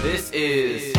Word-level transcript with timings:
This 0.00 0.30
is 0.32 0.96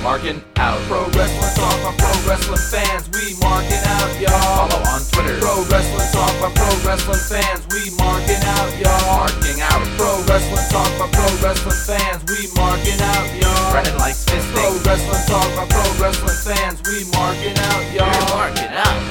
Marking 0.00 0.38
Out. 0.62 0.78
Pro 0.86 1.10
Wrestling 1.10 1.54
Talk 1.58 1.74
by 1.82 1.90
Pro 1.98 2.14
Wrestling 2.22 2.62
fans. 2.70 3.10
We 3.10 3.34
marking 3.42 3.82
out, 3.82 4.14
y'all. 4.14 4.70
Follow 4.70 4.78
on 4.94 5.02
Twitter. 5.10 5.42
Pro 5.42 5.66
Wrestling 5.66 6.06
Talk 6.14 6.30
by 6.38 6.54
Pro 6.54 6.70
Wrestling 6.86 7.18
fans. 7.18 7.66
We 7.74 7.90
marking 7.98 8.38
out, 8.46 8.70
y'all. 8.78 9.26
Marking 9.26 9.58
out. 9.58 9.82
Pro 9.98 10.22
Wrestling 10.22 10.70
Talk 10.70 10.86
by 11.02 11.10
Pro 11.10 11.26
Wrestling 11.42 11.82
fans. 11.82 12.22
We 12.30 12.46
marking 12.54 13.00
out, 13.02 13.26
y'all. 13.42 13.74
Running 13.74 13.98
like 13.98 14.14
fisting. 14.14 14.54
Pro 14.54 14.70
Wrestling 14.86 15.26
Talk 15.26 15.50
by 15.58 15.66
Pro 15.66 15.82
Wrestling 15.98 16.38
fans. 16.46 16.78
We 16.86 17.10
marking 17.10 17.58
out, 17.58 17.82
y'all. 17.90 18.06
We're 18.06 18.38
marking 18.38 18.70
out. 18.70 19.02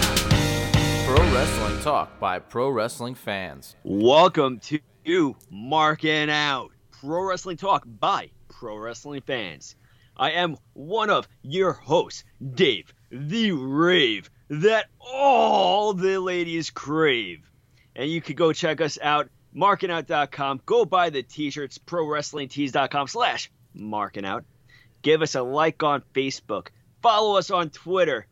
Pro 1.04 1.20
Wrestling 1.36 1.82
Talk 1.82 2.18
by 2.21 2.39
Pro 2.39 2.70
Wrestling 2.70 3.16
fans. 3.16 3.75
Welcome 3.84 4.59
to 4.71 5.36
Marking 5.52 6.30
Out 6.30 6.71
Pro 6.91 7.23
Wrestling 7.23 7.57
Talk 7.57 7.84
by 7.86 8.32
Pro 8.60 8.76
Wrestling 8.76 9.21
fans. 9.21 9.78
I 10.18 10.32
am 10.32 10.57
one 10.74 11.10
of 11.10 11.29
your 11.42 11.71
hosts, 11.71 12.25
Dave, 12.46 12.93
the 13.10 13.54
rave 13.54 14.29
that 14.50 14.88
all 15.00 15.93
the 15.93 16.20
ladies 16.20 16.70
crave. 16.70 17.50
And 17.96 18.11
you 18.11 18.20
can 18.20 18.36
go 18.36 18.51
check 18.51 18.82
us 18.82 19.00
out, 19.01 19.29
markingout.com. 19.56 20.60
Go 20.65 20.84
buy 20.84 21.10
the 21.10 21.24
t-shirts, 21.24 21.78
prowrestlingtees.com 21.78 23.07
slash 23.07 23.50
markingout. 23.74 24.43
Give 25.04 25.21
us 25.21 25.36
a 25.36 25.42
like 25.42 25.82
on 25.82 26.04
Facebook. 26.14 26.68
Follow 27.01 27.37
us 27.37 27.51
on 27.51 27.70
Twitter. 27.70 28.28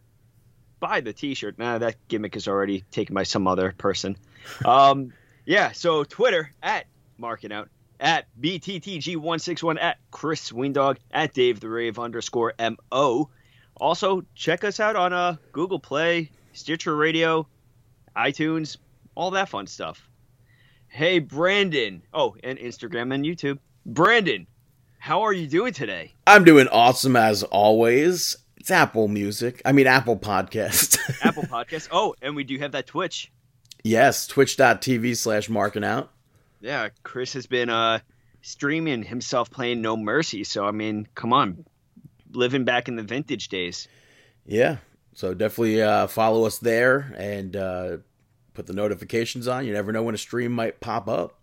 Buy 0.81 0.99
the 0.99 1.13
t-shirt. 1.13 1.57
Nah, 1.57 1.77
that 1.77 1.95
gimmick 2.09 2.35
is 2.35 2.49
already 2.49 2.81
taken 2.91 3.15
by 3.15 3.23
some 3.23 3.47
other 3.47 3.73
person. 3.77 4.17
Um, 4.65 5.13
yeah, 5.45 5.71
so 5.71 6.03
Twitter 6.03 6.51
at 6.61 6.85
markingout 7.17 7.67
at 7.99 8.25
BTTG161 8.39 9.81
at 9.81 9.97
Chris 10.11 10.51
Windog 10.51 10.97
at 11.11 11.33
Dave 11.33 11.59
the 11.59 11.69
Rave 11.69 11.99
underscore 11.99 12.53
MO. 12.59 13.29
Also, 13.79 14.23
check 14.35 14.63
us 14.63 14.79
out 14.79 14.95
on 14.95 15.13
uh, 15.13 15.35
Google 15.51 15.79
Play, 15.79 16.31
Stitcher 16.53 16.95
Radio, 16.95 17.47
iTunes, 18.15 18.77
all 19.15 19.31
that 19.31 19.49
fun 19.49 19.67
stuff. 19.67 20.07
Hey, 20.87 21.19
Brandon. 21.19 22.01
Oh, 22.13 22.35
and 22.43 22.57
Instagram 22.57 23.13
and 23.13 23.23
YouTube. 23.25 23.59
Brandon, 23.85 24.47
how 24.99 25.21
are 25.23 25.33
you 25.33 25.47
doing 25.47 25.73
today? 25.73 26.13
I'm 26.25 26.43
doing 26.43 26.67
awesome 26.69 27.15
as 27.15 27.43
always. 27.43 28.35
It's 28.57 28.71
Apple 28.71 29.07
Music. 29.07 29.61
I 29.63 29.71
mean, 29.71 29.85
Apple 29.87 30.17
Podcast. 30.17 30.97
Apple 31.23 31.43
Podcast. 31.43 31.89
Oh, 31.91 32.15
and 32.21 32.35
we 32.35 32.43
do 32.43 32.57
have 32.59 32.71
that 32.71 32.87
Twitch. 32.87 33.31
yes, 33.83 34.25
twitch.tv 34.27 35.15
slash 35.15 35.49
marking 35.49 35.83
out. 35.83 36.11
Yeah, 36.67 36.89
Chris 37.03 37.31
has 37.33 37.47
been 37.47 37.69
uh 37.69 37.99
streaming 38.41 39.03
himself 39.03 39.49
playing 39.49 39.81
No 39.81 39.95
Mercy. 39.95 40.43
So 40.43 40.65
I 40.65 40.71
mean, 40.71 41.07
come 41.15 41.31
on, 41.31 41.65
living 42.31 42.65
back 42.65 42.87
in 42.89 42.97
the 42.97 43.03
vintage 43.03 43.47
days. 43.47 43.87
Yeah. 44.45 44.77
So 45.13 45.33
definitely 45.33 45.81
uh, 45.81 46.07
follow 46.07 46.45
us 46.45 46.59
there 46.59 47.11
and 47.17 47.55
uh, 47.55 47.97
put 48.53 48.67
the 48.67 48.73
notifications 48.73 49.47
on. 49.47 49.65
You 49.65 49.73
never 49.73 49.91
know 49.91 50.03
when 50.03 50.13
a 50.13 50.17
stream 50.17 50.51
might 50.51 50.79
pop 50.79 51.07
up. 51.07 51.39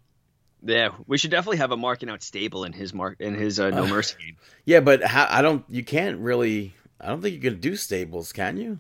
Yeah, 0.63 0.91
we 1.07 1.19
should 1.19 1.31
definitely 1.33 1.57
have 1.57 1.73
a 1.73 1.77
marking 1.77 2.09
out 2.09 2.23
stable 2.23 2.65
in 2.65 2.73
his 2.73 2.95
mark 2.95 3.17
in 3.21 3.35
his 3.35 3.59
uh, 3.59 3.71
No 3.71 3.87
Mercy 3.87 4.17
game. 4.21 4.37
Yeah, 4.65 4.81
but 4.81 5.03
how, 5.03 5.27
I 5.29 5.43
don't. 5.43 5.65
You 5.69 5.83
can't 5.85 6.19
really. 6.19 6.75
I 7.01 7.09
don't 7.09 7.21
think 7.21 7.35
you 7.35 7.41
can 7.41 7.61
do 7.61 7.77
stables, 7.77 8.33
can 8.33 8.57
you? 8.59 8.79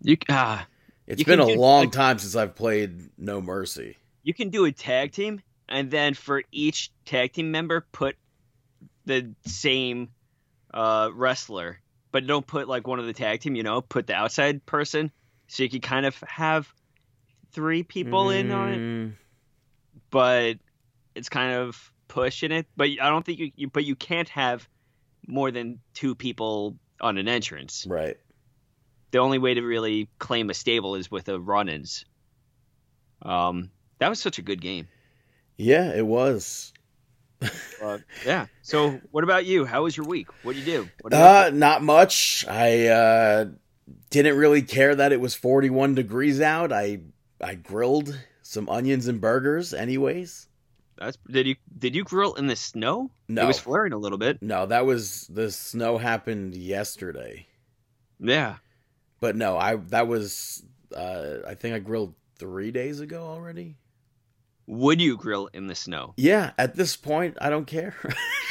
You 0.00 0.16
ah, 0.30 0.66
It's 1.06 1.18
You 1.20 1.26
been 1.26 1.38
a 1.40 1.46
do, 1.46 1.54
long 1.56 1.84
like- 1.84 1.92
time 1.92 2.18
since 2.18 2.34
I've 2.34 2.54
played 2.54 3.10
No 3.18 3.40
Mercy. 3.42 3.96
you 4.22 4.32
can 4.32 4.48
do 4.48 4.64
a 4.64 4.72
tag 4.72 5.12
team, 5.12 5.42
and 5.72 5.90
then 5.90 6.14
for 6.14 6.42
each 6.52 6.92
tag 7.04 7.32
team 7.32 7.50
member, 7.50 7.86
put 7.92 8.16
the 9.06 9.34
same 9.46 10.10
uh, 10.72 11.10
wrestler, 11.12 11.80
but 12.12 12.26
don't 12.26 12.46
put 12.46 12.68
like 12.68 12.86
one 12.86 12.98
of 12.98 13.06
the 13.06 13.12
tag 13.12 13.40
team. 13.40 13.56
You 13.56 13.62
know, 13.62 13.80
put 13.80 14.06
the 14.06 14.14
outside 14.14 14.64
person, 14.66 15.10
so 15.48 15.62
you 15.62 15.70
can 15.70 15.80
kind 15.80 16.06
of 16.06 16.16
have 16.26 16.72
three 17.52 17.82
people 17.82 18.30
in 18.30 18.50
on 18.50 18.68
it. 18.72 18.78
Mm, 18.78 19.12
but 20.10 20.58
it's 21.14 21.28
kind 21.28 21.54
of 21.54 21.92
pushing 22.08 22.52
it. 22.52 22.66
But 22.76 22.90
I 23.00 23.08
don't 23.08 23.24
think 23.24 23.38
you, 23.38 23.52
you 23.56 23.68
but 23.68 23.84
you 23.84 23.96
can't 23.96 24.28
have 24.28 24.68
more 25.26 25.50
than 25.50 25.80
two 25.94 26.14
people 26.14 26.76
on 27.00 27.18
an 27.18 27.28
entrance. 27.28 27.86
Right. 27.88 28.16
The 29.10 29.18
only 29.18 29.38
way 29.38 29.54
to 29.54 29.62
really 29.62 30.08
claim 30.18 30.48
a 30.50 30.54
stable 30.54 30.94
is 30.94 31.10
with 31.10 31.28
a 31.28 31.38
run-ins. 31.38 32.06
Um, 33.20 33.70
that 33.98 34.08
was 34.08 34.20
such 34.20 34.38
a 34.38 34.42
good 34.42 34.60
game. 34.60 34.88
Yeah, 35.62 35.94
it 35.94 36.06
was. 36.06 36.72
Uh, 37.82 37.98
yeah. 38.24 38.46
So, 38.62 39.00
what 39.10 39.24
about 39.24 39.44
you? 39.44 39.64
How 39.64 39.82
was 39.82 39.96
your 39.96 40.06
week? 40.06 40.28
What 40.44 40.54
did 40.54 40.66
you 40.66 40.72
do? 40.72 40.88
What 41.00 41.10
did 41.10 41.18
you 41.18 41.22
Uh, 41.22 41.50
not 41.52 41.82
much. 41.82 42.44
I 42.48 42.86
uh, 42.86 43.46
didn't 44.10 44.36
really 44.36 44.62
care 44.62 44.94
that 44.94 45.12
it 45.12 45.20
was 45.20 45.34
41 45.34 45.94
degrees 45.94 46.40
out. 46.40 46.72
I 46.72 47.00
I 47.40 47.56
grilled 47.56 48.16
some 48.42 48.68
onions 48.68 49.08
and 49.08 49.20
burgers, 49.20 49.74
anyways. 49.74 50.48
That's 50.98 51.18
did 51.28 51.46
you 51.46 51.56
did 51.76 51.94
you 51.96 52.04
grill 52.04 52.34
in 52.34 52.46
the 52.46 52.56
snow? 52.56 53.10
No. 53.28 53.42
It 53.42 53.46
was 53.46 53.58
flaring 53.58 53.92
a 53.92 53.98
little 53.98 54.18
bit. 54.18 54.42
No, 54.42 54.66
that 54.66 54.86
was 54.86 55.26
the 55.28 55.50
snow 55.50 55.98
happened 55.98 56.54
yesterday. 56.54 57.46
Yeah. 58.20 58.56
But 59.20 59.36
no, 59.36 59.56
I 59.58 59.76
that 59.76 60.06
was 60.06 60.62
uh, 60.94 61.38
I 61.46 61.54
think 61.54 61.74
I 61.74 61.78
grilled 61.78 62.14
three 62.38 62.70
days 62.70 63.00
ago 63.00 63.24
already. 63.24 63.76
Would 64.66 65.00
you 65.00 65.16
grill 65.16 65.48
in 65.52 65.66
the 65.66 65.74
snow? 65.74 66.14
Yeah, 66.16 66.52
at 66.58 66.74
this 66.74 66.96
point, 66.96 67.36
I 67.40 67.50
don't 67.50 67.66
care. 67.66 67.94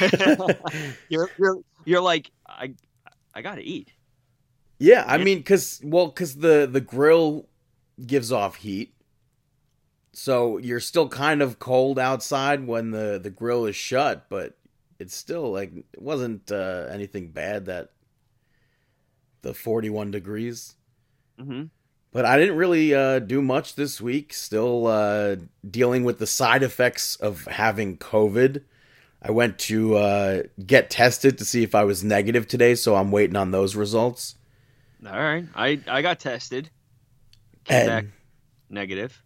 you're, 1.08 1.30
you're 1.38 1.58
you're 1.84 2.00
like 2.00 2.30
I 2.46 2.74
I 3.34 3.42
gotta 3.42 3.62
eat. 3.62 3.92
yeah, 4.78 5.04
I 5.06 5.18
mean, 5.18 5.42
cause 5.42 5.80
well, 5.82 6.10
cause 6.10 6.36
the 6.36 6.68
the 6.70 6.80
grill 6.80 7.48
gives 8.04 8.30
off 8.32 8.56
heat, 8.56 8.94
so 10.12 10.58
you're 10.58 10.80
still 10.80 11.08
kind 11.08 11.40
of 11.42 11.58
cold 11.58 11.98
outside 11.98 12.66
when 12.66 12.90
the 12.90 13.18
the 13.22 13.30
grill 13.30 13.66
is 13.66 13.76
shut, 13.76 14.26
but 14.28 14.58
it's 14.98 15.14
still 15.16 15.50
like 15.50 15.72
it 15.92 16.02
wasn't 16.02 16.50
uh, 16.52 16.86
anything 16.90 17.28
bad 17.28 17.66
that 17.66 17.90
the 19.42 19.54
41 19.54 20.10
degrees. 20.10 20.76
hmm 21.38 21.64
But 22.12 22.26
I 22.26 22.38
didn't 22.38 22.56
really 22.56 22.94
uh, 22.94 23.20
do 23.20 23.40
much 23.40 23.74
this 23.74 24.00
week. 24.00 24.34
Still 24.34 24.86
uh, 24.86 25.36
dealing 25.68 26.04
with 26.04 26.18
the 26.18 26.26
side 26.26 26.62
effects 26.62 27.16
of 27.16 27.46
having 27.46 27.96
COVID. 27.96 28.62
I 29.22 29.30
went 29.30 29.58
to 29.60 29.96
uh, 29.96 30.42
get 30.66 30.90
tested 30.90 31.38
to 31.38 31.44
see 31.44 31.62
if 31.62 31.74
I 31.74 31.84
was 31.84 32.04
negative 32.04 32.46
today, 32.46 32.74
so 32.74 32.96
I'm 32.96 33.10
waiting 33.12 33.36
on 33.36 33.50
those 33.50 33.76
results. 33.76 34.34
All 35.06 35.12
right. 35.18 35.46
I 35.54 35.80
I 35.88 36.02
got 36.02 36.18
tested. 36.20 36.68
Came 37.64 37.76
And 37.78 37.88
back 37.88 38.04
negative. 38.68 39.22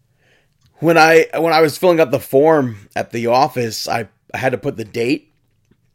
when 0.79 0.97
I 0.97 1.25
when 1.35 1.51
I 1.51 1.59
was 1.61 1.77
filling 1.77 1.99
out 1.99 2.11
the 2.11 2.19
form 2.19 2.77
at 2.95 3.11
the 3.11 3.27
office, 3.27 3.87
I, 3.87 4.07
I 4.33 4.37
had 4.37 4.51
to 4.53 4.57
put 4.57 4.77
the 4.77 4.85
date, 4.85 5.33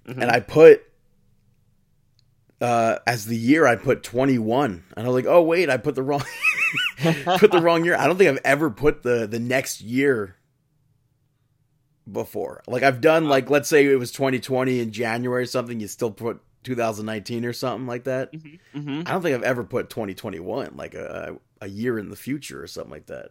Mhm. 0.07 0.21
and 0.23 0.31
I 0.31 0.41
put 0.41 0.83
uh, 2.61 2.99
as 3.07 3.27
the 3.27 3.37
year 3.37 3.67
I 3.67 3.77
put 3.77 4.03
21, 4.03 4.85
and 4.97 5.07
I 5.07 5.09
was 5.09 5.15
like, 5.25 5.33
oh 5.33 5.43
wait, 5.43 5.69
I 5.71 5.77
put 5.79 5.95
the 5.95 6.03
wrong 6.03 6.23
put 7.39 7.51
the 7.53 7.61
wrong 7.61 7.85
year. 7.85 7.97
I 7.97 8.07
don't 8.07 8.17
think 8.17 8.31
I've 8.31 8.41
ever 8.45 8.71
put 8.71 9.03
the 9.03 9.27
the 9.27 9.39
next 9.41 9.81
year 9.81 10.37
before. 12.11 12.63
Like 12.67 12.83
I've 12.83 13.01
done 13.01 13.29
like 13.29 13.51
let's 13.51 13.69
say 13.69 13.87
it 13.87 13.99
was 13.99 14.13
2020 14.13 14.81
in 14.81 14.93
January 14.93 15.43
or 15.43 15.47
something, 15.47 15.81
you 15.81 15.89
still 15.89 16.11
put 16.11 16.41
2019 16.65 17.45
or 17.45 17.53
something 17.53 17.87
like 17.87 18.05
that. 18.05 18.33
hmm 18.73 19.03
I 19.07 19.13
don't 19.13 19.23
think 19.23 19.35
I've 19.35 19.43
ever 19.43 19.65
put 19.65 19.91
2021 19.91 20.75
like 20.77 20.95
a 20.95 21.37
a 21.61 21.69
year 21.69 21.99
in 21.99 22.09
the 22.11 22.17
future 22.17 22.63
or 22.63 22.67
something 22.67 22.91
like 22.91 23.07
that. 23.07 23.31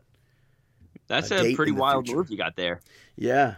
That's 1.08 1.32
A 1.32 1.46
a, 1.48 1.56
pretty 1.56 1.74
wild 1.74 2.06
future. 2.06 2.18
move 2.18 2.32
you 2.32 2.38
got 2.38 2.56
there. 2.56 2.80
Yeah. 3.16 3.56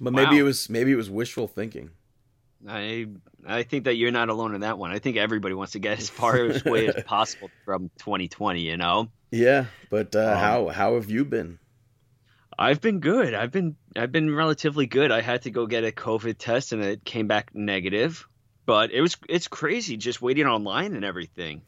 But 0.00 0.12
maybe 0.12 0.38
it 0.38 0.42
was 0.42 0.70
maybe 0.70 0.92
it 0.92 0.96
was 0.96 1.10
wishful 1.10 1.46
thinking. 1.48 1.90
I 2.68 3.06
I 3.46 3.62
think 3.62 3.84
that 3.84 3.94
you're 3.94 4.10
not 4.10 4.28
alone 4.28 4.54
in 4.54 4.60
that 4.62 4.78
one. 4.78 4.90
I 4.90 4.98
think 4.98 5.16
everybody 5.16 5.54
wants 5.54 5.72
to 5.72 5.78
get 5.78 5.98
as 5.98 6.10
far 6.10 6.36
away 6.38 6.88
as 6.88 7.02
possible 7.06 7.50
from 7.64 7.90
2020. 7.98 8.60
You 8.60 8.76
know, 8.76 9.08
Yeah, 9.30 9.66
but 9.88 10.14
uh, 10.14 10.20
Um, 10.20 10.38
how 10.38 10.68
how 10.68 10.94
have 10.94 11.10
you 11.10 11.24
been? 11.24 11.58
I've 12.58 12.80
been 12.82 13.00
good. 13.00 13.32
I've 13.32 13.50
been 13.50 13.76
I've 13.96 14.12
been 14.12 14.34
relatively 14.34 14.86
good. 14.86 15.10
I 15.10 15.22
had 15.22 15.42
to 15.42 15.50
go 15.50 15.66
get 15.66 15.84
a 15.84 15.92
COVID 15.92 16.36
test 16.38 16.72
and 16.72 16.82
it 16.82 17.04
came 17.04 17.26
back 17.26 17.54
negative, 17.54 18.28
but 18.66 18.92
it 18.92 19.00
was 19.00 19.16
it's 19.28 19.48
crazy 19.48 19.96
just 19.96 20.20
waiting 20.20 20.46
online 20.46 20.94
and 20.94 21.04
everything. 21.04 21.62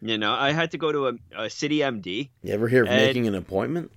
You 0.00 0.18
know, 0.18 0.32
I 0.32 0.52
had 0.52 0.70
to 0.70 0.78
go 0.78 0.90
to 0.90 1.08
a, 1.08 1.44
a 1.44 1.50
city 1.50 1.78
MD. 1.78 2.30
You 2.42 2.54
ever 2.54 2.66
hear 2.66 2.82
of 2.84 2.88
Ed- 2.88 3.06
making 3.06 3.28
an 3.28 3.34
appointment? 3.34 3.92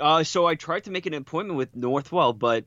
Uh, 0.00 0.24
so 0.24 0.46
I 0.46 0.54
tried 0.54 0.84
to 0.84 0.90
make 0.90 1.04
an 1.06 1.12
appointment 1.14 1.58
with 1.58 1.76
Northwell, 1.76 2.36
but 2.36 2.64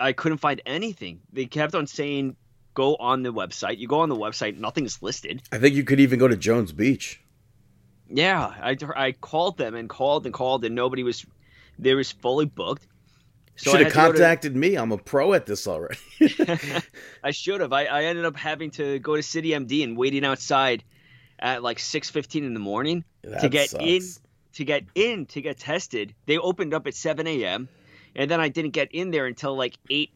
I 0.00 0.12
couldn't 0.12 0.38
find 0.38 0.60
anything. 0.66 1.20
They 1.32 1.46
kept 1.46 1.74
on 1.74 1.86
saying 1.86 2.36
go 2.74 2.94
on 2.96 3.22
the 3.22 3.32
website. 3.32 3.78
You 3.78 3.88
go 3.88 4.00
on 4.00 4.08
the 4.08 4.16
website, 4.16 4.58
nothing's 4.58 5.02
listed. 5.02 5.42
I 5.50 5.58
think 5.58 5.74
you 5.74 5.84
could 5.84 6.00
even 6.00 6.18
go 6.18 6.28
to 6.28 6.36
Jones 6.36 6.72
Beach. 6.72 7.20
Yeah, 8.08 8.52
I, 8.62 8.76
I 8.94 9.12
called 9.12 9.58
them 9.58 9.74
and 9.74 9.88
called 9.88 10.26
and 10.26 10.34
called, 10.34 10.64
and 10.64 10.74
nobody 10.74 11.02
was. 11.02 11.26
They 11.78 11.94
was 11.94 12.10
fully 12.10 12.46
booked. 12.46 12.86
So 13.56 13.70
Should 13.70 13.80
have 13.80 13.92
had 13.92 14.02
to 14.02 14.12
contacted 14.12 14.54
me. 14.54 14.76
I'm 14.76 14.92
a 14.92 14.98
pro 14.98 15.32
at 15.32 15.46
this 15.46 15.66
already. 15.66 15.98
I 17.24 17.30
should 17.30 17.60
have. 17.60 17.72
I, 17.72 17.86
I 17.86 18.04
ended 18.04 18.24
up 18.24 18.36
having 18.36 18.70
to 18.72 18.98
go 18.98 19.16
to 19.16 19.22
City 19.22 19.50
MD 19.50 19.82
and 19.82 19.96
waiting 19.96 20.24
outside 20.24 20.84
at 21.38 21.62
like 21.62 21.78
six 21.78 22.10
fifteen 22.10 22.44
in 22.44 22.54
the 22.54 22.60
morning 22.60 23.04
That 23.22 23.50
get 23.50 23.72
in- 23.74 24.02
to 24.54 24.64
get 24.64 24.84
in 24.94 25.26
to 25.26 25.40
get 25.40 25.58
tested. 25.58 26.14
They 26.26 26.38
opened 26.38 26.74
up 26.74 26.86
at 26.86 26.94
seven 26.94 27.26
a.m. 27.26 27.68
and 28.16 28.28
then 28.30 28.40
I 28.40 28.48
didn't 28.48 28.70
get 28.72 28.88
in 28.92 29.10
there 29.12 29.26
until 29.26 29.56
like 29.56 29.78
eight 29.90 30.10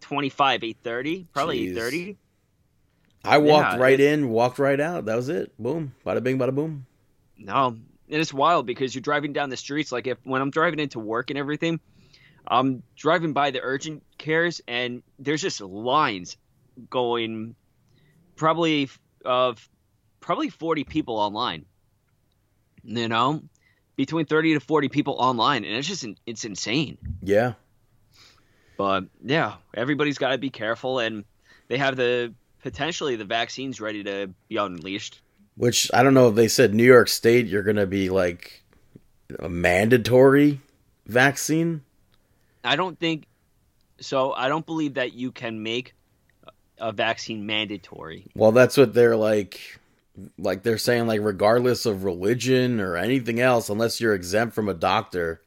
twenty-five, 0.00 0.64
eight 0.64 0.78
thirty, 0.82 1.26
probably 1.32 1.68
eight 1.68 1.74
thirty. 1.74 2.16
I 3.24 3.38
walked 3.38 3.74
Yeah, 3.74 3.78
right 3.78 4.00
in, 4.00 4.28
walked 4.30 4.58
right 4.58 4.80
out. 4.80 5.06
That 5.06 5.16
was 5.16 5.28
it. 5.28 5.52
Boom. 5.58 5.94
Bada 6.06 6.22
bing, 6.22 6.38
bada 6.38 6.54
boom. 6.54 6.86
No, 7.38 7.68
and 7.68 7.80
it's 8.08 8.32
wild 8.32 8.66
because 8.66 8.94
you're 8.94 9.02
driving 9.02 9.32
down 9.32 9.50
the 9.50 9.56
streets. 9.56 9.90
Like 9.92 10.06
if 10.06 10.18
when 10.24 10.40
I'm 10.40 10.50
driving 10.50 10.78
into 10.78 10.98
work 11.00 11.30
and 11.30 11.38
everything, 11.38 11.80
I'm 12.46 12.82
driving 12.96 13.32
by 13.32 13.50
the 13.50 13.60
urgent 13.62 14.02
cares 14.18 14.60
and 14.68 15.02
there's 15.18 15.42
just 15.42 15.60
lines 15.60 16.36
going, 16.90 17.54
probably 18.36 18.90
of 19.24 19.66
probably 20.20 20.50
40 20.50 20.84
people 20.84 21.16
online. 21.16 21.64
You 22.82 23.08
know, 23.08 23.42
between 23.96 24.26
30 24.26 24.54
to 24.54 24.60
40 24.60 24.88
people 24.88 25.14
online, 25.18 25.64
and 25.64 25.74
it's 25.74 25.88
just 25.88 26.06
it's 26.26 26.44
insane. 26.44 26.98
Yeah. 27.22 27.54
But 28.76 29.04
yeah, 29.24 29.54
everybody's 29.74 30.18
got 30.18 30.30
to 30.30 30.38
be 30.38 30.50
careful, 30.50 30.98
and 30.98 31.24
they 31.68 31.78
have 31.78 31.96
the 31.96 32.34
potentially 32.62 33.16
the 33.16 33.24
vaccines 33.24 33.80
ready 33.80 34.02
to 34.04 34.30
be 34.48 34.56
unleashed. 34.56 35.20
Which 35.56 35.90
I 35.94 36.02
don't 36.02 36.14
know 36.14 36.28
if 36.28 36.34
they 36.34 36.48
said 36.48 36.74
New 36.74 36.84
York 36.84 37.08
State, 37.08 37.46
you're 37.46 37.62
going 37.62 37.76
to 37.76 37.86
be 37.86 38.10
like 38.10 38.62
a 39.38 39.48
mandatory 39.48 40.60
vaccine. 41.06 41.82
I 42.64 42.76
don't 42.76 42.98
think 42.98 43.26
so. 44.00 44.32
I 44.32 44.48
don't 44.48 44.66
believe 44.66 44.94
that 44.94 45.12
you 45.12 45.30
can 45.30 45.62
make 45.62 45.94
a 46.78 46.90
vaccine 46.92 47.46
mandatory. 47.46 48.26
Well, 48.34 48.50
that's 48.50 48.76
what 48.76 48.94
they're 48.94 49.16
like. 49.16 49.78
Like 50.38 50.62
they're 50.62 50.78
saying, 50.78 51.06
like 51.06 51.20
regardless 51.20 51.86
of 51.86 52.04
religion 52.04 52.80
or 52.80 52.96
anything 52.96 53.40
else, 53.40 53.68
unless 53.68 54.00
you're 54.00 54.14
exempt 54.14 54.54
from 54.54 54.68
a 54.68 54.74
doctor. 54.74 55.40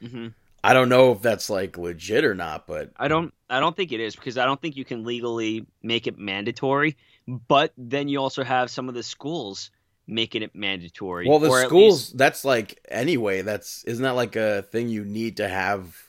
hmm 0.00 0.28
I 0.62 0.72
don't 0.72 0.88
know 0.88 1.12
if 1.12 1.20
that's 1.20 1.50
like 1.50 1.76
legit 1.76 2.24
or 2.24 2.34
not, 2.34 2.66
but 2.66 2.90
I 2.96 3.08
don't. 3.08 3.34
I 3.50 3.60
don't 3.60 3.76
think 3.76 3.92
it 3.92 4.00
is 4.00 4.16
because 4.16 4.38
I 4.38 4.46
don't 4.46 4.58
think 4.60 4.76
you 4.78 4.84
can 4.84 5.04
legally 5.04 5.66
make 5.82 6.06
it 6.06 6.18
mandatory. 6.18 6.96
But 7.28 7.72
then 7.76 8.08
you 8.08 8.18
also 8.20 8.42
have 8.42 8.70
some 8.70 8.88
of 8.88 8.94
the 8.94 9.02
schools 9.02 9.70
making 10.06 10.42
it 10.42 10.54
mandatory. 10.54 11.28
well, 11.28 11.38
the 11.38 11.50
schools. 11.66 12.08
least- 12.08 12.18
That's 12.18 12.44
like 12.46 12.80
anyway. 12.88 13.42
That's 13.42 13.84
isn't 13.84 14.02
that 14.02 14.12
like 14.16 14.36
a 14.36 14.62
thing 14.62 14.88
you 14.88 15.04
need 15.04 15.36
to 15.36 15.48
have 15.48 16.02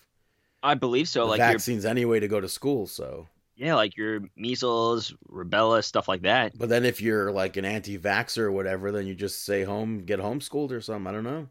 I 0.63 0.73
believe 0.75 1.07
so. 1.09 1.25
Like 1.25 1.39
vaccines 1.39 1.83
anyway 1.85 2.21
to 2.21 2.27
go 2.29 2.39
to 2.39 2.47
school. 2.49 2.87
So, 2.87 3.27
yeah, 3.55 3.75
like 3.75 3.95
your 3.95 4.21
measles, 4.35 5.13
rubella, 5.31 5.83
stuff 5.83 6.07
like 6.07 6.23
that. 6.23 6.57
but 6.57 6.69
then 6.69 6.85
if 6.85 7.01
you're 7.01 7.31
like 7.31 7.57
an 7.57 7.65
anti-vaxxer 7.65 8.39
or 8.39 8.51
whatever, 8.51 8.91
then 8.91 9.07
you 9.07 9.15
just 9.15 9.43
stay 9.43 9.63
home, 9.63 10.05
get 10.05 10.19
homeschooled 10.19 10.71
or 10.71 10.81
something. 10.81 11.07
I 11.07 11.11
don't 11.11 11.23
know. 11.23 11.47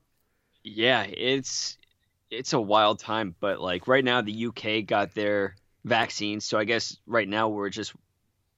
Yeah, 0.63 1.03
it's 1.05 1.79
it's 2.31 2.53
a 2.53 2.61
wild 2.61 2.99
time, 2.99 3.35
but 3.41 3.61
like 3.61 3.89
right 3.89 4.05
now 4.05 4.21
the 4.21 4.47
UK 4.47 4.87
got 4.87 5.15
their 5.15 5.57
vaccines, 5.85 6.45
so 6.45 6.59
I 6.59 6.65
guess 6.65 6.97
right 7.07 7.29
now 7.29 7.49
we're 7.49 7.71
just 7.71 7.95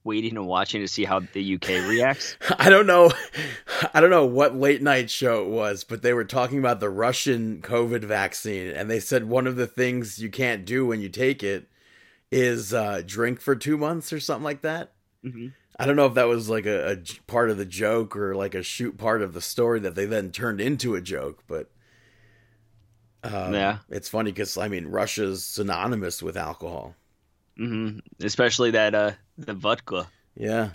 waiting 0.03 0.37
and 0.37 0.47
watching 0.47 0.81
to 0.81 0.87
see 0.87 1.03
how 1.03 1.19
the 1.19 1.55
UK 1.55 1.67
reacts. 1.89 2.37
I 2.57 2.69
don't 2.69 2.87
know. 2.87 3.11
I 3.93 4.01
don't 4.01 4.09
know 4.09 4.25
what 4.25 4.55
late 4.55 4.81
night 4.81 5.09
show 5.09 5.43
it 5.43 5.49
was, 5.49 5.83
but 5.83 6.01
they 6.01 6.13
were 6.13 6.25
talking 6.25 6.59
about 6.59 6.79
the 6.79 6.89
Russian 6.89 7.61
COVID 7.61 8.03
vaccine, 8.03 8.71
and 8.71 8.89
they 8.89 8.99
said 8.99 9.25
one 9.25 9.47
of 9.47 9.55
the 9.55 9.67
things 9.67 10.19
you 10.19 10.29
can't 10.29 10.65
do 10.65 10.85
when 10.85 11.01
you 11.01 11.09
take 11.09 11.43
it 11.43 11.69
is 12.31 12.73
uh, 12.73 13.01
drink 13.05 13.39
for 13.39 13.55
two 13.55 13.77
months 13.77 14.11
or 14.11 14.19
something 14.19 14.43
like 14.43 14.61
that. 14.61 14.93
Mhm. 15.23 15.53
I 15.79 15.85
don't 15.85 15.95
know 15.95 16.07
if 16.07 16.15
that 16.15 16.27
was 16.27 16.49
like 16.49 16.65
a 16.65 16.97
part 17.27 17.49
of 17.51 17.57
the 17.57 17.65
joke 17.65 18.15
or 18.15 18.35
like 18.35 18.55
a 18.55 18.63
shoot 18.63 18.97
part 18.97 19.21
of 19.21 19.33
the 19.33 19.41
story 19.41 19.79
that 19.81 19.93
they 19.95 20.05
then 20.05 20.31
turned 20.31 20.59
into 20.59 20.95
a 20.95 21.01
joke, 21.01 21.43
but 21.47 21.69
um, 23.23 23.53
Yeah. 23.53 23.79
it's 23.89 24.09
funny 24.09 24.31
because 24.31 24.57
I 24.57 24.67
mean 24.67 24.87
Russia's 24.87 25.43
synonymous 25.45 26.21
with 26.23 26.37
alcohol. 26.37 26.95
hmm 27.57 27.99
Especially 28.21 28.71
that 28.71 28.93
uh 28.95 29.11
the 29.37 29.53
vodka, 29.53 30.07
Yeah. 30.35 30.71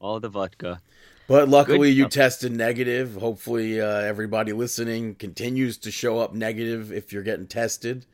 all 0.00 0.20
the 0.20 0.28
vodka. 0.28 0.80
But 1.28 1.48
luckily, 1.48 1.90
you 1.90 2.08
tested 2.08 2.52
negative. 2.52 3.16
Hopefully, 3.16 3.80
uh, 3.80 3.86
everybody 3.88 4.52
listening 4.52 5.16
continues 5.16 5.76
to 5.78 5.90
show 5.90 6.20
up 6.20 6.32
negative 6.34 6.92
if 6.92 7.12
you're 7.12 7.24
getting 7.24 7.48
tested. 7.48 8.06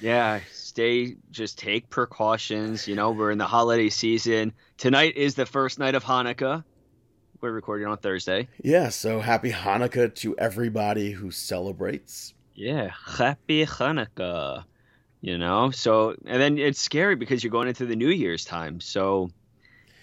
Yeah, 0.00 0.40
stay 0.74 1.14
just 1.30 1.56
take 1.56 1.88
precautions. 1.88 2.88
You 2.88 2.96
know, 2.96 3.12
we're 3.12 3.30
in 3.30 3.38
the 3.38 3.46
holiday 3.46 3.88
season. 3.90 4.52
Tonight 4.76 5.16
is 5.16 5.36
the 5.36 5.46
first 5.46 5.78
night 5.78 5.94
of 5.94 6.02
Hanukkah. 6.02 6.64
We're 7.40 7.52
recording 7.52 7.86
on 7.86 7.96
Thursday. 7.98 8.48
Yeah, 8.60 8.88
so 8.88 9.20
happy 9.20 9.52
Hanukkah 9.52 10.12
to 10.16 10.36
everybody 10.36 11.12
who 11.12 11.30
celebrates. 11.30 12.34
Yeah, 12.56 12.90
happy 13.06 13.64
Hanukkah. 13.64 14.64
You 15.20 15.38
know, 15.38 15.70
so 15.70 16.16
and 16.26 16.42
then 16.42 16.58
it's 16.58 16.80
scary 16.80 17.14
because 17.14 17.44
you're 17.44 17.52
going 17.52 17.68
into 17.68 17.86
the 17.86 17.94
New 17.96 18.10
Year's 18.10 18.44
time. 18.44 18.80
So 18.80 19.30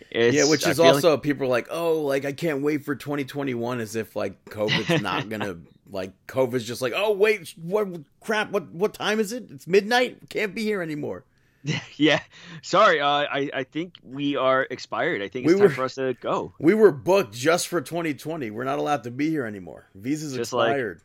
it's 0.10 0.38
yeah, 0.38 0.50
which 0.50 0.66
is 0.66 0.78
feel 0.78 0.86
like- 0.86 0.94
also 0.96 1.18
people 1.18 1.48
are 1.48 1.50
like, 1.50 1.68
oh, 1.70 2.02
like 2.02 2.24
I 2.24 2.32
can't 2.32 2.62
wait 2.62 2.86
for 2.86 2.96
2021, 2.96 3.82
as 3.82 3.98
if 3.98 4.16
like 4.16 4.46
COVID's 4.46 5.02
not 5.04 5.28
gonna 5.28 5.58
like 5.92 6.12
COVID's 6.28 6.64
just 6.66 6.82
like, 6.82 6.94
oh 6.96 7.12
wait, 7.12 7.54
what 7.62 7.88
crap? 8.22 8.52
What 8.52 8.72
what 8.72 8.94
time 8.94 9.20
is 9.20 9.32
it? 9.34 9.46
It's 9.52 9.68
midnight. 9.68 10.30
Can't 10.30 10.56
be 10.56 10.64
here 10.64 10.82
anymore. 10.82 11.26
yeah. 11.98 12.22
Sorry, 12.64 13.00
uh, 13.00 13.06
I 13.08 13.50
I 13.54 13.64
think 13.66 13.96
we 14.04 14.36
are 14.36 14.66
expired. 14.72 15.22
I 15.22 15.28
think 15.28 15.46
We 15.46 15.54
it's 15.54 15.60
time 15.60 15.70
were- 15.70 15.76
for 15.76 15.84
us 15.84 15.96
to 15.96 16.16
go. 16.20 16.54
We 16.60 16.74
were 16.74 16.92
booked 16.92 17.34
just 17.36 17.68
for 17.68 17.82
2020. 17.82 18.50
We're 18.50 18.64
not 18.64 18.80
allowed 18.80 19.04
to 19.04 19.12
be 19.12 19.30
here 19.30 19.46
anymore. 19.46 19.88
Visas 19.94 20.36
Just 20.36 20.54
like- 20.54 20.70
expired. 20.72 21.02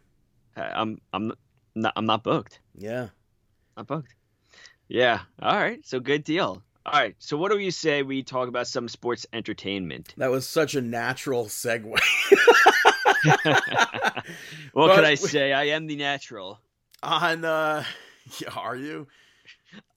I'm 0.56 1.00
I'm 1.12 1.32
not 1.74 1.92
I'm 1.96 2.06
not 2.06 2.22
booked. 2.24 2.60
yeah. 2.74 3.08
Not 3.76 3.86
booked. 3.88 4.14
Yeah. 4.88 5.20
All 5.42 5.54
right. 5.56 5.84
So 5.86 6.00
good 6.00 6.24
deal. 6.24 6.62
All 6.86 6.92
right. 6.92 7.14
So 7.18 7.36
what 7.36 7.50
do 7.52 7.58
you 7.58 7.70
say 7.72 8.02
we 8.02 8.22
talk 8.22 8.48
about 8.48 8.66
some 8.68 8.88
sports 8.88 9.26
entertainment? 9.32 10.14
That 10.16 10.30
was 10.30 10.48
such 10.48 10.74
a 10.76 10.80
natural 10.80 11.46
segue. 11.46 11.92
what 13.42 14.24
But 14.74 14.94
could 14.94 15.04
I 15.04 15.14
say? 15.14 15.52
I 15.52 15.64
am 15.64 15.86
the 15.86 15.96
natural. 15.96 16.60
On 17.02 17.44
uh 17.44 17.84
yeah, 18.40 18.50
are 18.56 18.76
you? 18.76 19.06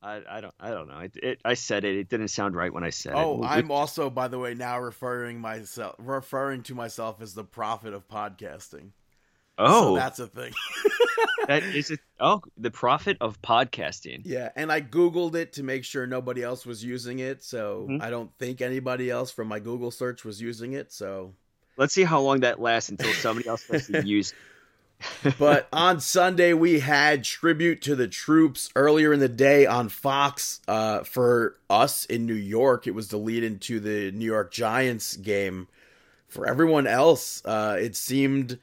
I, 0.02 0.22
I 0.30 0.42
don't 0.42 0.54
I 0.60 0.70
don't 0.72 0.88
know. 0.88 1.00
It, 1.00 1.16
it, 1.22 1.42
I 1.46 1.54
said 1.54 1.86
it. 1.86 1.96
It 1.96 2.10
didn't 2.10 2.28
sound 2.30 2.56
right 2.56 2.74
when 2.74 2.84
I 2.84 2.90
said 2.90 3.14
it. 3.14 3.18
Oh, 3.18 3.44
I'm 3.44 3.72
also 3.72 4.10
by 4.10 4.28
the 4.28 4.40
way 4.40 4.54
now 4.54 4.80
referring 4.80 5.40
myself 5.40 5.96
referring 5.98 6.64
to 6.64 6.76
myself 6.76 7.22
as 7.22 7.34
the 7.34 7.44
prophet 7.44 7.94
of 7.94 8.08
podcasting. 8.08 8.92
So 9.58 9.66
oh 9.66 9.96
that's 9.96 10.20
a 10.20 10.28
thing. 10.28 10.54
that 11.48 11.64
is 11.64 11.92
it. 11.92 12.00
Oh, 12.20 12.42
the 12.58 12.72
prophet 12.72 13.18
of 13.20 13.42
podcasting. 13.42 14.22
yeah, 14.24 14.50
and 14.56 14.72
I 14.72 14.82
googled 14.82 15.36
it 15.36 15.54
to 15.54 15.64
make 15.64 15.84
sure 15.84 16.08
nobody 16.08 16.44
else 16.44 16.66
was 16.66 16.84
using 16.84 17.20
it, 17.20 17.44
so 17.44 17.88
Mhm. 17.90 18.02
I 18.02 18.10
don't 18.10 18.32
think 18.38 18.62
anybody 18.62 19.10
else 19.10 19.32
from 19.32 19.48
my 19.48 19.60
Google 19.60 19.92
search 19.92 20.24
was 20.24 20.42
using 20.42 20.74
it, 20.74 20.92
so 20.94 21.34
Let's 21.80 21.94
see 21.94 22.04
how 22.04 22.20
long 22.20 22.42
that 22.42 22.60
lasts 22.60 22.90
until 22.90 23.14
somebody 23.14 23.48
else 23.48 23.66
has 23.68 23.88
to 23.88 24.06
use. 24.06 24.34
But 25.40 25.70
on 25.72 26.02
Sunday, 26.02 26.52
we 26.52 26.80
had 26.80 27.24
tribute 27.24 27.82
to 27.84 27.96
the 27.96 28.10
troops 28.10 28.70
earlier 28.76 29.14
in 29.14 29.22
the 29.22 29.30
day 29.30 29.66
on 29.66 29.88
Fox. 29.88 30.60
Uh, 30.68 31.04
for 31.04 31.56
us 31.70 32.04
in 32.04 32.26
New 32.26 32.34
York, 32.34 32.86
it 32.86 32.92
was 32.92 33.08
the 33.08 33.16
lead 33.18 33.46
into 33.46 33.80
the 33.80 34.12
New 34.12 34.26
York 34.26 34.52
Giants 34.52 35.16
game. 35.16 35.70
For 36.28 36.46
everyone 36.46 36.86
else, 36.86 37.42
uh, 37.46 37.78
it 37.80 37.96
seemed, 37.96 38.60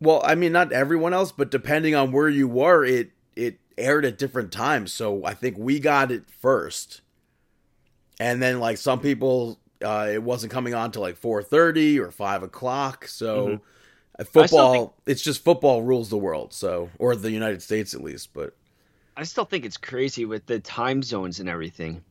well, 0.00 0.22
I 0.24 0.36
mean, 0.36 0.52
not 0.52 0.70
everyone 0.70 1.12
else, 1.12 1.32
but 1.32 1.50
depending 1.50 1.96
on 1.96 2.12
where 2.12 2.28
you 2.28 2.46
were, 2.46 2.84
it 2.84 3.10
it 3.34 3.58
aired 3.76 4.04
at 4.04 4.18
different 4.18 4.52
times. 4.52 4.92
So 4.92 5.24
I 5.24 5.34
think 5.34 5.56
we 5.58 5.80
got 5.80 6.12
it 6.12 6.30
first, 6.30 7.00
and 8.20 8.40
then 8.40 8.60
like 8.60 8.78
some 8.78 9.00
people, 9.00 9.58
uh, 9.84 10.08
it 10.12 10.22
wasn't 10.22 10.52
coming 10.52 10.74
on 10.74 10.90
till 10.92 11.02
like 11.02 11.16
four 11.16 11.42
thirty 11.42 11.98
or 11.98 12.10
five 12.10 12.42
o'clock. 12.42 13.06
So. 13.08 13.46
Mhm. 13.48 13.60
Uh, 14.18 14.24
Football, 14.24 14.72
think- 14.72 14.92
it's 15.04 15.20
just 15.20 15.44
football 15.44 15.82
rules 15.82 16.08
the 16.08 16.16
world, 16.16 16.54
so 16.54 16.88
or 16.98 17.14
the 17.14 17.30
United 17.30 17.60
States 17.60 17.92
at 17.92 18.02
least. 18.02 18.32
But 18.32 18.56
I 19.14 19.24
still 19.24 19.44
think 19.44 19.66
it's 19.66 19.76
crazy 19.76 20.24
with 20.24 20.46
the 20.46 20.58
time 20.58 21.02
zones 21.02 21.38
and 21.38 21.50
everything. 21.50 22.02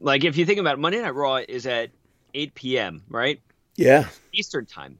Like 0.00 0.24
if 0.24 0.38
you 0.38 0.46
think 0.46 0.58
about 0.58 0.74
it, 0.74 0.80
Monday 0.80 1.02
Night 1.02 1.14
Raw 1.14 1.36
is 1.46 1.66
at 1.66 1.90
8 2.32 2.54
p.m. 2.54 3.02
right 3.10 3.42
yeah, 3.76 4.08
Eastern 4.32 4.64
time. 4.64 4.98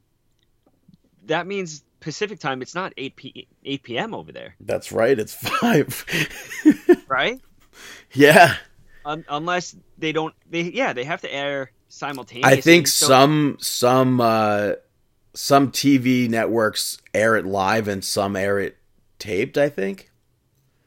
That 1.26 1.46
means 1.46 1.82
Pacific 2.00 2.38
time. 2.38 2.60
It's 2.60 2.74
not 2.74 2.92
8 2.98 3.16
p 3.16 3.48
8 3.64 3.82
p.m. 3.82 4.14
over 4.14 4.30
there, 4.30 4.54
that's 4.60 4.92
right. 4.92 5.18
It's 5.18 5.32
five. 5.32 6.04
right? 7.08 7.40
yeah, 8.12 8.56
Un- 9.06 9.24
unless 9.30 9.74
they 9.96 10.12
don't. 10.12 10.34
They 10.50 10.62
yeah, 10.62 10.92
they 10.92 11.04
have 11.04 11.22
to 11.22 11.32
air 11.34 11.72
simultaneously. 11.90 12.52
I 12.58 12.60
think 12.60 12.86
So- 12.86 13.06
some 13.06 13.56
some 13.60 14.20
uh 14.20 14.72
some 15.34 15.70
TV 15.70 16.28
networks 16.28 16.98
air 17.14 17.36
it 17.36 17.44
live 17.46 17.86
and 17.88 18.04
some 18.04 18.34
air 18.36 18.58
it 18.58 18.76
taped. 19.18 19.58
I 19.58 19.68
think. 19.68 20.10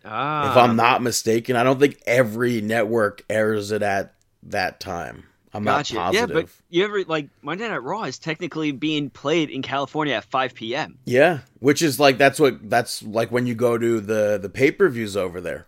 Ah, 0.05 0.51
if 0.51 0.57
I'm 0.57 0.75
not 0.75 1.01
mistaken. 1.01 1.55
I 1.55 1.63
don't 1.63 1.79
think 1.79 2.01
every 2.05 2.59
network 2.59 3.23
airs 3.29 3.71
it 3.71 3.81
at 3.81 4.15
that 4.43 4.79
time. 4.81 5.23
I'm 5.53 5.63
gotcha. 5.63 5.93
not 5.93 6.13
Yeah, 6.13 6.25
but 6.25 6.47
you 6.69 6.83
ever 6.83 7.03
like 7.05 7.29
Monday 7.43 7.69
Night 7.69 7.83
Raw 7.83 8.03
is 8.03 8.17
technically 8.17 8.71
being 8.71 9.09
played 9.11 9.49
in 9.51 9.61
California 9.61 10.15
at 10.15 10.25
5 10.25 10.55
p.m. 10.55 10.97
Yeah, 11.05 11.39
which 11.59 11.81
is 11.83 11.99
like 11.99 12.17
that's 12.17 12.39
what 12.39 12.69
that's 12.69 13.03
like 13.03 13.31
when 13.31 13.45
you 13.45 13.53
go 13.55 13.77
to 13.77 14.01
the 14.01 14.39
the 14.41 14.49
pay 14.49 14.71
per 14.71 14.89
views 14.89 15.15
over 15.15 15.39
there. 15.39 15.67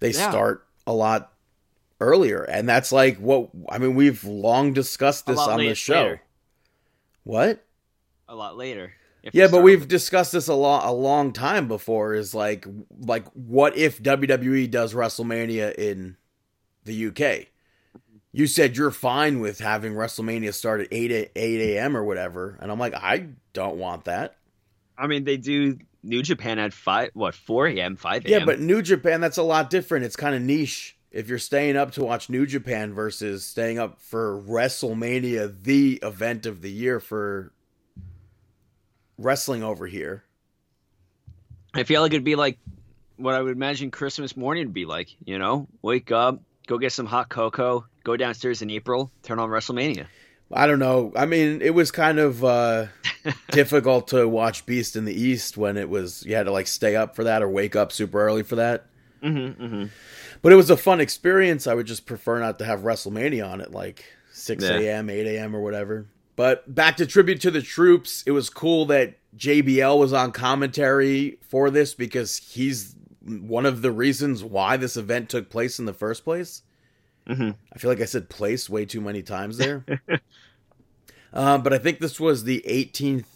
They 0.00 0.10
Yeah. 0.10 0.30
start 0.30 0.66
a 0.86 0.92
lot 0.92 1.31
earlier, 2.02 2.42
and 2.42 2.68
that's 2.68 2.92
like 2.92 3.18
what 3.18 3.50
I 3.68 3.78
mean. 3.78 3.94
We've 3.94 4.22
long 4.24 4.72
discussed 4.72 5.26
this 5.26 5.38
on 5.38 5.58
the 5.58 5.74
show. 5.74 5.94
later. 5.94 6.22
What? 7.24 7.64
a 8.28 8.34
lot 8.34 8.56
later. 8.56 8.94
Yeah, 9.32 9.46
but 9.46 9.62
we've 9.62 9.80
with- 9.80 9.88
discussed 9.88 10.32
this 10.32 10.48
a 10.48 10.54
lot 10.54 10.88
a 10.88 10.92
long 10.92 11.32
time 11.32 11.68
before. 11.68 12.14
Is 12.14 12.34
like 12.34 12.66
like 12.98 13.26
what 13.34 13.76
if 13.76 14.02
WWE 14.02 14.70
does 14.70 14.94
WrestleMania 14.94 15.74
in 15.74 16.16
the 16.84 17.06
UK? 17.06 17.46
You 18.32 18.46
said 18.46 18.76
you're 18.76 18.90
fine 18.90 19.40
with 19.40 19.60
having 19.60 19.92
WrestleMania 19.92 20.54
start 20.54 20.80
at 20.80 20.88
eight 20.90 21.12
a- 21.12 21.30
eight 21.38 21.76
a.m. 21.76 21.96
or 21.96 22.02
whatever, 22.04 22.58
and 22.60 22.72
I'm 22.72 22.78
like, 22.78 22.94
I 22.94 23.28
don't 23.52 23.76
want 23.76 24.06
that. 24.06 24.36
I 24.96 25.06
mean, 25.06 25.24
they 25.24 25.36
do 25.36 25.78
New 26.02 26.22
Japan 26.22 26.58
at 26.58 26.72
five, 26.72 27.10
what, 27.14 27.34
4 27.34 27.68
a.m., 27.68 27.96
5 27.96 28.24
a.m. 28.24 28.30
Yeah, 28.40 28.44
but 28.44 28.60
New 28.60 28.82
Japan, 28.82 29.20
that's 29.20 29.36
a 29.36 29.42
lot 29.42 29.70
different. 29.70 30.04
It's 30.04 30.16
kind 30.16 30.34
of 30.34 30.42
niche. 30.42 30.96
If 31.12 31.28
you're 31.28 31.38
staying 31.38 31.76
up 31.76 31.92
to 31.92 32.04
watch 32.04 32.30
New 32.30 32.46
Japan 32.46 32.94
versus 32.94 33.44
staying 33.44 33.78
up 33.78 34.00
for 34.00 34.42
WrestleMania, 34.42 35.62
the 35.62 36.00
event 36.02 36.46
of 36.46 36.62
the 36.62 36.70
year 36.70 37.00
for 37.00 37.52
wrestling 39.18 39.62
over 39.62 39.86
here. 39.86 40.24
I 41.74 41.84
feel 41.84 42.00
like 42.00 42.12
it'd 42.12 42.24
be 42.24 42.34
like 42.34 42.58
what 43.16 43.34
I 43.34 43.42
would 43.42 43.52
imagine 43.52 43.90
Christmas 43.90 44.36
morning 44.36 44.66
would 44.66 44.74
be 44.74 44.86
like. 44.86 45.14
You 45.24 45.38
know, 45.38 45.68
wake 45.82 46.10
up, 46.10 46.40
go 46.66 46.78
get 46.78 46.92
some 46.92 47.06
hot 47.06 47.28
cocoa, 47.28 47.86
go 48.04 48.16
downstairs 48.16 48.62
in 48.62 48.70
April, 48.70 49.10
turn 49.22 49.38
on 49.38 49.50
WrestleMania. 49.50 50.06
I 50.50 50.66
don't 50.66 50.78
know. 50.78 51.12
I 51.16 51.24
mean, 51.26 51.62
it 51.62 51.74
was 51.74 51.90
kind 51.90 52.18
of 52.18 52.44
uh, 52.44 52.86
difficult 53.50 54.08
to 54.08 54.28
watch 54.28 54.66
Beast 54.66 54.96
in 54.96 55.04
the 55.04 55.14
East 55.14 55.56
when 55.56 55.76
it 55.76 55.88
was 55.88 56.24
you 56.26 56.34
had 56.34 56.44
to 56.44 56.52
like 56.52 56.66
stay 56.66 56.96
up 56.96 57.16
for 57.16 57.24
that 57.24 57.42
or 57.42 57.48
wake 57.48 57.76
up 57.76 57.92
super 57.92 58.20
early 58.22 58.42
for 58.42 58.56
that. 58.56 58.86
Mm-hmm, 59.22 59.64
mm-hmm. 59.64 59.84
But 60.42 60.52
it 60.52 60.56
was 60.56 60.70
a 60.70 60.76
fun 60.76 61.00
experience. 61.00 61.66
I 61.66 61.74
would 61.74 61.86
just 61.86 62.04
prefer 62.04 62.38
not 62.40 62.58
to 62.58 62.64
have 62.64 62.80
WrestleMania 62.80 63.48
on 63.48 63.60
at 63.60 63.72
like 63.72 64.04
6 64.32 64.62
Yeah. 64.64 64.78
a.m., 64.78 65.08
8 65.08 65.26
a.m., 65.26 65.54
or 65.54 65.60
whatever. 65.60 66.06
But 66.34 66.74
back 66.74 66.96
to 66.96 67.06
tribute 67.06 67.40
to 67.42 67.50
the 67.50 67.62
troops, 67.62 68.24
it 68.26 68.32
was 68.32 68.50
cool 68.50 68.86
that 68.86 69.18
JBL 69.36 69.98
was 69.98 70.12
on 70.12 70.32
commentary 70.32 71.38
for 71.48 71.70
this 71.70 71.94
because 71.94 72.38
he's 72.38 72.96
one 73.24 73.66
of 73.66 73.82
the 73.82 73.92
reasons 73.92 74.42
why 74.42 74.76
this 74.76 74.96
event 74.96 75.28
took 75.28 75.48
place 75.48 75.78
in 75.78 75.84
the 75.84 75.92
first 75.92 76.24
place. 76.24 76.62
Mm-hmm. 77.28 77.50
I 77.72 77.78
feel 77.78 77.90
like 77.90 78.00
I 78.00 78.06
said 78.06 78.28
place 78.28 78.68
way 78.68 78.84
too 78.84 79.00
many 79.00 79.22
times 79.22 79.58
there. 79.58 79.84
uh, 81.32 81.58
but 81.58 81.72
I 81.72 81.78
think 81.78 82.00
this 82.00 82.18
was 82.18 82.44
the 82.44 82.64
18th 82.66 83.26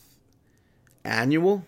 annual 1.04 1.64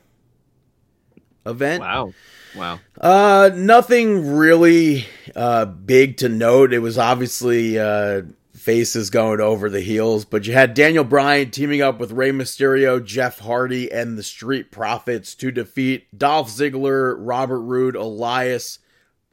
event. 1.47 1.81
Wow, 1.81 2.13
wow. 2.57 2.81
Uh, 3.01 3.51
nothing 3.55 4.37
really 4.37 5.07
uh 5.37 5.65
big 5.65 6.17
to 6.19 6.29
note. 6.29 6.73
It 6.73 6.81
was 6.81 6.99
obviously 6.99 7.79
uh 7.79 8.23
faces 8.55 9.09
going 9.09 9.41
over 9.41 9.71
the 9.71 9.81
heels, 9.81 10.25
but 10.25 10.47
you 10.47 10.53
had 10.53 10.75
Daniel 10.75 11.05
Bryan 11.05 11.51
teaming 11.51 11.81
up 11.81 11.99
with 11.99 12.13
Rey 12.13 12.33
Mysterio, 12.33 13.03
Jeff 13.03 13.39
Hardy, 13.39 13.91
and 13.91 14.19
the 14.19 14.23
Street 14.23 14.71
Profits 14.71 15.35
to 15.37 15.51
defeat 15.51 16.07
Dolph 16.17 16.51
Ziggler, 16.51 17.17
Robert 17.19 17.61
Roode, 17.61 17.97
Elias, 17.97 18.81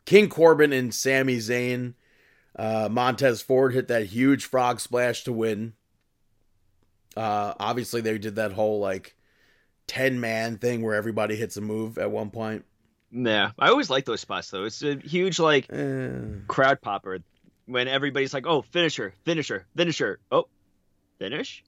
King 0.05 0.29
Corbin, 0.29 0.71
and 0.71 0.93
Sami 0.93 1.37
Zayn. 1.37 1.95
Uh, 2.55 2.87
Montez 2.89 3.41
Ford 3.41 3.73
hit 3.73 3.89
that 3.89 4.05
huge 4.05 4.45
frog 4.45 4.79
splash 4.79 5.23
to 5.25 5.33
win. 5.33 5.73
Uh, 7.17 7.53
obviously 7.59 8.01
they 8.01 8.17
did 8.17 8.35
that 8.35 8.53
whole 8.53 8.79
like 8.79 9.15
ten 9.87 10.19
man 10.19 10.57
thing 10.57 10.81
where 10.81 10.95
everybody 10.95 11.35
hits 11.35 11.57
a 11.57 11.61
move 11.61 11.97
at 11.97 12.11
one 12.11 12.29
point. 12.29 12.63
Yeah, 13.17 13.51
I 13.57 13.69
always 13.69 13.89
like 13.89 14.03
those 14.03 14.19
spots 14.19 14.49
though. 14.49 14.65
It's 14.65 14.83
a 14.83 14.95
huge 14.97 15.39
like 15.39 15.71
Eh. 15.71 16.09
crowd 16.47 16.81
popper 16.81 17.19
when 17.65 17.87
everybody's 17.87 18.33
like, 18.33 18.45
"Oh, 18.45 18.61
finisher, 18.61 19.13
finisher, 19.23 19.65
finisher." 19.75 20.19
Oh, 20.31 20.49
finish. 21.17 21.63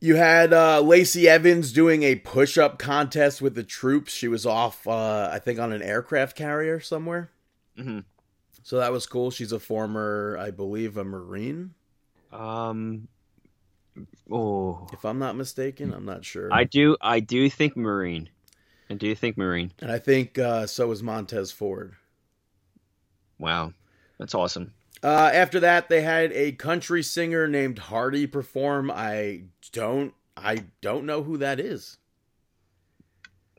You 0.00 0.14
had 0.14 0.52
uh, 0.54 0.80
Lacey 0.80 1.28
Evans 1.28 1.72
doing 1.72 2.04
a 2.04 2.14
push 2.14 2.56
up 2.56 2.78
contest 2.78 3.42
with 3.42 3.54
the 3.56 3.64
troops. 3.64 4.12
She 4.14 4.28
was 4.28 4.46
off, 4.46 4.86
uh, 4.86 5.28
I 5.30 5.40
think, 5.40 5.58
on 5.58 5.72
an 5.72 5.82
aircraft 5.82 6.36
carrier 6.36 6.78
somewhere. 6.80 7.30
Mm-hmm. 7.76 7.98
So 8.62 8.78
that 8.78 8.92
was 8.92 9.06
cool. 9.06 9.30
She's 9.30 9.52
a 9.52 9.58
former, 9.58 10.38
I 10.40 10.52
believe, 10.52 10.96
a 10.96 11.04
Marine, 11.04 11.74
Um. 12.32 13.08
Oh, 14.30 14.86
if 14.92 15.04
I'm 15.04 15.18
not 15.18 15.34
mistaken. 15.36 15.92
I'm 15.92 16.04
not 16.06 16.24
sure. 16.24 16.48
I 16.52 16.62
do. 16.64 16.96
I 17.00 17.18
do 17.20 17.50
think 17.50 17.76
Marine. 17.76 18.28
I 18.90 18.94
do 18.94 19.06
you 19.06 19.14
think 19.14 19.38
Marine. 19.38 19.72
and 19.80 19.90
I 19.90 19.98
think 19.98 20.36
uh, 20.36 20.66
so 20.66 20.88
was 20.88 21.02
Montez 21.02 21.52
Ford. 21.52 21.94
Wow, 23.38 23.72
that's 24.18 24.34
awesome. 24.34 24.74
Uh, 25.02 25.30
after 25.32 25.60
that, 25.60 25.88
they 25.88 26.02
had 26.02 26.32
a 26.32 26.52
country 26.52 27.02
singer 27.02 27.46
named 27.46 27.78
Hardy 27.78 28.26
perform. 28.26 28.90
I 28.90 29.44
don't, 29.72 30.12
I 30.36 30.64
don't 30.82 31.06
know 31.06 31.22
who 31.22 31.38
that 31.38 31.60
is. 31.60 31.98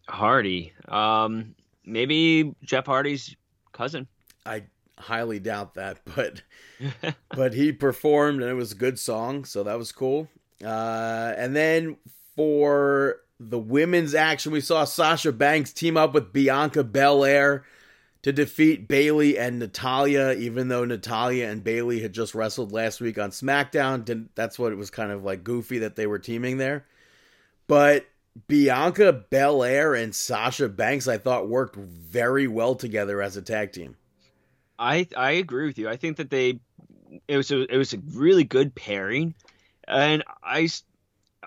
Hardy. 0.08 0.74
Um, 0.90 1.56
maybe 1.86 2.54
Jeff 2.64 2.86
Hardy's 2.86 3.36
cousin. 3.72 4.08
I 4.46 4.64
highly 5.00 5.40
doubt 5.40 5.76
that, 5.76 6.02
but 6.16 6.42
but 7.30 7.54
he 7.54 7.72
performed 7.72 8.42
and 8.42 8.52
it 8.52 8.56
was 8.56 8.74
a 8.74 8.76
good 8.76 9.00
song, 9.00 9.46
so 9.46 9.64
that 9.64 9.78
was 9.78 9.94
cool. 9.94 10.28
Uh, 10.64 11.34
and 11.38 11.56
then 11.56 11.98
for 12.36 13.22
the 13.50 13.60
women's 13.60 14.14
action, 14.14 14.52
we 14.52 14.62
saw 14.62 14.84
Sasha 14.84 15.32
Banks 15.32 15.74
team 15.74 15.98
up 15.98 16.14
with 16.14 16.32
Bianca 16.32 16.84
Belair 16.84 17.66
to 18.22 18.32
defeat 18.32 18.88
Bayley 18.88 19.38
and 19.38 19.58
Natalya, 19.58 20.34
even 20.34 20.68
though 20.68 20.86
Natalya 20.86 21.50
and 21.50 21.64
Bayley 21.64 22.02
had 22.02 22.14
just 22.14 22.36
wrestled 22.36 22.72
last 22.72 23.02
week 23.02 23.18
on 23.18 23.32
SmackDown. 23.32 24.28
That's 24.36 24.60
what 24.60 24.72
it 24.72 24.78
was 24.78 24.92
kind 24.92 25.12
of 25.12 25.24
like 25.24 25.44
goofy 25.44 25.80
that 25.80 25.96
they 25.96 26.06
were 26.06 26.20
teaming 26.20 26.58
there. 26.58 26.86
But 27.68 28.06
Bianca 28.48 29.12
Belair 29.30 29.96
and 29.96 30.14
Sasha 30.14 30.70
Banks, 30.70 31.08
I 31.08 31.18
thought, 31.18 31.50
worked 31.50 31.76
very 31.76 32.48
well 32.48 32.76
together 32.76 33.22
as 33.22 33.38
a 33.38 33.42
tag 33.42 33.72
team. 33.72 33.96
I 34.78 35.08
I 35.18 35.32
agree 35.32 35.66
with 35.66 35.80
you. 35.80 35.90
I 35.90 35.98
think 35.98 36.18
that 36.18 36.30
they 36.30 36.60
it 37.28 37.38
was 37.38 37.52
a 37.52 37.62
it 37.74 37.78
was 37.78 37.94
a 37.94 38.00
really 38.14 38.44
good 38.44 38.76
pairing, 38.76 39.36
and 39.88 40.24
I 40.44 40.70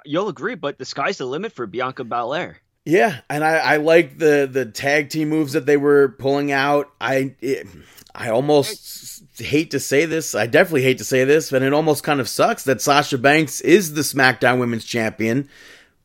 you'll 0.04 0.28
agree. 0.28 0.54
But 0.54 0.78
the 0.78 0.84
sky's 0.84 1.18
the 1.18 1.26
limit 1.26 1.52
for 1.52 1.66
Bianca 1.66 2.04
Belair. 2.04 2.58
Yeah, 2.84 3.20
and 3.30 3.42
I, 3.42 3.56
I 3.56 3.76
like 3.78 4.18
the 4.18 4.48
the 4.50 4.66
tag 4.66 5.08
team 5.08 5.30
moves 5.30 5.54
that 5.54 5.66
they 5.66 5.76
were 5.76 6.16
pulling 6.18 6.52
out. 6.52 6.90
I 7.00 7.34
it, 7.40 7.66
I 8.14 8.28
almost 8.28 9.22
hate 9.38 9.70
to 9.70 9.80
say 9.80 10.04
this. 10.04 10.34
I 10.34 10.46
definitely 10.46 10.82
hate 10.82 10.98
to 10.98 11.04
say 11.04 11.24
this, 11.24 11.50
and 11.50 11.64
it 11.64 11.72
almost 11.72 12.04
kind 12.04 12.20
of 12.20 12.28
sucks 12.28 12.64
that 12.64 12.82
Sasha 12.82 13.16
Banks 13.16 13.60
is 13.62 13.94
the 13.94 14.02
SmackDown 14.02 14.60
Women's 14.60 14.84
Champion 14.84 15.48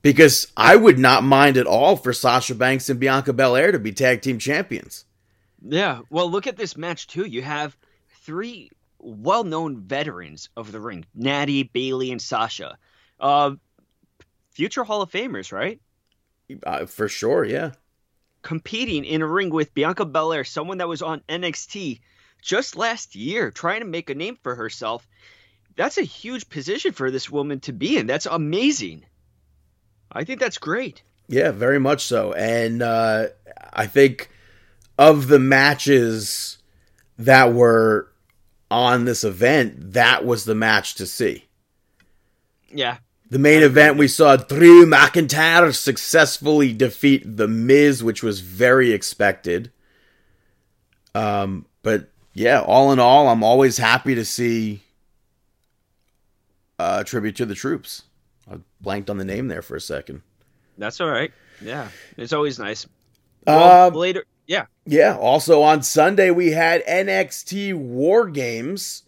because 0.01 0.51
I 0.55 0.75
would 0.75 0.97
not 0.97 1.23
mind 1.23 1.57
at 1.57 1.67
all 1.67 1.97
for 1.97 2.13
Sasha 2.13 2.55
Banks 2.55 2.89
and 2.89 2.99
Bianca 2.99 3.33
Belair 3.33 3.71
to 3.71 3.79
be 3.79 3.91
tag 3.91 4.21
team 4.21 4.39
champions. 4.39 5.05
Yeah. 5.61 6.01
Well, 6.09 6.31
look 6.31 6.47
at 6.47 6.57
this 6.57 6.77
match 6.77 7.07
too. 7.07 7.25
You 7.25 7.41
have 7.41 7.75
three 8.21 8.71
well-known 8.99 9.81
veterans 9.81 10.49
of 10.55 10.71
the 10.71 10.79
ring: 10.79 11.05
Natty, 11.13 11.63
Bayley, 11.63 12.11
and 12.11 12.21
Sasha. 12.21 12.77
Uh, 13.19 13.55
future 14.59 14.83
Hall 14.83 15.01
of 15.01 15.09
Famers, 15.09 15.53
right? 15.53 15.79
Uh, 16.63 16.85
for 16.85 17.07
sure, 17.07 17.45
yeah. 17.45 17.71
competing 18.41 19.05
in 19.05 19.21
a 19.21 19.25
ring 19.25 19.51
with 19.51 19.73
Bianca 19.73 20.03
Belair, 20.03 20.43
someone 20.43 20.79
that 20.79 20.89
was 20.89 21.01
on 21.01 21.21
NXT 21.29 22.01
just 22.41 22.75
last 22.75 23.15
year, 23.15 23.51
trying 23.51 23.79
to 23.79 23.85
make 23.85 24.09
a 24.09 24.15
name 24.15 24.37
for 24.43 24.55
herself. 24.55 25.07
That's 25.77 25.97
a 25.97 26.03
huge 26.03 26.49
position 26.49 26.91
for 26.91 27.09
this 27.09 27.29
woman 27.29 27.61
to 27.61 27.71
be 27.71 27.97
in. 27.97 28.05
That's 28.05 28.25
amazing. 28.25 29.05
I 30.11 30.25
think 30.25 30.41
that's 30.41 30.57
great. 30.57 31.03
Yeah, 31.29 31.51
very 31.51 31.79
much 31.79 32.03
so. 32.03 32.33
And 32.33 32.81
uh, 32.81 33.27
I 33.71 33.87
think 33.87 34.29
of 34.97 35.27
the 35.27 35.39
matches 35.39 36.57
that 37.17 37.53
were 37.53 38.11
on 38.69 39.05
this 39.05 39.23
event, 39.23 39.93
that 39.93 40.25
was 40.25 40.43
the 40.43 40.55
match 40.55 40.95
to 40.95 41.05
see. 41.05 41.45
Yeah. 42.73 42.97
The 43.29 43.39
main 43.39 43.61
event, 43.61 43.97
we 43.97 44.07
saw 44.07 44.35
Drew 44.37 44.85
McIntyre 44.87 45.73
successfully 45.75 46.73
defeat 46.73 47.37
The 47.37 47.47
Miz, 47.47 48.03
which 48.03 48.23
was 48.23 48.39
very 48.39 48.91
expected. 48.91 49.71
Um, 51.13 51.65
but 51.83 52.09
yeah, 52.33 52.61
all 52.61 52.91
in 52.91 52.99
all, 52.99 53.27
I'm 53.27 53.43
always 53.43 53.77
happy 53.77 54.15
to 54.15 54.25
see 54.25 54.81
uh, 56.79 57.03
tribute 57.03 57.35
to 57.35 57.45
the 57.45 57.55
troops. 57.55 58.03
I 58.51 58.55
blanked 58.81 59.09
on 59.09 59.17
the 59.17 59.25
name 59.25 59.47
there 59.47 59.61
for 59.61 59.75
a 59.75 59.81
second. 59.81 60.21
That's 60.77 60.99
all 60.99 61.09
right. 61.09 61.31
Yeah. 61.61 61.89
It's 62.17 62.33
always 62.33 62.57
nice. 62.57 62.87
Well, 63.45 63.87
Uh, 63.87 63.95
later 63.95 64.23
Yeah. 64.47 64.65
Yeah. 64.85 65.17
Also 65.17 65.61
on 65.61 65.83
Sunday 65.83 66.31
we 66.31 66.51
had 66.51 66.83
NXT 66.87 67.75
War 67.75 68.27
Games. 68.27 69.03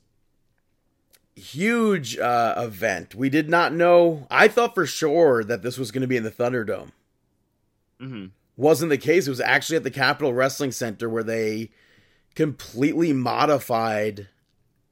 Huge 1.35 2.17
uh, 2.17 2.55
event. 2.57 3.15
We 3.15 3.29
did 3.29 3.50
not 3.50 3.73
know. 3.73 4.27
I 4.29 4.47
thought 4.47 4.75
for 4.75 4.85
sure 4.85 5.43
that 5.43 5.61
this 5.61 5.77
was 5.77 5.91
going 5.91 6.01
to 6.01 6.07
be 6.07 6.17
in 6.17 6.23
the 6.23 6.31
Thunderdome. 6.31 6.91
Mm-hmm. 8.01 8.25
Wasn't 8.57 8.89
the 8.89 8.97
case. 8.97 9.27
It 9.27 9.31
was 9.31 9.39
actually 9.39 9.77
at 9.77 9.83
the 9.83 9.91
Capitol 9.91 10.33
Wrestling 10.33 10.71
Center 10.71 11.09
where 11.09 11.23
they 11.23 11.71
completely 12.35 13.13
modified 13.13 14.27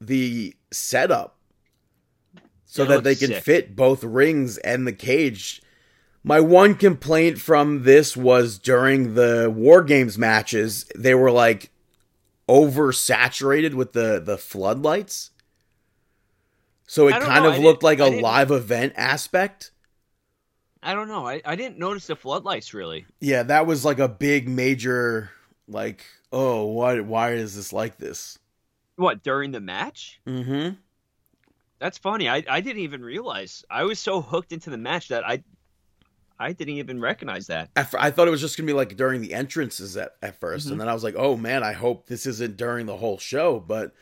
the 0.00 0.54
setup 0.72 1.36
so 2.64 2.84
It 2.84 2.88
that 2.88 3.04
they 3.04 3.14
can 3.14 3.28
sick. 3.28 3.44
fit 3.44 3.76
both 3.76 4.02
rings 4.02 4.56
and 4.58 4.86
the 4.86 4.92
cage. 4.92 5.60
My 6.22 6.40
one 6.40 6.74
complaint 6.74 7.38
from 7.40 7.82
this 7.82 8.16
was 8.16 8.58
during 8.58 9.14
the 9.14 9.52
War 9.54 9.82
Games 9.82 10.16
matches, 10.18 10.84
they 10.96 11.14
were 11.14 11.30
like 11.30 11.70
oversaturated 12.48 13.74
with 13.74 13.92
the 13.92 14.20
the 14.24 14.38
floodlights. 14.38 15.29
So 16.90 17.06
it 17.06 17.12
kind 17.12 17.44
know, 17.44 17.50
of 17.50 17.54
I 17.54 17.58
looked 17.58 17.84
like 17.84 18.00
a 18.00 18.06
live 18.06 18.50
event 18.50 18.94
aspect. 18.96 19.70
I 20.82 20.92
don't 20.92 21.06
know. 21.06 21.24
I, 21.24 21.40
I 21.44 21.54
didn't 21.54 21.78
notice 21.78 22.08
the 22.08 22.16
floodlights 22.16 22.74
really. 22.74 23.06
Yeah, 23.20 23.44
that 23.44 23.64
was 23.64 23.84
like 23.84 24.00
a 24.00 24.08
big 24.08 24.48
major 24.48 25.30
like, 25.68 26.04
oh, 26.32 26.64
why 26.64 26.98
why 26.98 27.34
is 27.34 27.54
this 27.54 27.72
like 27.72 27.98
this? 27.98 28.40
What 28.96 29.22
during 29.22 29.52
the 29.52 29.60
match? 29.60 30.20
Mm-hmm. 30.26 30.74
That's 31.78 31.96
funny. 31.96 32.28
I, 32.28 32.42
I 32.50 32.60
didn't 32.60 32.82
even 32.82 33.04
realize. 33.04 33.64
I 33.70 33.84
was 33.84 34.00
so 34.00 34.20
hooked 34.20 34.50
into 34.50 34.70
the 34.70 34.76
match 34.76 35.10
that 35.10 35.24
I 35.24 35.44
I 36.40 36.52
didn't 36.54 36.74
even 36.74 37.00
recognize 37.00 37.46
that. 37.46 37.70
At 37.76 37.94
I 37.96 38.10
thought 38.10 38.26
it 38.26 38.32
was 38.32 38.40
just 38.40 38.56
gonna 38.56 38.66
be 38.66 38.72
like 38.72 38.96
during 38.96 39.20
the 39.20 39.32
entrances 39.32 39.96
at, 39.96 40.16
at 40.22 40.40
1st 40.40 40.66
Mhm. 40.66 40.70
and 40.72 40.80
then 40.80 40.88
I 40.88 40.94
was 40.94 41.04
like, 41.04 41.14
oh 41.16 41.36
man, 41.36 41.62
I 41.62 41.72
hope 41.72 42.06
this 42.08 42.26
isn't 42.26 42.56
during 42.56 42.86
the 42.86 42.96
whole 42.96 43.18
show. 43.18 43.60
But 43.60 43.94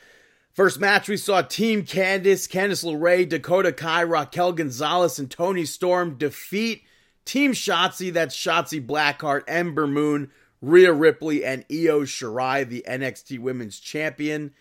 first 0.59 0.81
match, 0.81 1.09
we 1.09 1.17
saw 1.17 1.41
Team 1.41 1.85
Candice, 1.85 2.49
Candice 2.49 2.85
LeRae, 2.85 3.29
Dakota 3.29 3.73
Kai, 3.73 4.03
Raquel 4.03 4.53
Gonzalez, 4.53 5.21
and 5.21 5.31
Toni 5.31 5.65
Storm 5.65 6.19
defeat 6.19 6.83
Team 7.25 7.53
Shotzi. 7.53 8.13
That's 8.13 8.35
Shotzi 8.35 8.85
Blackheart, 8.85 9.45
Ember 9.47 9.87
Moon, 9.87 10.33
Rhea 10.61 10.93
Ripley, 10.93 11.45
and 11.45 11.65
Io 11.71 12.01
Shirai, 12.01 12.69
the 12.69 12.85
NXT 12.89 13.39
Women's 13.39 13.79
Champion. 13.79 14.53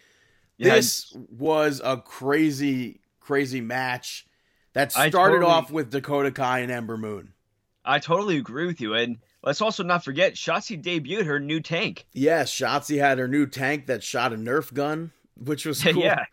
This 0.60 1.18
was 1.36 1.82
a 1.84 1.98
crazy, 1.98 3.02
crazy 3.20 3.62
match 3.62 4.28
that 4.74 4.92
started 4.92 5.12
totally- 5.12 5.46
off 5.46 5.72
with 5.72 5.90
Dakota 5.90 6.30
Kai 6.30 6.60
and 6.60 6.72
Ember 6.72 6.98
Moon. 6.98 7.34
I 7.84 7.98
totally 7.98 8.38
agree 8.38 8.68
with 8.68 8.82
you. 8.82 8.94
And 8.94 9.18
let's 9.42 9.62
also 9.62 9.82
not 9.82 10.04
forget, 10.04 10.36
Shotzi 10.36 10.80
debuted 10.80 11.26
her 11.26 11.40
new 11.40 11.60
tank. 11.60 12.06
Yes, 12.14 12.54
Shotzi 12.54 13.00
had 13.00 13.18
her 13.18 13.28
new 13.28 13.48
tank 13.48 13.88
that 13.88 14.04
shot 14.04 14.32
a 14.32 14.36
Nerf 14.36 14.72
gun, 14.72 15.12
which 15.44 15.66
was 15.66 15.84
cool. 15.84 16.02
yeah. 16.04 16.26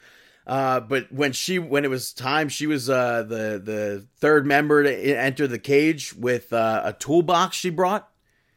Uh, 0.46 0.78
but 0.80 1.10
when 1.10 1.32
she 1.32 1.58
when 1.58 1.84
it 1.84 1.88
was 1.90 2.12
time, 2.12 2.48
she 2.50 2.66
was 2.66 2.90
uh, 2.90 3.22
the 3.22 3.60
the 3.64 4.06
third 4.18 4.46
member 4.46 4.82
to 4.82 4.94
enter 5.18 5.46
the 5.46 5.58
cage 5.58 6.14
with 6.14 6.52
uh, 6.52 6.82
a 6.84 6.92
toolbox 6.92 7.56
she 7.56 7.70
brought. 7.70 8.08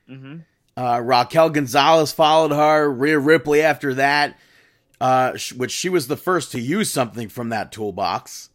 hmm 0.08 0.38
Uh, 0.76 1.02
Raquel 1.04 1.50
Gonzalez 1.50 2.12
followed 2.12 2.52
her. 2.52 2.92
Rhea 2.92 3.18
Ripley 3.18 3.62
after 3.62 3.94
that, 3.94 4.38
uh, 5.00 5.38
sh- 5.38 5.54
which 5.54 5.72
she 5.72 5.88
was 5.90 6.08
the 6.08 6.18
first 6.18 6.52
to 6.52 6.60
use 6.60 6.90
something 6.92 7.30
from 7.30 7.50
that 7.50 7.72
toolbox. 7.72 8.50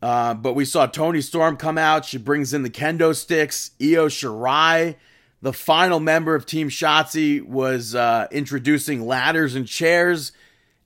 Uh, 0.00 0.34
but 0.34 0.54
we 0.54 0.64
saw 0.64 0.86
Toni 0.86 1.20
Storm 1.20 1.56
come 1.56 1.78
out. 1.78 2.04
She 2.04 2.18
brings 2.18 2.52
in 2.52 2.62
the 2.62 2.70
kendo 2.70 3.14
sticks. 3.14 3.70
Io 3.80 4.08
Shirai, 4.08 4.96
the 5.42 5.52
final 5.52 6.00
member 6.00 6.34
of 6.34 6.44
Team 6.44 6.68
Shotzi, 6.70 7.40
was 7.40 7.94
uh, 7.94 8.26
introducing 8.32 9.06
ladders 9.06 9.54
and 9.54 9.66
chairs 9.68 10.32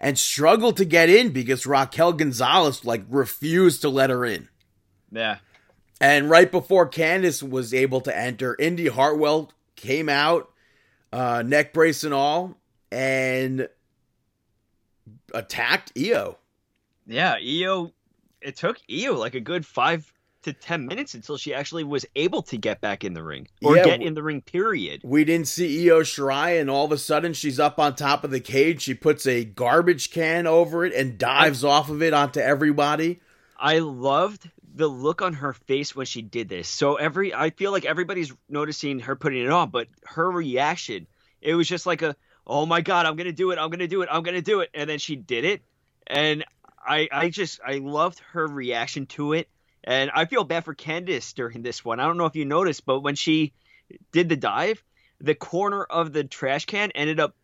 and 0.06 0.16
struggled 0.16 0.76
to 0.76 0.84
get 0.84 1.10
in 1.10 1.30
because 1.30 1.66
Raquel 1.66 2.12
Gonzalez 2.12 2.84
like 2.84 3.02
refused 3.08 3.82
to 3.82 3.88
let 3.88 4.08
her 4.08 4.25
in. 4.25 4.48
Yeah. 5.10 5.38
And 6.00 6.31
right 6.31 6.48
before 6.48 6.88
Candice 6.88 7.42
was 7.42 7.74
able 7.74 8.00
to 8.02 8.16
enter, 8.16 8.54
Indi 8.57 8.87
Hartwell 8.87 9.50
came 9.74 10.09
out, 10.09 10.48
uh, 11.12 11.42
neck 11.44 11.72
brace 11.72 12.04
and 12.04 12.14
all, 12.14 12.57
and 12.92 13.68
attacked 15.35 15.90
Io. 15.98 16.38
Yeah. 17.09 17.35
Io, 17.42 17.90
it 18.40 18.54
took 18.54 18.78
Io 18.88 19.14
like 19.14 19.35
a 19.35 19.40
good 19.40 19.66
five 19.66 20.12
to 20.46 20.52
10 20.52 20.87
minutes 20.87 21.14
until 21.14 21.37
she 21.37 21.52
actually 21.52 21.85
was 21.85 22.06
able 22.16 22.42
to 22.42 22.56
get 22.56 22.80
back 22.80 23.04
in 23.04 23.14
the 23.14 23.22
ring 23.22 23.48
or 23.62 23.76
Yeah, 23.76 23.85
get 23.85 24.02
in 24.02 24.14
the 24.14 24.22
ring, 24.22 24.40
period. 24.40 25.02
We 25.04 25.24
didn't 25.24 25.48
see 25.48 25.90
Io 25.90 26.00
Shirai, 26.00 26.61
and 26.61 26.70
all 26.70 26.85
of 26.85 26.92
a 26.92 26.98
sudden 26.98 27.32
she's 27.32 27.61
up 27.61 27.78
on 27.78 27.94
top 27.94 28.24
of 28.24 28.30
the 28.30 28.40
cage. 28.40 28.82
She 28.82 28.94
puts 28.94 29.26
a 29.26 29.44
garbage 29.44 30.11
can 30.11 30.46
over 30.46 30.85
it 30.85 30.94
and 30.94 31.18
dives 31.18 31.64
off 31.64 31.90
of 31.90 32.02
it 32.02 32.14
onto 32.14 32.40
everybody. 32.40 33.20
I 33.59 33.80
loved 33.80 34.48
the 34.74 34.87
look 34.87 35.22
on 35.22 35.32
her 35.32 35.52
face 35.52 35.96
when 35.96 36.06
she 36.06 36.22
did 36.22 36.48
this. 36.48 36.68
So 36.68 36.96
every 36.96 37.35
I 37.35 37.50
feel 37.50 37.72
like 37.72 37.85
everybody's 37.85 38.32
noticing 38.48 39.00
her 39.00 39.16
putting 39.16 39.42
it 39.42 39.50
on, 39.50 39.70
but 39.70 39.88
her 40.04 40.30
reaction, 40.30 41.06
it 41.40 41.54
was 41.54 41.66
just 41.66 41.87
like 41.87 42.02
a, 42.02 42.14
"Oh 42.46 42.66
my 42.66 42.82
god, 42.82 43.06
I'm 43.06 43.16
going 43.16 43.26
to 43.26 43.32
do 43.32 43.50
it. 43.50 43.59
I'm 43.59 43.70
going 43.70 43.80
to 43.80 43.88
do 43.88 44.02
it. 44.02 44.09
I'm 44.12 44.22
going 44.22 44.37
to 44.37 44.42
do 44.42 44.61
it." 44.61 44.70
And 44.74 44.88
then 44.88 44.98
she 44.98 45.16
did 45.16 45.44
it. 45.44 45.62
And 46.06 46.44
I 46.87 47.09
I 47.11 47.30
just 47.30 47.61
I 47.66 47.78
loved 47.78 48.20
her 48.32 48.46
reaction 48.46 49.06
to 49.06 49.32
it. 49.32 49.48
And 49.87 50.11
I 50.12 50.25
feel 50.25 50.44
bad 50.44 50.64
for 50.64 50.75
Candice 50.75 51.33
during 51.33 51.62
this 51.62 51.85
one. 51.85 52.01
I 52.01 52.07
don't 52.07 52.16
know 52.16 52.27
if 52.27 52.35
you 52.37 52.44
noticed, 52.44 52.85
but 52.85 53.01
when 53.01 53.14
she 53.14 53.53
did 54.12 54.29
the 54.29 54.37
dive, 54.37 54.83
the 55.20 55.35
corner 55.35 55.85
of 55.85 56.12
the 56.12 56.25
trash 56.25 56.66
can 56.66 56.90
ended 56.90 57.20
up 57.20 57.37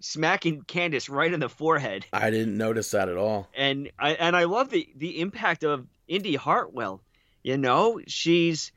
smacking 0.00 0.62
Candice 0.62 1.10
right 1.10 1.32
in 1.32 1.40
the 1.40 1.48
forehead 1.48 2.04
I 2.12 2.30
didn't 2.30 2.58
notice 2.58 2.90
that 2.90 3.08
at 3.08 3.16
all. 3.16 3.48
and 3.54 3.90
I 3.98 4.10
and 4.12 4.36
I 4.36 4.44
love 4.44 4.68
the 4.68 4.88
the 4.96 5.20
impact 5.20 5.64
of 5.64 5.86
Indi 6.06 6.34
Hartwell. 6.36 7.00
You 7.42 7.56
know, 7.56 8.00
she's 8.06 8.70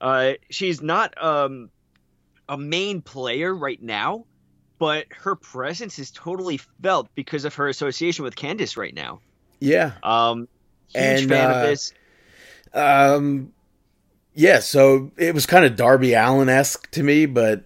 uh 0.00 0.34
she's 0.50 0.80
not 0.80 1.20
um 1.22 1.70
a 2.48 2.56
main 2.56 3.02
player 3.02 3.54
right 3.54 3.82
now, 3.82 4.24
but 4.78 5.06
her 5.10 5.34
presence 5.34 5.98
is 5.98 6.10
totally 6.10 6.58
felt 6.80 7.08
because 7.14 7.44
of 7.44 7.54
her 7.56 7.68
association 7.68 8.24
with 8.24 8.36
Candice 8.36 8.76
right 8.76 8.94
now. 8.94 9.20
Yeah. 9.60 9.92
Um 10.02 10.48
huge 10.88 11.20
And, 11.20 11.28
fan 11.28 11.50
uh, 11.50 11.54
of 11.54 11.62
this. 11.62 11.92
Um. 12.74 13.52
Yeah. 14.34 14.60
So 14.60 15.10
it 15.16 15.34
was 15.34 15.46
kind 15.46 15.64
of 15.64 15.76
Darby 15.76 16.14
Allin 16.14 16.48
esque 16.48 16.90
to 16.92 17.02
me, 17.02 17.26
but 17.26 17.64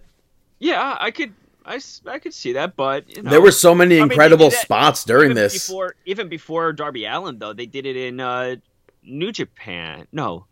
Yeah, 0.59 0.97
I 0.99 1.11
could 1.11 1.33
I, 1.65 1.79
I 2.07 2.19
could 2.19 2.33
see 2.33 2.53
that, 2.53 2.75
but 2.75 3.09
you 3.15 3.21
know, 3.23 3.29
there 3.29 3.41
were 3.41 3.51
so 3.51 3.73
many 3.75 3.97
I 3.97 4.01
mean, 4.03 4.11
incredible 4.11 4.51
spots 4.51 5.03
during 5.03 5.31
even 5.31 5.35
this. 5.35 5.67
Before 5.67 5.95
even 6.05 6.29
before 6.29 6.73
Darby 6.73 7.05
Allin 7.05 7.39
though, 7.39 7.53
they 7.53 7.65
did 7.65 7.85
it 7.85 7.95
in 7.95 8.19
uh 8.19 8.55
New 9.03 9.31
Japan. 9.31 10.07
No. 10.11 10.45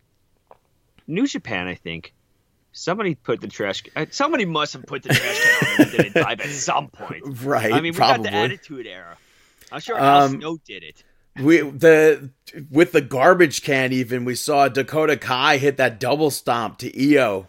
New 1.08 1.28
Japan, 1.28 1.68
I 1.68 1.76
think. 1.76 2.14
Somebody 2.74 3.16
put 3.16 3.42
the 3.42 3.48
trash. 3.48 3.84
uh, 3.98 4.06
Somebody 4.12 4.46
must 4.46 4.72
have 4.74 4.86
put 4.86 5.04
the 5.04 5.10
trash 5.14 5.40
can 5.42 5.74
on 5.74 5.82
and 5.82 5.92
did 5.92 6.06
it 6.06 6.14
dive 6.14 6.40
at 6.40 6.50
some 6.50 6.88
point. 6.88 7.24
Right. 7.44 7.74
I 7.74 7.82
mean, 7.82 7.92
we 7.92 7.98
probably. 7.98 8.26
got 8.26 8.32
the 8.32 8.38
Attitude 8.38 8.88
Era. 8.88 9.18
I'm 9.74 9.82
sure 9.82 9.98
Al 10.00 10.22
Um, 10.24 10.32
Snow 10.40 10.58
did 10.66 10.84
it. 10.84 11.04
We 11.40 11.62
the 11.62 12.32
with 12.70 12.92
the 12.92 13.02
garbage 13.02 13.64
can 13.64 13.94
even 13.94 14.26
we 14.26 14.36
saw 14.36 14.68
Dakota 14.68 15.16
Kai 15.18 15.58
hit 15.58 15.78
that 15.78 16.00
double 16.00 16.30
stomp 16.32 16.78
to 16.80 17.16
Io. 17.18 17.48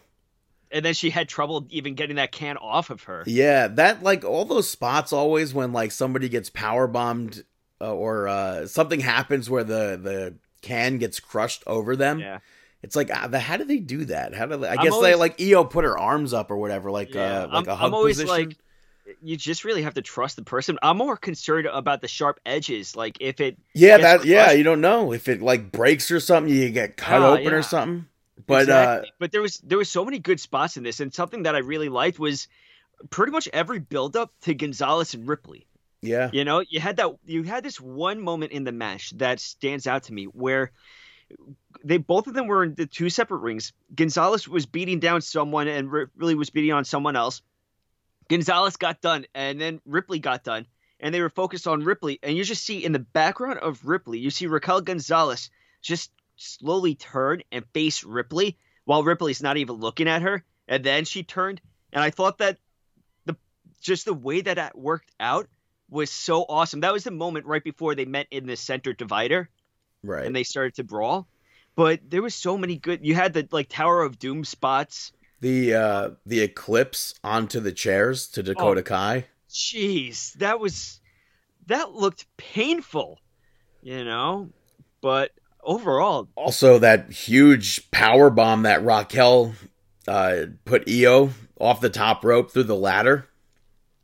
And 0.71 0.85
then 0.85 0.95
she 0.95 1.11
had 1.11 1.29
trouble 1.29 1.67
even 1.69 1.95
getting 1.95 2.17
that 2.17 2.33
can 2.33 2.57
off 2.57 2.89
of 2.91 3.03
her. 3.03 3.25
Yeah, 3.27 3.67
that 3.69 4.03
like 4.03 4.25
all 4.25 4.45
those 4.45 4.71
spots 4.71 5.13
always 5.13 5.53
when 5.53 5.73
like 5.73 5.91
somebody 5.91 6.29
gets 6.29 6.49
power 6.49 6.87
bombed 6.87 7.45
uh, 7.81 7.93
or 7.93 8.29
uh, 8.29 8.67
something 8.67 9.01
happens 9.01 9.51
where 9.51 9.65
the 9.65 9.99
the 10.03 10.35
can 10.63 10.99
gets 10.99 11.19
crushed 11.21 11.63
over 11.67 11.97
them. 11.97 12.21
Yeah. 12.21 12.39
It's 12.83 12.97
like 12.97 13.11
uh, 13.17 13.27
the, 13.29 13.39
how 13.41 13.57
do 13.59 13.65
they 13.65 13.79
do 13.79 14.05
that? 14.07 14.35
How 14.35 14.47
do 14.47 14.57
they, 14.57 14.69
I 14.69 14.73
I'm 14.75 14.79
guess 14.85 14.93
always- 14.93 15.11
they 15.13 15.15
like 15.17 15.41
Io 15.41 15.65
put 15.65 15.85
her 15.85 15.99
arms 15.99 16.33
up 16.33 16.51
or 16.51 16.57
whatever, 16.57 16.91
like 16.91 17.15
Yeah, 17.15 17.43
uh, 17.43 17.47
like 17.49 17.55
I'm- 17.55 17.69
a 17.69 17.75
hug 17.77 17.87
I'm 17.89 17.95
always 17.95 18.17
position. 18.21 18.49
like- 18.49 18.57
You 19.21 19.37
just 19.37 19.65
really 19.65 19.83
have 19.83 19.95
to 19.95 20.03
trust 20.03 20.37
the 20.37 20.43
person. 20.45 20.79
I'm 20.83 20.97
more 20.97 21.17
concerned 21.17 21.67
about 21.67 22.01
the 22.01 22.09
sharp 22.09 22.39
edges. 22.47 22.95
Like 22.95 23.19
if 23.21 23.41
it 23.41 23.57
yeah, 23.75 23.99
that 23.99 24.25
yeah, 24.25 24.53
you 24.53 24.63
don't 24.63 24.81
know 24.81 25.13
if 25.13 25.29
it 25.29 25.43
like 25.43 25.73
breaks 25.73 26.11
or 26.11 26.21
something, 26.21 26.53
you 26.53 26.71
get 26.71 26.97
cut 26.97 27.21
Ah, 27.23 27.33
open 27.33 27.45
yeah. 27.45 27.51
or 27.53 27.63
something. 27.63 28.07
But 28.47 28.63
Exactly. 28.63 29.13
but 29.19 29.33
there 29.33 29.43
was 29.43 29.59
there 29.59 29.79
was 29.79 29.91
so 29.91 30.05
many 30.05 30.19
good 30.19 30.41
spots 30.41 30.77
in 30.77 30.83
this, 30.85 31.01
and 31.01 31.13
something 31.13 31.43
that 31.45 31.55
I 31.55 31.59
really 31.59 31.89
liked 31.89 32.19
was 32.19 32.49
pretty 33.11 33.33
much 33.33 33.49
every 33.53 33.81
buildup 33.81 34.33
to 34.43 34.55
Gonzalez 34.55 35.15
and 35.15 35.29
Ripley. 35.29 35.67
uh, 36.05 36.07
yeah, 36.07 36.31
You 36.33 36.45
know, 36.45 36.63
you 36.69 36.79
had 36.81 36.97
that 36.97 37.11
you 37.27 37.43
had 37.43 37.65
this 37.65 37.81
one 37.81 38.21
moment 38.21 38.53
in 38.53 38.65
the 38.65 38.73
match 38.73 39.11
that 39.19 39.41
stands 39.41 39.87
out 39.87 40.05
to 40.05 40.13
me 40.13 40.25
where 40.27 40.71
they 41.85 41.97
both 41.99 42.27
of 42.27 42.35
them 42.35 42.47
were 42.47 42.65
in 42.65 42.75
the 42.75 42.87
two 42.87 43.11
separate 43.11 43.39
rings. 43.39 43.73
Gonzalez 43.95 44.49
was 44.49 44.67
beating 44.67 45.01
down 45.01 45.21
someone 45.23 45.69
and 45.69 45.91
Ripley 45.91 46.35
was 46.35 46.51
beating 46.51 46.73
on 46.73 46.85
someone 46.85 47.17
else. 47.17 47.43
Gonzalez 48.33 48.77
got 48.77 49.01
done 49.01 49.27
and 49.35 49.61
then 49.61 49.81
Ripley 49.85 50.19
got 50.19 50.43
done 50.43 50.67
and 51.01 51.15
they 51.15 51.21
were 51.21 51.29
focused 51.29 51.67
on 51.67 51.85
Ripley 51.85 52.19
and 52.23 52.37
you 52.37 52.45
just 52.45 52.65
see 52.65 52.85
in 52.85 52.93
the 52.93 52.99
background 52.99 53.59
of 53.59 53.85
Ripley, 53.85 54.19
you 54.19 54.31
see 54.31 54.47
Raquel 54.47 54.81
Gonzalez 54.81 55.51
just 55.83 56.11
slowly 56.37 56.95
turn 56.95 57.43
and 57.53 57.65
face 57.75 58.05
Ripley 58.05 58.57
while 58.87 59.05
Ripley's 59.05 59.43
not 59.43 59.59
even 59.59 59.77
looking 59.77 60.09
at 60.09 60.23
her 60.23 60.45
and 60.67 60.83
then 60.83 61.05
she 61.05 61.23
turned 61.23 61.61
and 61.93 62.03
I 62.03 62.11
thought 62.11 62.39
that 62.39 62.57
the 63.27 63.37
just 63.83 64.07
the 64.07 64.15
way 64.15 64.41
that 64.41 64.57
that 64.57 64.79
worked 64.79 65.13
out 65.21 65.47
was 65.91 66.11
so 66.11 66.47
awesome. 66.49 66.81
That 66.81 66.95
was 66.95 67.05
the 67.05 67.11
moment 67.11 67.45
right 67.45 67.63
before 67.63 67.95
they 67.95 68.07
met 68.07 68.29
in 68.31 68.47
the 68.47 68.57
center 68.57 68.95
divider 68.95 69.51
Right. 70.03 70.25
and 70.25 70.35
they 70.35 70.43
started 70.43 70.75
to 70.77 70.85
brawl. 70.85 71.29
But 71.75 72.01
there 72.09 72.23
was 72.23 72.35
so 72.35 72.59
many 72.59 72.77
good. 72.77 73.05
You 73.05 73.15
had 73.15 73.35
the 73.35 73.47
like 73.51 73.69
Tower 73.69 74.03
of 74.03 74.19
Doom 74.19 74.45
spots. 74.45 75.13
The 75.43 75.75
uh 75.75 76.11
the 76.25 76.41
eclipse 76.41 77.15
onto 77.23 77.61
the 77.61 77.73
chairs 77.73 78.27
to 78.29 78.43
Dakota 78.43 78.81
Oh. 78.81 78.85
Kai. 78.85 79.27
Jeez, 79.51 80.33
that 80.35 80.59
was 80.61 81.01
that 81.67 81.93
looked 81.93 82.27
painful, 82.39 83.19
you 83.83 84.03
know. 84.05 84.49
But 85.03 85.33
overall, 85.63 86.29
Also 86.37 86.79
that 86.79 87.11
huge 87.13 87.91
power 87.91 88.31
bomb 88.31 88.63
that 88.63 88.83
Raquel 88.85 89.53
uh 90.09 90.47
put 90.65 90.89
Io 90.89 91.31
off 91.61 91.81
the 91.81 91.91
top 91.91 92.25
rope 92.25 92.51
through 92.53 92.65
the 92.65 92.77
ladder. 92.77 93.29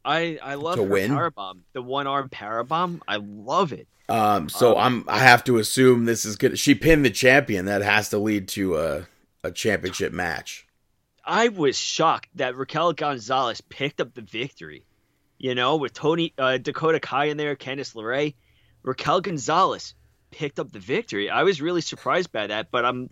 I 0.04 0.38
I 0.42 0.54
love 0.54 0.76
To 0.76 0.82
win? 0.82 1.10
power 1.12 1.30
bomb, 1.30 1.64
the 1.72 1.82
one 1.82 2.06
arm 2.06 2.28
power 2.28 2.62
bomb. 2.64 3.00
I 3.08 3.16
love 3.16 3.72
it. 3.72 3.86
Um 4.08 4.48
so 4.48 4.76
Um, 4.76 5.04
I'm 5.08 5.14
I 5.16 5.18
have 5.20 5.44
to 5.44 5.58
assume 5.58 6.04
this 6.04 6.24
is 6.24 6.36
good. 6.36 6.58
She 6.58 6.74
pinned 6.74 7.04
the 7.04 7.10
champion. 7.10 7.66
That 7.66 7.82
has 7.82 8.08
to 8.10 8.18
lead 8.18 8.48
to 8.48 8.76
a 8.76 9.06
a 9.44 9.50
championship 9.52 10.12
match. 10.12 10.66
I 11.28 11.48
was 11.48 11.78
shocked 11.78 12.30
that 12.36 12.56
Raquel 12.56 12.94
Gonzalez 12.94 13.60
picked 13.60 14.00
up 14.00 14.14
the 14.14 14.22
victory. 14.22 14.84
You 15.38 15.54
know, 15.54 15.76
with 15.76 15.92
Tony 15.92 16.32
uh, 16.36 16.58
Dakota 16.58 16.98
Kai 16.98 17.26
in 17.26 17.36
there, 17.36 17.54
Candice 17.54 17.94
LeRae, 17.94 18.34
Raquel 18.82 19.20
Gonzalez 19.20 19.94
picked 20.30 20.58
up 20.58 20.72
the 20.72 20.80
victory. 20.80 21.30
I 21.30 21.44
was 21.44 21.62
really 21.62 21.80
surprised 21.80 22.32
by 22.32 22.48
that, 22.48 22.70
but 22.72 22.84
I'm 22.84 23.10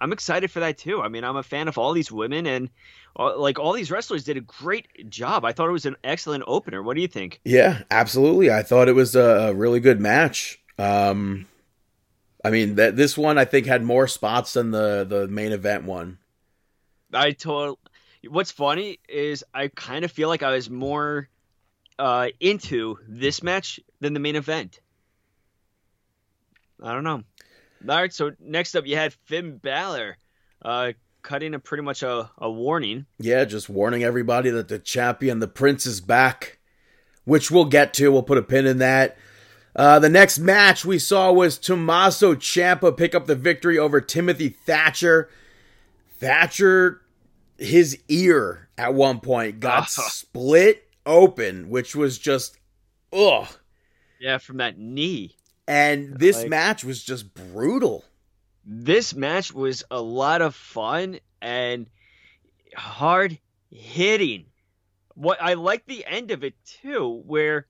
I'm 0.00 0.12
excited 0.12 0.50
for 0.50 0.60
that 0.60 0.78
too. 0.78 1.02
I 1.02 1.08
mean, 1.08 1.24
I'm 1.24 1.36
a 1.36 1.42
fan 1.42 1.68
of 1.68 1.76
all 1.76 1.92
these 1.92 2.10
women 2.12 2.46
and 2.46 2.70
uh, 3.18 3.36
like 3.36 3.58
all 3.58 3.72
these 3.72 3.90
wrestlers 3.90 4.24
did 4.24 4.36
a 4.36 4.42
great 4.42 5.10
job. 5.10 5.44
I 5.44 5.52
thought 5.52 5.68
it 5.68 5.72
was 5.72 5.86
an 5.86 5.96
excellent 6.04 6.44
opener. 6.46 6.82
What 6.82 6.94
do 6.94 7.02
you 7.02 7.08
think? 7.08 7.40
Yeah, 7.44 7.82
absolutely. 7.90 8.50
I 8.50 8.62
thought 8.62 8.88
it 8.88 8.94
was 8.94 9.16
a, 9.16 9.52
really 9.54 9.80
good 9.80 10.00
match. 10.00 10.60
Um, 10.78 11.46
I 12.44 12.50
mean, 12.50 12.76
that 12.76 12.96
this 12.96 13.18
one 13.18 13.38
I 13.38 13.44
think 13.44 13.66
had 13.66 13.82
more 13.82 14.06
spots 14.06 14.52
than 14.52 14.70
the 14.70 15.04
the 15.08 15.26
main 15.28 15.52
event 15.52 15.84
one. 15.84 16.18
I 17.16 17.32
told. 17.32 17.78
What's 18.28 18.50
funny 18.50 18.98
is 19.08 19.44
I 19.54 19.68
kind 19.68 20.04
of 20.04 20.10
feel 20.10 20.28
like 20.28 20.42
I 20.42 20.52
was 20.52 20.68
more 20.68 21.28
uh, 21.98 22.28
into 22.40 22.98
this 23.08 23.42
match 23.42 23.80
than 24.00 24.14
the 24.14 24.20
main 24.20 24.36
event. 24.36 24.80
I 26.82 26.92
don't 26.92 27.04
know. 27.04 27.22
All 27.88 28.00
right, 28.00 28.12
so 28.12 28.32
next 28.40 28.74
up 28.74 28.86
you 28.86 28.96
had 28.96 29.12
Finn 29.24 29.58
Balor 29.58 30.16
uh, 30.62 30.92
cutting 31.22 31.54
a 31.54 31.58
pretty 31.58 31.82
much 31.82 32.02
a, 32.02 32.30
a 32.38 32.50
warning. 32.50 33.06
Yeah, 33.18 33.44
just 33.44 33.68
warning 33.68 34.02
everybody 34.02 34.50
that 34.50 34.68
the 34.68 34.78
champion, 34.78 35.38
the 35.38 35.48
prince, 35.48 35.86
is 35.86 36.00
back, 36.00 36.58
which 37.24 37.50
we'll 37.50 37.66
get 37.66 37.94
to. 37.94 38.10
We'll 38.10 38.22
put 38.22 38.38
a 38.38 38.42
pin 38.42 38.66
in 38.66 38.78
that. 38.78 39.16
Uh, 39.74 39.98
the 39.98 40.08
next 40.08 40.38
match 40.38 40.84
we 40.84 40.98
saw 40.98 41.30
was 41.30 41.58
Tommaso 41.58 42.34
Ciampa 42.34 42.96
pick 42.96 43.14
up 43.14 43.26
the 43.26 43.34
victory 43.34 43.78
over 43.78 44.00
Timothy 44.00 44.48
Thatcher. 44.48 45.28
Thatcher, 46.18 47.02
his 47.58 47.98
ear 48.08 48.68
at 48.78 48.94
one 48.94 49.20
point 49.20 49.60
got 49.60 49.84
Ah. 49.84 49.86
split 50.08 50.88
open, 51.04 51.68
which 51.70 51.94
was 51.96 52.18
just 52.18 52.58
ugh. 53.12 53.48
Yeah, 54.20 54.38
from 54.38 54.58
that 54.58 54.78
knee. 54.78 55.36
And 55.68 56.18
this 56.18 56.38
Like- 56.38 56.48
match 56.48 56.84
was 56.84 57.02
just 57.02 57.34
brutal. 57.34 58.04
This 58.64 59.14
match 59.14 59.52
was 59.52 59.84
a 59.90 60.00
lot 60.00 60.42
of 60.42 60.54
fun 60.54 61.20
and 61.40 61.86
hard 62.74 63.38
hitting. 63.70 64.46
What 65.14 65.40
I 65.40 65.54
like 65.54 65.86
the 65.86 66.04
end 66.04 66.30
of 66.30 66.44
it 66.44 66.54
too, 66.82 67.22
where 67.26 67.66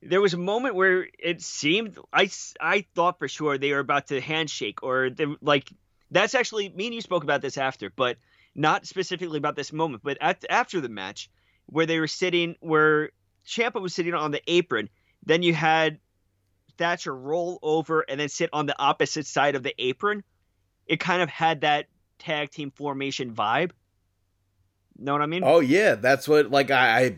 there 0.00 0.20
was 0.20 0.34
a 0.34 0.38
moment 0.38 0.74
where 0.74 1.06
it 1.18 1.42
seemed 1.42 1.98
I, 2.12 2.30
I 2.60 2.86
thought 2.94 3.18
for 3.18 3.28
sure 3.28 3.58
they 3.58 3.72
were 3.72 3.78
about 3.80 4.08
to 4.08 4.20
handshake 4.20 4.82
or 4.82 5.10
they, 5.10 5.26
like 5.40 5.70
that's 6.10 6.34
actually 6.34 6.68
me 6.70 6.86
and 6.86 6.94
you 6.94 7.00
spoke 7.00 7.24
about 7.24 7.40
this 7.42 7.58
after, 7.58 7.90
but 7.90 8.16
not 8.54 8.86
specifically 8.86 9.38
about 9.38 9.56
this 9.56 9.72
moment, 9.72 10.02
but 10.02 10.18
at, 10.20 10.44
after 10.50 10.80
the 10.80 10.88
match 10.88 11.30
where 11.66 11.86
they 11.86 11.98
were 11.98 12.08
sitting 12.08 12.56
where 12.60 13.10
Ciampa 13.46 13.80
was 13.80 13.94
sitting 13.94 14.14
on 14.14 14.30
the 14.30 14.42
apron, 14.46 14.88
then 15.24 15.42
you 15.42 15.54
had 15.54 15.98
Thatcher 16.78 17.14
roll 17.14 17.58
over 17.62 18.00
and 18.00 18.20
then 18.20 18.28
sit 18.28 18.50
on 18.52 18.66
the 18.66 18.78
opposite 18.78 19.26
side 19.26 19.54
of 19.54 19.62
the 19.62 19.74
apron. 19.78 20.24
It 20.86 21.00
kind 21.00 21.22
of 21.22 21.28
had 21.28 21.62
that 21.62 21.86
tag 22.18 22.50
team 22.50 22.70
formation 22.70 23.34
vibe. 23.34 23.70
Know 24.98 25.12
what 25.12 25.22
I 25.22 25.26
mean? 25.26 25.42
Oh 25.44 25.60
yeah, 25.60 25.94
that's 25.94 26.28
what 26.28 26.50
like 26.50 26.70
I, 26.70 27.04
I 27.04 27.16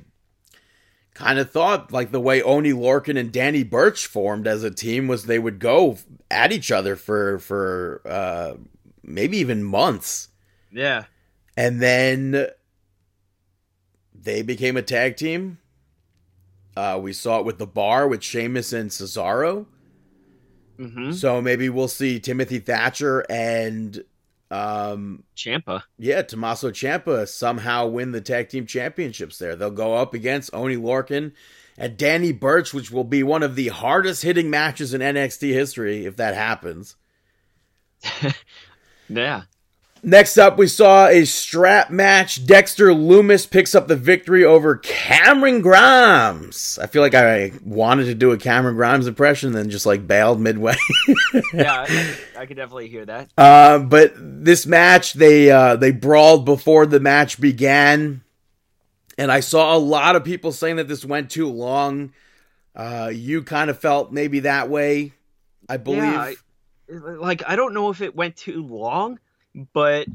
kind 1.14 1.38
of 1.38 1.50
thought 1.50 1.92
like 1.92 2.12
the 2.12 2.20
way 2.20 2.42
Oney 2.42 2.72
Lorcan 2.72 3.18
and 3.18 3.32
Danny 3.32 3.62
Burch 3.62 4.06
formed 4.06 4.46
as 4.46 4.62
a 4.62 4.70
team 4.70 5.06
was 5.06 5.24
they 5.24 5.38
would 5.38 5.58
go 5.58 5.98
at 6.30 6.52
each 6.52 6.70
other 6.70 6.96
for 6.96 7.38
for 7.38 8.00
uh 8.04 8.54
maybe 9.02 9.38
even 9.38 9.62
months. 9.62 10.28
Yeah. 10.70 11.04
And 11.56 11.80
then 11.80 12.48
they 14.14 14.42
became 14.42 14.76
a 14.76 14.82
tag 14.82 15.16
team. 15.16 15.58
Uh, 16.76 16.98
we 17.00 17.12
saw 17.12 17.38
it 17.38 17.44
with 17.44 17.58
the 17.58 17.66
bar 17.66 18.08
with 18.08 18.22
Sheamus 18.22 18.72
and 18.72 18.90
Cesaro. 18.90 19.66
Mm-hmm. 20.78 21.12
So 21.12 21.40
maybe 21.40 21.68
we'll 21.68 21.86
see 21.86 22.18
Timothy 22.18 22.58
Thatcher 22.58 23.24
and 23.30 24.02
um, 24.50 25.22
Ciampa. 25.36 25.84
yeah, 25.98 26.22
Tommaso 26.22 26.70
Ciampa 26.70 27.28
somehow 27.28 27.86
win 27.86 28.10
the 28.10 28.20
tag 28.20 28.48
team 28.48 28.66
championships 28.66 29.38
there. 29.38 29.54
They'll 29.54 29.70
go 29.70 29.94
up 29.94 30.14
against 30.14 30.52
Oney 30.52 30.76
Lorcan 30.76 31.32
and 31.78 31.96
Danny 31.96 32.32
Burch, 32.32 32.74
which 32.74 32.90
will 32.90 33.04
be 33.04 33.22
one 33.22 33.44
of 33.44 33.54
the 33.54 33.68
hardest 33.68 34.22
hitting 34.22 34.50
matches 34.50 34.94
in 34.94 35.00
NXT 35.00 35.52
history 35.52 36.06
if 36.06 36.16
that 36.16 36.34
happens. 36.34 36.96
Yeah. 39.08 39.42
Next 40.06 40.36
up, 40.36 40.58
we 40.58 40.66
saw 40.66 41.06
a 41.06 41.24
strap 41.24 41.88
match. 41.90 42.44
Dexter 42.46 42.88
Lumis 42.88 43.48
picks 43.50 43.74
up 43.74 43.88
the 43.88 43.96
victory 43.96 44.44
over 44.44 44.76
Cameron 44.76 45.62
Grimes. 45.62 46.78
I 46.80 46.86
feel 46.88 47.00
like 47.00 47.14
I 47.14 47.52
wanted 47.64 48.04
to 48.04 48.14
do 48.14 48.30
a 48.32 48.36
Cameron 48.36 48.76
Grimes 48.76 49.06
impression, 49.06 49.52
then 49.52 49.70
just 49.70 49.86
like 49.86 50.06
bailed 50.06 50.40
midway. 50.40 50.76
Yeah, 51.52 51.86
I, 51.88 52.16
I 52.40 52.46
could 52.46 52.56
definitely 52.56 52.88
hear 52.88 53.04
that. 53.06 53.30
Uh, 53.38 53.78
but 53.78 54.12
this 54.16 54.66
match, 54.66 55.14
they 55.14 55.50
uh, 55.50 55.76
they 55.76 55.90
brawled 55.92 56.44
before 56.44 56.84
the 56.86 57.00
match 57.00 57.40
began, 57.40 58.22
and 59.18 59.30
I 59.32 59.40
saw 59.40 59.76
a 59.76 59.78
lot 59.78 60.16
of 60.16 60.24
people 60.24 60.52
saying 60.52 60.76
that 60.76 60.86
this 60.88 61.04
went 61.04 61.30
too 61.30 61.48
long. 61.48 62.12
Uh, 62.74 63.10
you 63.12 63.42
kind 63.42 63.70
of 63.70 63.78
felt 63.78 64.12
maybe 64.12 64.40
that 64.40 64.68
way, 64.68 65.12
I 65.68 65.76
believe. 65.76 66.02
Yeah, 66.02 66.20
I- 66.20 66.34
like 66.88 67.42
I 67.46 67.56
don't 67.56 67.72
know 67.72 67.88
if 67.90 68.00
it 68.02 68.14
went 68.14 68.36
too 68.36 68.62
long, 68.66 69.18
but 69.72 70.08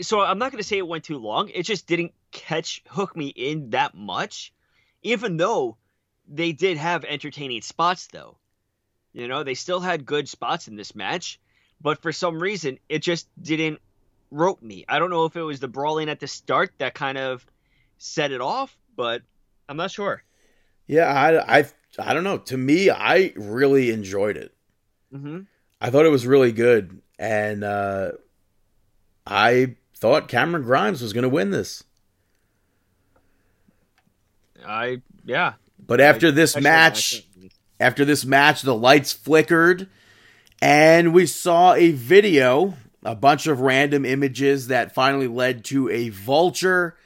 so 0.00 0.20
I'm 0.20 0.38
not 0.38 0.50
going 0.52 0.62
to 0.62 0.66
say 0.68 0.78
it 0.78 0.86
went 0.86 1.04
too 1.04 1.18
long. 1.18 1.48
It 1.50 1.62
just 1.64 1.86
didn't 1.86 2.12
catch 2.32 2.82
hook 2.88 3.16
me 3.16 3.28
in 3.28 3.70
that 3.70 3.94
much, 3.94 4.52
even 5.02 5.36
though 5.36 5.76
they 6.28 6.52
did 6.52 6.76
have 6.78 7.04
entertaining 7.04 7.62
spots 7.62 8.06
though. 8.08 8.38
You 9.12 9.28
know, 9.28 9.42
they 9.42 9.54
still 9.54 9.80
had 9.80 10.06
good 10.06 10.28
spots 10.28 10.68
in 10.68 10.76
this 10.76 10.94
match, 10.94 11.40
but 11.80 12.00
for 12.02 12.12
some 12.12 12.40
reason 12.40 12.78
it 12.88 13.00
just 13.00 13.28
didn't 13.40 13.80
rope 14.30 14.62
me. 14.62 14.84
I 14.88 14.98
don't 14.98 15.10
know 15.10 15.24
if 15.24 15.36
it 15.36 15.42
was 15.42 15.60
the 15.60 15.68
brawling 15.68 16.08
at 16.08 16.20
the 16.20 16.28
start 16.28 16.72
that 16.78 16.94
kind 16.94 17.18
of 17.18 17.44
set 17.98 18.32
it 18.32 18.40
off, 18.40 18.76
but 18.96 19.22
I'm 19.68 19.76
not 19.76 19.90
sure. 19.90 20.22
yeah, 20.86 21.06
I, 21.06 21.60
I 21.60 21.64
I 21.98 22.14
don't 22.14 22.24
know. 22.24 22.38
To 22.38 22.56
me, 22.56 22.90
I 22.90 23.32
really 23.36 23.90
enjoyed 23.90 24.36
it. 24.36 24.54
hmm 25.12 25.40
I 25.80 25.90
thought 25.90 26.06
it 26.06 26.10
was 26.10 26.26
really 26.26 26.52
good, 26.52 27.00
and 27.18 27.64
uh, 27.64 28.12
I 29.30 29.76
thought 29.96 30.28
Cameron 30.28 30.64
Grimes 30.64 31.00
was 31.00 31.12
going 31.12 31.22
to 31.22 31.28
win 31.28 31.50
this. 31.50 31.84
I 34.66 35.00
yeah. 35.24 35.54
But 35.78 36.00
after 36.00 36.30
this 36.30 36.56
Actually, 36.56 36.62
match, 36.64 37.26
After 37.78 38.04
this 38.04 38.24
match, 38.24 38.62
the 38.62 38.74
lights 38.74 39.12
flickered 39.12 39.88
and 40.60 41.14
we 41.14 41.26
saw 41.26 41.74
a 41.74 41.92
video, 41.92 42.74
a 43.02 43.14
bunch 43.14 43.46
of 43.46 43.60
random 43.60 44.04
images 44.04 44.68
that 44.68 44.94
finally 44.94 45.28
led 45.28 45.64
to 45.66 45.88
a 45.88 46.10
vulture. 46.10 46.96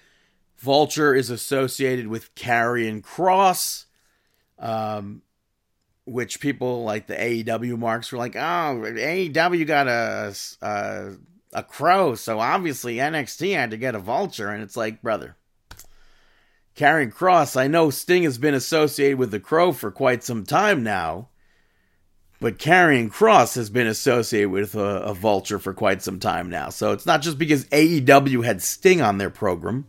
Vulture 0.56 1.14
is 1.14 1.30
associated 1.30 2.08
with 2.08 2.34
Karrion 2.34 3.02
Kross, 3.02 3.84
um, 4.58 5.22
which 6.04 6.40
people 6.40 6.82
like 6.84 7.06
the 7.06 7.14
AEW 7.14 7.78
marks 7.78 8.10
were 8.10 8.18
like, 8.18 8.34
oh, 8.34 8.82
AEW 8.82 9.66
got 9.66 9.86
a, 9.86 10.34
a, 10.62 11.12
a 11.54 11.62
crow, 11.62 12.14
so 12.14 12.40
obviously 12.40 12.96
NXT 12.96 13.54
had 13.54 13.70
to 13.70 13.76
get 13.76 13.94
a 13.94 13.98
vulture. 13.98 14.48
And 14.48 14.62
it's 14.62 14.76
like, 14.76 15.00
brother. 15.02 15.36
Karrion 16.76 17.14
Kross, 17.14 17.56
I 17.56 17.68
know 17.68 17.90
Sting 17.90 18.24
has 18.24 18.36
been 18.36 18.54
associated 18.54 19.18
with 19.18 19.30
the 19.30 19.38
Crow 19.38 19.72
for 19.72 19.92
quite 19.92 20.24
some 20.24 20.44
time 20.44 20.82
now, 20.82 21.28
but 22.40 22.58
Karrion 22.58 23.12
Kross 23.12 23.54
has 23.54 23.70
been 23.70 23.86
associated 23.86 24.50
with 24.50 24.74
a, 24.74 25.02
a 25.02 25.14
Vulture 25.14 25.60
for 25.60 25.72
quite 25.72 26.02
some 26.02 26.18
time 26.18 26.50
now. 26.50 26.70
So 26.70 26.90
it's 26.90 27.06
not 27.06 27.22
just 27.22 27.38
because 27.38 27.64
AEW 27.66 28.44
had 28.44 28.60
Sting 28.60 29.00
on 29.00 29.18
their 29.18 29.30
program. 29.30 29.86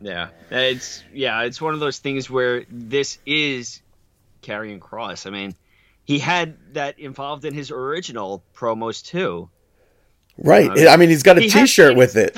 Yeah, 0.00 0.28
it's 0.50 1.02
yeah, 1.12 1.42
it's 1.42 1.60
one 1.60 1.74
of 1.74 1.80
those 1.80 1.98
things 1.98 2.30
where 2.30 2.64
this 2.70 3.18
is 3.26 3.82
Karrion 4.42 4.78
Kross. 4.78 5.26
I 5.26 5.30
mean, 5.30 5.54
he 6.04 6.20
had 6.20 6.56
that 6.74 6.98
involved 6.98 7.44
in 7.44 7.52
his 7.52 7.70
original 7.70 8.42
promos 8.54 9.04
too. 9.04 9.50
Right. 10.38 10.70
Uh, 10.70 10.88
I 10.90 10.96
mean, 10.96 11.08
he's 11.08 11.22
got 11.22 11.36
a 11.38 11.40
he 11.42 11.50
T-shirt 11.50 11.96
with 11.96 12.16
it. 12.16 12.36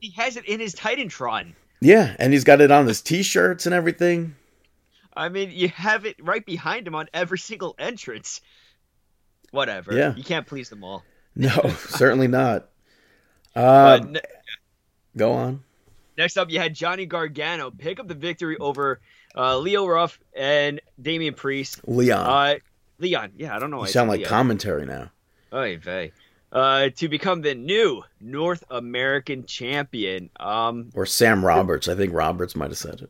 He 0.00 0.10
has 0.10 0.36
it 0.36 0.44
in 0.44 0.60
his 0.60 0.74
Titantron. 0.74 1.54
Yeah, 1.80 2.14
and 2.18 2.32
he's 2.32 2.44
got 2.44 2.60
it 2.60 2.70
on 2.70 2.86
his 2.86 3.00
T-shirts 3.00 3.66
and 3.66 3.74
everything. 3.74 4.36
I 5.16 5.28
mean, 5.28 5.50
you 5.50 5.68
have 5.70 6.04
it 6.06 6.16
right 6.20 6.44
behind 6.44 6.86
him 6.86 6.94
on 6.94 7.08
every 7.12 7.38
single 7.38 7.74
entrance. 7.78 8.40
Whatever. 9.50 9.92
Yeah. 9.96 10.14
You 10.14 10.22
can't 10.22 10.46
please 10.46 10.68
them 10.68 10.84
all. 10.84 11.04
No, 11.36 11.50
certainly 11.88 12.26
not. 12.28 12.68
Uh, 13.56 13.98
ne- 14.08 14.20
go 15.16 15.32
on. 15.32 15.64
next 16.16 16.36
up, 16.36 16.48
you 16.50 16.60
had 16.60 16.74
Johnny 16.74 17.06
Gargano 17.06 17.70
pick 17.72 17.98
up 17.98 18.06
the 18.06 18.14
victory 18.14 18.56
over 18.58 19.00
uh, 19.36 19.58
Leo 19.58 19.84
Ruff 19.86 20.20
and 20.36 20.80
Damian 21.00 21.34
Priest. 21.34 21.80
Leon. 21.88 22.20
Uh, 22.24 22.58
Leon, 23.00 23.32
yeah, 23.36 23.56
I 23.56 23.58
don't 23.58 23.70
know. 23.72 23.80
you 23.80 23.88
sound 23.88 24.08
like 24.10 24.18
Leon. 24.18 24.28
commentary 24.28 24.86
now. 24.86 25.10
Oy 25.52 25.76
vey. 25.78 26.12
Uh, 26.50 26.88
to 26.96 27.08
become 27.08 27.42
the 27.42 27.54
new 27.54 28.02
North 28.20 28.64
American 28.70 29.44
champion. 29.44 30.30
Um, 30.40 30.90
Or 30.94 31.04
Sam 31.04 31.44
Roberts. 31.44 31.88
I 31.88 31.94
think 31.94 32.14
Roberts 32.14 32.56
might 32.56 32.70
have 32.70 32.78
said 32.78 33.06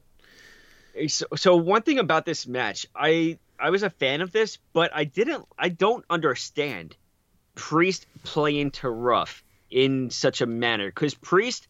it. 0.97 1.09
so, 1.09 1.27
so 1.37 1.55
one 1.57 1.83
thing 1.83 2.01
about 2.01 2.27
this 2.27 2.49
match, 2.49 2.87
I 2.97 3.39
I 3.61 3.71
was 3.71 3.83
a 3.83 3.91
fan 3.91 4.21
of 4.21 4.33
this, 4.33 4.59
but 4.73 4.91
I 4.95 5.05
didn't, 5.05 5.45
I 5.59 5.69
don't 5.69 6.05
understand 6.09 6.97
Priest 7.55 8.07
playing 8.23 8.71
to 8.73 8.89
Ruff 8.91 9.43
in 9.71 10.11
such 10.11 10.41
a 10.41 10.47
manner 10.47 10.87
because 10.87 11.15
Priest, 11.15 11.67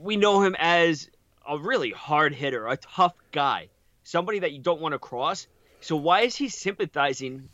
we 0.00 0.16
know 0.16 0.42
him 0.42 0.54
as 0.58 1.08
a 1.48 1.58
really 1.58 1.90
hard 1.90 2.34
hitter, 2.34 2.66
a 2.66 2.76
tough 2.76 3.14
guy, 3.32 3.68
somebody 4.04 4.40
that 4.40 4.52
you 4.52 4.58
don't 4.60 4.80
want 4.80 4.92
to 4.92 4.98
cross. 4.98 5.46
So 5.80 5.96
why 5.96 6.22
is 6.22 6.36
he 6.36 6.48
sympathizing 6.48 7.48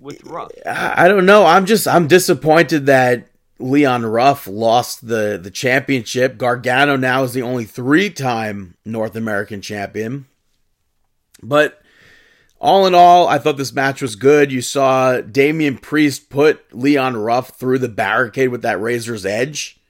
with 0.00 0.24
Ruff? 0.24 0.50
I 0.66 1.08
don't 1.08 1.26
know. 1.26 1.44
I'm 1.44 1.66
just 1.66 1.86
I'm 1.86 2.08
disappointed 2.08 2.86
that 2.86 3.28
Leon 3.58 4.06
Ruff 4.06 4.46
lost 4.46 5.06
the 5.06 5.38
the 5.40 5.50
championship. 5.50 6.38
Gargano 6.38 6.96
now 6.96 7.22
is 7.22 7.32
the 7.32 7.42
only 7.42 7.64
three 7.64 8.10
time 8.10 8.76
North 8.84 9.16
American 9.16 9.60
champion. 9.60 10.26
But 11.42 11.80
all 12.60 12.86
in 12.86 12.94
all, 12.94 13.26
I 13.26 13.38
thought 13.38 13.56
this 13.56 13.72
match 13.72 14.02
was 14.02 14.16
good. 14.16 14.52
You 14.52 14.60
saw 14.60 15.20
Damian 15.20 15.78
Priest 15.78 16.28
put 16.28 16.74
Leon 16.74 17.16
Ruff 17.16 17.58
through 17.58 17.78
the 17.78 17.88
barricade 17.88 18.50
with 18.50 18.62
that 18.62 18.80
razor's 18.80 19.24
edge. 19.24 19.80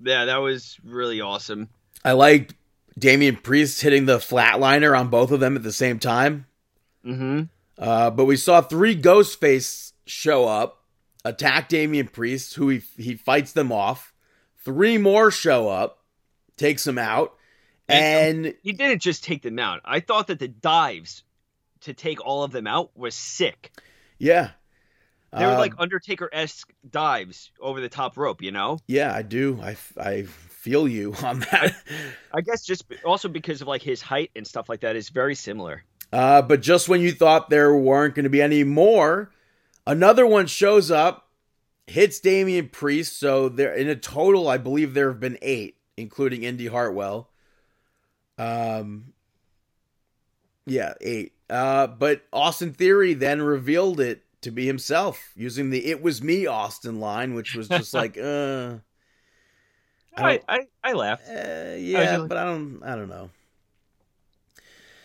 Yeah, 0.00 0.24
that 0.26 0.38
was 0.38 0.78
really 0.84 1.20
awesome. 1.20 1.68
I 2.04 2.12
liked 2.12 2.54
Damian 2.98 3.36
Priest 3.36 3.80
hitting 3.80 4.06
the 4.06 4.18
flatliner 4.18 4.98
on 4.98 5.08
both 5.08 5.30
of 5.30 5.40
them 5.40 5.56
at 5.56 5.62
the 5.62 5.72
same 5.72 5.98
time. 5.98 6.46
Mm-hmm. 7.04 7.42
Uh, 7.78 8.10
but 8.10 8.24
we 8.24 8.36
saw 8.36 8.60
three 8.60 9.00
Ghostface 9.00 9.92
show 10.06 10.46
up, 10.46 10.84
attack 11.24 11.68
Damian 11.68 12.08
Priest, 12.08 12.54
who 12.54 12.68
he 12.70 12.82
he 12.96 13.14
fights 13.14 13.52
them 13.52 13.70
off. 13.72 14.12
Three 14.64 14.98
more 14.98 15.30
show 15.30 15.68
up, 15.68 16.02
takes 16.56 16.86
him 16.86 16.98
out, 16.98 17.34
and 17.88 18.54
He 18.62 18.72
didn't 18.72 19.00
just 19.00 19.24
take 19.24 19.42
them 19.42 19.58
out. 19.58 19.80
I 19.84 20.00
thought 20.00 20.26
that 20.26 20.38
the 20.40 20.48
dives 20.48 21.22
to 21.82 21.94
take 21.94 22.20
all 22.24 22.42
of 22.42 22.50
them 22.50 22.66
out 22.66 22.90
was 22.96 23.14
sick. 23.14 23.70
yeah, 24.18 24.50
They 25.32 25.46
were 25.46 25.52
Uh, 25.52 25.58
like 25.58 25.74
Undertaker 25.78 26.28
esque 26.32 26.72
dives 26.90 27.52
over 27.60 27.80
the 27.80 27.88
top 27.88 28.16
rope, 28.16 28.42
you 28.42 28.50
know? 28.50 28.78
yeah, 28.88 29.14
I 29.14 29.22
do. 29.22 29.60
I 29.62 29.76
I 29.96 30.22
feel 30.24 30.88
you 30.88 31.14
on 31.22 31.38
that. 31.52 31.74
I 32.34 32.40
guess 32.40 32.64
just 32.66 32.84
also 33.04 33.28
because 33.28 33.62
of 33.62 33.68
like 33.68 33.82
his 33.82 34.02
height 34.02 34.32
and 34.34 34.44
stuff 34.46 34.68
like 34.68 34.80
that 34.80 34.96
is 34.96 35.08
very 35.10 35.36
similar. 35.36 35.84
Uh, 36.12 36.40
but 36.42 36.60
just 36.62 36.88
when 36.88 37.00
you 37.00 37.12
thought 37.12 37.50
there 37.50 37.74
weren't 37.74 38.14
going 38.14 38.24
to 38.24 38.30
be 38.30 38.40
any 38.42 38.64
more, 38.64 39.30
another 39.86 40.26
one 40.26 40.46
shows 40.46 40.90
up, 40.90 41.28
hits 41.86 42.18
Damian 42.20 42.68
Priest. 42.68 43.18
So 43.20 43.48
there, 43.48 43.74
in 43.74 43.88
a 43.88 43.96
total, 43.96 44.48
I 44.48 44.56
believe 44.58 44.94
there 44.94 45.08
have 45.10 45.20
been 45.20 45.38
eight, 45.42 45.76
including 45.96 46.44
Indi 46.44 46.66
Hartwell. 46.66 47.30
Um, 48.38 49.12
yeah, 50.66 50.94
eight. 51.00 51.32
Uh, 51.50 51.86
but 51.86 52.22
Austin 52.32 52.72
Theory 52.72 53.14
then 53.14 53.40
revealed 53.42 54.00
it 54.00 54.22
to 54.42 54.50
be 54.50 54.66
himself 54.66 55.32
using 55.34 55.70
the 55.70 55.86
"It 55.86 56.00
was 56.02 56.22
me" 56.22 56.46
Austin 56.46 57.00
line, 57.00 57.34
which 57.34 57.54
was 57.54 57.68
just 57.68 57.92
like, 57.94 58.16
uh, 58.22 58.76
I 60.16 60.34
I, 60.34 60.40
I, 60.48 60.58
I 60.84 60.92
laughed. 60.92 61.28
uh 61.28 61.74
yeah, 61.78 62.16
really- 62.16 62.28
but 62.28 62.36
I 62.38 62.44
don't, 62.44 62.82
I 62.84 62.94
don't 62.96 63.08
know. 63.08 63.30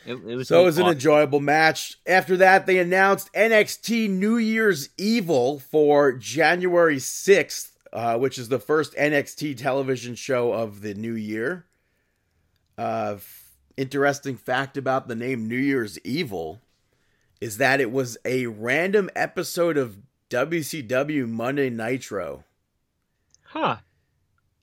It, 0.06 0.14
it 0.16 0.36
was 0.36 0.48
So 0.48 0.62
it 0.62 0.66
was 0.66 0.78
an 0.78 0.88
enjoyable 0.88 1.40
match. 1.40 1.98
After 2.06 2.38
that, 2.38 2.66
they 2.66 2.80
announced 2.80 3.32
NXT 3.34 4.10
New 4.10 4.38
Year's 4.38 4.90
Evil 4.98 5.60
for 5.60 6.14
January 6.14 6.98
6th, 6.98 7.72
uh, 7.92 8.18
which 8.18 8.38
is 8.38 8.50
the 8.50 8.60
first 8.60 8.94
NXT 8.96 9.58
television 9.58 10.16
show 10.16 10.52
of 10.52 10.82
the 10.82 10.94
new 10.94 11.14
year. 11.16 11.66
Uh, 12.78 13.18
interesting 13.78 14.36
fact 14.36 14.78
about 14.78 15.08
the 15.08 15.16
name 15.16 15.48
New 15.48 15.58
Year's 15.58 16.00
Evil 16.00 16.60
is 17.40 17.58
that 17.58 17.82
it 17.82 17.92
was 17.92 18.18
a 18.26 18.48
random 18.48 19.10
episode 19.16 19.78
of 19.78 19.98
WCW 20.30 21.28
Monday 21.28 21.70
Nitro. 21.70 22.44
Huh. 23.44 23.78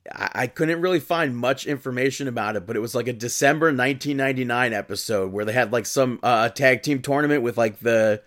I, 0.09 0.47
couldn't 0.47 0.81
really 0.81 0.99
find 0.99 1.35
much 1.37 1.67
information 1.67 2.27
about 2.27 2.55
it, 2.55 2.65
but 2.65 2.75
it 2.75 2.79
was 2.79 2.95
like 2.95 3.07
a 3.07 3.13
December 3.13 3.67
1999 3.67 4.73
episode 4.73 5.31
where 5.31 5.45
they 5.45 5.53
had 5.53 5.71
like 5.71 5.85
some 5.85 6.19
uh, 6.23 6.49
tag 6.49 6.81
team 6.81 7.01
tournament 7.01 7.43
with 7.43 7.57
like 7.57 7.79
the 7.79 8.21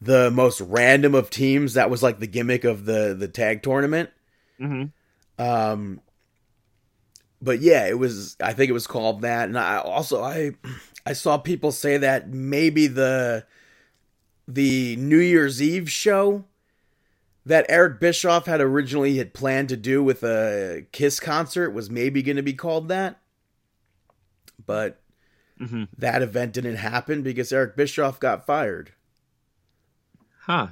the 0.00 0.30
most 0.30 0.60
random 0.62 1.14
of 1.14 1.28
teams. 1.28 1.74
That 1.74 1.90
was 1.90 2.02
like 2.02 2.18
the 2.18 2.26
gimmick 2.26 2.64
of 2.64 2.86
the 2.86 3.14
the 3.18 3.28
tag 3.28 3.62
tournament. 3.62 4.10
hmm 4.58 4.84
Um, 5.38 6.00
but 7.42 7.60
yeah, 7.60 7.86
it 7.86 7.98
was. 7.98 8.36
I 8.40 8.54
think 8.54 8.70
it 8.70 8.74
was 8.74 8.86
called 8.86 9.20
that, 9.22 9.48
and 9.48 9.58
I 9.58 9.78
also 9.78 10.22
I 10.22 10.52
I 11.04 11.12
saw 11.12 11.36
people 11.36 11.72
say 11.72 11.98
that 11.98 12.30
maybe 12.30 12.86
the 12.86 13.44
the 14.48 14.96
New 14.96 15.18
Year's 15.18 15.60
Eve 15.60 15.90
show 15.90 16.44
that 17.44 17.66
Eric 17.68 18.00
Bischoff 18.00 18.46
had 18.46 18.60
originally 18.60 19.18
had 19.18 19.34
planned 19.34 19.68
to 19.70 19.76
do 19.76 20.02
with 20.02 20.22
a 20.22 20.86
Kiss 20.92 21.20
concert 21.20 21.70
was 21.70 21.90
maybe 21.90 22.22
going 22.22 22.36
to 22.36 22.42
be 22.42 22.54
called 22.54 22.88
that, 22.88 23.20
but 24.64 25.00
hmm 25.58 25.84
that 25.96 26.22
event 26.22 26.52
didn't 26.52 26.76
happen 26.76 27.22
because 27.22 27.52
Eric 27.52 27.76
Bischoff 27.76 28.18
got 28.20 28.46
fired. 28.46 28.92
Huh. 30.40 30.68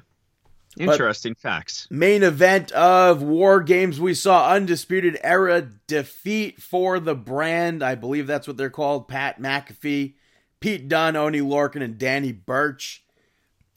Interesting 0.79 1.35
facts. 1.35 1.89
Main 1.91 2.23
event 2.23 2.71
of 2.73 3.23
War 3.23 3.61
Games, 3.61 4.01
we 4.01 4.15
saw 4.15 4.51
Undisputed 4.53 5.19
Era 5.23 5.69
defeat 5.89 6.63
for 6.63 7.01
the 7.01 7.15
brand. 7.15 7.83
I 7.83 7.97
believe 7.97 8.27
that's 8.27 8.47
what 8.47 8.57
they're 8.57 8.71
called. 8.71 9.09
Pat 9.09 9.41
McAfee, 9.41 10.15
Pete 10.61 10.89
Dunne, 10.89 11.17
Oney 11.17 11.41
Lorcan, 11.41 11.83
and 11.83 11.99
Danny 11.99 12.31
Burch. 12.33 13.05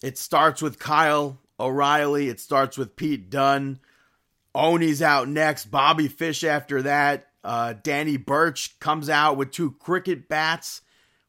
It 0.04 0.18
starts 0.18 0.62
with 0.62 0.80
Kyle 0.80 1.40
O'Reilly. 1.60 2.30
It 2.30 2.40
starts 2.40 2.78
with 2.78 2.96
Pete 2.96 3.30
Dunne. 3.30 3.80
Oney's 4.56 5.02
out 5.02 5.28
next. 5.28 5.66
Bobby 5.66 6.08
Fish 6.08 6.44
after 6.44 6.82
that. 6.84 7.30
Uh, 7.44 7.74
Danny 7.82 8.18
Burch 8.18 8.80
comes 8.80 9.10
out 9.10 9.36
with 9.36 9.52
two 9.52 9.72
cricket 9.72 10.30
bats, 10.30 10.82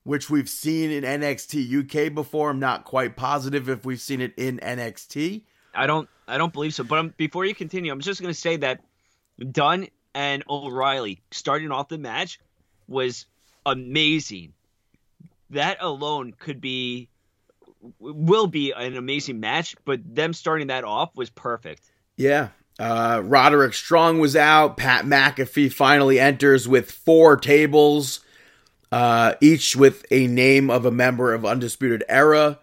which 0.05 0.31
we've 0.31 0.49
seen 0.49 0.91
in 0.91 1.03
NXT 1.03 2.09
UK 2.09 2.15
before. 2.15 2.51
I'm 2.51 2.61
not 2.61 2.85
quite 2.85 3.17
positive 3.17 3.69
if 3.69 3.85
we've 3.85 4.01
seen 4.01 4.21
it 4.21 4.35
in 4.37 4.59
NXT. 4.59 5.43
I 5.75 5.87
don't 5.87 6.09
I 6.29 6.39
don't 6.39 6.53
believe 6.53 6.75
so. 6.75 6.85
But 6.85 6.99
um, 6.99 7.15
before 7.17 7.45
you 7.45 7.55
continue, 7.55 7.93
I'm 7.93 8.01
just 8.01 8.21
going 8.21 8.33
to 8.33 8.39
say 8.39 8.57
that 8.59 8.81
Dunne 9.51 9.89
and 10.15 10.45
O'Reilly 10.49 11.21
starting 11.33 11.73
off 11.73 11.89
the 11.89 11.99
match 11.99 12.39
was 12.87 13.27
amazing. 13.67 14.53
That 15.51 15.79
alone 15.81 16.33
could 16.39 16.61
be 16.61 17.09
will 17.99 18.47
be 18.47 18.73
an 18.73 18.97
amazing 18.97 19.41
match, 19.41 19.77
but 19.85 20.01
them 20.05 20.33
starting 20.33 20.69
that 20.69 20.85
off 20.85 21.15
was 21.17 21.31
perfect. 21.31 21.83
Yeah. 22.17 22.49
Uh, 22.79 23.21
Roderick 23.25 23.75
Strong 23.75 24.19
was 24.19 24.35
out. 24.35 24.77
Pat 24.77 25.05
McAfee 25.05 25.73
finally 25.73 26.19
enters 26.19 26.67
with 26.67 26.91
four 26.91 27.37
tables, 27.37 28.21
uh, 28.91 29.35
each 29.41 29.77
with 29.77 30.05
a 30.11 30.27
name 30.27 30.71
of 30.71 30.85
a 30.85 30.91
member 30.91 31.33
of 31.35 31.45
Undisputed 31.47 32.03
Era. 32.09 32.59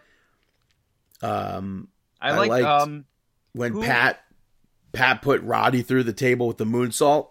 Um, 1.21 1.87
I, 2.19 2.29
I 2.31 2.37
like 2.37 2.49
liked- 2.49 2.65
um 2.65 3.05
when 3.53 3.73
Who- 3.73 3.83
Pat 3.83 4.19
Pat 4.93 5.21
put 5.21 5.41
Roddy 5.43 5.81
through 5.81 6.03
the 6.03 6.13
table 6.13 6.47
with 6.47 6.57
the 6.57 6.65
moonsault. 6.65 7.27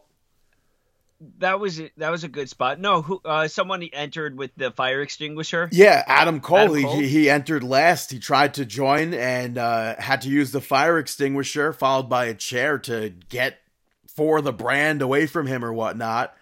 That 1.39 1.61
was 1.61 1.81
that 1.99 2.11
was 2.11 2.25
a 2.25 2.29
good 2.29 2.49
spot. 2.49 2.81
No, 2.81 3.03
who 3.03 3.21
uh 3.25 3.47
someone 3.49 3.83
entered 3.93 4.39
with 4.39 4.53
the 4.57 4.71
fire 4.71 5.03
extinguisher. 5.03 5.69
Yeah, 5.71 6.03
Adam 6.07 6.41
Cole. 6.41 6.59
Adam 6.59 6.77
he- 6.77 6.83
Cole? 6.83 6.99
He, 6.99 7.09
he 7.09 7.31
entered 7.31 7.63
last. 7.63 8.11
He 8.11 8.19
tried 8.19 8.55
to 8.55 8.65
join 8.65 9.13
and 9.13 9.59
uh, 9.59 9.97
had 9.99 10.23
to 10.23 10.31
use 10.31 10.51
the 10.53 10.63
fire 10.63 10.99
extinguisher, 10.99 11.73
followed 11.75 12.09
by 12.09 12.25
a 12.27 12.35
chair 12.35 12.79
to 12.81 13.11
get 13.29 13.59
for 14.07 14.41
the 14.41 14.53
brand 14.53 15.03
away 15.03 15.27
from 15.27 15.47
him 15.47 15.65
or 15.65 15.73
whatnot. 15.73 16.35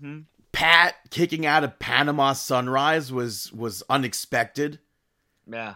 hmm 0.00 0.20
Pat 0.52 0.94
kicking 1.10 1.46
out 1.46 1.64
of 1.64 1.78
Panama 1.80 2.32
Sunrise 2.32 3.12
was 3.12 3.52
was 3.52 3.82
unexpected. 3.88 4.78
Yeah. 5.50 5.74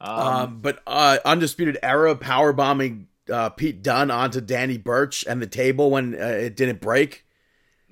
Um, 0.00 0.18
Um, 0.18 0.58
but 0.60 0.82
uh, 0.86 1.18
Undisputed 1.24 1.78
Era 1.82 2.16
power 2.16 2.52
bombing 2.54 3.08
uh, 3.30 3.50
Pete 3.50 3.82
Dunne 3.82 4.10
onto 4.10 4.40
Danny 4.40 4.78
Burch 4.78 5.24
and 5.26 5.42
the 5.42 5.46
table 5.46 5.90
when 5.90 6.14
uh, 6.14 6.26
it 6.26 6.56
didn't 6.56 6.80
break. 6.80 7.26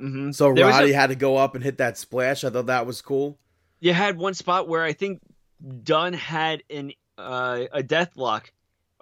Mhm. 0.01 0.35
So 0.35 0.55
There 0.55 0.67
was 0.67 0.77
a- 0.79 0.93
had 0.93 1.09
to 1.09 1.17
go 1.17 1.37
up 1.37 1.55
and 1.55 1.65
hit 1.65 1.79
that 1.79 1.99
splash. 1.99 2.45
I 2.45 2.51
thought 2.51 2.67
that 2.67 2.87
was 2.87 3.03
cool. 3.03 3.39
you 3.81 3.93
had 3.93 4.17
one 4.17 4.35
spot 4.35 4.67
where 4.69 4.83
I 4.83 4.93
think 4.93 5.21
Dunne 5.83 6.13
had 6.13 6.63
an 6.71 6.93
uh, 7.17 7.65
a 7.73 7.83
death 7.83 8.17
lock 8.17 8.53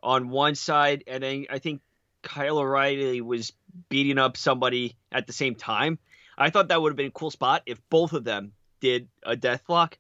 on 0.03 0.29
one 0.31 0.55
side, 0.55 1.05
and 1.07 1.23
then 1.23 1.47
I 1.51 1.59
think 1.59 1.83
Kyle 2.23 2.59
O'Reilly 2.59 3.21
was 3.21 3.53
beating 3.91 4.17
up 4.19 4.37
somebody 4.39 4.97
at 5.13 5.27
the 5.27 5.33
same 5.35 5.55
time. 5.55 5.99
I 6.39 6.49
thought 6.51 6.69
that 6.69 6.81
would 6.81 6.91
have 6.91 6.97
been 6.97 7.07
a 7.09 7.11
cool 7.11 7.31
spot 7.31 7.63
if 7.67 7.79
both 7.91 8.13
of 8.15 8.25
them 8.25 8.53
did 8.81 9.09
a 9.23 9.37
death 9.37 9.63
lock, 9.69 9.99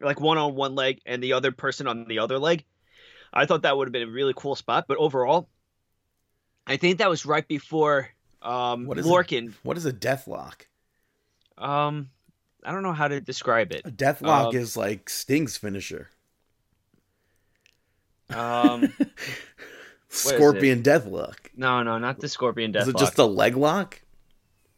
like 0.00 0.20
one 0.20 0.36
on 0.38 0.54
one 0.54 0.74
leg 0.74 1.00
and 1.06 1.22
the 1.22 1.32
other 1.34 1.52
person 1.52 1.86
on 1.86 2.04
the 2.06 2.18
other 2.18 2.38
leg. 2.38 2.64
I 3.32 3.46
thought 3.46 3.62
that 3.62 3.76
would 3.76 3.88
have 3.88 3.92
been 3.92 4.08
a 4.08 4.12
really 4.12 4.34
cool 4.36 4.56
spot, 4.56 4.84
but 4.88 4.98
overall, 4.98 5.48
I 6.66 6.76
think 6.76 6.98
that 6.98 7.08
was 7.10 7.24
right 7.26 7.46
before 7.46 8.10
um, 8.46 8.86
What 8.86 8.98
is 8.98 9.06
it? 9.06 9.08
Lorcan. 9.08 9.52
What 9.62 9.76
is 9.76 9.84
a 9.84 9.92
death 9.92 10.26
lock? 10.28 10.66
Um, 11.58 12.10
I 12.64 12.72
don't 12.72 12.82
know 12.82 12.92
how 12.92 13.08
to 13.08 13.20
describe 13.20 13.72
it. 13.72 13.82
A 13.84 13.90
death 13.90 14.22
lock 14.22 14.48
Um, 14.48 14.56
is 14.56 14.76
like 14.76 15.08
Sting's 15.10 15.56
finisher. 15.56 16.10
Um, 18.34 18.92
Scorpion 20.08 20.82
death 20.82 21.06
lock. 21.06 21.50
no, 21.56 21.82
no, 21.82 21.98
not 21.98 22.20
the 22.20 22.28
scorpion 22.28 22.72
death. 22.72 22.82
lock. 22.82 22.88
Is 22.88 22.88
it 22.88 22.96
lock. 22.96 23.00
just 23.00 23.18
a 23.18 23.24
leg 23.24 23.56
lock? 23.56 24.00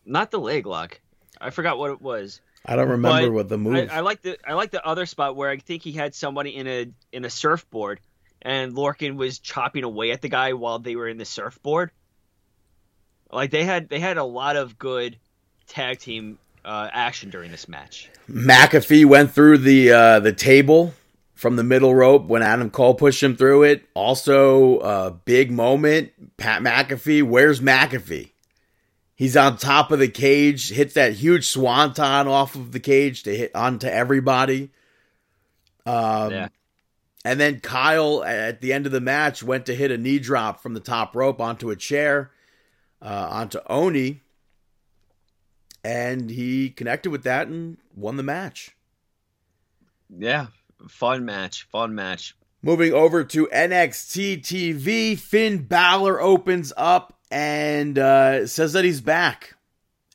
not 0.04 0.30
the 0.30 0.38
leg 0.38 0.66
lock. 0.66 1.00
I 1.40 1.50
forgot 1.50 1.78
what 1.78 1.90
it 1.90 2.00
was. 2.00 2.40
I 2.64 2.76
don't 2.76 2.88
remember 2.88 3.26
But 3.28 3.32
what 3.32 3.48
the 3.48 3.54
I, 3.56 3.58
move. 3.58 3.90
I 3.92 4.00
like 4.00 4.22
the 4.22 4.38
I 4.46 4.54
like 4.54 4.70
the 4.70 4.84
other 4.84 5.06
spot 5.06 5.36
where 5.36 5.50
I 5.50 5.58
think 5.58 5.82
he 5.82 5.92
had 5.92 6.14
somebody 6.14 6.56
in 6.56 6.66
a 6.66 6.86
in 7.12 7.24
a 7.24 7.30
surfboard, 7.30 8.00
and 8.42 8.72
Lorcan 8.74 9.16
was 9.16 9.38
chopping 9.38 9.84
away 9.84 10.10
at 10.10 10.20
the 10.22 10.28
guy 10.28 10.54
while 10.54 10.78
they 10.78 10.96
were 10.96 11.08
in 11.08 11.18
the 11.18 11.24
surfboard. 11.24 11.90
Like 13.30 13.50
they 13.50 13.64
had 13.64 13.88
they 13.88 14.00
had 14.00 14.16
a 14.16 14.24
lot 14.24 14.56
of 14.56 14.78
good 14.78 15.16
tag 15.66 15.98
team 15.98 16.38
uh, 16.64 16.88
action 16.92 17.30
during 17.30 17.50
this 17.50 17.68
match. 17.68 18.10
McAfee 18.30 19.04
went 19.06 19.32
through 19.32 19.58
the 19.58 19.92
uh, 19.92 20.20
the 20.20 20.32
table 20.32 20.94
from 21.34 21.56
the 21.56 21.64
middle 21.64 21.94
rope 21.94 22.24
when 22.24 22.42
Adam 22.42 22.70
Cole 22.70 22.94
pushed 22.94 23.22
him 23.22 23.36
through 23.36 23.62
it. 23.64 23.84
Also, 23.94 24.78
a 24.80 25.10
big 25.10 25.50
moment. 25.50 26.10
Pat 26.36 26.62
McAfee, 26.62 27.22
where's 27.22 27.60
McAfee? 27.60 28.30
He's 29.14 29.36
on 29.36 29.56
top 29.56 29.90
of 29.90 29.98
the 29.98 30.08
cage, 30.08 30.70
hits 30.70 30.94
that 30.94 31.12
huge 31.12 31.46
swanton 31.48 32.28
off 32.28 32.54
of 32.54 32.72
the 32.72 32.80
cage 32.80 33.24
to 33.24 33.36
hit 33.36 33.54
onto 33.54 33.86
everybody. 33.86 34.70
Um, 35.86 36.30
Yeah. 36.30 36.48
And 37.24 37.38
then 37.38 37.60
Kyle, 37.60 38.22
at 38.24 38.60
the 38.60 38.72
end 38.72 38.86
of 38.86 38.92
the 38.92 39.00
match, 39.00 39.42
went 39.42 39.66
to 39.66 39.74
hit 39.74 39.90
a 39.90 39.98
knee 39.98 40.18
drop 40.20 40.62
from 40.62 40.74
the 40.74 40.80
top 40.80 41.16
rope 41.16 41.40
onto 41.40 41.70
a 41.70 41.76
chair, 41.76 42.30
uh, 43.00 43.28
onto 43.30 43.58
Oney, 43.66 44.22
and 45.84 46.30
he 46.30 46.70
connected 46.70 47.10
with 47.10 47.24
that 47.24 47.48
and 47.48 47.78
won 47.94 48.16
the 48.16 48.22
match. 48.22 48.76
Yeah, 50.10 50.46
fun 50.88 51.24
match, 51.24 51.68
fun 51.70 51.94
match. 51.94 52.34
Moving 52.62 52.92
over 52.92 53.22
to 53.24 53.46
NXT 53.46 54.40
TV, 54.40 55.16
Finn 55.18 55.62
Balor 55.62 56.20
opens 56.20 56.72
up 56.76 57.18
and 57.30 57.98
uh, 57.98 58.46
says 58.46 58.72
that 58.72 58.84
he's 58.84 59.00
back. 59.00 59.54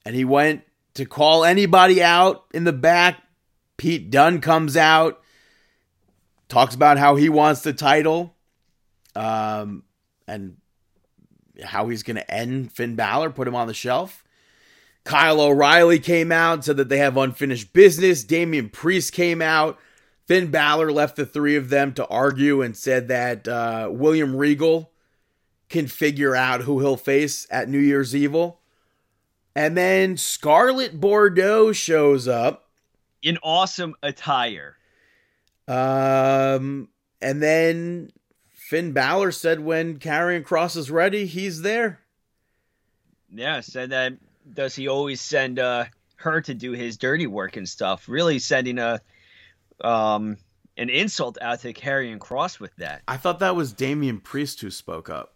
And 0.05 0.15
he 0.15 0.25
went 0.25 0.63
to 0.95 1.05
call 1.05 1.45
anybody 1.45 2.03
out 2.03 2.45
in 2.53 2.65
the 2.65 2.73
back. 2.73 3.21
Pete 3.77 4.11
Dunne 4.11 4.41
comes 4.41 4.75
out, 4.77 5.21
talks 6.49 6.75
about 6.75 6.97
how 6.97 7.15
he 7.15 7.29
wants 7.29 7.61
the 7.61 7.73
title, 7.73 8.35
um, 9.15 9.83
and 10.27 10.57
how 11.63 11.89
he's 11.89 12.03
going 12.03 12.15
to 12.15 12.31
end 12.31 12.71
Finn 12.71 12.95
Balor, 12.95 13.31
put 13.31 13.47
him 13.47 13.55
on 13.55 13.67
the 13.67 13.73
shelf. 13.73 14.23
Kyle 15.03 15.41
O'Reilly 15.41 15.99
came 15.99 16.31
out, 16.31 16.63
said 16.63 16.77
that 16.77 16.89
they 16.89 16.97
have 16.97 17.17
unfinished 17.17 17.73
business. 17.73 18.23
Damian 18.23 18.69
Priest 18.69 19.11
came 19.11 19.41
out. 19.41 19.77
Finn 20.25 20.49
Balor 20.49 20.91
left 20.91 21.17
the 21.17 21.25
three 21.25 21.57
of 21.57 21.69
them 21.69 21.93
to 21.95 22.07
argue 22.07 22.61
and 22.61 22.77
said 22.77 23.09
that 23.09 23.47
uh, 23.47 23.89
William 23.91 24.35
Regal 24.35 24.91
can 25.69 25.87
figure 25.87 26.35
out 26.35 26.61
who 26.61 26.79
he'll 26.79 26.95
face 26.95 27.45
at 27.51 27.67
New 27.67 27.79
Year's 27.79 28.15
Evil. 28.15 28.61
And 29.55 29.75
then 29.75 30.17
Scarlett 30.17 30.99
Bordeaux 30.99 31.73
shows 31.73 32.27
up. 32.27 32.69
In 33.21 33.37
awesome 33.43 33.95
attire. 34.01 34.77
Um, 35.67 36.89
and 37.21 37.41
then 37.41 38.11
Finn 38.73 38.91
Balor 38.91 39.31
said 39.31 39.59
when 39.59 39.99
Karrion 39.99 40.41
Kross 40.41 40.75
is 40.75 40.89
ready, 40.89 41.27
he's 41.27 41.61
there. 41.61 41.99
Yeah, 43.31 43.59
said 43.59 43.91
that 43.91 44.13
does 44.51 44.73
he 44.73 44.87
always 44.87 45.21
send 45.21 45.59
uh, 45.59 45.85
her 46.15 46.41
to 46.41 46.55
do 46.55 46.71
his 46.71 46.97
dirty 46.97 47.27
work 47.27 47.55
and 47.55 47.69
stuff? 47.69 48.09
Really 48.09 48.39
sending 48.39 48.79
a 48.79 48.99
um 49.83 50.37
an 50.75 50.89
insult 50.89 51.37
out 51.39 51.59
to 51.59 51.71
Karrion 51.71 52.17
Kross 52.17 52.59
with 52.59 52.75
that. 52.77 53.03
I 53.07 53.17
thought 53.17 53.37
that 53.41 53.55
was 53.55 53.73
Damian 53.73 54.19
Priest 54.19 54.61
who 54.61 54.71
spoke 54.71 55.07
up. 55.07 55.35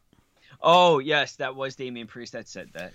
Oh 0.60 0.97
yes, 0.97 1.36
that 1.36 1.56
was 1.56 1.76
Damian 1.76 2.08
Priest 2.08 2.34
that 2.34 2.47
said 2.47 2.71
that. 2.73 2.91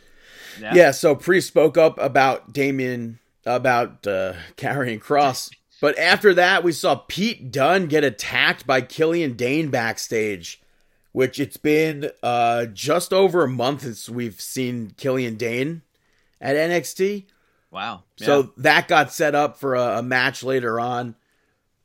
Yeah, 0.59 0.91
so 0.91 1.15
Priest 1.15 1.47
spoke 1.47 1.79
up 1.79 2.01
about 2.01 2.53
Damien 2.53 3.21
about 3.47 4.05
uh, 4.09 4.33
Karrion 4.57 5.01
Kross, 5.01 5.53
but 5.83 5.99
after 5.99 6.33
that 6.35 6.62
we 6.62 6.71
saw 6.71 6.95
Pete 6.95 7.51
Dunne 7.51 7.88
get 7.88 8.05
attacked 8.05 8.68
by 8.68 8.83
Killian 8.83 9.33
Dain 9.33 9.68
backstage, 9.68 10.62
which 11.11 11.40
it's 11.40 11.57
been 11.57 12.12
uh, 12.23 12.66
just 12.66 13.12
over 13.12 13.42
a 13.42 13.49
month 13.49 13.83
since 13.83 14.09
we've 14.09 14.40
seen 14.40 14.92
Killian 14.97 15.35
Dain 15.35 15.83
at 16.40 16.55
NXT. 16.55 17.25
Wow. 17.73 18.05
So 18.14 18.53
that 18.59 18.87
got 18.87 19.12
set 19.12 19.35
up 19.35 19.59
for 19.59 19.75
a, 19.75 19.99
a 19.99 20.03
match 20.05 20.45
later 20.45 20.79
on. 20.79 21.16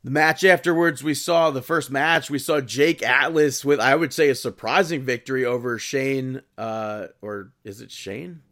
The 0.04 0.12
match 0.12 0.44
afterwards, 0.44 1.02
we 1.02 1.14
saw 1.14 1.50
the 1.50 1.60
first 1.60 1.90
match. 1.90 2.30
We 2.30 2.38
saw 2.38 2.60
Jake 2.60 3.02
Atlas 3.02 3.64
with, 3.64 3.80
I 3.80 3.96
would 3.96 4.12
say, 4.12 4.28
a 4.28 4.34
surprising 4.36 5.02
victory 5.02 5.44
over 5.44 5.76
Shane, 5.76 6.42
uh, 6.56 7.08
or 7.20 7.50
is 7.64 7.80
it 7.80 7.90
Shane? 7.90 8.42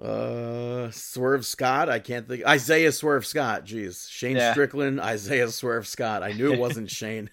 Uh, 0.00 0.90
Swerve 0.90 1.46
Scott. 1.46 1.88
I 1.88 1.98
can't 2.00 2.26
think. 2.28 2.44
Isaiah 2.46 2.92
Swerve 2.92 3.24
Scott. 3.26 3.64
Jeez, 3.64 4.10
Shane 4.10 4.36
Yeah. 4.36 4.52
Strickland, 4.52 5.00
Isaiah 5.00 5.50
Swerve 5.50 5.86
Scott. 5.86 6.22
I 6.22 6.32
knew 6.32 6.52
it 6.52 6.58
wasn't 6.60 6.90
Shane 6.90 7.30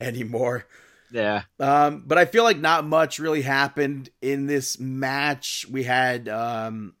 anymore. 0.00 0.66
yeah. 1.10 1.42
Um, 1.58 2.04
but 2.06 2.18
I 2.18 2.24
feel 2.24 2.44
like 2.44 2.58
not 2.58 2.84
much 2.84 3.18
really 3.18 3.42
happened 3.42 4.10
in 4.22 4.46
this 4.46 4.78
match. 4.78 5.66
We 5.70 5.82
had 5.82 6.28
um, 6.28 6.94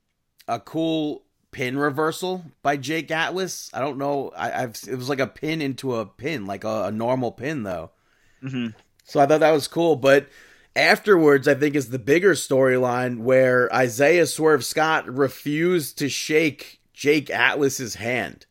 a 0.48 0.58
cool 0.58 1.24
pin 1.52 1.78
reversal 1.78 2.44
by 2.62 2.76
Jake 2.76 3.10
Atlas. 3.12 3.70
I 3.72 3.78
don't 3.80 3.98
know. 3.98 4.30
I, 4.36 4.64
I've 4.64 4.76
it 4.88 4.96
was 4.96 5.08
like 5.08 5.20
a 5.20 5.26
pin 5.28 5.62
into 5.62 5.94
a 5.94 6.06
pin, 6.06 6.46
like 6.46 6.64
a, 6.64 6.86
a 6.86 6.90
normal 6.90 7.30
pin 7.30 7.62
though. 7.62 7.92
hmm 8.40 8.68
So 9.04 9.20
I 9.20 9.26
thought 9.26 9.40
that 9.40 9.52
was 9.52 9.68
cool. 9.68 9.94
But 9.94 10.26
afterwards, 10.76 11.48
I 11.48 11.54
think 11.54 11.74
is 11.74 11.90
the 11.90 11.98
bigger 11.98 12.32
storyline 12.32 13.20
where 13.20 13.72
Isaiah 13.74 14.26
Swerve 14.26 14.64
Scott 14.64 15.06
refused 15.06 15.98
to 15.98 16.08
shake 16.08 16.80
Jake 16.92 17.30
Atlas's 17.30 17.96
hand. 17.96 18.46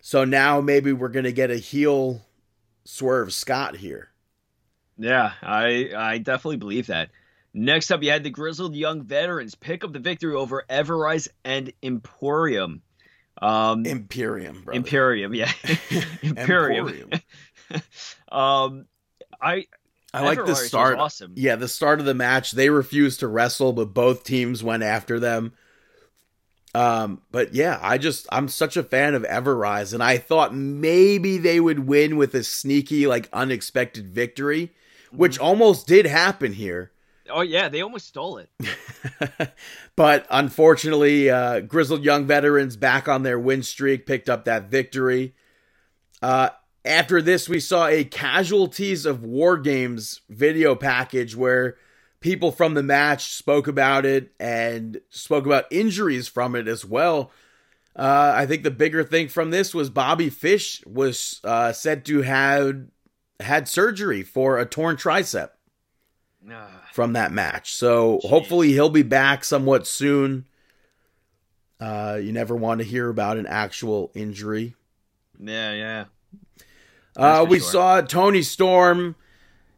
So 0.00 0.24
now 0.24 0.60
maybe 0.60 0.92
we're 0.92 1.08
gonna 1.08 1.32
get 1.32 1.50
a 1.50 1.56
heel 1.56 2.22
Swerve 2.84 3.32
Scott 3.32 3.76
here. 3.76 4.10
Yeah, 4.98 5.32
I 5.42 5.90
I 5.96 6.18
definitely 6.18 6.58
believe 6.58 6.86
that. 6.86 7.10
Next 7.52 7.90
up, 7.90 8.02
you 8.02 8.10
had 8.10 8.22
the 8.22 8.30
grizzled 8.30 8.74
young 8.76 9.02
veterans 9.02 9.54
pick 9.54 9.82
up 9.82 9.92
the 9.92 9.98
victory 9.98 10.34
over 10.34 10.64
Ever-Rise 10.68 11.28
and 11.42 11.72
Emporium. 11.82 12.82
Um, 13.40 13.86
Imperium, 13.86 14.62
brother. 14.62 14.76
Imperium, 14.76 15.34
yeah, 15.34 15.50
Imperium. 16.22 16.88
Emporium. 16.88 17.10
um, 18.30 18.86
I 19.40 19.66
I 20.16 20.24
like 20.24 20.44
the 20.44 20.54
start. 20.54 20.98
awesome. 20.98 21.32
Yeah, 21.36 21.56
the 21.56 21.68
start 21.68 22.00
of 22.00 22.06
the 22.06 22.14
match. 22.14 22.52
They 22.52 22.70
refused 22.70 23.20
to 23.20 23.28
wrestle, 23.28 23.72
but 23.72 23.92
both 23.92 24.24
teams 24.24 24.62
went 24.62 24.82
after 24.82 25.20
them. 25.20 25.52
Um, 26.74 27.22
but 27.30 27.54
yeah, 27.54 27.78
I 27.80 27.96
just 27.96 28.26
I'm 28.30 28.48
such 28.48 28.76
a 28.76 28.82
fan 28.82 29.14
of 29.14 29.24
Ever-Rise, 29.24 29.92
and 29.92 30.02
I 30.02 30.18
thought 30.18 30.54
maybe 30.54 31.38
they 31.38 31.58
would 31.58 31.86
win 31.86 32.16
with 32.16 32.34
a 32.34 32.42
sneaky, 32.42 33.06
like 33.06 33.30
unexpected 33.32 34.10
victory, 34.10 34.72
which 35.10 35.38
almost 35.38 35.86
did 35.86 36.04
happen 36.04 36.52
here. 36.52 36.92
Oh 37.30 37.40
yeah, 37.40 37.68
they 37.68 37.80
almost 37.80 38.08
stole 38.08 38.38
it. 38.38 38.50
but 39.96 40.26
unfortunately, 40.30 41.30
uh, 41.30 41.60
grizzled 41.60 42.04
young 42.04 42.26
veterans 42.26 42.76
back 42.76 43.08
on 43.08 43.22
their 43.22 43.38
win 43.38 43.62
streak 43.62 44.06
picked 44.06 44.28
up 44.28 44.44
that 44.44 44.70
victory. 44.70 45.34
Uh, 46.22 46.50
after 46.86 47.20
this, 47.20 47.48
we 47.48 47.60
saw 47.60 47.86
a 47.86 48.04
casualties 48.04 49.06
of 49.06 49.24
war 49.24 49.58
games 49.58 50.20
video 50.28 50.74
package 50.74 51.34
where 51.36 51.76
people 52.20 52.50
from 52.50 52.74
the 52.74 52.82
match 52.82 53.32
spoke 53.32 53.68
about 53.68 54.06
it 54.06 54.32
and 54.40 55.00
spoke 55.10 55.46
about 55.46 55.66
injuries 55.70 56.28
from 56.28 56.54
it 56.54 56.68
as 56.68 56.84
well. 56.84 57.30
Uh, 57.94 58.32
I 58.34 58.46
think 58.46 58.62
the 58.62 58.70
bigger 58.70 59.04
thing 59.04 59.28
from 59.28 59.50
this 59.50 59.74
was 59.74 59.90
Bobby 59.90 60.28
Fish 60.28 60.84
was 60.86 61.40
uh, 61.44 61.72
said 61.72 62.04
to 62.06 62.22
have 62.22 62.86
had 63.40 63.68
surgery 63.68 64.22
for 64.22 64.58
a 64.58 64.66
torn 64.66 64.96
tricep 64.96 65.50
from 66.92 67.14
that 67.14 67.32
match. 67.32 67.74
So 67.74 68.18
Jeez. 68.18 68.28
hopefully 68.28 68.72
he'll 68.72 68.90
be 68.90 69.02
back 69.02 69.44
somewhat 69.44 69.86
soon. 69.86 70.46
Uh, 71.80 72.18
you 72.22 72.32
never 72.32 72.56
want 72.56 72.80
to 72.80 72.86
hear 72.86 73.08
about 73.08 73.36
an 73.36 73.46
actual 73.46 74.10
injury. 74.14 74.74
Yeah, 75.38 75.72
yeah. 75.72 76.04
Uh, 77.16 77.46
we 77.48 77.58
sure. 77.58 77.70
saw 77.70 78.00
Toni 78.02 78.42
Storm 78.42 79.16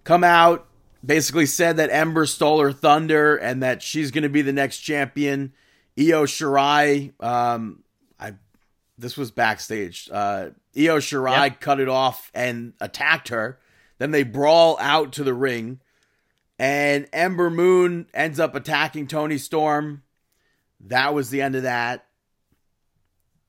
come 0.04 0.24
out, 0.24 0.66
basically 1.04 1.46
said 1.46 1.76
that 1.76 1.90
Ember 1.90 2.26
stole 2.26 2.60
her 2.60 2.72
thunder 2.72 3.36
and 3.36 3.62
that 3.62 3.82
she's 3.82 4.10
going 4.10 4.22
to 4.22 4.28
be 4.28 4.42
the 4.42 4.52
next 4.52 4.78
champion. 4.78 5.52
Io 5.98 6.24
Shirai, 6.24 7.12
um, 7.22 7.82
I 8.18 8.34
this 8.96 9.16
was 9.16 9.30
backstage. 9.30 10.08
Uh, 10.12 10.50
Io 10.76 10.98
Shirai 10.98 11.44
Yep. 11.50 11.60
cut 11.60 11.80
it 11.80 11.88
off 11.88 12.30
and 12.34 12.72
attacked 12.80 13.28
her. 13.28 13.58
Then 13.98 14.10
they 14.12 14.22
brawl 14.22 14.76
out 14.80 15.12
to 15.14 15.24
the 15.24 15.34
ring, 15.34 15.80
and 16.58 17.08
Ember 17.12 17.50
Moon 17.50 18.06
ends 18.14 18.38
up 18.38 18.54
attacking 18.54 19.08
Toni 19.08 19.38
Storm. 19.38 20.02
That 20.80 21.14
was 21.14 21.30
the 21.30 21.42
end 21.42 21.56
of 21.56 21.64
that. 21.64 22.04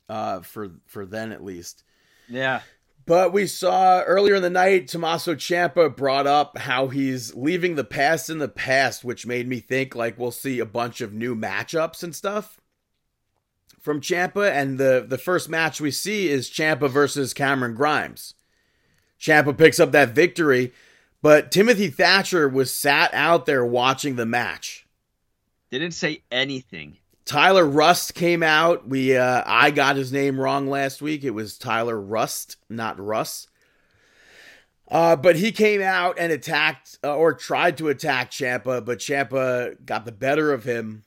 Uh, 0.08 0.42
for 0.42 0.72
for 0.88 1.06
then 1.06 1.32
at 1.32 1.44
least. 1.44 1.84
Yeah. 2.28 2.62
But 3.10 3.34
we 3.34 3.48
saw 3.48 4.02
earlier 4.02 4.36
in 4.36 4.44
the 4.44 4.52
night, 4.52 4.88
Tommaso 4.88 5.34
Ciampa 5.34 5.96
brought 5.96 6.28
up 6.28 6.60
how 6.60 6.90
he's 6.90 7.34
leaving 7.34 7.74
the 7.74 7.84
past 7.84 8.30
in 8.30 8.38
the 8.38 8.48
past, 8.48 9.04
which 9.04 9.26
made 9.26 9.48
me 9.48 9.60
think 9.60 9.96
like 9.96 10.20
we'll 10.20 10.30
see 10.30 10.60
a 10.60 10.66
bunch 10.66 11.02
of 11.02 11.12
new 11.12 11.36
matchups 11.36 12.04
and 12.04 12.16
stuff 12.16 12.62
from 13.80 14.00
Ciampa. 14.00 14.52
And 14.52 14.78
the 14.78 15.04
the 15.08 15.18
first 15.18 15.50
match 15.50 15.82
we 15.82 15.90
see 15.90 16.30
is 16.30 16.52
Ciampa 16.52 16.88
versus 16.88 17.34
Cameron 17.34 17.74
Grimes. 17.74 18.36
Ciampa 19.20 19.58
picks 19.58 19.80
up 19.80 19.92
that 19.92 20.10
victory, 20.10 20.72
but 21.24 21.52
Timothy 21.52 21.88
Thatcher 21.88 22.48
was 22.48 22.72
sat 22.72 23.12
out 23.16 23.48
there 23.48 23.66
watching 23.66 24.18
the 24.18 24.28
match. 24.28 24.86
Didn't 25.72 25.94
say 25.94 26.22
anything. 26.30 26.99
Tyler 27.30 27.64
Rust 27.64 28.16
came 28.16 28.42
out. 28.42 28.88
We 28.88 29.16
uh 29.16 29.44
I 29.46 29.70
got 29.70 29.96
his 29.96 30.12
name 30.12 30.42
wrong 30.42 30.68
last 30.68 31.00
week. 31.00 31.24
It 31.24 31.30
was 31.30 31.60
Tyler 31.60 32.02
Rust, 32.02 32.58
not 32.72 33.00
Russ. 33.00 33.48
Uh 34.88 35.16
but 35.16 35.36
he 35.36 35.52
came 35.52 35.80
out 35.80 36.18
and 36.18 36.32
attacked 36.32 36.98
uh, 37.04 37.16
or 37.16 37.36
tried 37.36 37.78
to 37.78 37.90
attack 37.90 38.32
Ciampa, 38.32 38.84
but 38.84 38.98
Ciampa 38.98 39.76
got 39.86 40.06
the 40.06 40.12
better 40.12 40.52
of 40.52 40.64
him. 40.64 41.04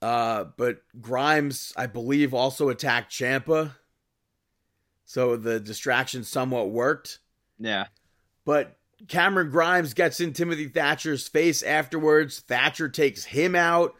Uh 0.00 0.44
but 0.56 0.78
Grimes, 0.98 1.74
I 1.76 1.84
believe, 1.88 2.32
also 2.32 2.70
attacked 2.70 3.12
Ciampa. 3.12 3.72
So 5.04 5.36
the 5.36 5.60
distraction 5.60 6.24
somewhat 6.24 6.70
worked. 6.70 7.18
Yeah. 7.58 7.88
But 8.46 8.78
Cameron 9.08 9.50
Grimes 9.50 9.92
gets 9.92 10.20
in 10.20 10.32
Timothy 10.32 10.68
Thatcher's 10.68 11.28
face 11.28 11.62
afterwards. 11.62 12.40
Thatcher 12.40 12.88
takes 12.88 13.26
him 13.26 13.54
out. 13.54 13.94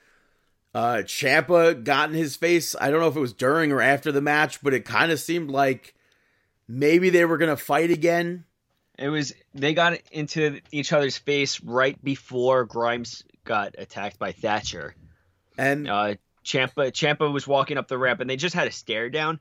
Uh, 0.77 1.03
Ciampa 1.03 1.83
got 1.83 2.11
in 2.11 2.15
his 2.15 2.37
face. 2.37 2.77
I 2.79 2.91
don't 2.91 3.01
know 3.01 3.09
if 3.09 3.17
it 3.17 3.21
was 3.21 3.33
during 3.33 3.73
or 3.73 3.81
after 3.81 4.13
the 4.13 4.21
match, 4.21 4.63
but 4.63 4.75
it 4.75 4.85
kind 4.85 5.11
of 5.11 5.19
seemed 5.19 5.51
like 5.51 5.95
maybe 6.69 7.09
they 7.09 7.25
were 7.25 7.39
going 7.39 7.49
to 7.49 7.57
fight 7.57 7.91
again. 7.91 8.45
It 8.99 9.09
was 9.09 9.33
they 9.55 9.73
got 9.73 9.99
into 10.13 10.61
each 10.71 10.93
other's 10.93 11.17
face 11.17 11.63
right 11.63 11.97
before 12.05 12.67
Grimes 12.67 13.25
got 13.45 13.75
attacked 13.79 14.19
by 14.19 14.33
Thatcher. 14.33 14.95
And 15.57 15.89
Uh 15.89 16.17
Ciampa 16.45 16.93
Ciampa 16.93 17.33
was 17.33 17.49
walking 17.49 17.79
up 17.79 17.89
the 17.89 17.97
ramp 17.97 18.21
and 18.21 18.29
they 18.29 18.37
just 18.37 18.55
had 18.55 18.69
a 18.69 18.73
stare 18.73 19.09
down 19.09 19.41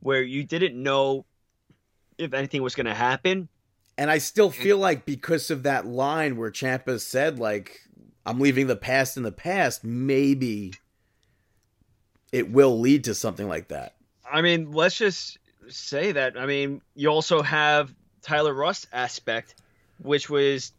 where 0.00 0.22
you 0.22 0.44
didn't 0.44 0.80
know 0.80 1.24
if 2.18 2.34
anything 2.34 2.62
was 2.62 2.74
going 2.74 2.86
to 2.86 2.94
happen. 2.94 3.48
and 3.96 4.10
I 4.10 4.18
still 4.18 4.50
feel 4.50 4.76
like 4.76 5.06
because 5.06 5.50
of 5.50 5.62
that 5.62 5.86
line 5.86 6.36
where 6.36 6.50
Ciampa 6.50 7.00
said 7.00 7.38
like 7.38 7.80
I'm 8.26 8.40
leaving 8.40 8.66
the 8.66 8.76
past 8.76 9.16
in 9.16 9.22
the 9.22 9.32
past, 9.32 9.84
maybe 9.84 10.72
it 12.32 12.50
will 12.50 12.80
lead 12.80 13.04
to 13.04 13.14
something 13.14 13.48
like 13.48 13.68
that. 13.68 13.94
I 14.30 14.42
mean, 14.42 14.72
let's 14.72 14.96
just 14.96 15.38
say 15.68 16.12
that. 16.12 16.38
I 16.38 16.46
mean, 16.46 16.80
you 16.94 17.08
also 17.08 17.42
have 17.42 17.94
Tyler 18.22 18.52
Rust 18.52 18.86
aspect, 18.92 19.54
which 19.98 20.28
was 20.28 20.72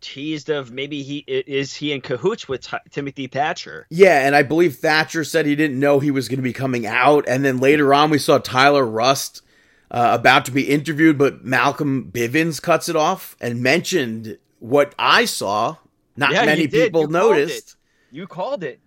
teased 0.00 0.48
of 0.48 0.70
maybe 0.70 1.02
he 1.02 1.18
is 1.26 1.74
he 1.74 1.92
in 1.92 2.00
cahoots 2.00 2.48
with 2.48 2.62
Ti- 2.62 2.76
Timothy 2.90 3.26
Thatcher. 3.26 3.86
Yeah, 3.90 4.26
and 4.26 4.36
I 4.36 4.42
believe 4.42 4.76
Thatcher 4.76 5.24
said 5.24 5.46
he 5.46 5.56
didn't 5.56 5.80
know 5.80 6.00
he 6.00 6.10
was 6.10 6.28
going 6.28 6.38
to 6.38 6.42
be 6.42 6.52
coming 6.52 6.86
out, 6.86 7.24
and 7.28 7.44
then 7.44 7.58
later 7.58 7.94
on 7.94 8.10
we 8.10 8.18
saw 8.18 8.38
Tyler 8.38 8.84
Rust 8.84 9.42
uh, 9.90 10.10
about 10.18 10.44
to 10.44 10.50
be 10.50 10.68
interviewed, 10.68 11.18
but 11.18 11.44
Malcolm 11.44 12.10
Bivens 12.12 12.60
cuts 12.60 12.88
it 12.88 12.96
off 12.96 13.36
and 13.40 13.62
mentioned 13.62 14.38
what 14.58 14.94
I 14.98 15.24
saw. 15.24 15.76
Not 16.18 16.32
Yeah, 16.32 16.44
many 16.44 16.66
people 16.66 17.02
You 17.02 17.08
called 17.08 17.10
noticed. 17.36 17.76
You 18.10 18.26
called 18.26 18.64
it. 18.64 18.80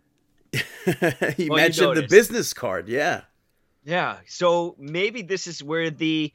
he 1.37 1.49
Well, 1.49 1.57
mentioned 1.57 1.95
the 1.95 2.07
business 2.09 2.53
card. 2.53 2.87
Yeah, 2.89 3.21
Yeah. 3.85 4.17
So 4.27 4.75
maybe 4.77 5.21
this 5.21 5.47
is 5.47 5.63
where 5.63 5.89
the 5.89 6.33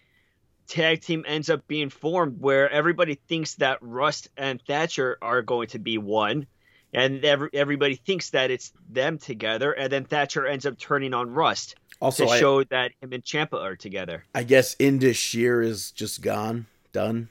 tag 0.68 1.03
team 1.03 1.24
ends 1.28 1.51
up 1.51 1.68
being 1.68 1.90
formed, 1.90 2.40
where 2.40 2.70
everybody 2.70 3.16
thinks 3.28 3.55
that 3.57 3.78
Rust 3.82 4.28
and 4.36 4.61
Thatcher 4.62 5.18
are 5.20 5.42
going 5.42 5.68
to 5.68 5.78
be 5.78 5.99
one. 5.99 6.47
And 6.94 7.22
every, 7.24 7.51
everybody 7.53 7.97
thinks 7.97 8.30
that 8.30 8.51
it's 8.51 8.72
them 8.88 9.18
together, 9.18 9.72
and 9.72 9.92
then 9.92 10.05
Thatcher 10.05 10.47
ends 10.47 10.64
up 10.64 10.78
turning 10.78 11.12
on 11.12 11.30
Rust 11.30 11.74
Also, 12.01 12.24
to 12.24 12.30
I, 12.30 12.40
show 12.40 12.64
that 12.64 12.92
him 13.03 13.12
and 13.12 13.22
Ciampa 13.22 13.61
are 13.61 13.76
together. 13.76 14.24
I 14.34 14.44
guess 14.44 14.74
Indus 14.78 15.18
Sher 15.18 15.61
is 15.61 15.90
just 15.90 16.22
gone, 16.22 16.66
done. 16.92 17.28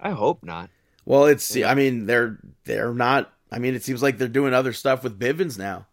I 0.00 0.10
hope 0.10 0.42
not. 0.42 0.68
Well, 1.04 1.26
it's. 1.26 1.56
I 1.56 1.74
mean, 1.74 2.06
they're 2.06 2.38
they're 2.64 2.94
not. 2.94 3.32
I 3.50 3.58
mean, 3.58 3.74
it 3.74 3.82
seems 3.82 4.02
like 4.02 4.18
they're 4.18 4.28
doing 4.28 4.54
other 4.54 4.72
stuff 4.72 5.02
with 5.02 5.18
Bivens 5.18 5.58
now. 5.58 5.86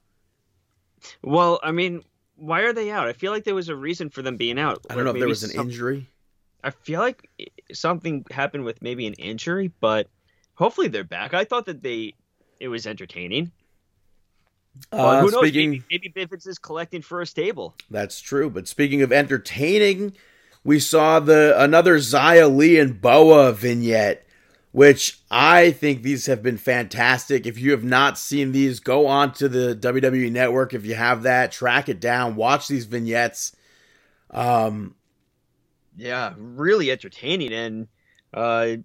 Well, 1.22 1.60
I 1.64 1.72
mean, 1.72 2.04
why 2.36 2.62
are 2.62 2.74
they 2.74 2.92
out? 2.92 3.08
I 3.08 3.14
feel 3.14 3.32
like 3.32 3.44
there 3.44 3.56
was 3.56 3.70
a 3.70 3.76
reason 3.76 4.10
for 4.10 4.22
them 4.22 4.38
being 4.38 4.60
out. 4.60 4.86
I 4.90 4.96
don't 4.96 5.04
know 5.04 5.12
if 5.12 5.20
there 5.20 5.28
was 5.28 5.44
an 5.44 5.52
some- 5.52 5.68
injury. 5.68 6.08
I 6.64 6.72
feel 6.72 7.00
like 7.00 7.30
something 7.72 8.26
happened 8.32 8.66
with 8.66 8.82
maybe 8.82 9.08
an 9.08 9.14
injury, 9.14 9.72
but 9.80 10.10
hopefully 10.56 10.90
they're 10.90 11.06
back. 11.06 11.34
I 11.34 11.46
thought 11.46 11.66
that 11.68 11.82
they 11.82 12.16
it 12.60 12.68
was 12.68 12.86
entertaining. 12.86 13.52
Uh, 14.92 15.22
who 15.22 15.32
knows? 15.32 15.40
speaking, 15.42 15.72
Maybe, 15.72 15.84
maybe 15.92 16.10
Bivens 16.10 16.48
is 16.48 16.60
collecting 16.60 17.02
for 17.02 17.22
a 17.22 17.26
stable. 17.26 17.76
That's 17.90 18.20
true. 18.22 18.50
But 18.50 18.68
speaking 18.68 19.02
of 19.02 19.12
entertaining, 19.12 20.14
we 20.64 20.80
saw 20.80 21.20
the 21.20 21.54
another 21.58 21.98
Xia 21.98 22.54
Li 22.54 22.78
and 22.80 23.00
Boa 23.02 23.52
vignette, 23.54 24.26
which 24.72 25.20
I 25.32 25.72
think 25.72 26.04
these 26.04 26.28
have 26.28 26.44
been 26.44 26.58
fantastic. 26.58 27.46
If 27.46 27.58
you 27.60 27.72
have 27.72 27.84
not 27.84 28.18
seen 28.18 28.52
these, 28.52 28.80
go 28.80 29.08
on 29.08 29.34
to 29.34 29.50
the 29.50 29.76
WWE 29.76 30.32
network. 30.32 30.74
If 30.74 30.86
you 30.86 30.96
have 30.96 31.24
that, 31.24 31.52
track 31.52 31.90
it 31.90 32.00
down, 32.00 32.36
watch 32.36 32.68
these 32.68 32.86
vignettes. 32.86 33.56
Um, 34.32 34.96
Yeah, 35.98 36.34
really 36.38 36.92
entertaining 36.92 37.52
and 37.54 37.88
uh 38.34 38.78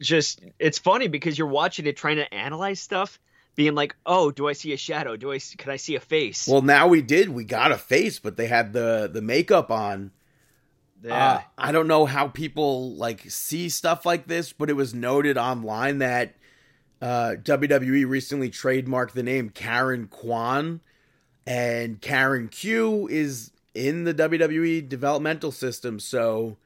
just 0.00 0.40
it's 0.58 0.78
funny 0.78 1.08
because 1.08 1.38
you're 1.38 1.48
watching 1.48 1.86
it 1.86 1.96
trying 1.96 2.16
to 2.16 2.32
analyze 2.34 2.80
stuff, 2.80 3.18
being 3.54 3.74
like, 3.74 3.96
"Oh, 4.04 4.30
do 4.30 4.46
I 4.46 4.52
see 4.52 4.72
a 4.72 4.76
shadow? 4.76 5.16
Do 5.16 5.32
I 5.32 5.38
see, 5.38 5.56
can 5.56 5.72
I 5.72 5.76
see 5.76 5.96
a 5.96 6.00
face?" 6.00 6.46
well, 6.46 6.62
now 6.62 6.86
we 6.86 7.02
did. 7.02 7.30
We 7.30 7.44
got 7.44 7.72
a 7.72 7.78
face, 7.78 8.18
but 8.18 8.36
they 8.36 8.46
had 8.46 8.72
the 8.72 9.08
the 9.12 9.22
makeup 9.22 9.70
on. 9.70 10.12
Yeah. 11.06 11.32
Uh, 11.32 11.40
I 11.56 11.72
don't 11.72 11.88
know 11.88 12.06
how 12.06 12.28
people 12.28 12.94
like 12.96 13.30
see 13.30 13.68
stuff 13.68 14.04
like 14.04 14.26
this, 14.26 14.52
but 14.52 14.70
it 14.70 14.74
was 14.74 14.94
noted 14.94 15.38
online 15.38 15.98
that 15.98 16.34
uh, 17.00 17.34
WWE 17.42 18.08
recently 18.08 18.50
trademarked 18.50 19.12
the 19.12 19.22
name 19.22 19.50
Karen 19.50 20.08
Kwan, 20.08 20.80
and 21.46 22.00
Karen 22.00 22.48
Q 22.48 23.08
is 23.08 23.52
in 23.74 24.04
the 24.04 24.14
WWE 24.14 24.88
developmental 24.88 25.52
system. 25.52 26.00
So 26.00 26.56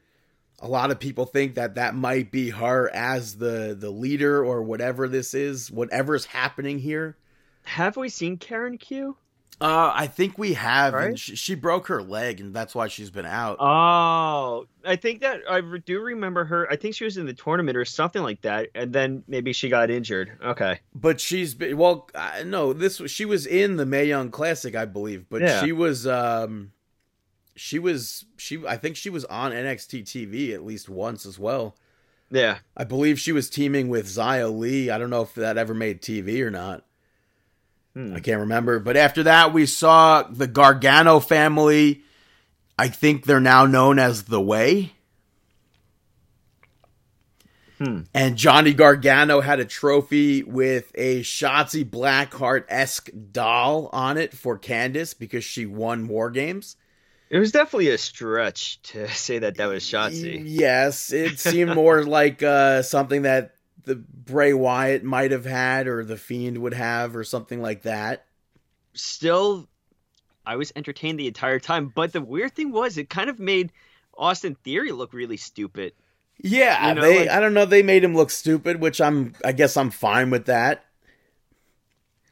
a 0.59 0.67
lot 0.67 0.91
of 0.91 0.99
people 0.99 1.25
think 1.25 1.55
that 1.55 1.75
that 1.75 1.95
might 1.95 2.31
be 2.31 2.51
her 2.51 2.89
as 2.93 3.37
the 3.37 3.75
the 3.77 3.89
leader 3.89 4.43
or 4.43 4.63
whatever 4.63 5.07
this 5.07 5.33
is, 5.33 5.69
whatever's 5.69 6.25
happening 6.25 6.79
here. 6.79 7.17
Have 7.63 7.97
we 7.97 8.09
seen 8.09 8.37
Karen 8.37 8.77
Q? 8.77 9.17
Uh, 9.61 9.91
I 9.93 10.07
think 10.07 10.39
we 10.39 10.53
have. 10.53 10.93
Right? 10.93 11.17
She, 11.19 11.35
she 11.35 11.53
broke 11.53 11.87
her 11.87 12.01
leg, 12.01 12.39
and 12.39 12.51
that's 12.51 12.73
why 12.73 12.87
she's 12.87 13.11
been 13.11 13.27
out. 13.27 13.57
Oh, 13.59 14.65
I 14.83 14.95
think 14.95 15.21
that 15.21 15.41
I 15.47 15.61
do 15.85 16.01
remember 16.01 16.43
her. 16.45 16.67
I 16.71 16.75
think 16.75 16.95
she 16.95 17.03
was 17.03 17.17
in 17.17 17.27
the 17.27 17.33
tournament 17.33 17.77
or 17.77 17.85
something 17.85 18.23
like 18.23 18.41
that, 18.41 18.69
and 18.73 18.91
then 18.91 19.23
maybe 19.27 19.53
she 19.53 19.69
got 19.69 19.91
injured. 19.91 20.31
Okay. 20.43 20.79
But 20.95 21.21
she's 21.21 21.53
been 21.53 21.77
well. 21.77 22.09
No, 22.43 22.73
this 22.73 22.99
was 22.99 23.11
she 23.11 23.25
was 23.25 23.45
in 23.45 23.75
the 23.75 23.85
Mae 23.85 24.05
Young 24.05 24.31
Classic, 24.31 24.75
I 24.75 24.85
believe. 24.85 25.25
But 25.29 25.41
Yeah. 25.41 25.61
she 25.63 25.71
was, 25.71 26.07
um, 26.07 26.71
she 27.55 27.77
was 27.77 28.25
she. 28.37 28.65
I 28.67 28.77
think 28.77 28.95
she 28.95 29.11
was 29.11 29.25
on 29.25 29.51
NXT 29.51 30.05
TV 30.05 30.53
at 30.55 30.65
least 30.65 30.89
once 30.89 31.25
as 31.27 31.37
well. 31.37 31.75
Yeah. 32.31 32.57
I 32.75 32.85
believe 32.85 33.19
she 33.19 33.31
was 33.31 33.49
teaming 33.49 33.89
with 33.89 34.07
Xia 34.07 34.51
Li. 34.57 34.89
I 34.89 34.97
don't 34.97 35.09
know 35.11 35.21
if 35.21 35.35
that 35.35 35.57
ever 35.59 35.73
made 35.75 36.01
TV 36.01 36.41
or 36.41 36.49
not. 36.49 36.85
Hmm. 37.93 38.15
I 38.15 38.19
can't 38.19 38.41
remember. 38.41 38.79
But 38.79 38.97
after 38.97 39.23
that, 39.23 39.53
we 39.53 39.65
saw 39.65 40.23
the 40.23 40.47
Gargano 40.47 41.19
family. 41.19 42.03
I 42.77 42.87
think 42.87 43.25
they're 43.25 43.39
now 43.39 43.65
known 43.65 43.99
as 43.99 44.23
the 44.23 44.41
Way. 44.41 44.93
Hmm. 47.77 48.01
And 48.13 48.37
Johnny 48.37 48.73
Gargano 48.73 49.41
had 49.41 49.59
a 49.59 49.65
trophy 49.65 50.43
with 50.43 50.91
a 50.93 51.21
Shotzi 51.21 51.83
Blackheart 51.83 52.65
esque 52.69 53.09
doll 53.31 53.89
on 53.91 54.17
it 54.17 54.33
for 54.33 54.59
Candice 54.59 55.17
because 55.17 55.43
she 55.43 55.65
won 55.65 56.07
War 56.07 56.29
Games. 56.29 56.77
It 57.31 57.39
was 57.39 57.51
definitely 57.51 57.89
a 57.89 57.97
stretch 57.97 58.81
to 58.83 59.07
say 59.15 59.39
that 59.39 59.57
that 59.57 59.65
was 59.65 59.83
Shotzi. 59.83 60.43
Yes, 60.45 61.11
it 61.11 61.39
seemed 61.39 61.73
more 61.73 62.03
like 62.03 62.43
uh, 62.43 62.83
something 62.83 63.23
that 63.23 63.55
the 63.85 63.95
Bray 63.95 64.53
Wyatt 64.53 65.03
might 65.03 65.31
have 65.31 65.45
had 65.45 65.87
or 65.87 66.03
the 66.03 66.17
Fiend 66.17 66.57
would 66.59 66.73
have 66.73 67.15
or 67.15 67.23
something 67.23 67.61
like 67.61 67.83
that. 67.83 68.25
Still, 68.93 69.67
I 70.45 70.55
was 70.55 70.71
entertained 70.75 71.19
the 71.19 71.27
entire 71.27 71.59
time. 71.59 71.91
But 71.93 72.13
the 72.13 72.21
weird 72.21 72.53
thing 72.55 72.71
was, 72.71 72.97
it 72.97 73.09
kind 73.09 73.29
of 73.29 73.39
made 73.39 73.71
Austin 74.17 74.55
Theory 74.63 74.91
look 74.91 75.13
really 75.13 75.37
stupid. 75.37 75.93
Yeah, 76.43 76.89
You 76.89 76.95
know, 76.95 77.01
they 77.01 77.19
like- 77.21 77.29
I 77.29 77.39
don't 77.39 77.53
know, 77.53 77.65
they 77.65 77.83
made 77.83 78.03
him 78.03 78.15
look 78.15 78.31
stupid, 78.31 78.79
which 78.81 78.99
I'm 78.99 79.33
I 79.45 79.51
guess 79.51 79.77
I'm 79.77 79.91
fine 79.91 80.29
with 80.31 80.45
that. 80.45 80.85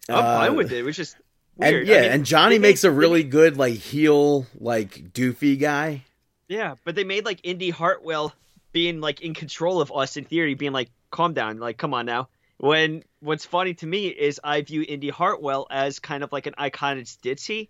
I'm 0.09 0.15
Uh, 0.15 0.37
fine 0.39 0.55
with 0.55 0.71
it. 0.71 0.79
It 0.79 0.83
was 0.83 0.95
just 0.95 1.15
weird. 1.57 1.75
And 1.81 1.87
yeah, 1.87 1.97
I 1.97 2.01
mean, 2.01 2.11
and 2.11 2.25
Johnny 2.25 2.59
makes 2.59 2.83
made- 2.83 2.89
a 2.89 2.91
really 2.91 3.23
good 3.23 3.57
like 3.57 3.75
heel 3.75 4.47
like 4.59 5.13
doofy 5.13 5.59
guy. 5.59 6.05
Yeah, 6.47 6.75
but 6.83 6.95
they 6.95 7.03
made 7.03 7.25
like 7.25 7.39
Indi 7.43 7.69
Hartwell 7.69 8.33
being 8.71 9.01
like 9.01 9.21
in 9.21 9.33
control 9.35 9.81
of 9.81 9.91
Austin 9.91 10.25
Theory, 10.25 10.55
being 10.55 10.71
like, 10.73 10.89
"Calm 11.12 11.34
down, 11.34 11.57
like, 11.60 11.78
come 11.78 11.93
on 11.93 12.05
now." 12.05 12.30
When 12.57 13.03
what's 13.22 13.45
funny 13.45 13.74
to 13.76 13.88
me 13.88 14.07
is 14.07 14.39
I 14.43 14.62
view 14.62 14.84
Indi 14.88 15.10
Hartwell 15.10 15.68
as 15.70 15.99
kind 15.99 16.24
of 16.24 16.32
like 16.34 16.45
an 16.45 16.55
iconic 16.60 17.18
ditzy, 17.22 17.70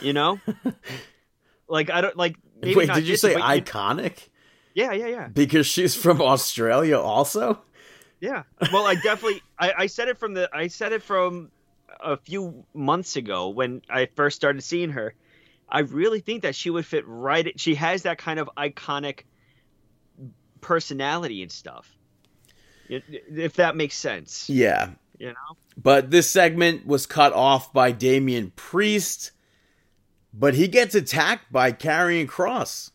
you 0.00 0.12
know. 0.12 0.40
like 1.68 1.90
I 1.90 2.00
don't 2.00 2.16
like. 2.16 2.36
Maybe 2.60 2.76
Wait, 2.76 2.88
not 2.88 2.96
did 2.96 3.06
you 3.06 3.14
ditzy, 3.14 3.18
say 3.18 3.34
iconic? 3.34 4.28
Yeah, 4.74 4.92
yeah, 4.92 5.06
yeah, 5.06 5.28
Because 5.28 5.66
she's 5.66 5.94
from 5.94 6.20
Australia 6.20 6.98
also? 6.98 7.62
yeah. 8.20 8.42
Well, 8.72 8.86
I 8.86 8.94
definitely 8.96 9.42
I, 9.58 9.72
I 9.78 9.86
said 9.86 10.08
it 10.08 10.18
from 10.18 10.34
the 10.34 10.48
I 10.52 10.68
said 10.68 10.92
it 10.92 11.02
from 11.02 11.50
a 12.00 12.16
few 12.16 12.64
months 12.74 13.16
ago 13.16 13.50
when 13.50 13.82
I 13.88 14.08
first 14.16 14.36
started 14.36 14.62
seeing 14.62 14.90
her. 14.90 15.14
I 15.68 15.80
really 15.80 16.20
think 16.20 16.42
that 16.42 16.54
she 16.54 16.70
would 16.70 16.86
fit 16.86 17.04
right. 17.06 17.58
She 17.58 17.74
has 17.76 18.02
that 18.02 18.18
kind 18.18 18.38
of 18.38 18.50
iconic 18.56 19.20
personality 20.60 21.42
and 21.42 21.52
stuff. 21.52 21.88
If 22.88 23.54
that 23.54 23.76
makes 23.76 23.94
sense, 23.96 24.48
Yeah. 24.48 24.90
you 25.18 25.28
know. 25.28 25.56
But 25.76 26.10
this 26.10 26.30
segment 26.30 26.86
was 26.86 27.06
cut 27.06 27.32
off 27.32 27.72
by 27.72 27.90
Damian 27.92 28.52
Priest, 28.54 29.32
but 30.32 30.54
he 30.54 30.68
gets 30.68 30.94
attacked 30.94 31.50
by 31.52 31.72
Karrion 31.72 32.26
Kross. 32.26 32.90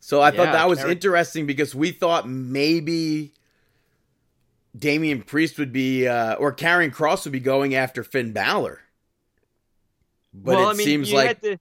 So 0.00 0.20
I 0.20 0.30
thought 0.30 0.52
that 0.52 0.68
was 0.68 0.80
Karrion- 0.80 0.92
interesting 0.92 1.46
because 1.46 1.74
we 1.74 1.90
thought 1.90 2.28
maybe 2.28 3.32
Damian 4.78 5.22
Priest 5.22 5.58
would 5.58 5.72
be, 5.72 6.06
uh, 6.06 6.34
or 6.34 6.54
Karrion 6.54 6.92
Kross 6.92 7.24
would 7.24 7.32
be 7.32 7.40
going 7.40 7.74
after 7.74 8.02
Finn 8.04 8.32
Balor. 8.32 8.80
But 10.32 10.56
well, 10.56 10.68
it 10.70 10.72
I 10.72 10.76
mean, 10.76 10.84
seems 10.84 11.12
like 11.12 11.40
to- 11.42 11.58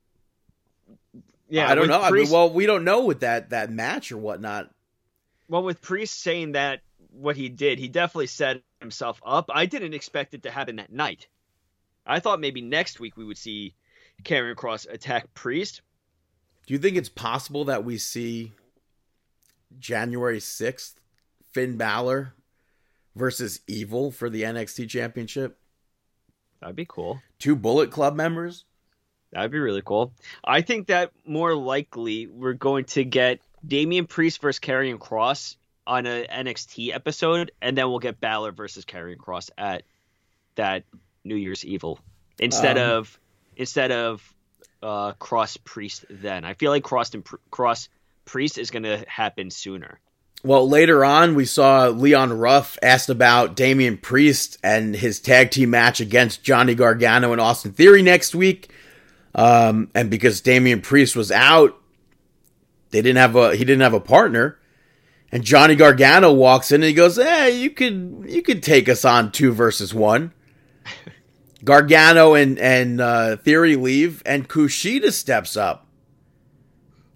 yeah, 1.47 1.69
I 1.69 1.75
don't 1.75 1.87
know. 1.87 2.01
I 2.01 2.09
mean, 2.09 2.29
well, 2.31 2.49
we 2.51 2.65
don't 2.65 2.83
know 2.83 3.05
with 3.05 3.19
that 3.19 3.51
that 3.51 3.71
match 3.71 4.11
or 4.11 4.17
whatnot. 4.17 4.72
Well, 5.47 5.63
with 5.63 5.81
Priest 5.81 6.21
saying 6.21 6.53
that 6.53 6.81
what 7.11 7.35
he 7.35 7.49
did, 7.49 7.79
he 7.79 7.87
definitely 7.87 8.27
set 8.27 8.61
himself 8.79 9.21
up. 9.25 9.49
I 9.53 9.65
didn't 9.65 9.93
expect 9.93 10.33
it 10.33 10.43
to 10.43 10.51
happen 10.51 10.77
that 10.77 10.91
night. 10.91 11.27
I 12.05 12.19
thought 12.19 12.39
maybe 12.39 12.61
next 12.61 12.99
week 12.99 13.15
we 13.17 13.25
would 13.25 13.37
see 13.37 13.75
Karrion 14.23 14.55
Kross 14.55 14.91
attack 14.91 15.33
Priest. 15.33 15.81
Do 16.65 16.73
you 16.73 16.79
think 16.79 16.97
it's 16.97 17.09
possible 17.09 17.65
that 17.65 17.83
we 17.83 17.97
see 17.97 18.51
January 19.79 20.39
6th 20.39 20.95
Finn 21.51 21.77
Balor 21.77 22.33
versus 23.15 23.59
Evil 23.67 24.11
for 24.11 24.29
the 24.29 24.43
NXT 24.43 24.89
Championship? 24.89 25.57
That'd 26.61 26.75
be 26.75 26.85
cool. 26.87 27.21
Two 27.39 27.55
Bullet 27.55 27.91
Club 27.91 28.15
members? 28.15 28.65
That'd 29.31 29.51
be 29.51 29.59
really 29.59 29.81
cool. 29.83 30.13
I 30.43 30.61
think 30.61 30.87
that 30.87 31.11
more 31.25 31.55
likely 31.55 32.27
we're 32.27 32.53
going 32.53 32.85
to 32.85 33.03
get 33.03 33.39
Damian 33.65 34.07
Priest 34.07 34.41
versus 34.41 34.59
Karrion 34.59 34.97
Kross 34.97 35.55
on 35.85 36.05
a 36.05 36.25
NXT 36.27 36.93
episode, 36.93 37.51
and 37.61 37.77
then 37.77 37.89
we'll 37.89 37.99
get 37.99 38.19
Balor 38.19 38.51
versus 38.51 38.85
Karrion 38.85 39.17
Kross 39.17 39.49
at 39.57 39.83
that 40.55 40.83
New 41.23 41.35
Year's 41.35 41.65
Evil 41.65 41.99
instead 42.39 42.77
Um, 42.77 42.89
of 42.99 43.19
instead 43.55 43.91
of 43.91 44.33
uh, 44.81 45.13
Kross 45.13 45.57
Priest. 45.63 46.05
Then 46.09 46.45
I 46.45 46.53
feel 46.53 46.71
like 46.71 46.83
Kross 46.83 47.13
and 47.13 47.23
Pr- 47.23 47.35
Kross 47.51 47.87
Priest 48.25 48.57
is 48.57 48.71
going 48.71 48.83
to 48.83 49.03
happen 49.07 49.49
sooner. 49.49 49.99
Well, 50.45 50.67
later 50.67 51.05
on, 51.05 51.35
we 51.35 51.45
saw 51.45 51.87
Leon 51.87 52.33
Ruff 52.37 52.77
asked 52.83 53.09
about 53.09 53.55
Damian 53.55 53.97
Priest 53.97 54.57
and 54.61 54.93
his 54.93 55.21
tag 55.21 55.51
team 55.51 55.69
match 55.69 56.01
against 56.01 56.43
Johnny 56.43 56.75
Gargano 56.75 57.31
and 57.31 57.39
Austin 57.39 57.71
Theory 57.71 58.01
next 58.01 58.35
week. 58.35 58.69
Um, 59.33 59.89
and 59.95 60.09
because 60.09 60.41
Damian 60.41 60.81
Priest 60.81 61.15
was 61.15 61.31
out, 61.31 61.79
they 62.93 63.01
didn't 63.01 63.17
have 63.17 63.35
a 63.35 63.55
he 63.55 63.65
didn't 63.65 63.81
have 63.81 63.93
a 63.93 63.99
partner. 63.99 64.59
And 65.31 65.43
Johnny 65.43 65.75
Gargano 65.75 66.31
walks 66.31 66.71
in 66.71 66.75
and 66.75 66.83
he 66.83 66.93
goes, 66.93 67.17
"Hey, 67.17 67.59
you 67.59 67.71
could 67.71 68.25
you 68.29 68.43
could 68.43 68.61
take 68.61 68.87
us 68.87 69.03
on 69.03 69.31
two 69.31 69.51
versus 69.51 69.93
one." 69.93 70.31
Gargano 71.63 72.35
and 72.35 72.59
and 72.59 73.01
uh, 73.01 73.37
Theory 73.37 73.75
leave, 73.75 74.21
and 74.27 74.47
Kushida 74.47 75.11
steps 75.11 75.57
up 75.57 75.87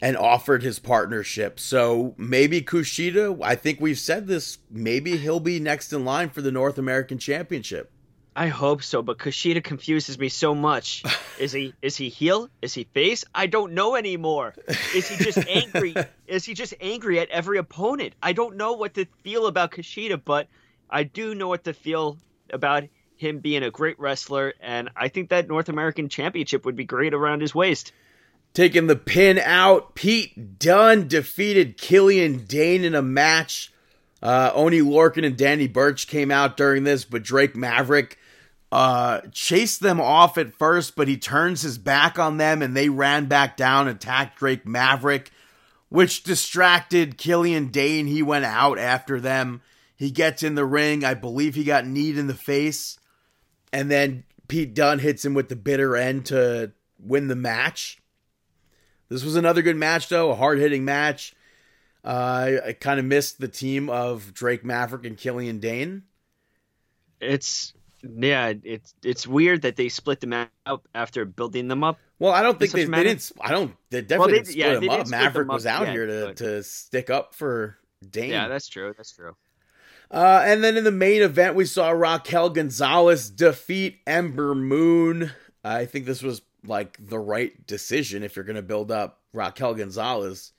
and 0.02 0.18
offered 0.18 0.64
his 0.64 0.80
partnership. 0.80 1.60
So 1.60 2.16
maybe 2.18 2.62
Kushida, 2.62 3.40
I 3.44 3.56
think 3.56 3.80
we've 3.80 4.00
said 4.00 4.26
this, 4.26 4.58
maybe 4.70 5.18
he'll 5.18 5.40
be 5.40 5.60
next 5.60 5.94
in 5.94 6.04
line 6.06 6.30
for 6.30 6.42
the 6.42 6.52
North 6.52 6.78
American 6.78 7.20
Championship. 7.20 7.92
I 8.40 8.50
hope 8.50 8.84
so, 8.84 9.02
but 9.02 9.18
Kushida 9.18 9.64
confuses 9.64 10.20
me 10.20 10.30
so 10.30 10.54
much. 10.54 11.04
Is 11.40 11.52
he 11.52 11.74
is 11.84 11.96
he 11.98 12.10
heel? 12.10 12.50
Is 12.62 12.74
he 12.74 12.84
face? 12.84 13.24
I 13.34 13.46
don't 13.46 13.74
know 13.74 13.96
anymore. 13.96 14.56
Is 14.96 15.08
he 15.08 15.24
just 15.24 15.38
angry? 15.48 15.96
is 16.28 16.46
he 16.46 16.56
just 16.56 16.74
angry 16.82 17.20
at 17.20 17.30
every 17.30 17.58
opponent? 17.60 18.14
I 18.24 18.34
don't 18.34 18.58
know 18.58 18.74
what 18.74 18.96
to 18.96 19.06
feel 19.24 19.46
about 19.46 19.72
Kushida, 19.72 20.20
but 20.24 20.48
I 20.90 21.04
do 21.04 21.36
know 21.36 21.48
what 21.48 21.64
to 21.66 21.74
feel 21.74 22.18
about 22.52 22.86
him 23.18 23.40
being 23.40 23.62
a 23.62 23.70
great 23.70 24.00
wrestler, 24.00 24.54
and 24.60 24.90
I 24.96 25.10
think 25.10 25.30
that 25.30 25.48
North 25.48 25.70
American 25.70 26.10
Championship 26.10 26.66
would 26.66 26.76
be 26.76 26.86
great 26.86 27.14
around 27.14 27.42
his 27.42 27.54
waist. 27.54 27.92
Taking 28.54 28.88
the 28.88 28.96
pin 28.96 29.38
out, 29.38 29.94
Pete 29.94 30.58
Dunne 30.60 31.08
defeated 31.08 31.78
Killian 31.78 32.46
Dain 32.46 32.84
in 32.84 32.96
a 32.96 33.02
match. 33.04 33.72
Uh, 34.24 34.52
Oney 34.56 34.82
Lorcan 34.82 35.26
and 35.26 35.38
Danny 35.38 35.68
Burch 35.68 36.08
came 36.08 36.32
out 36.32 36.58
during 36.58 36.84
this, 36.84 37.06
but 37.06 37.22
Drake 37.22 37.56
Maverick 37.56 38.18
uh, 38.72 39.22
chased 39.32 39.80
them 39.80 40.02
off 40.02 40.38
at 40.38 40.54
first, 40.54 40.96
but 40.96 41.08
he 41.08 41.18
turns 41.18 41.62
his 41.62 41.78
back 41.78 42.20
on 42.20 42.38
them 42.38 42.62
and 42.62 42.76
they 42.76 42.90
ran 42.90 43.26
back 43.28 43.56
down, 43.56 43.88
attacked 43.88 44.40
Drake 44.40 44.66
Maverick, 44.66 45.32
which 45.90 46.24
distracted 46.24 47.18
Killian 47.18 47.68
Dain. 47.68 48.08
He 48.08 48.22
went 48.22 48.46
out 48.46 48.78
after 48.78 49.20
them. 49.22 49.62
He 49.96 50.12
gets 50.12 50.44
in 50.44 50.56
the 50.56 50.66
ring. 50.66 51.04
I 51.04 51.14
believe 51.14 51.56
he 51.56 51.64
got 51.64 51.88
kneed 51.88 52.18
in 52.18 52.28
the 52.28 52.34
face. 52.34 53.00
And 53.72 53.90
then 53.90 54.26
Pete 54.48 54.74
Dunne 54.74 55.00
hits 55.00 55.24
him 55.24 55.34
with 55.34 55.50
the 55.50 55.56
bitter 55.56 55.96
end 55.96 56.26
to 56.28 56.72
win 57.00 57.28
the 57.28 57.36
match. 57.36 58.00
This 59.10 59.24
was 59.24 59.38
another 59.38 59.62
good 59.62 59.78
match, 59.78 60.10
though, 60.10 60.32
a 60.32 60.36
hard 60.36 60.60
hitting 60.60 60.84
match. 60.84 61.34
Uh, 62.04 62.08
I, 62.64 62.68
I 62.68 62.74
kind 62.74 63.00
of 63.00 63.06
missed 63.06 63.40
the 63.40 63.48
team 63.48 63.90
of 63.90 64.34
Drake 64.34 64.66
Maverick 64.66 65.06
and 65.06 65.18
Killian 65.18 65.60
Dain. 65.60 66.04
It's 67.20 67.74
yeah, 68.04 68.54
it's 68.64 68.94
it's 69.04 69.28
weird 69.28 69.64
that 69.64 69.76
they 69.76 69.90
split 69.90 70.20
them 70.20 70.34
out 70.34 70.82
after 70.94 71.26
building 71.26 71.68
them 71.68 71.84
up. 71.84 72.00
Well, 72.20 72.34
I 72.34 72.42
don't 72.42 72.58
think 72.58 72.72
they, 72.72 72.86
they 72.86 73.04
didn't. 73.04 73.32
I 73.40 73.52
don't. 73.52 73.76
They 73.90 74.02
definitely 74.02 74.34
they- 74.34 74.38
didn't 74.40 74.48
split 74.48 74.58
yeah, 74.58 74.74
them 74.74 74.82
they 74.82 74.88
up. 74.90 74.94
split 74.94 75.06
them 75.12 75.20
Maverick 75.24 75.50
up 75.50 75.54
was 75.54 75.66
out 75.66 75.88
here 75.90 76.06
to, 76.06 76.26
but- 76.28 76.38
to 76.38 76.64
stick 76.64 77.10
up 77.10 77.36
for 77.36 77.78
Dain. 78.08 78.30
Yeah, 78.30 78.48
that's 78.48 78.68
true. 78.68 78.94
That's 78.96 79.12
true. 79.12 79.36
Uh, 80.10 80.42
and 80.46 80.64
then 80.64 80.78
in 80.78 80.84
the 80.84 80.92
main 80.92 81.22
event, 81.22 81.56
we 81.56 81.66
saw 81.66 81.90
Raquel 81.90 82.50
Gonzalez 82.50 83.30
defeat 83.30 84.00
Ember 84.08 84.56
Moon. 84.56 85.32
I 85.64 85.86
think 85.86 86.06
this 86.06 86.24
was 86.24 86.42
like 86.66 86.98
the 87.00 87.20
right 87.20 87.66
decision 87.68 88.24
if 88.24 88.36
you're 88.36 88.46
going 88.46 88.56
to 88.56 88.62
build 88.62 88.90
up 88.90 89.20
Raquel 89.34 89.74
Gonzalez. 89.74 90.54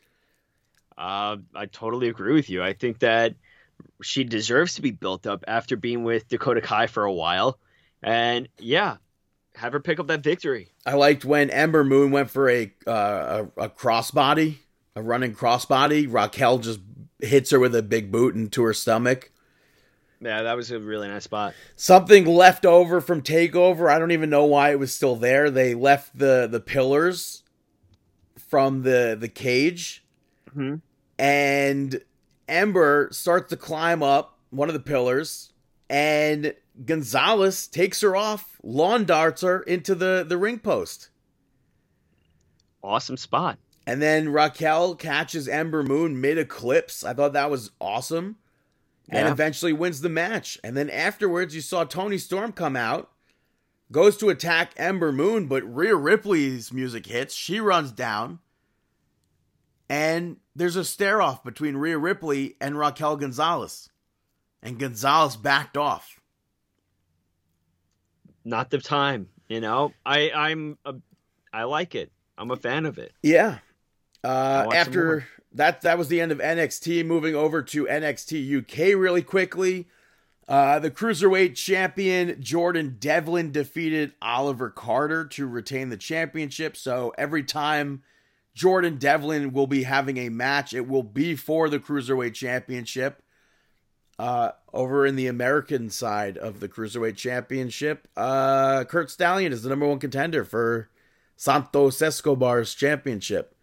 Uh, 0.98 1.38
I 1.54 1.66
totally 1.66 2.08
agree 2.08 2.34
with 2.34 2.50
you. 2.50 2.62
I 2.62 2.72
think 2.74 2.98
that 2.98 3.36
she 4.02 4.24
deserves 4.24 4.74
to 4.74 4.82
be 4.82 4.90
built 4.90 5.26
up 5.26 5.44
after 5.48 5.76
being 5.76 6.04
with 6.04 6.28
Dakota 6.28 6.60
Kai 6.60 6.86
for 6.86 7.04
a 7.04 7.12
while, 7.12 7.58
and 8.02 8.48
yeah, 8.58 8.96
have 9.54 9.72
her 9.72 9.80
pick 9.80 9.98
up 9.98 10.06
that 10.08 10.22
victory. 10.22 10.68
I 10.86 10.94
liked 10.94 11.24
when 11.24 11.50
Ember 11.50 11.84
Moon 11.84 12.10
went 12.10 12.30
for 12.30 12.48
a 12.48 12.72
uh, 12.86 13.46
a, 13.56 13.64
a 13.64 13.68
crossbody, 13.68 14.58
a 14.94 15.02
running 15.02 15.34
crossbody. 15.34 16.06
Raquel 16.08 16.58
just 16.58 16.80
hits 17.20 17.50
her 17.50 17.58
with 17.58 17.74
a 17.74 17.82
big 17.82 18.12
boot 18.12 18.34
into 18.34 18.62
her 18.62 18.72
stomach. 18.74 19.32
Yeah, 20.20 20.42
that 20.42 20.56
was 20.56 20.70
a 20.70 20.80
really 20.80 21.06
nice 21.06 21.24
spot. 21.24 21.54
Something 21.76 22.26
left 22.26 22.66
over 22.66 23.00
from 23.00 23.22
Takeover. 23.22 23.90
I 23.90 23.98
don't 24.00 24.10
even 24.10 24.30
know 24.30 24.44
why 24.44 24.70
it 24.70 24.78
was 24.78 24.92
still 24.92 25.14
there. 25.14 25.50
They 25.50 25.74
left 25.74 26.18
the 26.18 26.48
the 26.50 26.60
pillars 26.60 27.42
from 28.36 28.82
the 28.82 29.16
the 29.18 29.28
cage, 29.28 30.04
hmm 30.52 30.76
and 31.18 32.00
Ember 32.48 33.08
starts 33.12 33.50
to 33.50 33.56
climb 33.56 34.02
up 34.02 34.38
one 34.50 34.68
of 34.68 34.74
the 34.74 34.80
pillars, 34.80 35.52
and 35.90 36.54
Gonzalez 36.84 37.66
takes 37.66 38.00
her 38.00 38.16
off, 38.16 38.58
lawn 38.62 39.04
darts 39.04 39.42
her 39.42 39.60
into 39.62 39.94
the 39.94 40.24
the 40.26 40.38
ring 40.38 40.58
post. 40.58 41.10
Awesome 42.82 43.16
spot. 43.16 43.58
And 43.86 44.02
then 44.02 44.28
Raquel 44.28 44.94
catches 44.94 45.48
Ember 45.48 45.82
Moon 45.82 46.20
mid 46.20 46.36
eclipse. 46.38 47.04
I 47.04 47.14
thought 47.14 47.32
that 47.32 47.50
was 47.50 47.70
awesome. 47.80 48.36
And 49.10 49.26
eventually 49.26 49.72
wins 49.72 50.02
the 50.02 50.10
match. 50.10 50.58
And 50.62 50.76
then 50.76 50.90
afterwards, 50.90 51.54
you 51.54 51.62
saw 51.62 51.84
Toni 51.84 52.18
Storm 52.18 52.52
come 52.52 52.76
out, 52.76 53.10
goes 53.90 54.18
to 54.18 54.28
attack 54.28 54.74
Ember 54.76 55.12
Moon, 55.12 55.46
but 55.46 55.62
Rhea 55.62 55.96
Ripley's 55.96 56.70
music 56.70 57.06
hits. 57.06 57.34
She 57.34 57.58
runs 57.58 57.90
down. 57.90 58.40
And 59.88 60.36
there's 60.54 60.76
a 60.76 60.84
stare 60.84 61.22
off 61.22 61.42
between 61.42 61.76
Rhea 61.76 61.98
Ripley 61.98 62.56
and 62.60 62.78
Raquel 62.78 63.16
Gonzalez. 63.16 63.88
And 64.62 64.78
Gonzalez 64.78 65.36
backed 65.36 65.76
off. 65.76 66.20
Not 68.44 68.70
the 68.70 68.78
time. 68.78 69.28
You 69.48 69.60
know, 69.60 69.92
I 70.04 70.30
I'm 70.30 70.78
a, 70.84 70.94
I 71.52 71.64
like 71.64 71.94
it. 71.94 72.12
I'm 72.36 72.50
a 72.50 72.56
fan 72.56 72.86
of 72.86 72.98
it. 72.98 73.12
Yeah. 73.22 73.58
Uh, 74.22 74.66
after 74.74 75.26
that, 75.52 75.82
that 75.82 75.96
was 75.96 76.08
the 76.08 76.20
end 76.20 76.32
of 76.32 76.38
NXT. 76.38 77.04
Moving 77.06 77.34
over 77.34 77.62
to 77.62 77.86
NXT 77.86 78.62
UK 78.62 78.98
really 78.98 79.22
quickly. 79.22 79.88
Uh, 80.46 80.78
the 80.78 80.90
cruiserweight 80.90 81.54
champion 81.56 82.40
Jordan 82.40 82.96
Devlin 82.98 83.52
defeated 83.52 84.12
Oliver 84.22 84.70
Carter 84.70 85.26
to 85.26 85.46
retain 85.46 85.90
the 85.90 85.96
championship. 85.96 86.76
So 86.76 87.12
every 87.18 87.42
time 87.42 88.02
Jordan 88.58 88.96
Devlin 88.96 89.52
will 89.52 89.68
be 89.68 89.84
having 89.84 90.16
a 90.16 90.30
match, 90.30 90.74
it 90.74 90.88
will 90.88 91.04
be 91.04 91.36
for 91.36 91.68
the 91.68 91.78
cruiserweight 91.78 92.34
championship. 92.34 93.22
Uh, 94.18 94.50
over 94.74 95.06
in 95.06 95.14
the 95.14 95.28
American 95.28 95.88
side 95.90 96.36
of 96.36 96.58
the 96.58 96.68
cruiserweight 96.68 97.14
championship, 97.14 98.08
uh, 98.16 98.82
Curt 98.82 99.12
Stallion 99.12 99.52
is 99.52 99.62
the 99.62 99.68
number 99.68 99.86
one 99.86 100.00
contender 100.00 100.44
for 100.44 100.88
Santos 101.36 102.02
Escobar's 102.02 102.74
championship. 102.74 103.54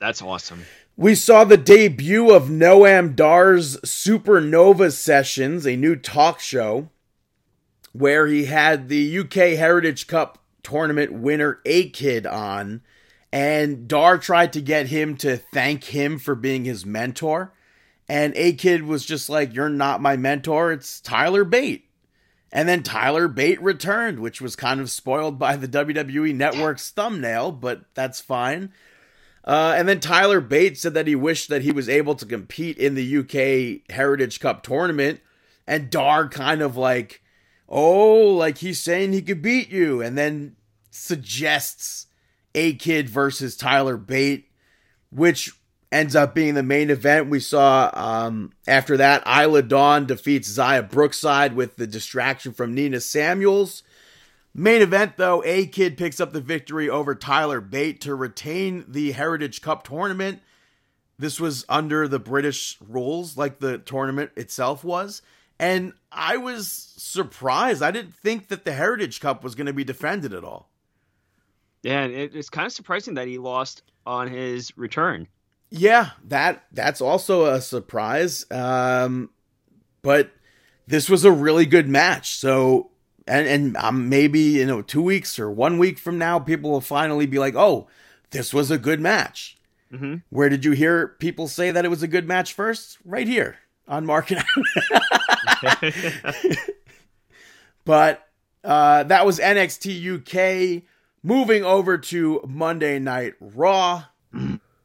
That's 0.00 0.20
awesome. 0.20 0.64
We 0.96 1.14
saw 1.14 1.44
the 1.44 1.56
debut 1.56 2.34
of 2.34 2.48
Noam 2.48 3.14
Dar's 3.14 3.76
Supernova 3.82 4.90
Sessions, 4.90 5.64
a 5.68 5.76
new 5.76 5.94
talk 5.94 6.40
show 6.40 6.88
where 7.92 8.26
he 8.26 8.46
had 8.46 8.88
the 8.88 9.18
UK 9.20 9.56
Heritage 9.56 10.08
Cup 10.08 10.38
tournament 10.64 11.12
winner 11.12 11.60
A 11.64 11.90
Kid 11.90 12.26
on, 12.26 12.82
and 13.32 13.88
Dar 13.88 14.18
tried 14.18 14.52
to 14.52 14.60
get 14.60 14.88
him 14.88 15.16
to 15.18 15.38
thank 15.38 15.84
him 15.84 16.18
for 16.18 16.34
being 16.34 16.64
his 16.64 16.84
mentor. 16.84 17.52
And 18.08 18.34
A 18.36 18.52
Kid 18.52 18.82
was 18.82 19.06
just 19.06 19.30
like, 19.30 19.54
You're 19.54 19.70
not 19.70 20.02
my 20.02 20.16
mentor, 20.16 20.70
it's 20.72 21.00
Tyler 21.00 21.44
Bate. 21.44 21.88
And 22.52 22.68
then 22.68 22.82
Tyler 22.82 23.28
Bate 23.28 23.62
returned, 23.62 24.20
which 24.20 24.42
was 24.42 24.54
kind 24.54 24.80
of 24.80 24.90
spoiled 24.90 25.38
by 25.38 25.56
the 25.56 25.66
WWE 25.66 26.34
Network's 26.34 26.90
thumbnail, 26.90 27.50
but 27.50 27.86
that's 27.94 28.20
fine. 28.20 28.72
Uh, 29.44 29.74
and 29.76 29.88
then 29.88 30.00
Tyler 30.00 30.42
Bates 30.42 30.82
said 30.82 30.92
that 30.92 31.06
he 31.06 31.14
wished 31.14 31.48
that 31.48 31.62
he 31.62 31.72
was 31.72 31.88
able 31.88 32.14
to 32.16 32.26
compete 32.26 32.76
in 32.76 32.94
the 32.94 33.18
UK 33.18 33.90
Heritage 33.90 34.38
Cup 34.38 34.62
tournament. 34.62 35.20
And 35.66 35.90
Dar 35.90 36.28
kind 36.28 36.60
of 36.60 36.76
like, 36.76 37.22
oh, 37.68 38.34
like 38.34 38.58
he's 38.58 38.80
saying 38.80 39.12
he 39.12 39.22
could 39.22 39.40
beat 39.40 39.70
you. 39.70 40.02
And 40.02 40.18
then 40.18 40.56
suggests 40.90 42.06
A 42.54 42.74
Kid 42.74 43.08
versus 43.08 43.56
Tyler 43.56 43.96
Bate, 43.96 44.48
which 45.10 45.52
ends 45.90 46.16
up 46.16 46.34
being 46.34 46.54
the 46.54 46.62
main 46.62 46.90
event. 46.90 47.28
We 47.28 47.40
saw 47.40 47.90
um, 47.92 48.52
after 48.66 48.96
that, 48.96 49.22
Isla 49.26 49.62
Dawn 49.62 50.06
defeats 50.06 50.48
Xia 50.48 50.88
Brookside 50.88 51.54
with 51.54 51.76
the 51.76 51.86
distraction 51.86 52.52
from 52.52 52.74
Nina 52.74 53.00
Samuels. 53.00 53.82
Main 54.54 54.82
event 54.82 55.16
though, 55.16 55.42
A 55.44 55.66
Kid 55.66 55.96
picks 55.96 56.20
up 56.20 56.32
the 56.32 56.40
victory 56.40 56.88
over 56.88 57.14
Tyler 57.14 57.60
Bate 57.60 58.00
to 58.02 58.14
retain 58.14 58.84
the 58.88 59.12
Heritage 59.12 59.60
Cup 59.62 59.86
tournament. 59.86 60.40
This 61.18 61.38
was 61.38 61.64
under 61.68 62.08
the 62.08 62.18
British 62.18 62.78
rules, 62.80 63.36
like 63.36 63.60
the 63.60 63.78
tournament 63.78 64.32
itself 64.36 64.82
was. 64.82 65.22
And 65.58 65.92
I 66.10 66.38
was 66.38 66.68
surprised. 66.96 67.82
I 67.82 67.92
didn't 67.92 68.14
think 68.14 68.48
that 68.48 68.64
the 68.64 68.72
Heritage 68.72 69.20
Cup 69.20 69.44
was 69.44 69.54
going 69.54 69.68
to 69.68 69.72
be 69.72 69.84
defended 69.84 70.34
at 70.34 70.42
all. 70.42 70.71
Yeah, 71.82 72.02
and 72.02 72.14
it's 72.14 72.48
kind 72.48 72.66
of 72.66 72.72
surprising 72.72 73.14
that 73.14 73.26
he 73.26 73.38
lost 73.38 73.82
on 74.06 74.28
his 74.28 74.76
return. 74.78 75.26
Yeah, 75.70 76.10
that 76.24 76.64
that's 76.72 77.00
also 77.00 77.46
a 77.46 77.60
surprise. 77.60 78.46
Um, 78.50 79.30
but 80.02 80.30
this 80.86 81.08
was 81.08 81.24
a 81.24 81.32
really 81.32 81.66
good 81.66 81.88
match. 81.88 82.36
So, 82.36 82.90
and 83.26 83.46
and 83.48 83.76
um, 83.78 84.08
maybe 84.08 84.40
you 84.40 84.66
know, 84.66 84.82
two 84.82 85.02
weeks 85.02 85.38
or 85.38 85.50
one 85.50 85.78
week 85.78 85.98
from 85.98 86.18
now, 86.18 86.38
people 86.38 86.70
will 86.70 86.80
finally 86.80 87.26
be 87.26 87.38
like, 87.38 87.54
"Oh, 87.56 87.88
this 88.30 88.52
was 88.52 88.70
a 88.70 88.78
good 88.78 89.00
match." 89.00 89.56
hmm 89.90 90.16
Where 90.30 90.48
did 90.48 90.64
you 90.64 90.72
hear 90.72 91.08
people 91.18 91.48
say 91.48 91.70
that 91.70 91.84
it 91.84 91.88
was 91.88 92.02
a 92.02 92.08
good 92.08 92.28
match 92.28 92.52
first? 92.52 92.98
Right 93.04 93.26
here 93.26 93.56
on 93.88 94.06
Market. 94.06 94.42
but 97.84 98.28
uh, 98.64 99.02
that 99.04 99.26
was 99.26 99.38
NXT 99.38 100.78
UK. 100.78 100.82
Moving 101.24 101.64
over 101.64 101.98
to 101.98 102.40
Monday 102.48 102.98
Night 102.98 103.34
Raw. 103.38 104.06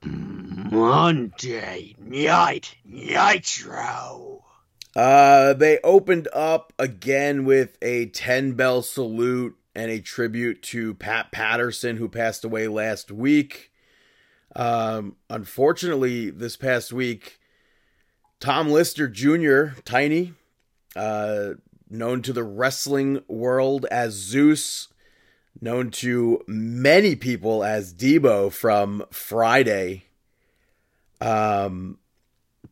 Monday 0.03 1.95
Night 1.99 2.75
Nitro. 2.85 4.43
Uh, 4.95 5.53
they 5.53 5.79
opened 5.83 6.27
up 6.33 6.73
again 6.77 7.43
with 7.43 7.75
a 7.81 8.05
10 8.07 8.53
bell 8.53 8.83
salute 8.83 9.57
and 9.73 9.89
a 9.89 9.99
tribute 9.99 10.61
to 10.61 10.93
Pat 10.93 11.31
Patterson, 11.31 11.97
who 11.97 12.07
passed 12.07 12.45
away 12.45 12.67
last 12.67 13.11
week. 13.11 13.71
Um, 14.55 15.15
unfortunately, 15.31 16.29
this 16.29 16.55
past 16.55 16.93
week, 16.93 17.39
Tom 18.39 18.69
Lister 18.69 19.07
Jr., 19.07 19.79
Tiny, 19.85 20.33
uh, 20.95 21.53
known 21.89 22.21
to 22.21 22.33
the 22.33 22.43
wrestling 22.43 23.23
world 23.27 23.87
as 23.89 24.13
Zeus, 24.13 24.89
known 25.61 25.91
to 25.91 26.43
many 26.47 27.15
people 27.15 27.63
as 27.63 27.93
Debo 27.93 28.51
from 28.51 29.03
Friday, 29.11 30.03
um, 31.21 31.97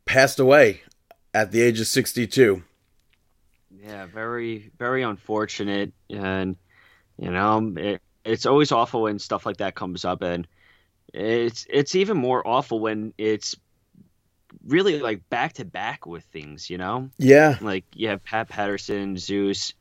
passed 0.05 0.39
away 0.39 0.81
at 1.33 1.51
the 1.51 1.61
age 1.61 1.79
of 1.79 1.87
62. 1.87 2.63
Yeah, 3.83 4.05
very, 4.05 4.71
very 4.79 5.03
unfortunate, 5.03 5.93
and 6.09 6.55
you 7.17 7.29
know, 7.31 7.73
it, 7.77 8.01
it's 8.23 8.45
always 8.45 8.71
awful 8.71 9.03
when 9.03 9.19
stuff 9.19 9.45
like 9.45 9.57
that 9.57 9.75
comes 9.75 10.05
up, 10.05 10.21
and 10.21 10.47
it's 11.13 11.67
it's 11.69 11.95
even 11.95 12.17
more 12.17 12.45
awful 12.47 12.79
when 12.79 13.13
it's 13.17 13.55
really 14.65 14.99
like 14.99 15.29
back 15.29 15.53
to 15.53 15.65
back 15.65 16.05
with 16.07 16.23
things, 16.25 16.69
you 16.69 16.77
know, 16.77 17.09
Yeah. 17.17 17.57
like 17.61 17.83
you 17.93 18.09
have 18.09 18.23
Pat 18.23 18.49
Patterson, 18.49 19.17
Zeus. 19.17 19.73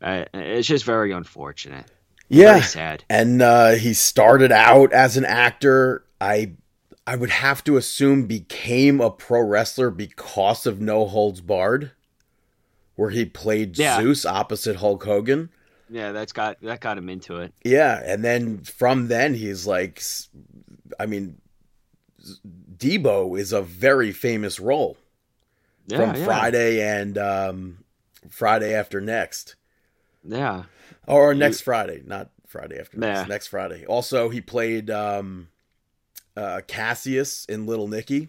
Uh, 0.00 0.24
it's 0.34 0.66
just 0.66 0.84
very 0.84 1.12
unfortunate. 1.12 1.86
Yeah. 2.32 2.52
very 2.54 2.62
sad. 2.62 3.04
and 3.10 3.42
uh, 3.42 3.72
he 3.72 3.92
started 3.94 4.52
out 4.52 4.92
as 4.92 5.16
an 5.16 5.24
actor. 5.24 6.04
I 6.20 6.52
I 7.06 7.16
would 7.16 7.30
have 7.30 7.64
to 7.64 7.76
assume 7.76 8.26
became 8.26 9.00
a 9.00 9.10
pro 9.10 9.40
wrestler 9.42 9.90
because 9.90 10.66
of 10.66 10.80
No 10.80 11.06
Holds 11.06 11.40
Barred, 11.40 11.90
where 12.96 13.10
he 13.10 13.24
played 13.24 13.76
Yeah. 13.78 14.00
Zeus 14.00 14.24
opposite 14.24 14.76
Hulk 14.76 15.02
Hogan. 15.04 15.50
Yeah, 15.90 16.12
that's 16.12 16.32
got 16.32 16.60
that 16.62 16.80
got 16.80 16.96
him 16.96 17.08
into 17.08 17.38
it. 17.38 17.52
Yeah, 17.64 18.00
and 18.04 18.24
then 18.24 18.58
from 18.64 19.08
then 19.08 19.34
he's 19.34 19.66
like, 19.66 20.00
I 20.98 21.06
mean, 21.06 21.36
Debo 22.76 23.38
is 23.38 23.52
a 23.52 23.62
very 23.62 24.12
famous 24.12 24.58
role 24.58 24.96
Yeah, 25.86 25.98
from 25.98 26.16
yeah, 26.16 26.24
Friday 26.24 26.80
and 26.80 27.18
um, 27.18 27.84
Friday 28.30 28.72
after 28.74 29.00
next. 29.00 29.56
Yeah, 30.24 30.64
or 31.06 31.34
next 31.34 31.62
Friday, 31.62 32.02
not 32.06 32.30
Friday 32.46 32.78
after 32.78 32.98
next. 32.98 33.20
Nah. 33.20 33.24
Next 33.26 33.48
Friday. 33.48 33.84
Also, 33.86 34.28
he 34.28 34.40
played 34.40 34.90
um, 34.90 35.48
uh, 36.36 36.60
Cassius 36.66 37.44
in 37.46 37.66
Little 37.66 37.88
Nicky. 37.88 38.28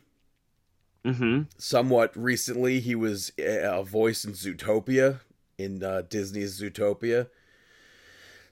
hmm 1.06 1.42
Somewhat 1.58 2.16
recently, 2.16 2.80
he 2.80 2.96
was 2.96 3.32
a 3.38 3.80
a 3.80 3.84
voice 3.84 4.26
in 4.26 4.34
Zootopia 4.34 5.20
in 5.58 5.84
uh, 5.84 6.04
Disney's 6.10 6.60
Zootopia. 6.60 7.28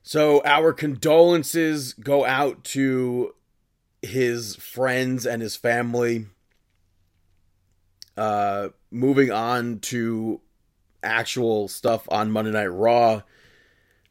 So 0.04 0.42
our 0.46 0.74
condolences 0.74 1.94
go 1.94 2.26
out 2.26 2.64
to 2.66 3.34
his 4.02 4.56
friends 4.56 5.26
and 5.26 5.42
his 5.42 5.56
family. 5.56 6.28
uh, 8.18 8.70
moving 8.90 9.32
on 9.32 9.80
to 9.80 10.42
actual 11.04 11.68
stuff 11.68 12.08
on 12.12 12.32
Monday 12.32 12.52
Night 12.52 12.68
Raw, 12.68 13.22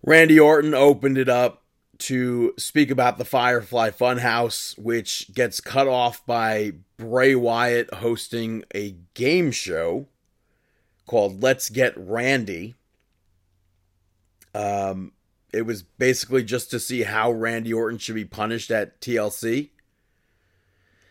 Randy 0.03 0.38
Orton 0.40 0.74
opened 0.74 1.18
it 1.18 1.28
up 1.28 1.62
to 1.98 2.55
speak 2.57 2.90
about 2.90 3.18
the 3.18 3.24
Firefly 3.24 3.90
Funhouse, 3.90 4.78
which 4.78 5.32
gets 5.34 5.61
cut 5.61 5.86
off 5.86 6.24
by 6.24 6.72
Bray 6.96 7.34
Wyatt 7.34 7.92
hosting 7.94 8.64
a 8.74 8.96
game 9.14 9.51
show 9.51 10.07
called 11.07 11.42
Let's 11.42 11.68
Get 11.68 11.92
Randy. 11.96 12.74
Um, 14.55 15.12
it 15.53 15.62
was 15.62 15.82
basically 15.82 16.42
just 16.44 16.70
to 16.70 16.80
see 16.80 17.03
how 17.03 17.30
Randy 17.30 17.72
Orton 17.72 17.98
should 17.98 18.14
be 18.14 18.24
punished 18.24 18.70
at 18.70 19.01
TLC. 19.01 19.70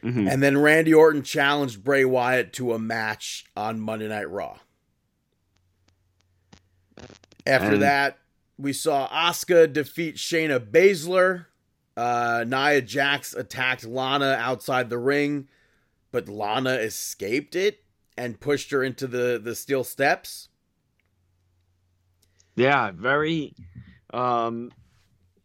Mm-hmm. 0.04 0.28
And 0.30 0.42
then 0.42 0.58
Randy 0.58 0.94
Orton 0.94 1.24
challenged 1.24 1.84
Bray 1.84 2.06
Wyatt 2.06 2.54
to 2.54 2.74
a 2.74 2.80
match 2.80 3.46
on 3.56 3.80
Monday 3.80 4.08
Night 4.08 4.30
Raw. 4.30 4.58
After 7.46 7.74
And- 7.74 7.82
that, 7.82 8.19
we 8.60 8.74
saw 8.74 9.07
Asuka 9.07 9.72
defeat 9.72 10.18
Shayna 10.18 10.60
Baszler. 10.60 11.45
Uh, 11.95 12.43
Nia 12.45 12.82
Jax 12.82 13.34
attacked 13.34 13.86
Lana 13.86 14.38
outside 14.39 14.89
the 14.89 14.97
ring, 14.97 15.47
but 16.12 16.28
Lana 16.30 16.74
escaped 16.74 17.55
it 17.55 17.84
and 18.18 18.39
pushed 18.39 18.72
her 18.72 18.84
into 18.84 19.07
the, 19.07 19.39
the 19.41 19.55
steel 19.55 19.84
steps. 19.84 20.49
Yeah, 22.55 22.91
very 22.91 23.53
um 24.14 24.72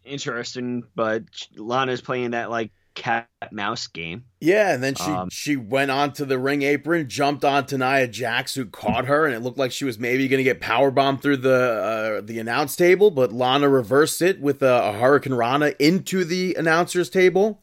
interesting, 0.04 0.82
but 0.96 1.22
Lana's 1.56 2.00
playing 2.00 2.32
that 2.32 2.50
like 2.50 2.72
cat 2.94 3.28
mouse 3.50 3.86
game. 3.86 4.24
Yeah, 4.40 4.72
and 4.74 4.82
then 4.82 4.94
she 4.94 5.10
Um, 5.10 5.28
she 5.30 5.56
went 5.56 5.90
onto 5.90 6.24
the 6.24 6.38
ring 6.38 6.62
apron, 6.62 7.08
jumped 7.08 7.44
onto 7.44 7.76
Nia 7.76 8.08
Jax, 8.08 8.54
who 8.54 8.66
caught 8.66 9.06
her, 9.06 9.26
and 9.26 9.34
it 9.34 9.40
looked 9.40 9.58
like 9.58 9.72
she 9.72 9.84
was 9.84 9.98
maybe 9.98 10.28
going 10.28 10.38
to 10.38 10.44
get 10.44 10.60
power 10.60 10.90
bombed 10.90 11.22
through 11.22 11.38
the 11.38 12.18
uh, 12.18 12.20
the 12.20 12.38
announce 12.38 12.76
table, 12.76 13.10
but 13.10 13.32
Lana 13.32 13.68
reversed 13.68 14.22
it 14.22 14.40
with 14.40 14.62
a, 14.62 14.84
a 14.84 14.92
Hurricane 14.92 15.34
Rana 15.34 15.72
into 15.78 16.24
the 16.24 16.54
announcers 16.54 17.10
table. 17.10 17.60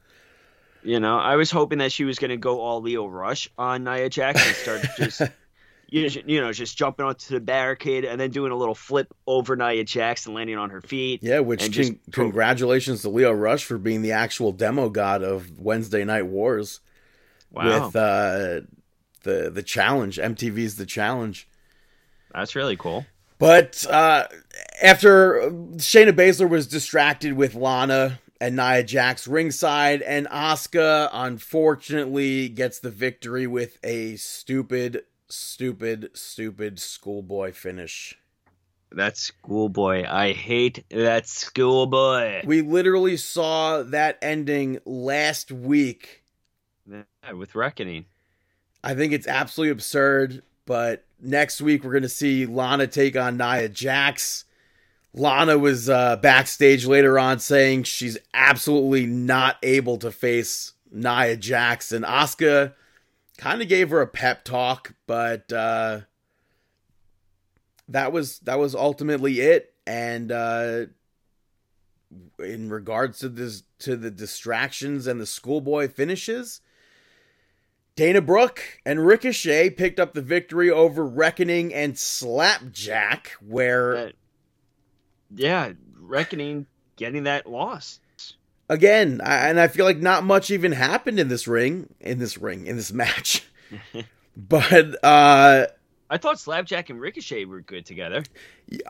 You 0.84 1.00
know, 1.00 1.18
I 1.18 1.36
was 1.36 1.52
hoping 1.52 1.78
that 1.78 1.92
she 1.92 2.06
was 2.06 2.18
going 2.18 2.32
to 2.32 2.38
go 2.38 2.60
all 2.60 2.82
Lio 2.82 3.06
Rush 3.06 3.50
on 3.58 3.84
Nia 3.84 4.10
Jax 4.10 4.46
and 4.46 4.56
start 4.56 4.82
just 4.98 5.22
you 5.92 6.04
know, 6.10 6.22
you 6.26 6.42
know 6.42 6.52
just 6.52 6.76
jumping 6.78 7.06
onto 7.06 7.34
the 7.36 7.40
barricade 7.40 8.06
and 8.06 8.20
then 8.20 8.32
doing 8.32 8.52
a 8.52 8.56
little 8.56 8.74
flip 8.74 9.14
over 9.28 9.56
Nia 9.56 9.84
Jax 9.84 10.26
and 10.26 10.34
landing 10.34 10.58
on 10.58 10.72
her 10.72 10.82
feet. 10.82 11.20
Yeah, 11.22 11.40
which 11.40 11.60
con- 11.62 11.72
just- 11.72 11.94
congratulations 12.12 13.02
to 13.04 13.10
Lio 13.10 13.32
Rush 13.32 13.64
for 13.66 13.78
being 13.78 14.02
the 14.02 14.14
actual 14.14 14.52
demo 14.52 14.90
god 14.90 15.22
of 15.22 15.60
Wednesday 15.60 16.04
Night 16.04 16.26
Wars 16.26 16.80
Wow, 17.52 17.86
with 17.86 17.96
uh, 17.96 18.62
the 19.24 19.52
the 19.54 19.62
challenge. 19.64 20.18
MTV's 20.18 20.78
the 20.78 20.86
challenge. 20.86 21.48
that's 22.34 22.56
really 22.56 22.78
cool. 22.78 23.06
But 23.38 23.86
uh, 23.90 24.28
after 24.82 25.50
Shayna 25.78 26.12
Baszler 26.12 26.48
was 26.48 26.68
distracted 26.68 27.34
with 27.34 27.56
Lana 27.56 28.20
and 28.40 28.56
Nia 28.56 28.84
Jax 28.84 29.28
ringside, 29.28 30.02
and 30.04 30.28
Asuka 30.28 31.10
unfortunately 31.12 32.50
gets 32.50 32.80
the 32.80 32.92
victory 32.92 33.48
with 33.48 33.78
a 33.84 34.16
stupid, 34.16 35.04
stupid, 35.32 36.12
stupid 36.14 36.80
schoolboy 36.80 37.52
finish. 37.54 38.18
That 38.92 39.18
schoolboy, 39.18 40.06
I 40.08 40.34
hate 40.34 40.84
that 40.90 41.28
schoolboy. 41.28 42.42
We 42.46 42.62
literally 42.62 43.16
saw 43.16 43.84
that 43.84 44.18
ending 44.22 44.80
last 44.86 45.52
week. 45.52 46.24
Yeah, 46.90 47.32
with 47.34 47.56
reckoning. 47.56 48.06
I 48.84 48.96
think 48.96 49.14
it's 49.14 49.28
absolutely 49.28 49.72
absurd, 49.72 50.44
but 50.66 51.06
next 51.22 51.62
week 51.62 51.84
we're 51.84 51.92
going 51.92 52.04
to 52.04 52.10
see 52.10 52.46
Lana 52.46 52.88
take 52.88 53.16
on 53.16 53.38
Nia 53.38 53.70
Jax. 53.70 54.44
Lana 55.14 55.58
was 55.58 55.90
uh, 55.90 56.18
backstage 56.18 56.86
later 56.86 57.18
on 57.20 57.40
saying 57.40 57.84
she's 57.84 58.18
absolutely 58.34 59.06
not 59.06 59.58
able 59.64 59.98
to 60.00 60.12
face 60.12 60.74
Nia 60.92 61.38
Jax, 61.38 61.92
and 61.92 62.04
Asuka 62.04 62.74
kind 63.42 63.62
of 63.62 63.68
gave 63.68 63.90
her 63.90 64.02
a 64.02 64.08
pep 64.08 64.46
talk, 64.46 64.94
but 65.08 65.52
uh, 65.52 66.02
that 67.90 68.12
was 68.14 68.40
that 68.40 68.60
was 68.60 68.76
ultimately 68.76 69.42
it. 69.42 69.74
And 69.88 70.32
uh, 70.32 70.86
in 72.40 72.70
regards 72.70 73.20
to 73.20 73.30
this 73.30 73.64
to 73.80 73.98
the 73.98 74.12
distractions 74.12 75.08
and 75.08 75.20
the 75.20 75.26
schoolboy 75.26 75.90
finishes, 75.90 76.62
Dana 77.96 78.22
Brooke 78.22 78.62
and 78.86 79.06
Ricochet 79.06 79.72
picked 79.72 80.00
up 80.00 80.14
the 80.14 80.22
victory 80.22 80.70
over 80.70 81.04
Reckoning 81.04 81.74
and 81.74 81.98
Slapjack, 81.98 83.32
where 83.46 83.94
That- 83.96 84.16
yeah, 85.34 85.72
reckoning 86.00 86.68
getting 86.96 87.24
that 87.24 87.48
loss. 87.48 88.00
Again, 88.72 89.20
I, 89.24 89.50
and 89.50 89.60
I 89.60 89.68
feel 89.68 89.86
like 89.86 89.98
not 89.98 90.24
much 90.24 90.50
even 90.50 90.72
happened 90.72 91.20
in 91.20 91.28
this 91.28 91.48
ring, 91.48 91.94
in 92.00 92.20
this 92.20 92.38
ring, 92.38 92.66
in 92.66 92.78
this 92.78 92.92
match. 92.92 93.46
but 94.38 95.04
uh, 95.04 95.68
I 96.10 96.18
thought 96.18 96.40
Slapjack 96.40 96.90
and 96.90 97.00
Ricochet 97.00 97.46
were 97.46 97.62
good 97.62 97.86
together. 97.86 98.24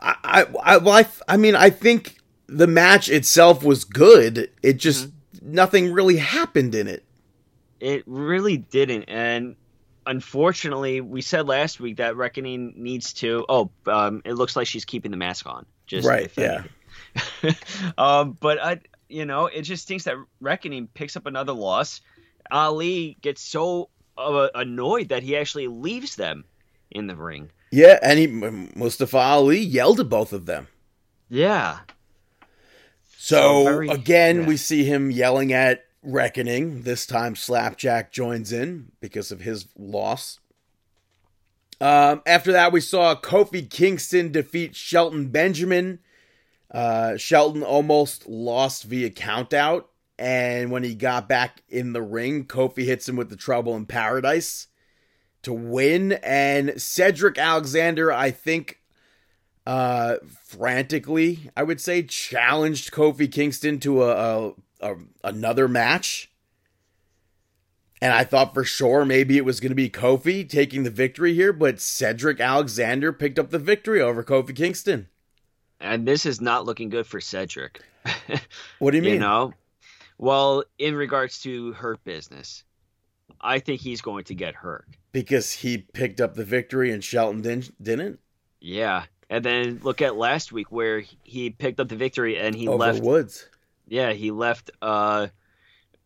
I, 0.00 0.16
I, 0.24 0.46
I, 0.62 0.76
well, 0.78 0.94
I, 0.94 1.06
I 1.28 1.36
mean, 1.36 1.56
I 1.56 1.68
think 1.70 2.18
the 2.46 2.68
match 2.68 3.08
itself 3.08 3.64
was 3.64 3.84
good. 3.84 4.50
It 4.62 4.74
just 4.74 5.10
nothing 5.42 5.92
really 5.92 6.16
happened 6.16 6.74
in 6.74 6.86
it. 6.86 7.04
It 7.80 8.04
really 8.06 8.58
didn't, 8.58 9.04
and 9.08 9.56
unfortunately, 10.06 11.00
we 11.00 11.20
said 11.20 11.48
last 11.48 11.80
week 11.80 11.96
that 11.96 12.14
Reckoning 12.14 12.74
needs 12.76 13.12
to. 13.14 13.44
Oh, 13.48 13.70
um, 13.88 14.22
it 14.24 14.34
looks 14.34 14.54
like 14.54 14.68
she's 14.68 14.84
keeping 14.84 15.10
the 15.10 15.16
mask 15.16 15.46
on. 15.46 15.66
Just 15.88 16.06
Right, 16.06 16.30
yeah. 16.36 16.62
um, 17.98 18.36
but 18.40 18.62
I, 18.62 18.80
you 19.12 19.24
know, 19.24 19.46
it 19.46 19.62
just 19.62 19.82
stinks 19.84 20.04
that 20.04 20.16
Reckoning 20.40 20.88
picks 20.94 21.16
up 21.16 21.26
another 21.26 21.52
loss. 21.52 22.00
Ali 22.50 23.16
gets 23.20 23.42
so 23.42 23.88
uh, 24.18 24.48
annoyed 24.54 25.10
that 25.10 25.22
he 25.22 25.36
actually 25.36 25.68
leaves 25.68 26.16
them 26.16 26.44
in 26.90 27.06
the 27.06 27.16
ring. 27.16 27.50
Yeah, 27.70 27.98
and 28.02 28.18
he, 28.18 28.26
Mustafa 28.26 29.16
Ali 29.18 29.58
yelled 29.58 30.00
at 30.00 30.08
both 30.08 30.32
of 30.32 30.46
them. 30.46 30.68
Yeah, 31.28 31.78
So, 33.16 33.36
So 33.36 33.64
very- 33.64 33.88
again, 33.88 34.40
yeah. 34.42 34.46
we 34.46 34.56
see 34.56 34.84
him 34.84 35.10
yelling 35.10 35.52
at 35.52 35.84
Reckoning. 36.02 36.82
This 36.82 37.06
time, 37.06 37.36
Slapjack 37.36 38.12
joins 38.12 38.52
in 38.52 38.92
because 39.00 39.30
of 39.32 39.40
his 39.40 39.66
loss. 39.78 40.40
Um, 41.80 42.22
after 42.26 42.52
that, 42.52 42.72
we 42.72 42.80
saw 42.80 43.14
Kofi 43.14 43.68
Kingston 43.68 44.30
defeat 44.32 44.76
Shelton 44.76 45.28
Benjamin. 45.28 46.00
Uh, 46.72 47.18
Shelton 47.18 47.62
almost 47.62 48.26
lost 48.26 48.84
via 48.84 49.10
countout, 49.10 49.84
and 50.18 50.70
when 50.70 50.82
he 50.82 50.94
got 50.94 51.28
back 51.28 51.62
in 51.68 51.92
the 51.92 52.02
ring, 52.02 52.46
Kofi 52.46 52.84
hits 52.84 53.08
him 53.08 53.16
with 53.16 53.28
the 53.28 53.36
Trouble 53.36 53.76
in 53.76 53.84
Paradise 53.84 54.68
to 55.42 55.52
win. 55.52 56.12
And 56.22 56.80
Cedric 56.80 57.36
Alexander, 57.36 58.10
I 58.10 58.30
think, 58.30 58.80
uh, 59.66 60.16
frantically, 60.44 61.50
I 61.56 61.62
would 61.62 61.80
say, 61.80 62.02
challenged 62.04 62.92
Kofi 62.92 63.30
Kingston 63.30 63.78
to 63.80 64.04
a, 64.04 64.10
a, 64.10 64.52
a 64.80 64.94
another 65.24 65.68
match. 65.68 66.30
And 68.00 68.12
I 68.12 68.24
thought 68.24 68.54
for 68.54 68.64
sure 68.64 69.04
maybe 69.04 69.36
it 69.36 69.44
was 69.44 69.60
going 69.60 69.70
to 69.70 69.76
be 69.76 69.88
Kofi 69.88 70.48
taking 70.48 70.82
the 70.82 70.90
victory 70.90 71.34
here, 71.34 71.52
but 71.52 71.80
Cedric 71.80 72.40
Alexander 72.40 73.12
picked 73.12 73.38
up 73.38 73.50
the 73.50 73.60
victory 73.60 74.00
over 74.00 74.24
Kofi 74.24 74.56
Kingston. 74.56 75.08
And 75.82 76.06
this 76.06 76.24
is 76.24 76.40
not 76.40 76.64
looking 76.64 76.88
good 76.88 77.06
for 77.06 77.20
Cedric. 77.20 77.80
What 78.78 78.90
do 78.90 78.96
you 78.96 79.02
mean? 79.02 79.14
You 79.14 79.20
know, 79.20 79.54
well, 80.18 80.64
in 80.78 80.94
regards 80.94 81.40
to 81.42 81.72
hurt 81.72 82.02
business, 82.04 82.64
I 83.40 83.58
think 83.58 83.80
he's 83.80 84.00
going 84.00 84.24
to 84.24 84.34
get 84.34 84.54
hurt. 84.54 84.86
Because 85.12 85.52
he 85.52 85.78
picked 85.78 86.20
up 86.20 86.34
the 86.34 86.44
victory 86.44 86.90
and 86.90 87.02
Shelton 87.02 87.42
din- 87.42 87.74
didn't 87.80 88.18
Yeah, 88.60 89.04
and 89.30 89.44
then 89.44 89.80
look 89.82 90.02
at 90.02 90.16
last 90.16 90.52
week 90.52 90.70
where 90.70 91.04
he 91.22 91.50
picked 91.50 91.80
up 91.80 91.88
the 91.88 91.96
victory 91.96 92.38
and 92.38 92.54
he 92.54 92.68
over 92.68 92.78
left. 92.78 93.02
Woods. 93.02 93.48
Yeah, 93.86 94.12
he 94.12 94.30
left 94.30 94.70
uh, 94.80 95.28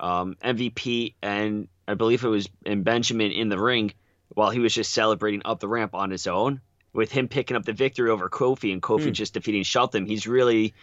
um, 0.01 0.37
MVP 0.43 1.15
and 1.23 1.69
I 1.89 1.95
believe 1.95 2.25
it 2.25 2.29
was 2.29 2.49
in 2.65 2.83
Benjamin 2.83 3.33
in 3.33 3.49
the 3.49 3.59
ring 3.59 3.93
while 4.29 4.51
he 4.51 4.59
was 4.59 4.75
just 4.75 4.93
celebrating 4.93 5.43
up 5.45 5.61
the 5.61 5.69
ramp 5.69 5.95
on 5.95 6.11
his 6.11 6.27
own. 6.27 6.61
With 6.97 7.13
him 7.13 7.29
picking 7.29 7.57
up 7.57 7.65
the 7.65 7.73
victory 7.75 8.11
over 8.11 8.29
Kofi 8.29 8.73
and 8.73 8.81
Kofi 8.83 9.05
Hmm. 9.05 9.13
just 9.13 9.35
defeating 9.35 9.63
Shelton, 9.63 10.07
he's 10.07 10.27
really 10.27 10.75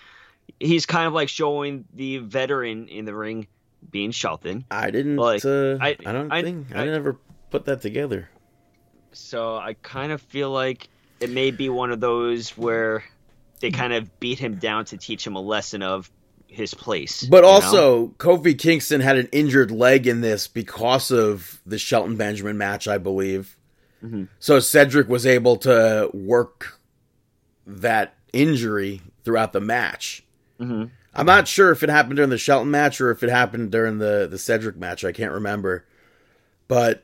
he's 0.60 0.86
kind 0.86 1.08
of 1.08 1.14
like 1.14 1.28
showing 1.28 1.86
the 1.94 2.18
veteran 2.20 2.88
in 2.88 3.06
the 3.06 3.16
ring 3.16 3.48
being 3.90 4.12
Shelton. 4.12 4.64
I 4.72 4.92
didn't. 4.92 5.16
Like, 5.18 5.44
uh, 5.44 5.78
I, 5.82 5.98
I- 6.06 6.12
don't 6.12 6.32
I- 6.32 6.42
think 6.44 6.68
I, 6.76 6.84
I- 6.84 6.86
never 6.86 7.18
put 7.50 7.66
that 7.66 7.82
together. 7.82 8.30
So 9.12 9.58
I 9.58 9.74
kind 9.82 10.12
of 10.12 10.22
feel 10.22 10.50
like 10.52 10.88
it 11.20 11.30
may 11.30 11.52
be 11.52 11.70
one 11.70 11.92
of 11.92 12.00
those 12.00 12.52
where 12.58 13.04
they 13.60 13.72
kind 13.72 13.94
of 13.94 14.20
beat 14.20 14.40
him 14.40 14.56
down 14.56 14.86
to 14.86 14.98
teach 14.98 15.26
him 15.26 15.36
a 15.36 15.42
lesson 15.42 15.82
of 15.82 16.10
his 16.48 16.74
place. 16.74 17.24
But 17.24 17.38
you 17.38 17.42
know? 17.44 17.48
also, 17.50 18.08
Kofi 18.18 18.58
Kingston 18.58 19.02
had 19.02 19.18
an 19.18 19.30
injured 19.32 19.72
leg 19.72 20.06
in 20.08 20.22
this 20.22 20.48
because 20.48 21.10
of 21.12 21.60
the 21.66 21.78
Shelton 21.78 22.16
Benjamin 22.18 22.58
match, 22.58 22.88
I 22.88 22.98
believe. 22.98 23.56
Mhm. 24.04 24.28
So 24.40 24.60
Cedric 24.60 25.08
was 25.08 25.26
able 25.26 25.56
to 25.58 26.10
work 26.14 26.80
that 27.66 28.16
injury 28.34 29.02
throughout 29.24 29.54
the 29.54 29.62
match. 29.62 30.24
Mm-hmm. 30.60 30.86
I'm 31.16 31.26
not 31.26 31.48
sure 31.48 31.72
if 31.72 31.84
it 31.84 31.90
happened 31.90 32.16
during 32.18 32.30
the 32.32 32.38
Shelton 32.38 32.72
match 32.72 33.00
or 33.00 33.12
if 33.12 33.24
it 33.24 33.30
happened 33.30 33.72
during 33.72 34.00
the 34.00 34.28
the 34.30 34.38
Cedric 34.38 34.76
match. 34.78 35.06
I 35.06 35.12
can't 35.12 35.32
remember. 35.32 35.86
But 36.68 37.04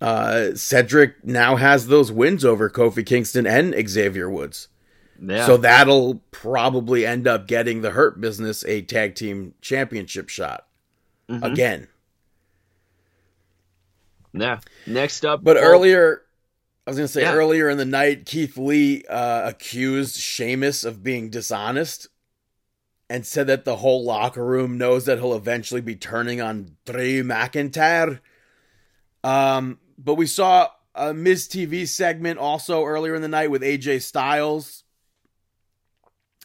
uh, 0.00 0.54
Cedric 0.54 1.24
now 1.24 1.56
has 1.56 1.86
those 1.86 2.10
wins 2.12 2.44
over 2.44 2.68
Kofi 2.70 3.04
Kingston 3.06 3.46
and 3.46 3.74
Xavier 3.88 4.28
Woods. 4.28 4.68
Yeah. 5.20 5.46
So 5.46 5.56
that'll 5.56 6.22
probably 6.30 7.04
end 7.06 7.26
up 7.26 7.48
getting 7.48 7.82
the 7.82 7.90
Hurt 7.90 8.20
Business 8.20 8.64
a 8.66 8.82
tag 8.82 9.14
team 9.16 9.54
championship 9.60 10.28
shot 10.28 10.66
Mhm. 11.28 11.42
again. 11.52 11.88
Yeah. 14.40 14.60
Next 14.86 15.24
up, 15.24 15.42
But 15.42 15.56
well, 15.56 15.64
earlier, 15.64 16.22
I 16.86 16.90
was 16.90 16.96
going 16.96 17.06
to 17.06 17.12
say 17.12 17.22
Yeah. 17.22 17.34
earlier 17.34 17.68
in 17.68 17.78
the 17.78 17.84
night, 17.84 18.26
Keith 18.26 18.56
Lee 18.56 19.04
uh, 19.08 19.48
accused 19.48 20.16
Sheamus 20.16 20.84
of 20.84 21.02
being 21.02 21.30
dishonest 21.30 22.08
and 23.10 23.26
said 23.26 23.46
that 23.46 23.64
the 23.64 23.76
whole 23.76 24.04
locker 24.04 24.44
room 24.44 24.76
knows 24.78 25.06
that 25.06 25.18
he'll 25.18 25.34
eventually 25.34 25.80
be 25.80 25.96
turning 25.96 26.40
on 26.40 26.76
Drew 26.84 27.22
McIntyre. 27.24 28.20
Um, 29.24 29.78
but 29.98 30.14
we 30.14 30.26
saw 30.26 30.68
a 30.94 31.14
Miz 31.14 31.48
TV 31.48 31.86
segment 31.88 32.38
also 32.38 32.84
earlier 32.84 33.14
in 33.14 33.22
the 33.22 33.28
night 33.28 33.50
with 33.50 33.62
AJ 33.62 34.02
Styles. 34.02 34.84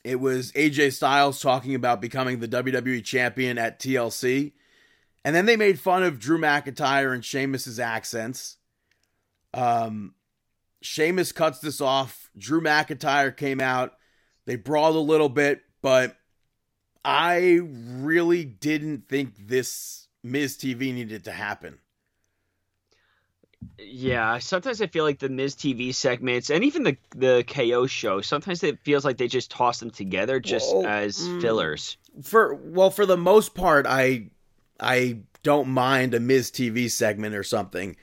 It 0.03 0.19
was 0.19 0.51
AJ 0.51 0.93
Styles 0.93 1.41
talking 1.41 1.75
about 1.75 2.01
becoming 2.01 2.39
the 2.39 2.47
WWE 2.47 3.03
champion 3.03 3.57
at 3.57 3.79
TLC. 3.79 4.51
And 5.25 5.35
then 5.35 5.45
they 5.45 5.55
made 5.55 5.79
fun 5.79 6.03
of 6.03 6.19
Drew 6.19 6.37
McIntyre 6.37 7.13
and 7.13 7.23
Sheamus's 7.23 7.79
accents. 7.79 8.57
Um, 9.53 10.15
Sheamus 10.81 11.31
cuts 11.31 11.59
this 11.59 11.79
off. 11.79 12.29
Drew 12.37 12.61
McIntyre 12.61 13.35
came 13.35 13.61
out. 13.61 13.93
They 14.45 14.57
brawled 14.57 14.97
a 14.97 14.99
little 14.99 15.29
bit, 15.29 15.61
but 15.81 16.17
I 17.05 17.59
really 17.63 18.43
didn't 18.43 19.07
think 19.07 19.35
this 19.47 20.07
Miz 20.23 20.57
TV 20.57 20.93
needed 20.93 21.23
to 21.25 21.31
happen. 21.31 21.79
Yeah, 23.77 24.39
sometimes 24.39 24.81
I 24.81 24.87
feel 24.87 25.05
like 25.05 25.19
the 25.19 25.29
Miz 25.29 25.55
TV 25.55 25.95
segments 25.95 26.49
and 26.49 26.65
even 26.65 26.83
the 26.83 26.97
the 27.15 27.45
KO 27.47 27.87
show, 27.87 28.19
sometimes 28.19 28.61
it 28.61 28.79
feels 28.79 29.05
like 29.05 29.17
they 29.17 29.27
just 29.27 29.51
toss 29.51 29.79
them 29.79 29.89
together 29.89 30.41
just 30.41 30.73
Well, 30.73 30.85
as 30.85 31.17
mm. 31.17 31.41
fillers. 31.41 31.97
For 32.23 32.55
well, 32.55 32.89
for 32.89 33.05
the 33.05 33.15
most 33.15 33.55
part, 33.55 33.85
I 33.87 34.31
I 34.79 35.19
don't 35.43 35.67
mind 35.69 36.13
a 36.13 36.19
Miz 36.19 36.49
TV 36.51 36.89
segment 36.89 37.35
or 37.35 37.43
something. 37.43 37.95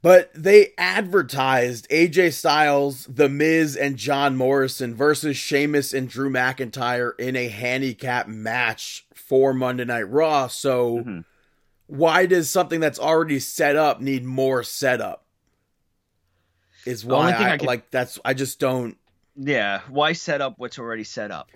But 0.00 0.32
they 0.34 0.72
advertised 0.78 1.88
AJ 1.88 2.32
Styles, 2.32 3.06
The 3.06 3.28
Miz, 3.28 3.76
and 3.76 3.96
John 3.96 4.36
Morrison 4.36 4.96
versus 4.96 5.36
Sheamus 5.36 5.94
and 5.94 6.08
Drew 6.08 6.28
McIntyre 6.28 7.12
in 7.20 7.36
a 7.36 7.46
handicap 7.46 8.26
match 8.26 9.06
for 9.14 9.54
Monday 9.54 9.84
Night 9.84 10.08
Raw. 10.08 10.48
So 10.48 10.98
Mhm. 10.98 11.24
why 11.86 12.26
does 12.26 12.50
something 12.50 12.80
that's 12.80 12.98
already 12.98 13.38
set 13.38 13.76
up 13.76 14.00
need 14.00 14.24
more 14.24 14.64
setup? 14.64 15.24
Is 16.84 17.04
why 17.04 17.30
I, 17.30 17.52
I 17.52 17.58
could- 17.58 17.66
like 17.66 17.90
that's 17.92 18.18
I 18.24 18.34
just 18.34 18.58
don't 18.58 18.96
Yeah, 19.36 19.82
why 19.88 20.14
set 20.14 20.40
up 20.40 20.54
what's 20.58 20.80
already 20.80 21.04
set 21.04 21.30
up? 21.30 21.48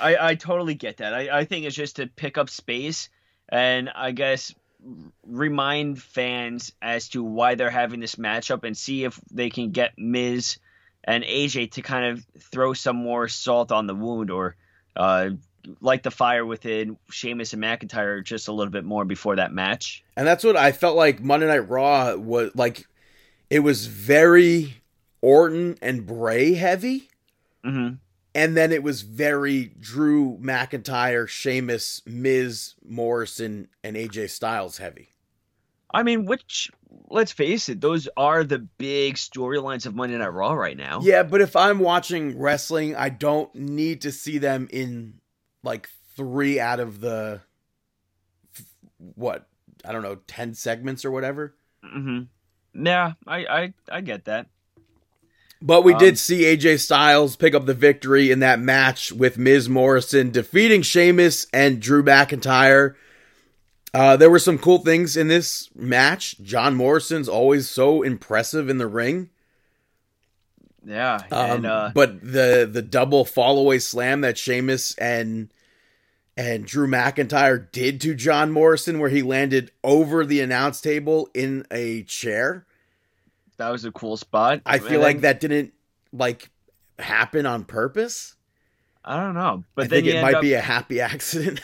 I, 0.00 0.30
I 0.30 0.34
totally 0.34 0.74
get 0.74 0.96
that. 0.98 1.12
I, 1.14 1.40
I 1.40 1.44
think 1.44 1.66
it's 1.66 1.76
just 1.76 1.96
to 1.96 2.06
pick 2.06 2.38
up 2.38 2.48
space 2.48 3.10
and 3.48 3.90
I 3.94 4.12
guess 4.12 4.54
remind 5.26 6.00
fans 6.00 6.72
as 6.80 7.08
to 7.10 7.22
why 7.22 7.54
they're 7.54 7.70
having 7.70 8.00
this 8.00 8.16
matchup 8.16 8.64
and 8.64 8.76
see 8.76 9.04
if 9.04 9.20
they 9.32 9.50
can 9.50 9.72
get 9.72 9.92
Miz 9.98 10.58
and 11.04 11.24
AJ 11.24 11.72
to 11.72 11.82
kind 11.82 12.06
of 12.06 12.24
throw 12.50 12.72
some 12.72 12.96
more 12.96 13.28
salt 13.28 13.72
on 13.72 13.86
the 13.86 13.94
wound 13.94 14.30
or 14.30 14.56
uh, 14.94 15.30
light 15.80 16.02
the 16.02 16.10
fire 16.10 16.44
within 16.44 16.96
Sheamus 17.10 17.52
and 17.52 17.62
McIntyre 17.62 18.22
just 18.22 18.48
a 18.48 18.52
little 18.52 18.70
bit 18.70 18.84
more 18.84 19.04
before 19.04 19.36
that 19.36 19.52
match. 19.52 20.04
And 20.16 20.26
that's 20.26 20.44
what 20.44 20.56
I 20.56 20.72
felt 20.72 20.96
like 20.96 21.20
Monday 21.20 21.46
Night 21.46 21.68
Raw 21.68 22.14
was 22.14 22.50
like. 22.54 22.86
It 23.48 23.60
was 23.60 23.86
very 23.86 24.82
Orton 25.20 25.78
and 25.80 26.04
Bray 26.04 26.54
heavy, 26.54 27.08
hmm 27.62 27.90
and 28.36 28.54
then 28.54 28.70
it 28.70 28.82
was 28.82 29.00
very 29.00 29.72
Drew 29.80 30.36
McIntyre, 30.36 31.26
Sheamus, 31.26 32.02
Miz, 32.04 32.74
Morrison, 32.86 33.68
and 33.82 33.96
AJ 33.96 34.28
Styles 34.28 34.76
heavy. 34.76 35.14
I 35.94 36.02
mean, 36.02 36.26
which 36.26 36.70
let's 37.08 37.32
face 37.32 37.70
it, 37.70 37.80
those 37.80 38.08
are 38.14 38.44
the 38.44 38.58
big 38.58 39.14
storylines 39.14 39.86
of 39.86 39.94
Monday 39.94 40.18
Night 40.18 40.34
Raw 40.34 40.52
right 40.52 40.76
now. 40.76 41.00
Yeah, 41.02 41.22
but 41.22 41.40
if 41.40 41.56
I'm 41.56 41.78
watching 41.78 42.38
wrestling, 42.38 42.94
I 42.94 43.08
don't 43.08 43.54
need 43.54 44.02
to 44.02 44.12
see 44.12 44.36
them 44.36 44.68
in 44.70 45.14
like 45.62 45.88
three 46.14 46.60
out 46.60 46.78
of 46.78 47.00
the 47.00 47.40
what 48.98 49.48
I 49.82 49.92
don't 49.92 50.02
know 50.02 50.16
ten 50.26 50.52
segments 50.52 51.06
or 51.06 51.10
whatever. 51.10 51.54
Mm-hmm. 51.82 52.84
Yeah, 52.84 53.12
I, 53.26 53.38
I 53.46 53.74
I 53.90 54.00
get 54.02 54.26
that. 54.26 54.48
But 55.62 55.82
we 55.84 55.94
Um, 55.94 55.98
did 55.98 56.18
see 56.18 56.44
AJ 56.44 56.76
Styles 56.78 57.34
pick 57.36 57.54
up 57.54 57.66
the 57.66 57.74
victory 57.74 58.30
in 58.30 58.40
that 58.40 58.60
match 58.60 59.10
with 59.10 59.38
Miz 59.38 59.68
Morrison 59.68 60.30
defeating 60.30 60.82
Sheamus 60.82 61.46
and 61.52 61.80
Drew 61.80 62.02
McIntyre. 62.02 62.94
Uh, 63.94 64.16
there 64.16 64.30
were 64.30 64.38
some 64.38 64.58
cool 64.58 64.78
things 64.78 65.16
in 65.16 65.28
this 65.28 65.70
match. 65.74 66.36
John 66.42 66.74
Morrison's 66.74 67.28
always 67.28 67.68
so 67.68 68.02
impressive 68.02 68.68
in 68.68 68.76
the 68.76 68.86
ring. 68.86 69.30
Yeah, 70.84 71.20
Um, 71.32 71.50
and 71.50 71.66
uh, 71.66 71.90
but 71.94 72.20
the 72.20 72.68
the 72.70 72.82
double 72.82 73.24
fallaway 73.24 73.82
slam 73.82 74.20
that 74.20 74.38
Sheamus 74.38 74.94
and 74.98 75.48
and 76.36 76.66
Drew 76.66 76.86
McIntyre 76.86 77.72
did 77.72 78.00
to 78.02 78.14
John 78.14 78.52
Morrison, 78.52 78.98
where 78.98 79.08
he 79.08 79.22
landed 79.22 79.72
over 79.82 80.24
the 80.24 80.40
announce 80.40 80.80
table 80.82 81.28
in 81.32 81.64
a 81.70 82.02
chair. 82.02 82.65
That 83.58 83.70
was 83.70 83.84
a 83.84 83.92
cool 83.92 84.16
spot. 84.16 84.60
I 84.66 84.76
And 84.76 84.84
feel 84.84 85.00
like 85.00 85.16
then- 85.16 85.22
that 85.22 85.40
didn't 85.40 85.72
like 86.12 86.50
happen 86.98 87.46
on 87.46 87.64
purpose. 87.64 88.34
I 89.04 89.20
don't 89.20 89.34
know, 89.34 89.62
but 89.76 89.84
I 89.84 89.88
then 89.88 90.02
think 90.04 90.14
it 90.16 90.22
might 90.22 90.34
up, 90.34 90.42
be 90.42 90.54
a 90.54 90.60
happy 90.60 91.00
accident. 91.00 91.60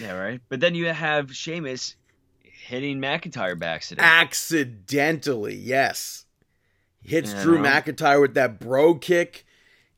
yeah, 0.00 0.12
right. 0.12 0.40
But 0.48 0.60
then 0.60 0.74
you 0.74 0.86
have 0.86 1.34
Sheamus 1.36 1.96
hitting 2.42 2.98
McIntyre 3.00 3.58
by 3.58 3.66
accident. 3.66 4.06
Accidentally, 4.06 5.56
yes. 5.56 6.24
Hits 7.02 7.34
You 7.34 7.40
Drew? 7.42 7.58
McIntyre 7.58 8.20
with 8.20 8.34
that 8.34 8.58
bro 8.60 8.94
kick. 8.94 9.44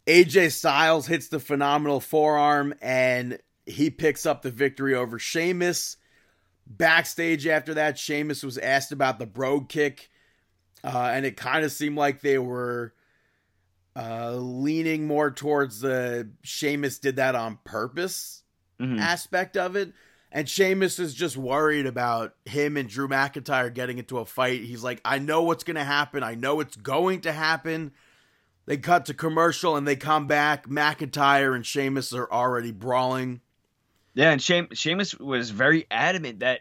AJ 0.09 0.51
Styles 0.53 1.07
hits 1.07 1.29
the 1.29 1.39
phenomenal 1.39 2.01
forearm 2.01 2.75
and 2.83 3.39
he 3.67 3.89
picks 3.91 4.27
up 4.27 4.43
the 4.43 4.51
victory 4.51 4.95
over 4.95 5.19
Sheamus. 5.21 5.97
Backstage 6.67 7.47
after 7.47 7.75
that, 7.75 7.99
Sheamus 7.99 8.43
was 8.43 8.59
asked 8.59 8.91
about 8.93 9.19
the 9.21 9.27
bro 9.27 9.61
kick. 9.61 10.11
Uh, 10.85 11.11
and 11.13 11.25
it 11.25 11.37
kind 11.37 11.65
of 11.65 11.73
seemed 11.73 11.97
like 11.97 12.21
they 12.21 12.39
were 12.39 12.93
uh, 13.95 14.33
leaning 14.37 15.07
more 15.07 15.31
towards 15.31 15.81
the 15.81 16.29
Sheamus 16.43 16.99
did 16.99 17.17
that 17.17 17.35
on 17.35 17.59
purpose 17.65 18.43
Mhm. 18.81 18.99
aspect 18.99 19.57
of 19.57 19.77
it. 19.77 19.93
And 20.33 20.49
Sheamus 20.49 20.99
is 20.99 21.13
just 21.15 21.37
worried 21.37 21.85
about 21.85 22.35
him 22.47 22.79
and 22.79 22.89
Drew 22.89 23.07
McIntyre 23.07 23.73
getting 23.73 23.99
into 23.99 24.19
a 24.19 24.25
fight. 24.25 24.63
He's 24.63 24.83
like, 24.83 25.01
I 25.05 25.19
know 25.19 25.43
what's 25.43 25.63
going 25.63 25.77
to 25.77 25.85
happen. 25.85 26.23
I 26.23 26.35
know 26.35 26.61
it's 26.61 26.75
going 26.77 27.21
to 27.21 27.33
happen. 27.33 27.93
They 28.65 28.79
cut 28.79 29.05
to 29.07 29.15
commercial 29.15 29.77
and 29.77 29.87
they 29.87 29.95
come 29.97 30.27
back. 30.27 30.67
McIntyre 30.69 31.55
and 31.55 31.67
Sheamus 31.67 32.15
are 32.15 32.33
already 32.33 32.73
brawling. 32.73 33.43
Yeah, 34.15 34.31
and 34.31 34.43
Sheamus 34.43 35.15
was 35.19 35.51
very 35.51 35.87
adamant 35.91 36.41
that 36.41 36.61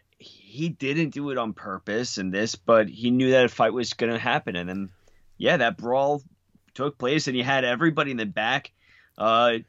he 0.51 0.69
didn't 0.69 1.11
do 1.11 1.29
it 1.29 1.37
on 1.37 1.53
purpose 1.53 2.17
and 2.17 2.33
this, 2.33 2.55
but 2.55 2.89
he 2.89 3.09
knew 3.09 3.31
that 3.31 3.45
a 3.45 3.49
fight 3.49 3.73
was 3.73 3.93
going 3.93 4.11
to 4.11 4.19
happen. 4.19 4.57
And 4.57 4.67
then, 4.67 4.89
yeah, 5.37 5.57
that 5.57 5.77
brawl 5.77 6.21
took 6.73 6.97
place, 6.97 7.27
and 7.27 7.35
he 7.35 7.41
had 7.41 7.63
everybody 7.63 8.11
in 8.11 8.17
the 8.17 8.25
back 8.25 8.71
uh, 9.17 9.59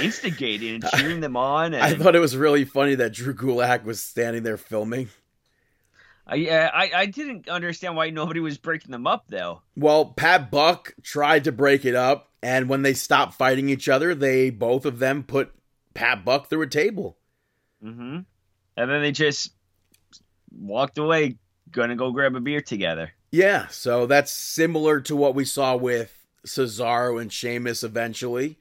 instigating 0.00 0.74
and 0.74 0.84
cheering 0.96 1.20
them 1.20 1.36
on. 1.36 1.74
And 1.74 1.82
I 1.82 1.94
thought 1.94 2.16
it 2.16 2.20
was 2.20 2.36
really 2.36 2.64
funny 2.64 2.96
that 2.96 3.14
Drew 3.14 3.34
Gulak 3.34 3.84
was 3.84 4.02
standing 4.02 4.42
there 4.42 4.56
filming. 4.56 5.10
I, 6.26 6.34
yeah, 6.34 6.70
I, 6.74 6.90
I 6.94 7.06
didn't 7.06 7.48
understand 7.48 7.96
why 7.96 8.10
nobody 8.10 8.40
was 8.40 8.58
breaking 8.58 8.90
them 8.90 9.06
up, 9.06 9.26
though. 9.28 9.62
Well, 9.76 10.06
Pat 10.06 10.50
Buck 10.50 10.94
tried 11.02 11.44
to 11.44 11.52
break 11.52 11.84
it 11.84 11.94
up, 11.94 12.30
and 12.42 12.68
when 12.68 12.82
they 12.82 12.94
stopped 12.94 13.34
fighting 13.34 13.68
each 13.68 13.88
other, 13.88 14.14
they 14.14 14.50
both 14.50 14.84
of 14.84 14.98
them 14.98 15.22
put 15.22 15.54
Pat 15.94 16.24
Buck 16.24 16.50
through 16.50 16.62
a 16.62 16.66
table. 16.66 17.16
hmm 17.80 18.18
And 18.76 18.90
then 18.90 19.02
they 19.02 19.12
just 19.12 19.52
walked 20.58 20.98
away, 20.98 21.36
gonna 21.70 21.96
go 21.96 22.10
grab 22.12 22.34
a 22.34 22.40
beer 22.40 22.60
together. 22.60 23.12
Yeah, 23.30 23.66
so 23.68 24.06
that's 24.06 24.32
similar 24.32 25.00
to 25.02 25.14
what 25.16 25.34
we 25.34 25.44
saw 25.44 25.76
with 25.76 26.14
Cesaro 26.46 27.20
and 27.20 27.32
Sheamus 27.32 27.82
eventually. 27.82 28.58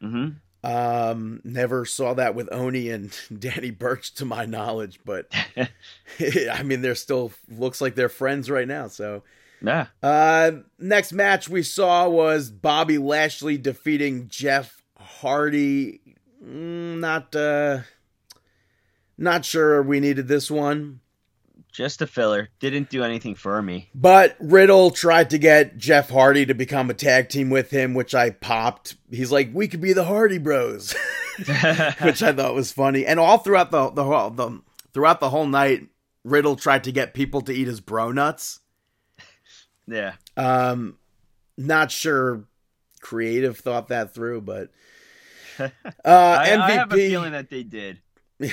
hmm 0.00 0.28
Um, 0.64 1.40
never 1.44 1.84
saw 1.84 2.14
that 2.14 2.34
with 2.34 2.48
Oney 2.52 2.88
and 2.90 3.14
Danny 3.38 3.70
Burch 3.70 4.14
to 4.14 4.24
my 4.24 4.46
knowledge, 4.46 5.00
but 5.04 5.30
I 6.20 6.62
mean, 6.64 6.82
they're 6.82 6.94
still 6.94 7.32
looks 7.48 7.80
like 7.80 7.94
they're 7.94 8.08
friends 8.08 8.50
right 8.50 8.66
now. 8.68 8.88
So, 8.88 9.22
Yeah. 9.60 9.86
Uh, 10.02 10.52
next 10.78 11.12
match 11.12 11.48
we 11.48 11.62
saw 11.62 12.08
was 12.08 12.50
Bobby 12.50 12.98
Lashley 12.98 13.58
defeating 13.58 14.28
Jeff 14.28 14.82
Hardy. 14.98 16.00
Mm, 16.42 17.00
not 17.00 17.34
uh, 17.36 17.80
not 19.18 19.44
sure 19.44 19.82
we 19.82 20.00
needed 20.00 20.26
this 20.28 20.50
one. 20.50 21.00
Just 21.76 22.00
a 22.00 22.06
filler. 22.06 22.48
Didn't 22.58 22.88
do 22.88 23.04
anything 23.04 23.34
for 23.34 23.60
me. 23.60 23.90
But 23.94 24.34
Riddle 24.40 24.90
tried 24.90 25.28
to 25.28 25.38
get 25.38 25.76
Jeff 25.76 26.08
Hardy 26.08 26.46
to 26.46 26.54
become 26.54 26.88
a 26.88 26.94
tag 26.94 27.28
team 27.28 27.50
with 27.50 27.70
him, 27.70 27.92
which 27.92 28.14
I 28.14 28.30
popped. 28.30 28.96
He's 29.10 29.30
like, 29.30 29.50
"We 29.52 29.68
could 29.68 29.82
be 29.82 29.92
the 29.92 30.04
Hardy 30.04 30.38
Bros," 30.38 30.94
which 32.00 32.22
I 32.22 32.32
thought 32.32 32.54
was 32.54 32.72
funny. 32.72 33.04
And 33.04 33.20
all 33.20 33.36
throughout 33.36 33.72
the 33.72 33.90
the, 33.90 34.04
whole- 34.04 34.30
the 34.30 34.62
throughout 34.94 35.20
the 35.20 35.28
whole 35.28 35.46
night, 35.46 35.88
Riddle 36.24 36.56
tried 36.56 36.84
to 36.84 36.92
get 36.92 37.12
people 37.12 37.42
to 37.42 37.52
eat 37.52 37.66
his 37.66 37.82
bro 37.82 38.10
nuts. 38.10 38.60
yeah. 39.86 40.14
Um, 40.34 40.96
not 41.58 41.90
sure 41.90 42.44
creative 43.02 43.58
thought 43.58 43.88
that 43.88 44.14
through, 44.14 44.40
but 44.40 44.70
uh, 45.58 45.68
I, 46.06 46.46
MVP. 46.48 46.58
I 46.58 46.70
have 46.70 46.90
a 46.90 46.96
feeling 46.96 47.32
that 47.32 47.50
they 47.50 47.64
did. 47.64 48.00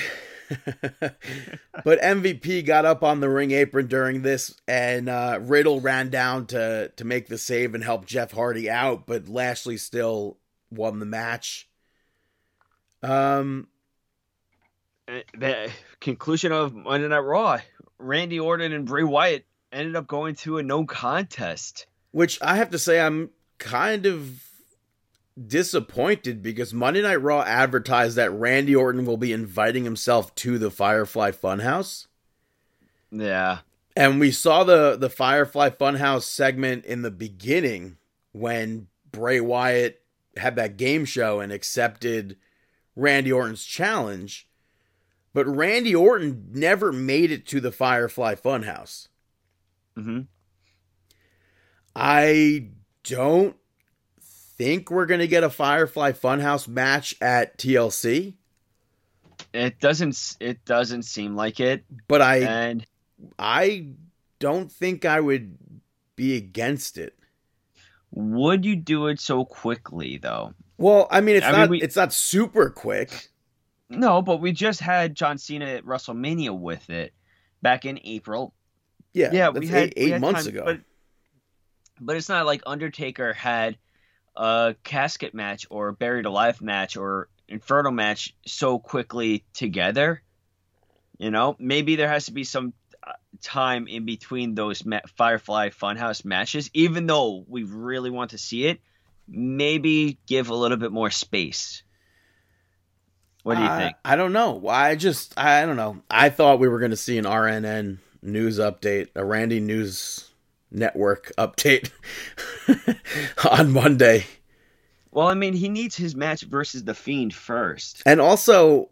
but 1.00 2.00
MVP 2.00 2.64
got 2.66 2.84
up 2.84 3.02
on 3.02 3.20
the 3.20 3.28
ring 3.28 3.50
apron 3.50 3.86
during 3.86 4.22
this, 4.22 4.54
and 4.68 5.08
uh, 5.08 5.38
Riddle 5.40 5.80
ran 5.80 6.10
down 6.10 6.46
to 6.48 6.90
to 6.96 7.04
make 7.04 7.28
the 7.28 7.38
save 7.38 7.74
and 7.74 7.82
help 7.84 8.06
Jeff 8.06 8.32
Hardy 8.32 8.68
out, 8.68 9.06
but 9.06 9.28
Lashley 9.28 9.76
still 9.76 10.36
won 10.70 10.98
the 10.98 11.06
match. 11.06 11.68
Um, 13.02 13.68
Uh, 15.08 15.20
The 15.38 15.70
conclusion 16.00 16.52
of 16.52 16.74
Monday 16.74 17.08
Night 17.08 17.18
Raw. 17.18 17.58
Randy 17.98 18.40
Orton 18.40 18.72
and 18.72 18.86
Bray 18.86 19.04
Wyatt 19.04 19.44
ended 19.72 19.96
up 19.96 20.06
going 20.06 20.34
to 20.36 20.58
a 20.58 20.62
no 20.62 20.84
contest. 20.84 21.86
which 22.12 22.40
I 22.42 22.56
have 22.56 22.70
to 22.70 22.78
say, 22.78 23.00
I'm 23.00 23.30
kind 23.58 24.06
of 24.06 24.42
disappointed 25.42 26.42
because 26.42 26.72
Monday 26.72 27.02
Night 27.02 27.20
Raw 27.20 27.42
advertised 27.42 28.16
that 28.16 28.30
Randy 28.30 28.74
Orton 28.74 29.04
will 29.04 29.16
be 29.16 29.32
inviting 29.32 29.84
himself 29.84 30.34
to 30.36 30.58
the 30.58 30.70
Firefly 30.70 31.32
Funhouse. 31.32 32.06
Yeah. 33.10 33.58
And 33.96 34.18
we 34.18 34.30
saw 34.30 34.64
the 34.64 34.96
the 34.96 35.10
Firefly 35.10 35.70
Funhouse 35.70 36.22
segment 36.22 36.84
in 36.84 37.02
the 37.02 37.10
beginning 37.10 37.96
when 38.32 38.88
Bray 39.12 39.40
Wyatt 39.40 40.02
had 40.36 40.56
that 40.56 40.76
game 40.76 41.04
show 41.04 41.40
and 41.40 41.52
accepted 41.52 42.36
Randy 42.96 43.32
Orton's 43.32 43.64
challenge. 43.64 44.48
But 45.32 45.46
Randy 45.46 45.94
Orton 45.94 46.48
never 46.52 46.92
made 46.92 47.30
it 47.30 47.46
to 47.48 47.60
the 47.60 47.72
Firefly 47.72 48.34
Funhouse. 48.34 49.08
hmm 49.96 50.22
I 51.96 52.70
don't 53.04 53.56
think 54.56 54.90
we're 54.90 55.06
going 55.06 55.20
to 55.20 55.28
get 55.28 55.44
a 55.44 55.50
Firefly 55.50 56.12
Funhouse 56.12 56.68
match 56.68 57.14
at 57.20 57.58
TLC, 57.58 58.34
It 59.52 59.80
doesn't. 59.80 60.36
It 60.40 60.64
doesn't 60.64 61.02
seem 61.04 61.34
like 61.36 61.60
it. 61.60 61.84
but 62.08 62.22
I 62.22 62.38
And 62.38 62.86
I 63.38 63.88
don't 64.38 64.70
think 64.70 65.04
I 65.04 65.20
would 65.20 65.56
be 66.16 66.36
against 66.36 66.98
it. 66.98 67.14
would 68.12 68.64
you 68.64 68.76
do 68.76 69.08
it 69.08 69.18
so 69.20 69.44
quickly 69.44 70.18
though? 70.18 70.54
Well, 70.78 71.08
I 71.10 71.20
mean, 71.20 71.36
it's 71.36 71.46
I 71.46 71.50
mean, 71.52 71.60
not 71.60 71.70
we- 71.70 71.82
it's 71.82 71.96
not 71.96 72.12
super 72.12 72.70
quick. 72.70 73.28
No, 73.90 74.22
but 74.22 74.40
we 74.40 74.50
just 74.52 74.80
had 74.80 75.14
John 75.14 75.36
Cena 75.38 75.66
at 75.66 75.84
WrestleMania 75.84 76.58
with 76.58 76.88
it 76.90 77.12
back 77.62 77.84
in 77.84 78.00
April. 78.04 78.54
Yeah, 79.12 79.30
Yeah, 79.32 79.48
we 79.50 79.66
had 79.68 79.92
eight, 79.96 80.04
we 80.06 80.10
had 80.10 80.20
months 80.20 80.44
time, 80.46 80.54
ago. 80.54 80.62
But, 80.64 80.80
but 82.00 82.16
it's 82.16 82.28
not 82.28 82.46
like 82.46 82.62
Undertaker 82.66 83.32
had 83.32 83.76
a 84.36 84.74
casket 84.84 85.34
match 85.34 85.66
or 85.70 85.92
buried 85.92 86.26
alive 86.26 86.60
match 86.60 86.96
or 86.96 87.28
Inferno 87.48 87.90
match 87.90 88.34
so 88.46 88.78
quickly 88.78 89.44
together. 89.52 90.22
You 91.18 91.30
know, 91.30 91.56
maybe 91.58 91.96
there 91.96 92.08
has 92.08 92.26
to 92.26 92.32
be 92.32 92.44
some 92.44 92.72
uh, 93.06 93.12
time 93.42 93.86
in 93.86 94.04
between 94.04 94.54
those 94.54 94.84
ma- 94.84 95.00
Firefly 95.16 95.70
Funhouse 95.70 96.24
matches, 96.24 96.70
even 96.74 97.06
though 97.06 97.44
we 97.46 97.62
really 97.62 98.10
want 98.10 98.30
to 98.30 98.38
see 98.38 98.66
it. 98.66 98.80
Maybe 99.28 100.18
give 100.26 100.50
a 100.50 100.54
little 100.54 100.76
bit 100.76 100.92
more 100.92 101.10
space. 101.10 101.82
What 103.42 103.56
do 103.56 103.62
you 103.62 103.68
Uh, 103.68 103.78
think? 103.78 103.96
I 104.04 104.16
don't 104.16 104.32
know. 104.32 104.66
I 104.68 104.96
just 104.96 105.38
I 105.38 105.64
don't 105.66 105.76
know. 105.76 106.02
I 106.10 106.30
thought 106.30 106.58
we 106.58 106.68
were 106.68 106.78
going 106.78 106.90
to 106.90 106.96
see 106.96 107.18
an 107.18 107.24
RNN 107.24 107.98
news 108.22 108.58
update, 108.58 109.08
a 109.14 109.24
Randy 109.24 109.60
News 109.60 110.30
Network 110.74 111.32
update 111.38 111.90
on 113.50 113.70
Monday. 113.70 114.26
Well, 115.10 115.28
I 115.28 115.34
mean, 115.34 115.54
he 115.54 115.68
needs 115.68 115.96
his 115.96 116.16
match 116.16 116.42
versus 116.42 116.84
the 116.84 116.94
Fiend 116.94 117.32
first. 117.32 118.02
And 118.04 118.20
also 118.20 118.88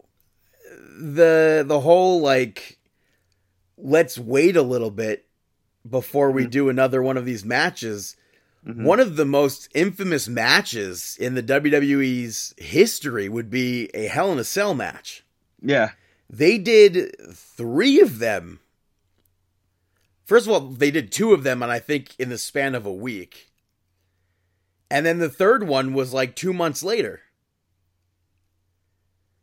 the 1.00 1.64
the 1.66 1.80
whole 1.80 2.20
like 2.20 2.78
let's 3.76 4.16
wait 4.18 4.56
a 4.56 4.62
little 4.62 4.90
bit 4.90 5.26
before 5.88 6.30
we 6.30 6.44
Mhm. 6.46 6.50
do 6.50 6.68
another 6.68 7.02
one 7.02 7.16
of 7.16 7.24
these 7.24 7.44
matches. 7.44 8.16
Mhm. 8.64 8.84
One 8.84 9.00
of 9.00 9.16
the 9.16 9.24
most 9.24 9.68
infamous 9.74 10.28
matches 10.28 11.16
in 11.18 11.34
the 11.34 11.42
WWE's 11.42 12.54
history 12.56 13.28
would 13.28 13.50
be 13.50 13.90
a 13.92 14.06
Hell 14.06 14.30
in 14.32 14.38
a 14.38 14.44
Cell 14.44 14.74
match. 14.74 15.24
Yeah. 15.60 15.90
They 16.30 16.58
did 16.58 17.12
3 17.34 18.00
of 18.00 18.20
them. 18.20 18.60
First 20.32 20.46
of 20.46 20.52
all, 20.54 20.60
they 20.60 20.90
did 20.90 21.12
2 21.12 21.34
of 21.34 21.42
them 21.42 21.62
and 21.62 21.70
I 21.70 21.78
think 21.78 22.18
in 22.18 22.30
the 22.30 22.38
span 22.38 22.74
of 22.74 22.86
a 22.86 22.92
week. 22.92 23.50
And 24.90 25.04
then 25.04 25.18
the 25.18 25.28
third 25.28 25.68
one 25.68 25.92
was 25.92 26.14
like 26.14 26.34
2 26.34 26.54
months 26.54 26.82
later. 26.82 27.20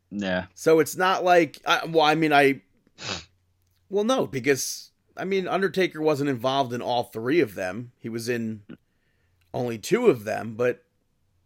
Yeah. 0.09 0.45
So 0.55 0.79
it's 0.79 0.97
not 0.97 1.23
like, 1.23 1.61
I, 1.63 1.85
well, 1.85 2.01
I 2.01 2.15
mean, 2.15 2.33
I, 2.33 2.61
well, 3.91 4.03
no, 4.03 4.25
because 4.25 4.89
I 5.15 5.25
mean, 5.25 5.47
Undertaker 5.47 6.01
wasn't 6.01 6.31
involved 6.31 6.73
in 6.73 6.81
all 6.81 7.03
three 7.03 7.39
of 7.39 7.53
them. 7.53 7.91
He 7.99 8.09
was 8.09 8.27
in 8.27 8.63
only 9.53 9.77
two 9.77 10.07
of 10.07 10.23
them, 10.23 10.55
but 10.55 10.83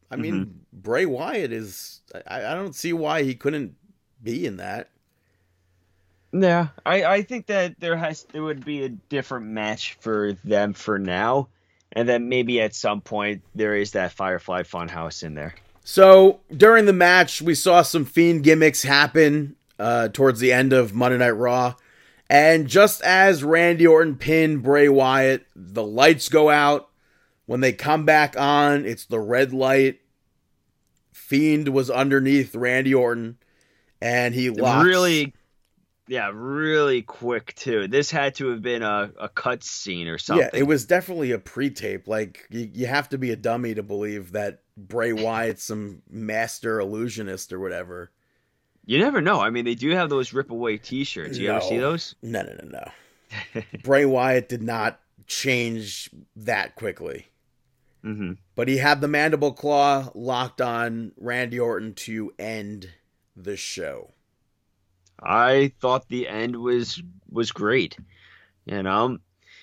I 0.10 0.16
mean, 0.16 0.36
mm-hmm. 0.36 0.52
Bray 0.72 1.06
Wyatt 1.06 1.52
is. 1.52 2.00
I, 2.26 2.46
I 2.46 2.54
don't 2.54 2.78
see 2.78 2.94
why 2.94 3.24
he 3.24 3.36
couldn't 3.36 3.76
be 4.24 4.46
in 4.46 4.56
that. 4.56 4.90
Yeah. 6.34 6.70
I, 6.86 7.04
I 7.06 7.22
think 7.22 7.46
that 7.48 7.80
there 7.80 7.96
has 7.96 8.24
there 8.32 8.44
would 8.44 8.66
be 8.66 8.84
a 8.84 8.90
different 8.90 9.46
match 9.46 9.98
for 10.02 10.34
them 10.44 10.74
for 10.74 10.98
now. 10.98 11.48
And 11.92 12.10
then 12.10 12.28
maybe 12.28 12.60
at 12.60 12.74
some 12.74 13.02
point 13.02 13.44
there 13.54 13.76
is 13.76 13.92
that 13.92 14.12
Firefly 14.12 14.64
Funhouse 14.64 15.24
in 15.24 15.36
there. 15.36 15.54
So 15.84 16.40
during 16.56 16.86
the 16.86 16.94
match, 16.94 17.42
we 17.42 17.56
saw 17.56 17.84
some 17.84 18.06
fiend 18.06 18.44
gimmicks 18.44 18.82
happen 18.82 19.56
uh, 19.78 20.08
towards 20.10 20.40
the 20.40 20.52
end 20.52 20.74
of 20.74 20.96
Monday 20.96 21.20
Night 21.20 21.32
Raw. 21.32 21.76
And 22.30 22.68
just 22.68 23.02
as 23.04 23.44
Randy 23.44 23.86
Orton 23.86 24.16
pinned 24.16 24.64
Bray 24.64 24.90
Wyatt, 24.90 25.46
the 25.56 25.84
lights 25.84 26.30
go 26.30 26.50
out. 26.50 26.90
When 27.46 27.60
they 27.60 27.74
come 27.74 28.06
back 28.06 28.40
on, 28.40 28.86
it's 28.86 29.06
the 29.06 29.20
red 29.20 29.54
light. 29.54 30.00
Fiend 31.12 31.70
was 31.70 31.90
underneath 31.90 32.56
Randy 32.56 32.96
Orton, 32.96 33.38
and 34.02 34.34
he 34.34 34.50
locks. 34.50 34.86
Really 34.86 35.34
yeah, 36.14 36.30
really 36.32 37.02
quick 37.02 37.56
too. 37.56 37.88
This 37.88 38.12
had 38.12 38.36
to 38.36 38.50
have 38.50 38.62
been 38.62 38.84
a, 38.84 39.12
a 39.20 39.28
cut 39.28 39.64
scene 39.64 40.08
or 40.08 40.20
something. 40.20 40.48
Yeah, 40.54 40.60
it 40.60 40.68
was 40.68 40.86
definitely 40.86 41.32
a 41.32 41.40
pre-tape. 41.40 42.08
Like 42.08 42.46
you, 42.52 42.70
you 42.72 42.86
have 42.86 43.10
to 43.10 43.18
be 43.18 43.32
a 43.32 43.36
dummy 43.36 43.74
to 43.74 43.82
believe 43.82 44.34
that 44.34 44.62
Bray 44.78 45.12
Wyatt's 45.12 45.64
some 45.64 46.04
master 46.08 46.80
illusionist 46.80 47.52
or 47.52 47.60
whatever. 47.60 48.12
You 48.86 49.00
never 49.00 49.22
know. 49.22 49.40
I 49.40 49.50
mean, 49.50 49.66
they 49.66 49.74
do 49.74 49.90
have 49.90 50.12
those 50.12 50.34
rip 50.34 50.52
away 50.52 50.78
T-shirts. 50.78 51.40
You 51.40 51.50
ever 51.50 51.62
see 51.62 51.80
those? 51.80 52.14
No, 52.22 52.44
no, 52.44 52.54
no, 52.62 52.70
no. 53.56 53.64
Bray 53.84 54.06
Wyatt 54.06 54.50
did 54.50 54.62
not 54.62 55.00
change 55.26 56.12
that 56.36 56.76
quickly. 56.76 57.26
hmm 58.04 58.34
But 58.54 58.68
he 58.68 58.78
had 58.78 59.02
the 59.02 59.08
mandible 59.08 59.54
claw 59.54 60.12
locked 60.14 60.62
on 60.62 61.14
Randy 61.18 61.60
Orton 61.60 61.96
to 61.96 62.34
end 62.38 62.92
the 63.36 63.58
show. 63.58 64.13
I 65.22 65.72
thought 65.80 66.08
the 66.08 66.28
end 66.28 66.56
was 66.56 67.02
was 67.30 67.52
great. 67.52 67.98
You 68.66 68.84
know, 68.84 69.18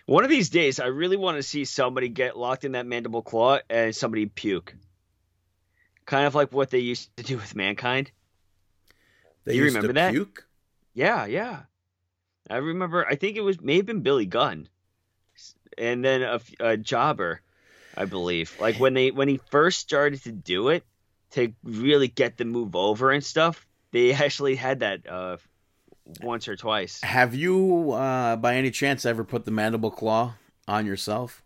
one 0.06 0.24
of 0.24 0.30
these 0.30 0.50
days, 0.50 0.80
I 0.80 0.86
really 0.86 1.16
want 1.16 1.36
to 1.36 1.42
see 1.42 1.64
somebody 1.64 2.08
get 2.08 2.36
locked 2.36 2.64
in 2.64 2.72
that 2.72 2.86
mandible 2.86 3.22
claw 3.22 3.58
and 3.68 3.94
somebody 3.94 4.26
puke. 4.26 4.74
Kind 6.04 6.26
of 6.26 6.34
like 6.34 6.52
what 6.52 6.70
they 6.70 6.80
used 6.80 7.14
to 7.16 7.22
do 7.22 7.36
with 7.36 7.54
mankind. 7.54 8.10
They 9.44 9.54
You 9.54 9.64
used 9.64 9.76
remember 9.76 9.92
to 9.94 10.00
that? 10.00 10.12
puke. 10.12 10.46
Yeah, 10.92 11.26
yeah. 11.26 11.60
I 12.48 12.56
remember. 12.56 13.06
I 13.06 13.14
think 13.14 13.36
it 13.36 13.42
was 13.42 13.60
may 13.60 13.76
have 13.76 13.86
been 13.86 14.00
Billy 14.00 14.26
Gunn, 14.26 14.68
and 15.78 16.04
then 16.04 16.22
a, 16.22 16.40
a 16.58 16.76
jobber, 16.76 17.40
I 17.96 18.06
believe. 18.06 18.56
Like 18.60 18.76
when 18.76 18.94
they 18.94 19.12
when 19.12 19.28
he 19.28 19.40
first 19.50 19.80
started 19.80 20.22
to 20.24 20.32
do 20.32 20.68
it 20.68 20.84
to 21.32 21.52
really 21.62 22.08
get 22.08 22.36
the 22.36 22.44
move 22.44 22.74
over 22.74 23.12
and 23.12 23.24
stuff. 23.24 23.66
They 23.92 24.12
actually 24.12 24.54
had 24.56 24.80
that 24.80 25.08
uh, 25.08 25.36
once 26.20 26.48
or 26.48 26.56
twice. 26.56 27.00
Have 27.02 27.34
you, 27.34 27.92
uh, 27.92 28.36
by 28.36 28.56
any 28.56 28.70
chance, 28.70 29.04
ever 29.04 29.24
put 29.24 29.44
the 29.44 29.50
mandible 29.50 29.90
claw 29.90 30.34
on 30.68 30.86
yourself? 30.86 31.42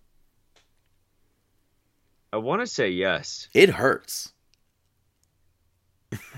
I 2.33 2.39
want 2.39 2.63
to 2.63 2.67
say 2.67 2.91
yes. 2.91 3.49
It 3.55 3.71
hurts. 3.71 4.33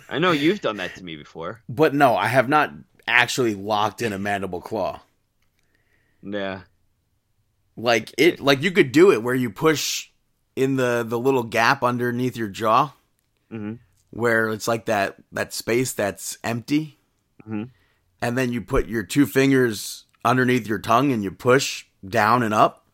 I 0.09 0.19
know 0.19 0.31
you've 0.31 0.61
done 0.61 0.77
that 0.77 0.95
to 0.97 1.05
me 1.05 1.17
before. 1.17 1.63
But 1.69 1.95
no, 1.95 2.17
I 2.17 2.29
have 2.29 2.49
not 2.49 2.73
actually 3.09 3.55
locked 3.55 4.03
in 4.03 4.13
a 4.13 4.19
mandible 4.19 4.61
claw. 4.61 5.01
Yeah. 6.23 6.63
Like 7.77 8.15
it 8.17 8.41
like 8.41 8.63
you 8.63 8.71
could 8.71 8.93
do 8.93 9.13
it 9.13 9.23
where 9.23 9.35
you 9.35 9.51
push 9.51 10.09
in 10.55 10.77
the 10.77 11.05
the 11.07 11.19
little 11.19 11.43
gap 11.43 11.83
underneath 11.83 12.37
your 12.37 12.49
jaw 12.49 12.93
hmm 13.51 13.75
where 14.17 14.49
it's 14.49 14.67
like 14.67 14.87
that 14.87 15.17
that 15.33 15.53
space 15.53 15.93
that's 15.93 16.39
empty. 16.43 16.99
Mhm. 17.49 17.71
And 18.21 18.37
then 18.39 18.53
you 18.53 18.61
put 18.63 18.87
your 18.89 19.03
two 19.03 19.27
fingers 19.27 20.05
underneath 20.25 20.67
your 20.67 20.79
tongue 20.79 21.13
and 21.13 21.23
you 21.23 21.31
push 21.31 21.85
down 22.07 22.43
and 22.43 22.55
up. 22.55 22.87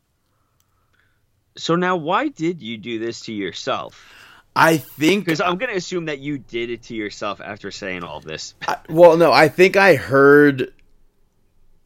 So 1.57 1.77
now, 1.77 1.97
why 1.97 2.29
did 2.29 2.63
you 2.63 2.79
do 2.79 2.99
this 2.99 3.21
to 3.23 3.33
yourself? 3.33 4.01
I 4.57 4.77
think 4.79 5.25
Because 5.25 5.41
I'm 5.41 5.57
gonna 5.57 5.73
assume 5.75 6.07
that 6.07 6.19
you 6.19 6.39
did 6.39 6.71
it 6.71 6.83
to 6.85 6.95
yourself 6.95 7.41
after 7.41 7.71
saying 7.71 8.05
all 8.05 8.21
this. 8.21 8.55
I- 8.69 8.79
well, 8.89 9.17
no, 9.17 9.33
I 9.33 9.49
think 9.49 9.77
I 9.77 9.95
heard. 9.97 10.73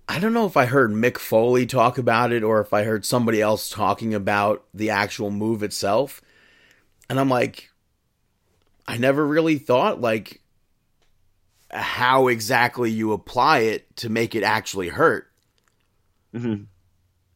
I 0.09 0.20
don't 0.20 0.32
know 0.32 0.47
if 0.47 0.57
I 0.57 0.66
heard 0.66 0.93
Mick 0.93 1.18
Foley 1.18 1.66
talk 1.66 1.99
about 1.99 2.32
it 2.32 2.45
or 2.45 2.61
if 2.61 2.72
I 2.72 2.84
heard 2.84 3.05
somebody 3.05 3.41
else 3.41 3.68
talking 3.68 4.14
about 4.14 4.64
the 4.72 4.91
actual 4.91 5.30
move 5.32 5.64
itself. 5.64 6.22
And 7.11 7.18
I'm 7.18 7.28
like, 7.28 7.70
I 8.89 8.99
never 8.99 9.26
really 9.26 9.59
thought 9.59 10.01
like 10.01 10.41
how 11.70 12.28
exactly 12.28 12.91
you 12.91 13.12
apply 13.12 13.61
it 13.61 13.97
to 13.97 14.09
make 14.09 14.34
it 14.34 14.43
actually 14.43 14.89
hurt. 14.89 15.30
hmm 16.32 16.64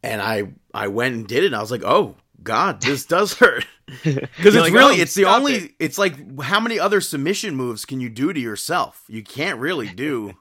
And 0.03 0.22
I 0.22 0.53
I 0.72 0.88
went 0.88 1.14
and 1.14 1.26
did 1.26 1.42
it. 1.44 1.46
And 1.46 1.57
I 1.57 1.61
was 1.61 1.70
like, 1.70 1.84
oh 1.84 2.16
God, 2.42 2.80
this 2.80 3.07
does 3.07 3.34
hurt. 3.34 3.66
Because 4.05 4.55
it's 4.55 4.57
like, 4.57 4.72
really 4.72 5.01
"Oh, 5.01 5.03
it's 5.03 5.14
the 5.14 5.24
only 5.24 5.55
it." 5.55 5.72
it's 5.80 5.98
like 5.98 6.40
how 6.42 6.61
many 6.61 6.78
other 6.78 7.01
submission 7.01 7.57
moves 7.57 7.84
can 7.84 7.98
you 8.01 8.09
do 8.09 8.32
to 8.32 8.38
yourself? 8.38 9.03
You 9.09 9.24
can't 9.24 9.59
really 9.59 9.88
do 9.88 10.34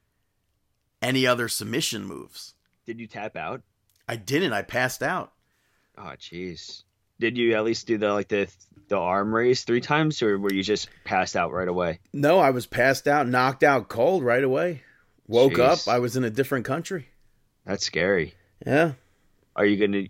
any 1.02 1.26
other 1.26 1.48
submission 1.48 2.04
moves. 2.04 2.52
Did 2.84 3.00
you 3.00 3.06
tap 3.06 3.34
out? 3.34 3.62
I 4.06 4.16
didn't. 4.16 4.52
I 4.52 4.60
passed 4.60 5.02
out. 5.02 5.32
Oh, 5.96 6.12
jeez. 6.18 6.82
Did 7.20 7.36
you 7.36 7.54
at 7.54 7.64
least 7.64 7.86
do 7.86 7.98
the 7.98 8.12
like 8.12 8.28
the 8.28 8.48
the 8.88 8.96
arm 8.96 9.32
raise 9.32 9.62
three 9.62 9.80
times, 9.80 10.22
or 10.22 10.38
were 10.38 10.52
you 10.52 10.62
just 10.62 10.88
passed 11.04 11.36
out 11.36 11.52
right 11.52 11.68
away? 11.68 12.00
No, 12.12 12.40
I 12.40 12.50
was 12.50 12.66
passed 12.66 13.06
out, 13.06 13.28
knocked 13.28 13.62
out 13.62 13.88
cold 13.88 14.24
right 14.24 14.42
away. 14.42 14.82
Woke 15.28 15.60
up, 15.60 15.86
I 15.86 16.00
was 16.00 16.16
in 16.16 16.24
a 16.24 16.30
different 16.30 16.64
country. 16.64 17.08
That's 17.64 17.84
scary. 17.86 18.34
Yeah. 18.66 18.92
Are 19.54 19.64
you 19.64 19.76
gonna 19.76 20.06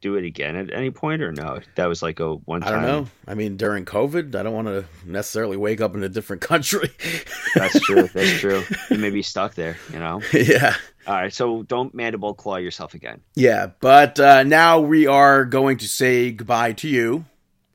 do 0.00 0.14
it 0.14 0.24
again 0.24 0.54
at 0.54 0.72
any 0.72 0.90
point, 0.90 1.22
or 1.22 1.32
no? 1.32 1.58
That 1.74 1.86
was 1.86 2.02
like 2.02 2.20
a 2.20 2.34
one 2.34 2.60
time 2.60 2.68
I 2.68 2.86
don't 2.86 3.04
know. 3.04 3.10
I 3.26 3.34
mean, 3.34 3.56
during 3.56 3.84
COVID, 3.84 4.34
I 4.36 4.42
don't 4.42 4.54
want 4.54 4.68
to 4.68 4.84
necessarily 5.04 5.56
wake 5.56 5.80
up 5.80 5.94
in 5.96 6.02
a 6.04 6.08
different 6.08 6.42
country. 6.52 6.90
That's 7.54 7.80
true. 7.80 8.08
That's 8.14 8.32
true. 8.40 8.62
You 8.90 8.98
may 8.98 9.10
be 9.10 9.22
stuck 9.22 9.54
there. 9.54 9.76
You 9.92 9.98
know. 9.98 10.22
yeah. 10.32 10.76
All 11.08 11.14
right. 11.14 11.32
So 11.32 11.62
don't 11.62 11.94
mandible 11.94 12.34
claw 12.34 12.56
yourself 12.56 12.92
again. 12.92 13.22
Yeah. 13.34 13.68
But 13.80 14.20
uh, 14.20 14.42
now 14.42 14.80
we 14.80 15.06
are 15.06 15.46
going 15.46 15.78
to 15.78 15.88
say 15.88 16.30
goodbye 16.30 16.74
to 16.74 16.88
you. 16.88 17.24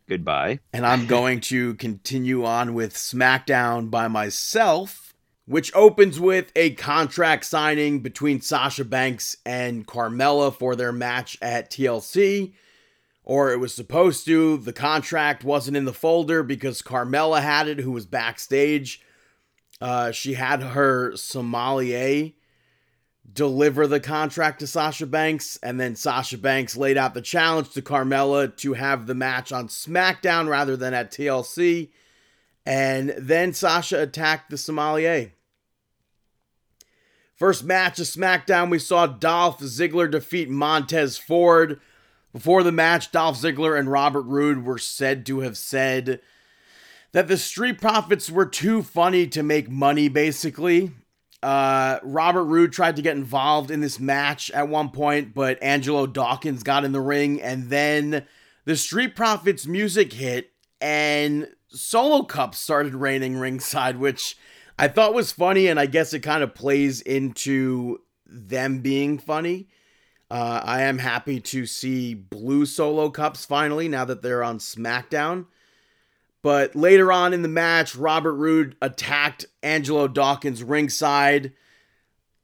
Goodbye. 0.08 0.60
and 0.72 0.86
I'm 0.86 1.08
going 1.08 1.40
to 1.42 1.74
continue 1.76 2.46
on 2.46 2.76
with 2.76 2.94
SmackDown 2.94 3.90
by 3.90 4.08
myself, 4.08 5.16
which 5.48 5.74
opens 5.74 6.20
with 6.20 6.52
a 6.56 6.72
contract 6.76 7.46
signing 7.46 8.02
between 8.02 8.40
Sasha 8.40 8.86
Banks 8.86 9.38
and 9.46 9.88
Carmella 9.88 10.54
for 10.54 10.76
their 10.76 10.92
match 10.92 11.36
at 11.42 11.72
TLC. 11.72 12.54
Or 13.24 13.52
it 13.52 13.58
was 13.58 13.74
supposed 13.74 14.26
to. 14.26 14.58
The 14.58 14.74
contract 14.74 15.44
wasn't 15.44 15.78
in 15.78 15.86
the 15.86 15.94
folder 15.94 16.44
because 16.44 16.84
Carmella 16.84 17.42
had 17.42 17.68
it, 17.68 17.80
who 17.80 17.94
was 17.94 18.06
backstage. 18.06 19.02
Uh, 19.82 20.12
she 20.12 20.34
had 20.34 20.62
her 20.62 21.16
sommelier 21.16 22.34
deliver 23.34 23.88
the 23.88 24.00
contract 24.00 24.60
to 24.60 24.68
Sasha 24.68 25.08
Banks, 25.08 25.58
and 25.64 25.80
then 25.80 25.96
Sasha 25.96 26.38
Banks 26.38 26.78
laid 26.78 26.98
out 26.98 27.14
the 27.14 27.22
challenge 27.22 27.72
to 27.72 27.82
Carmella 27.82 28.56
to 28.58 28.74
have 28.74 29.08
the 29.08 29.16
match 29.16 29.52
on 29.52 29.68
SmackDown 29.68 30.48
rather 30.48 30.78
than 30.78 30.94
at 30.94 31.12
TLC. 31.12 31.90
And 32.66 33.14
then 33.18 33.54
Sasha 33.54 34.02
attacked 34.02 34.50
the 34.50 34.58
sommelier. 34.58 35.34
First 37.36 37.64
match 37.64 38.00
of 38.00 38.06
SmackDown, 38.06 38.70
we 38.70 38.80
saw 38.80 39.08
Dolph 39.08 39.60
Ziggler 39.60 40.10
defeat 40.10 40.50
Montez 40.50 41.18
Ford. 41.18 41.82
Before 42.32 42.64
the 42.64 42.72
match, 42.72 43.12
Dolph 43.12 43.38
Ziggler 43.38 43.78
and 43.78 43.92
Robert 43.92 44.22
Roode 44.22 44.64
were 44.64 44.78
said 44.78 45.26
to 45.26 45.42
have 45.42 45.58
said 45.58 46.22
that 47.12 47.28
the 47.28 47.38
Street 47.38 47.82
Profits 47.82 48.30
were 48.30 48.46
too 48.46 48.82
funny 48.82 49.28
to 49.28 49.44
make 49.44 49.70
money, 49.70 50.08
basically. 50.08 50.92
Uh, 51.44 52.00
Robert 52.04 52.46
Roode 52.46 52.72
tried 52.72 52.96
to 52.96 53.02
get 53.02 53.18
involved 53.18 53.70
in 53.70 53.82
this 53.82 54.00
match 54.00 54.50
at 54.52 54.70
one 54.70 54.90
point, 54.90 55.34
but 55.34 55.62
Angelo 55.62 56.08
Dawkins 56.08 56.64
got 56.64 56.86
in 56.86 56.94
the 56.94 57.02
ring, 57.02 57.42
and 57.42 57.70
then 57.70 58.26
the 58.64 58.78
Street 58.78 59.14
Profits 59.14 59.68
music 59.68 60.14
hit, 60.14 60.52
and 60.80 61.50
solo 61.68 62.24
cups 62.24 62.60
started 62.60 62.96
raining 62.96 63.36
ringside, 63.36 63.98
which 63.98 64.38
I 64.80 64.88
thought 64.88 65.14
was 65.14 65.34
funny, 65.34 65.68
and 65.68 65.80
I 65.80 65.86
guess 65.86 66.14
it 66.14 66.22
kind 66.22 66.44
of 66.44 66.56
plays 66.56 67.02
into 67.02 68.00
them 68.26 68.80
being 68.80 69.18
funny. 69.18 69.68
Uh, 70.32 70.62
I 70.64 70.84
am 70.84 70.98
happy 70.98 71.42
to 71.42 71.66
see 71.66 72.14
blue 72.14 72.66
solo 72.66 73.10
cups 73.10 73.46
finally 73.46 73.90
now 73.90 74.06
that 74.06 74.22
they're 74.22 74.44
on 74.44 74.60
SmackDown. 74.60 75.48
But 76.44 76.76
later 76.76 77.12
on 77.12 77.34
in 77.34 77.42
the 77.42 77.48
match, 77.48 77.96
Robert 77.96 78.34
Roode 78.34 78.76
attacked 78.82 79.46
Angelo 79.64 80.10
Dawkins 80.10 80.62
ringside. 80.62 81.54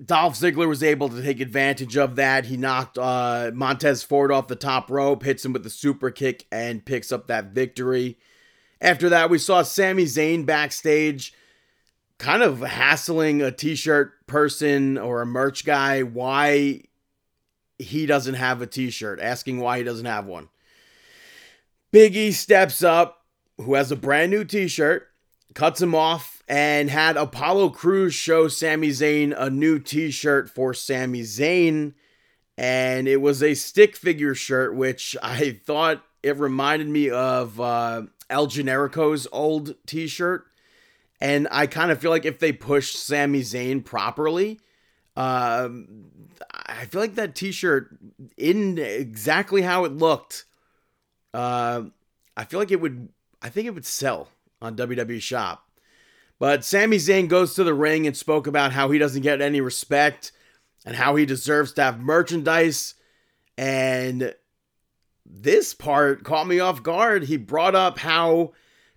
Dolph 0.04 0.40
Ziggler 0.40 0.70
was 0.70 0.82
able 0.82 1.10
to 1.10 1.22
take 1.22 1.42
advantage 1.42 1.98
of 1.98 2.16
that. 2.16 2.46
He 2.46 2.56
knocked 2.56 2.98
uh, 2.98 3.52
Montez 3.54 4.02
Ford 4.02 4.32
off 4.32 4.48
the 4.48 4.56
top 4.56 4.90
rope, 4.90 5.24
hits 5.24 5.44
him 5.44 5.52
with 5.52 5.64
the 5.64 5.70
super 5.70 6.10
kick, 6.10 6.48
and 6.50 6.86
picks 6.86 7.12
up 7.12 7.28
that 7.28 7.52
victory. 7.52 8.18
After 8.80 9.10
that, 9.10 9.30
we 9.30 9.38
saw 9.38 9.62
Sami 9.62 10.06
Zayn 10.06 10.46
backstage, 10.46 11.34
kind 12.18 12.42
of 12.42 12.62
hassling 12.62 13.42
a 13.42 13.52
t 13.52 13.76
shirt 13.76 14.26
person 14.26 14.98
or 14.98 15.22
a 15.22 15.26
merch 15.26 15.66
guy 15.66 16.04
why 16.04 16.84
he 17.78 18.06
doesn't 18.06 18.36
have 18.36 18.62
a 18.62 18.68
t 18.68 18.90
shirt, 18.90 19.20
asking 19.20 19.60
why 19.60 19.80
he 19.80 19.84
doesn't 19.84 20.06
have 20.06 20.26
one. 20.26 20.48
Biggie 21.92 22.32
steps 22.32 22.82
up, 22.82 23.19
who 23.62 23.76
has 23.76 23.92
a 23.92 23.96
brand 23.96 24.32
new 24.32 24.44
t 24.44 24.68
shirt, 24.68 25.08
cuts 25.54 25.82
him 25.82 25.94
off, 25.94 26.42
and 26.48 26.90
had 26.90 27.18
Apollo 27.18 27.70
Crews 27.70 28.14
show 28.14 28.48
Sami 28.48 28.90
Zayn 28.90 29.34
a 29.38 29.50
new 29.50 29.80
t 29.80 30.12
shirt 30.12 30.50
for 30.50 30.74
Sami 30.74 31.22
Zayn. 31.22 31.94
And 32.58 33.08
it 33.08 33.22
was 33.22 33.42
a 33.42 33.54
stick 33.54 33.96
figure 33.96 34.36
shirt, 34.36 34.76
which 34.76 35.16
I 35.24 35.52
thought 35.52 36.04
it 36.22 36.38
reminded 36.38 36.90
me 36.90 37.10
of 37.10 37.60
uh, 37.60 38.04
El 38.30 38.48
Generico's 38.48 39.28
old 39.32 39.76
t 39.86 40.08
shirt. 40.08 40.46
And 41.22 41.48
I 41.52 41.68
kind 41.68 41.92
of 41.92 42.00
feel 42.00 42.12
like 42.12 42.26
if 42.26 42.40
they 42.40 42.52
push 42.54 42.94
Sami 42.94 43.42
Zayn 43.42 43.84
properly, 43.84 44.60
um, 45.20 45.88
I 46.50 46.86
feel 46.86 47.02
like 47.02 47.16
that 47.16 47.36
T-shirt, 47.36 47.90
in 48.38 48.78
exactly 48.78 49.62
how 49.62 49.84
it 49.84 49.92
looked, 49.92 50.46
uh, 51.34 51.84
I 52.38 52.46
feel 52.46 52.60
like 52.60 52.72
it 52.72 52.80
would. 52.80 53.10
I 53.42 53.50
think 53.50 53.68
it 53.68 53.74
would 53.74 53.86
sell 53.86 54.30
on 54.62 54.76
WWE 54.76 55.22
Shop. 55.22 55.66
But 56.40 56.64
Sami 56.64 56.98
Zayn 56.98 57.28
goes 57.28 57.54
to 57.56 57.64
the 57.64 57.74
ring 57.74 58.08
and 58.08 58.16
spoke 58.16 58.48
about 58.48 58.72
how 58.72 58.90
he 58.90 58.98
doesn't 58.98 59.22
get 59.22 59.42
any 59.42 59.60
respect 59.60 60.32
and 60.86 60.96
how 60.96 61.16
he 61.16 61.26
deserves 61.26 61.74
to 61.74 61.84
have 61.84 62.00
merchandise. 62.00 62.96
And 63.58 64.34
this 65.26 65.74
part 65.74 66.24
caught 66.24 66.48
me 66.48 66.60
off 66.60 66.82
guard. 66.82 67.24
He 67.24 67.36
brought 67.36 67.76
up 67.76 68.00
how 68.00 68.54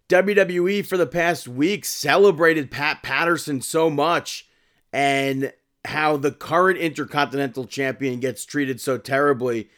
WWE 0.09 0.86
for 0.86 0.97
the 0.97 1.06
past 1.06 1.48
week 1.48 1.85
celebrated 1.85 2.70
Pat 2.70 3.02
Patterson 3.02 3.60
so 3.60 3.90
much 3.90 4.48
and 4.93 5.52
how 5.85 6.16
the 6.16 6.31
current 6.31 6.78
Intercontinental 6.78 7.66
Champion 7.66 8.20
gets 8.20 8.44
treated 8.44 8.81
so 8.81 8.98
terribly. 8.98 9.69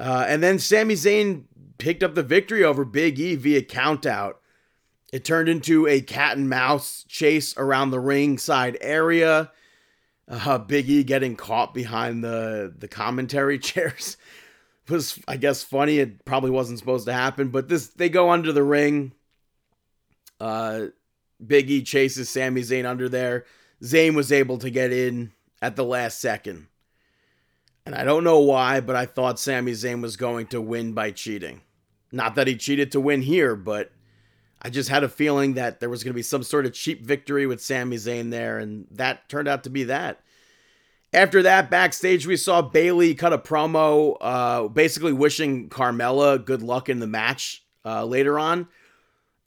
Uh, 0.00 0.24
and 0.26 0.42
then 0.42 0.58
Sami 0.58 0.94
Zayn 0.94 1.44
picked 1.78 2.02
up 2.02 2.14
the 2.14 2.22
victory 2.22 2.64
over 2.64 2.84
Big 2.84 3.18
E 3.18 3.34
via 3.34 3.62
countout. 3.62 4.34
It 5.12 5.24
turned 5.24 5.48
into 5.48 5.86
a 5.86 6.00
cat 6.00 6.36
and 6.36 6.48
mouse 6.48 7.04
chase 7.08 7.56
around 7.56 7.90
the 7.90 8.00
ringside 8.00 8.76
area. 8.80 9.50
Uh, 10.26 10.58
Big 10.58 10.88
E 10.88 11.04
getting 11.04 11.36
caught 11.36 11.74
behind 11.74 12.24
the 12.24 12.72
the 12.76 12.88
commentary 12.88 13.58
chairs 13.60 14.16
was, 14.88 15.18
I 15.28 15.36
guess, 15.36 15.62
funny. 15.62 15.98
It 15.98 16.24
probably 16.24 16.50
wasn't 16.50 16.78
supposed 16.78 17.06
to 17.06 17.12
happen, 17.12 17.48
but 17.48 17.68
this 17.68 17.88
they 17.88 18.08
go 18.08 18.30
under 18.30 18.52
the 18.52 18.62
ring. 18.62 19.12
Uh, 20.40 20.86
Big 21.44 21.70
E 21.70 21.82
chases 21.82 22.28
Sami 22.28 22.62
Zayn 22.62 22.86
under 22.86 23.08
there. 23.08 23.44
Zayn 23.82 24.14
was 24.14 24.32
able 24.32 24.58
to 24.58 24.70
get 24.70 24.92
in 24.92 25.32
at 25.60 25.76
the 25.76 25.84
last 25.84 26.20
second. 26.20 26.68
And 27.86 27.94
I 27.94 28.04
don't 28.04 28.24
know 28.24 28.40
why, 28.40 28.80
but 28.80 28.96
I 28.96 29.04
thought 29.04 29.38
Sami 29.38 29.72
Zayn 29.72 30.00
was 30.00 30.16
going 30.16 30.46
to 30.48 30.60
win 30.60 30.94
by 30.94 31.10
cheating. 31.10 31.60
Not 32.10 32.34
that 32.36 32.46
he 32.46 32.56
cheated 32.56 32.92
to 32.92 33.00
win 33.00 33.22
here, 33.22 33.54
but 33.54 33.92
I 34.62 34.70
just 34.70 34.88
had 34.88 35.04
a 35.04 35.08
feeling 35.08 35.54
that 35.54 35.80
there 35.80 35.90
was 35.90 36.02
going 36.02 36.12
to 36.12 36.16
be 36.16 36.22
some 36.22 36.42
sort 36.42 36.64
of 36.64 36.72
cheap 36.72 37.04
victory 37.04 37.46
with 37.46 37.60
Sami 37.60 37.96
Zayn 37.96 38.30
there, 38.30 38.58
and 38.58 38.86
that 38.90 39.28
turned 39.28 39.48
out 39.48 39.64
to 39.64 39.70
be 39.70 39.84
that. 39.84 40.20
After 41.12 41.42
that, 41.42 41.70
backstage, 41.70 42.26
we 42.26 42.36
saw 42.36 42.62
Bayley 42.62 43.14
cut 43.14 43.34
a 43.34 43.38
promo, 43.38 44.16
uh, 44.20 44.68
basically 44.68 45.12
wishing 45.12 45.68
Carmella 45.68 46.42
good 46.42 46.62
luck 46.62 46.88
in 46.88 47.00
the 47.00 47.06
match 47.06 47.64
uh, 47.84 48.04
later 48.04 48.38
on. 48.38 48.66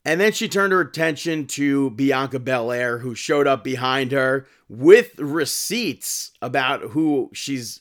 And 0.04 0.20
then 0.20 0.32
she 0.32 0.48
turned 0.48 0.72
her 0.72 0.80
attention 0.80 1.46
to 1.48 1.90
Bianca 1.90 2.38
Belair, 2.38 2.98
who 2.98 3.14
showed 3.14 3.46
up 3.46 3.64
behind 3.64 4.12
her 4.12 4.46
with 4.68 5.18
receipts 5.18 6.30
about 6.40 6.80
who 6.92 7.30
she's 7.34 7.80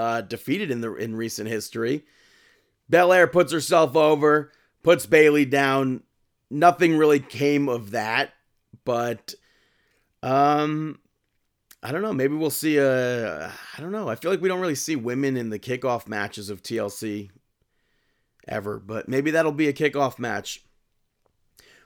uh, 0.00 0.22
defeated 0.22 0.70
in 0.70 0.80
the 0.80 0.94
in 0.94 1.14
recent 1.14 1.48
history. 1.48 2.04
Belair 2.88 3.26
puts 3.26 3.52
herself 3.52 3.94
over, 3.94 4.50
puts 4.82 5.04
Bayley 5.04 5.44
down. 5.44 6.02
Nothing 6.50 6.96
really 6.96 7.20
came 7.20 7.68
of 7.68 7.90
that, 7.90 8.32
but 8.84 9.34
um, 10.22 10.98
I 11.82 11.92
don't 11.92 12.00
know. 12.00 12.14
Maybe 12.14 12.34
we'll 12.34 12.48
see 12.48 12.78
a. 12.78 13.48
I 13.48 13.80
don't 13.80 13.92
know. 13.92 14.08
I 14.08 14.14
feel 14.14 14.30
like 14.30 14.40
we 14.40 14.48
don't 14.48 14.60
really 14.60 14.74
see 14.74 14.96
women 14.96 15.36
in 15.36 15.50
the 15.50 15.58
kickoff 15.58 16.08
matches 16.08 16.48
of 16.48 16.62
TLC 16.62 17.28
ever, 18.48 18.78
but 18.78 19.06
maybe 19.06 19.30
that'll 19.30 19.52
be 19.52 19.68
a 19.68 19.74
kickoff 19.74 20.18
match. 20.18 20.64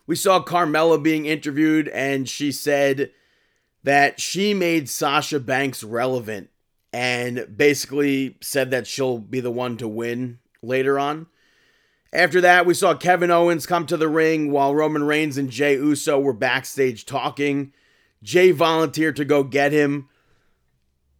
We 0.06 0.14
saw 0.14 0.42
Carmella 0.42 1.02
being 1.02 1.26
interviewed, 1.26 1.88
and 1.88 2.28
she 2.28 2.52
said 2.52 3.10
that 3.82 4.20
she 4.20 4.54
made 4.54 4.88
Sasha 4.88 5.40
Banks 5.40 5.82
relevant 5.82 6.50
and 6.94 7.48
basically 7.56 8.36
said 8.40 8.70
that 8.70 8.86
she'll 8.86 9.18
be 9.18 9.40
the 9.40 9.50
one 9.50 9.76
to 9.76 9.88
win 9.88 10.38
later 10.62 10.96
on. 10.96 11.26
After 12.12 12.40
that, 12.42 12.66
we 12.66 12.74
saw 12.74 12.94
Kevin 12.94 13.32
Owens 13.32 13.66
come 13.66 13.84
to 13.86 13.96
the 13.96 14.08
ring 14.08 14.52
while 14.52 14.76
Roman 14.76 15.02
Reigns 15.02 15.36
and 15.36 15.50
Jey 15.50 15.74
Uso 15.74 16.20
were 16.20 16.32
backstage 16.32 17.04
talking. 17.04 17.72
Jey 18.22 18.52
volunteered 18.52 19.16
to 19.16 19.24
go 19.24 19.42
get 19.42 19.72
him. 19.72 20.08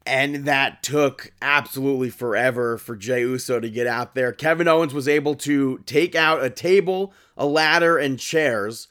And 0.06 0.44
that 0.44 0.84
took 0.84 1.32
absolutely 1.42 2.10
forever 2.10 2.78
for 2.78 2.94
Jey 2.94 3.22
Uso 3.22 3.59
to 3.59 3.68
get 3.68 3.88
out 3.88 4.14
there. 4.14 4.30
Kevin 4.30 4.68
Owens 4.68 4.94
was 4.94 5.09
able 5.09 5.34
to 5.36 5.78
take 5.86 6.14
out 6.14 6.44
a 6.44 6.51
table, 6.51 7.12
a 7.36 7.46
ladder, 7.46 7.98
and 7.98 8.16
chairs, 8.16 8.86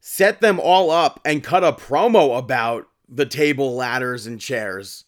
set 0.00 0.40
them 0.40 0.58
all 0.58 0.90
up, 0.90 1.20
and 1.22 1.44
cut 1.44 1.64
a 1.64 1.72
promo 1.72 2.38
about 2.38 2.88
the 3.06 3.26
table, 3.26 3.74
ladders, 3.74 4.26
and 4.26 4.40
chairs. 4.40 5.04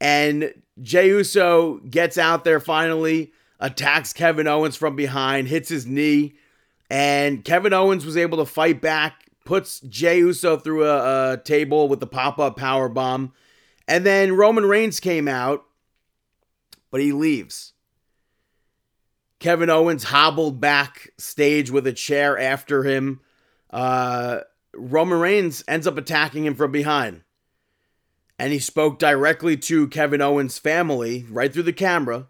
And 0.00 0.54
Jey 0.80 1.08
Uso 1.08 1.78
gets 1.78 2.18
out 2.18 2.44
there 2.44 2.60
finally, 2.60 3.32
attacks 3.58 4.12
Kevin 4.12 4.46
Owens 4.46 4.76
from 4.76 4.96
behind, 4.96 5.48
hits 5.48 5.68
his 5.68 5.86
knee, 5.86 6.34
and 6.90 7.44
Kevin 7.44 7.72
Owens 7.72 8.06
was 8.06 8.16
able 8.16 8.38
to 8.38 8.44
fight 8.44 8.80
back, 8.80 9.24
puts 9.44 9.80
Jey 9.80 10.18
Uso 10.18 10.56
through 10.56 10.84
a, 10.86 11.32
a 11.32 11.36
table 11.38 11.88
with 11.88 12.00
the 12.00 12.06
pop 12.06 12.38
up 12.38 12.56
power 12.56 12.88
bomb, 12.88 13.32
and 13.86 14.06
then 14.06 14.36
Roman 14.36 14.66
Reigns 14.66 15.00
came 15.00 15.26
out, 15.26 15.64
but 16.90 17.00
he 17.00 17.12
leaves. 17.12 17.72
Kevin 19.40 19.70
Owens 19.70 20.04
hobbled 20.04 20.60
backstage 20.60 21.70
with 21.70 21.86
a 21.86 21.92
chair 21.92 22.38
after 22.38 22.82
him. 22.82 23.20
Uh, 23.70 24.40
Roman 24.74 25.20
Reigns 25.20 25.62
ends 25.68 25.86
up 25.86 25.96
attacking 25.96 26.44
him 26.44 26.54
from 26.54 26.72
behind. 26.72 27.22
And 28.38 28.52
he 28.52 28.60
spoke 28.60 28.98
directly 28.98 29.56
to 29.56 29.88
Kevin 29.88 30.22
Owens' 30.22 30.58
family 30.58 31.26
right 31.28 31.52
through 31.52 31.64
the 31.64 31.72
camera 31.72 32.28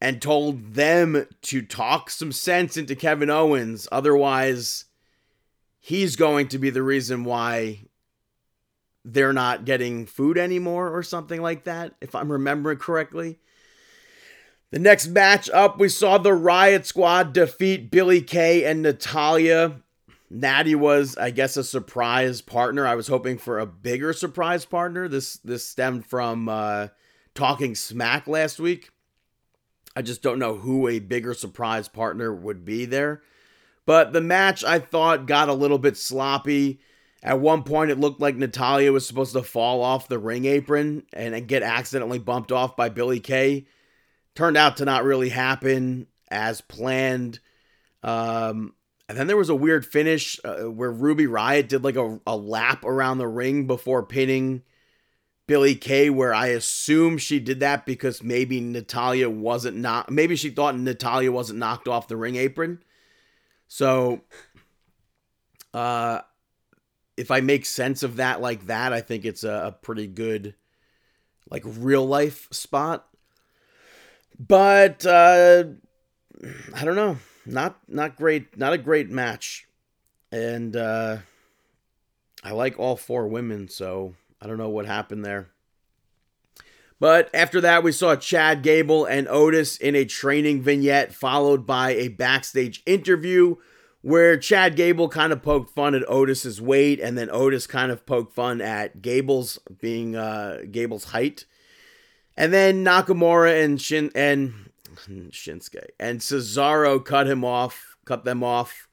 and 0.00 0.20
told 0.20 0.74
them 0.74 1.26
to 1.42 1.62
talk 1.62 2.10
some 2.10 2.30
sense 2.30 2.76
into 2.76 2.94
Kevin 2.94 3.30
Owens. 3.30 3.88
Otherwise, 3.90 4.84
he's 5.80 6.14
going 6.14 6.48
to 6.48 6.58
be 6.58 6.70
the 6.70 6.82
reason 6.82 7.24
why 7.24 7.86
they're 9.04 9.32
not 9.32 9.64
getting 9.64 10.06
food 10.06 10.38
anymore 10.38 10.94
or 10.94 11.02
something 11.02 11.42
like 11.42 11.64
that, 11.64 11.94
if 12.00 12.14
I'm 12.14 12.30
remembering 12.30 12.78
correctly. 12.78 13.38
The 14.70 14.78
next 14.78 15.08
match 15.08 15.48
up, 15.50 15.78
we 15.78 15.88
saw 15.88 16.18
the 16.18 16.34
Riot 16.34 16.86
Squad 16.86 17.32
defeat 17.32 17.90
Billie 17.90 18.22
Kay 18.22 18.64
and 18.64 18.82
Natalya. 18.82 19.82
Natty 20.30 20.74
was, 20.74 21.16
I 21.16 21.30
guess, 21.30 21.56
a 21.56 21.64
surprise 21.64 22.40
partner. 22.40 22.86
I 22.86 22.94
was 22.94 23.08
hoping 23.08 23.38
for 23.38 23.58
a 23.58 23.66
bigger 23.66 24.12
surprise 24.12 24.64
partner. 24.64 25.08
This 25.08 25.36
this 25.38 25.66
stemmed 25.66 26.06
from 26.06 26.48
uh, 26.48 26.88
talking 27.34 27.74
smack 27.74 28.26
last 28.26 28.58
week. 28.58 28.90
I 29.96 30.02
just 30.02 30.22
don't 30.22 30.38
know 30.38 30.56
who 30.56 30.88
a 30.88 30.98
bigger 30.98 31.34
surprise 31.34 31.88
partner 31.88 32.34
would 32.34 32.64
be 32.64 32.84
there. 32.84 33.22
But 33.86 34.12
the 34.12 34.20
match 34.20 34.64
I 34.64 34.78
thought 34.78 35.26
got 35.26 35.48
a 35.48 35.54
little 35.54 35.78
bit 35.78 35.96
sloppy. 35.96 36.80
At 37.22 37.40
one 37.40 37.62
point, 37.62 37.90
it 37.90 38.00
looked 38.00 38.20
like 38.20 38.36
Natalya 38.36 38.92
was 38.92 39.06
supposed 39.06 39.32
to 39.34 39.42
fall 39.42 39.82
off 39.82 40.08
the 40.08 40.18
ring 40.18 40.44
apron 40.44 41.04
and 41.12 41.46
get 41.46 41.62
accidentally 41.62 42.18
bumped 42.18 42.52
off 42.52 42.76
by 42.76 42.88
Billie 42.88 43.20
Kay. 43.20 43.66
Turned 44.34 44.56
out 44.56 44.78
to 44.78 44.84
not 44.84 45.04
really 45.04 45.28
happen 45.28 46.06
as 46.30 46.60
planned. 46.60 47.40
Um, 48.02 48.74
and 49.08 49.18
then 49.18 49.26
there 49.26 49.36
was 49.36 49.50
a 49.50 49.54
weird 49.54 49.84
finish 49.84 50.40
uh, 50.44 50.70
where 50.70 50.90
Ruby 50.90 51.26
Riot 51.26 51.68
did 51.68 51.84
like 51.84 51.96
a, 51.96 52.20
a 52.26 52.36
lap 52.36 52.84
around 52.84 53.18
the 53.18 53.28
ring 53.28 53.66
before 53.66 54.02
pinning 54.02 54.62
Billie 55.46 55.74
Kay, 55.74 56.08
where 56.08 56.32
I 56.32 56.48
assume 56.48 57.18
she 57.18 57.38
did 57.38 57.60
that 57.60 57.84
because 57.84 58.22
maybe 58.22 58.60
Natalya 58.60 59.28
wasn't 59.28 59.76
not 59.76 60.10
maybe 60.10 60.36
she 60.36 60.48
thought 60.48 60.78
Natalya 60.78 61.30
wasn't 61.30 61.58
knocked 61.58 61.86
off 61.86 62.08
the 62.08 62.16
ring 62.16 62.36
apron. 62.36 62.82
So 63.68 64.22
uh 65.74 66.20
if 67.16 67.30
I 67.30 67.40
make 67.40 67.66
sense 67.66 68.02
of 68.02 68.16
that 68.16 68.40
like 68.40 68.66
that, 68.66 68.92
I 68.92 69.00
think 69.00 69.24
it's 69.24 69.44
a, 69.44 69.66
a 69.66 69.72
pretty 69.72 70.06
good 70.06 70.54
like 71.50 71.62
real 71.66 72.06
life 72.06 72.48
spot. 72.50 73.06
But 74.38 75.04
uh 75.04 75.64
I 76.74 76.84
don't 76.86 76.96
know. 76.96 77.18
Not 77.46 77.78
not 77.88 78.16
great, 78.16 78.56
not 78.56 78.72
a 78.72 78.78
great 78.78 79.10
match. 79.10 79.66
And 80.32 80.76
uh 80.76 81.18
I 82.42 82.52
like 82.52 82.78
all 82.78 82.96
four 82.96 83.26
women, 83.26 83.68
so 83.68 84.14
I 84.40 84.46
don't 84.46 84.58
know 84.58 84.68
what 84.68 84.86
happened 84.86 85.24
there. 85.24 85.48
But 87.00 87.28
after 87.34 87.60
that, 87.60 87.82
we 87.82 87.92
saw 87.92 88.16
Chad 88.16 88.62
Gable 88.62 89.04
and 89.04 89.26
Otis 89.28 89.76
in 89.76 89.94
a 89.94 90.04
training 90.04 90.62
vignette, 90.62 91.12
followed 91.12 91.66
by 91.66 91.90
a 91.90 92.08
backstage 92.08 92.82
interview 92.86 93.56
where 94.02 94.36
Chad 94.36 94.76
Gable 94.76 95.08
kind 95.08 95.32
of 95.32 95.42
poked 95.42 95.70
fun 95.70 95.94
at 95.94 96.08
Otis's 96.08 96.60
weight, 96.60 97.00
and 97.00 97.16
then 97.16 97.30
Otis 97.32 97.66
kind 97.66 97.90
of 97.90 98.04
poked 98.04 98.34
fun 98.34 98.60
at 98.60 99.00
Gable's 99.00 99.58
being 99.80 100.14
uh, 100.14 100.60
Gable's 100.70 101.04
height. 101.04 101.46
And 102.36 102.52
then 102.52 102.84
Nakamura 102.84 103.64
and 103.64 103.80
Shin 103.80 104.10
and 104.14 104.70
Shinsuke 105.30 105.86
and 105.98 106.20
Cesaro 106.20 107.04
cut 107.04 107.26
him 107.26 107.44
off, 107.44 107.96
cut 108.04 108.24
them 108.24 108.42
off, 108.42 108.88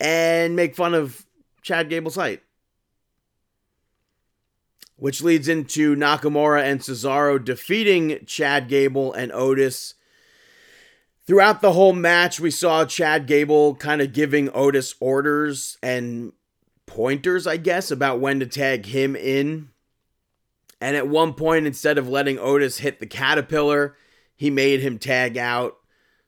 and 0.00 0.56
make 0.56 0.74
fun 0.74 0.94
of 0.94 1.24
Chad 1.62 1.88
Gable's 1.88 2.16
height. 2.16 2.42
Which 4.96 5.22
leads 5.22 5.48
into 5.48 5.96
Nakamura 5.96 6.62
and 6.62 6.80
Cesaro 6.80 7.42
defeating 7.42 8.24
Chad 8.26 8.68
Gable 8.68 9.12
and 9.12 9.32
Otis 9.32 9.94
Throughout 11.26 11.62
the 11.62 11.72
whole 11.72 11.94
match, 11.94 12.38
we 12.38 12.50
saw 12.50 12.84
Chad 12.84 13.26
Gable 13.26 13.76
kind 13.76 14.02
of 14.02 14.12
giving 14.12 14.50
Otis 14.52 14.94
orders 15.00 15.78
and 15.82 16.32
pointers, 16.84 17.46
I 17.46 17.56
guess, 17.56 17.90
about 17.90 18.20
when 18.20 18.40
to 18.40 18.46
tag 18.46 18.84
him 18.86 19.16
in. 19.16 19.70
And 20.82 20.96
at 20.96 21.08
one 21.08 21.32
point, 21.32 21.66
instead 21.66 21.96
of 21.96 22.10
letting 22.10 22.38
Otis 22.38 22.78
hit 22.78 23.00
the 23.00 23.06
caterpillar, 23.06 23.96
he 24.36 24.50
made 24.50 24.80
him 24.80 24.98
tag 24.98 25.36
out. 25.36 25.76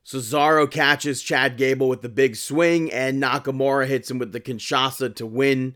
Cesaro 0.05 0.71
catches 0.71 1.21
Chad 1.21 1.57
Gable 1.57 1.89
with 1.89 2.03
the 2.03 2.09
big 2.09 2.37
swing, 2.37 2.93
and 2.93 3.21
Nakamura 3.21 3.87
hits 3.87 4.11
him 4.11 4.19
with 4.19 4.33
the 4.33 4.41
Kinshasa 4.41 5.15
to 5.17 5.27
win. 5.27 5.75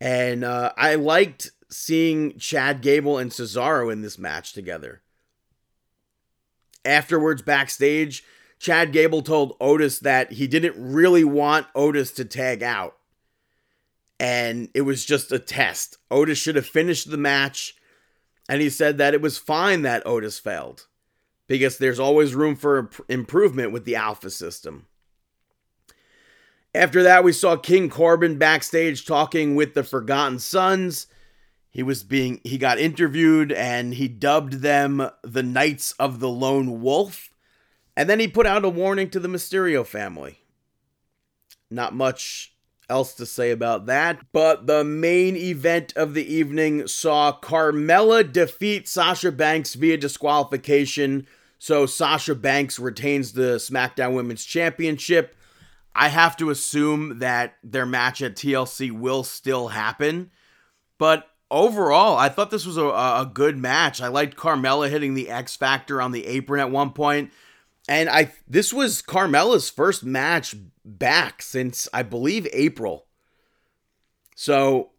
And 0.00 0.44
uh, 0.44 0.72
I 0.76 0.94
liked 0.94 1.50
seeing 1.68 2.38
Chad 2.38 2.82
Gable 2.82 3.18
and 3.18 3.32
Cesaro 3.32 3.92
in 3.92 4.00
this 4.00 4.18
match 4.18 4.52
together. 4.52 5.02
Afterwards, 6.84 7.42
backstage, 7.42 8.22
Chad 8.60 8.92
Gable 8.92 9.22
told 9.22 9.56
Otis 9.60 9.98
that 10.00 10.32
he 10.32 10.46
didn't 10.46 10.76
really 10.78 11.24
want 11.24 11.66
Otis 11.74 12.12
to 12.12 12.24
tag 12.24 12.62
out. 12.62 12.96
And 14.20 14.68
it 14.74 14.82
was 14.82 15.04
just 15.04 15.32
a 15.32 15.38
test. 15.38 15.96
Otis 16.10 16.38
should 16.38 16.56
have 16.56 16.66
finished 16.66 17.10
the 17.10 17.16
match. 17.16 17.74
And 18.48 18.62
he 18.62 18.70
said 18.70 18.98
that 18.98 19.14
it 19.14 19.20
was 19.20 19.36
fine 19.36 19.82
that 19.82 20.06
Otis 20.06 20.38
failed 20.38 20.86
because 21.48 21.78
there's 21.78 21.98
always 21.98 22.34
room 22.34 22.54
for 22.54 22.90
improvement 23.08 23.72
with 23.72 23.84
the 23.84 23.96
Alpha 23.96 24.30
system. 24.30 24.86
After 26.74 27.02
that, 27.02 27.24
we 27.24 27.32
saw 27.32 27.56
King 27.56 27.88
Corbin 27.88 28.38
backstage 28.38 29.06
talking 29.06 29.56
with 29.56 29.74
the 29.74 29.82
Forgotten 29.82 30.38
Sons. 30.38 31.08
He 31.70 31.82
was 31.82 32.04
being 32.04 32.40
he 32.44 32.58
got 32.58 32.78
interviewed 32.78 33.50
and 33.52 33.94
he 33.94 34.08
dubbed 34.08 34.54
them 34.54 35.10
the 35.22 35.42
Knights 35.42 35.92
of 35.92 36.20
the 36.20 36.28
Lone 36.28 36.80
Wolf 36.80 37.30
And 37.96 38.08
then 38.08 38.20
he 38.20 38.28
put 38.28 38.46
out 38.46 38.64
a 38.64 38.68
warning 38.68 39.10
to 39.10 39.20
the 39.20 39.28
Mysterio 39.28 39.84
family. 39.84 40.40
Not 41.70 41.94
much 41.94 42.54
else 42.88 43.14
to 43.14 43.26
say 43.26 43.50
about 43.50 43.86
that. 43.86 44.20
But 44.32 44.66
the 44.66 44.84
main 44.84 45.36
event 45.36 45.92
of 45.96 46.14
the 46.14 46.32
evening 46.32 46.86
saw 46.86 47.38
Carmella 47.38 48.30
defeat 48.30 48.88
Sasha 48.88 49.32
Banks 49.32 49.74
via 49.74 49.96
disqualification. 49.96 51.26
So 51.58 51.86
Sasha 51.86 52.34
Banks 52.34 52.78
retains 52.78 53.32
the 53.32 53.56
SmackDown 53.56 54.14
Women's 54.14 54.44
Championship. 54.44 55.34
I 55.94 56.08
have 56.08 56.36
to 56.36 56.50
assume 56.50 57.18
that 57.18 57.56
their 57.64 57.86
match 57.86 58.22
at 58.22 58.36
TLC 58.36 58.92
will 58.92 59.24
still 59.24 59.68
happen. 59.68 60.30
But 60.98 61.28
overall, 61.50 62.16
I 62.16 62.28
thought 62.28 62.50
this 62.50 62.66
was 62.66 62.76
a, 62.76 62.84
a 62.84 63.30
good 63.32 63.58
match. 63.58 64.00
I 64.00 64.08
liked 64.08 64.36
Carmella 64.36 64.88
hitting 64.88 65.14
the 65.14 65.28
X 65.28 65.56
Factor 65.56 66.00
on 66.00 66.12
the 66.12 66.26
apron 66.26 66.60
at 66.60 66.70
one 66.70 66.90
point. 66.90 67.32
And 67.88 68.08
I 68.08 68.32
this 68.46 68.72
was 68.72 69.00
Carmella's 69.00 69.70
first 69.70 70.04
match 70.04 70.54
back 70.84 71.40
since 71.40 71.88
I 71.92 72.02
believe 72.02 72.46
April. 72.52 73.06
So 74.36 74.90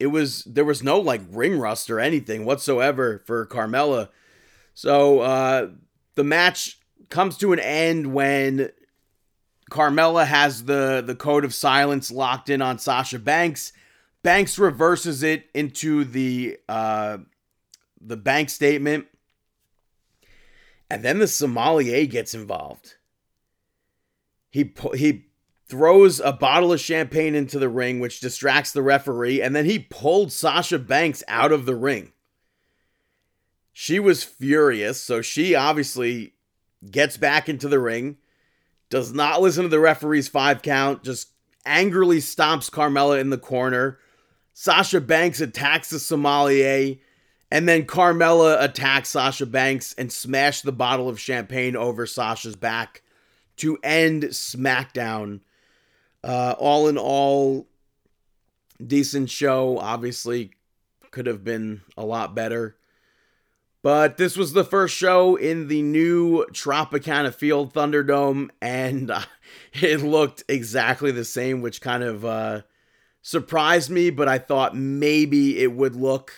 it 0.00 0.06
was 0.06 0.42
there 0.44 0.64
was 0.64 0.82
no 0.82 0.98
like 0.98 1.20
ring 1.30 1.58
rust 1.58 1.90
or 1.90 2.00
anything 2.00 2.44
whatsoever 2.44 3.22
for 3.26 3.46
Carmella. 3.46 4.08
So 4.74 5.20
uh 5.20 5.68
the 6.14 6.24
match 6.24 6.78
comes 7.08 7.36
to 7.38 7.52
an 7.52 7.58
end 7.58 8.12
when 8.12 8.70
Carmella 9.70 10.26
has 10.26 10.64
the 10.64 11.02
the 11.04 11.14
code 11.14 11.44
of 11.44 11.54
silence 11.54 12.10
locked 12.10 12.48
in 12.50 12.62
on 12.62 12.78
Sasha 12.78 13.18
Banks. 13.18 13.72
Banks 14.22 14.58
reverses 14.58 15.22
it 15.22 15.46
into 15.54 16.04
the 16.04 16.58
uh 16.68 17.18
the 18.00 18.16
bank 18.16 18.50
statement 18.50 19.06
and 20.92 21.02
then 21.02 21.20
the 21.20 21.26
sommelier 21.26 22.04
gets 22.04 22.34
involved. 22.34 22.96
He 24.50 24.74
he 24.94 25.24
throws 25.66 26.20
a 26.20 26.34
bottle 26.34 26.70
of 26.70 26.80
champagne 26.80 27.34
into 27.34 27.58
the 27.58 27.70
ring, 27.70 27.98
which 27.98 28.20
distracts 28.20 28.72
the 28.72 28.82
referee, 28.82 29.40
and 29.40 29.56
then 29.56 29.64
he 29.64 29.78
pulled 29.78 30.32
Sasha 30.32 30.78
Banks 30.78 31.24
out 31.28 31.50
of 31.50 31.64
the 31.64 31.74
ring. 31.74 32.12
She 33.72 33.98
was 33.98 34.22
furious, 34.22 35.00
so 35.00 35.22
she 35.22 35.54
obviously 35.54 36.34
gets 36.90 37.16
back 37.16 37.48
into 37.48 37.68
the 37.68 37.80
ring, 37.80 38.18
does 38.90 39.12
not 39.12 39.40
listen 39.40 39.62
to 39.62 39.68
the 39.68 39.80
referee's 39.80 40.28
five 40.28 40.62
count, 40.62 41.02
just 41.02 41.28
angrily 41.64 42.18
stomps 42.18 42.70
Carmella 42.70 43.20
in 43.20 43.30
the 43.30 43.38
corner. 43.38 43.98
Sasha 44.52 45.00
Banks 45.00 45.40
attacks 45.40 45.90
the 45.90 45.98
sommelier. 45.98 46.96
And 47.50 47.68
then 47.68 47.84
Carmella 47.84 48.62
attacks 48.62 49.10
Sasha 49.10 49.44
Banks 49.44 49.94
and 49.98 50.10
smashed 50.10 50.64
the 50.64 50.72
bottle 50.72 51.08
of 51.08 51.20
champagne 51.20 51.76
over 51.76 52.06
Sasha's 52.06 52.56
back 52.56 53.02
to 53.56 53.78
end 53.82 54.24
SmackDown. 54.24 55.40
Uh, 56.24 56.54
all 56.58 56.88
in 56.88 56.96
all, 56.96 57.66
decent 58.84 59.28
show. 59.28 59.78
Obviously, 59.78 60.52
could 61.10 61.26
have 61.26 61.44
been 61.44 61.82
a 61.96 62.04
lot 62.04 62.34
better. 62.34 62.76
But 63.82 64.16
this 64.16 64.36
was 64.36 64.52
the 64.52 64.64
first 64.64 64.94
show 64.94 65.34
in 65.34 65.66
the 65.66 65.82
new 65.82 66.46
Tropicana 66.52 67.34
Field 67.34 67.74
Thunderdome, 67.74 68.50
and 68.60 69.10
uh, 69.10 69.22
it 69.72 70.02
looked 70.02 70.44
exactly 70.48 71.10
the 71.10 71.24
same, 71.24 71.62
which 71.62 71.80
kind 71.80 72.04
of 72.04 72.24
uh, 72.24 72.62
surprised 73.22 73.90
me. 73.90 74.10
But 74.10 74.28
I 74.28 74.38
thought 74.38 74.76
maybe 74.76 75.58
it 75.58 75.72
would 75.72 75.96
look 75.96 76.32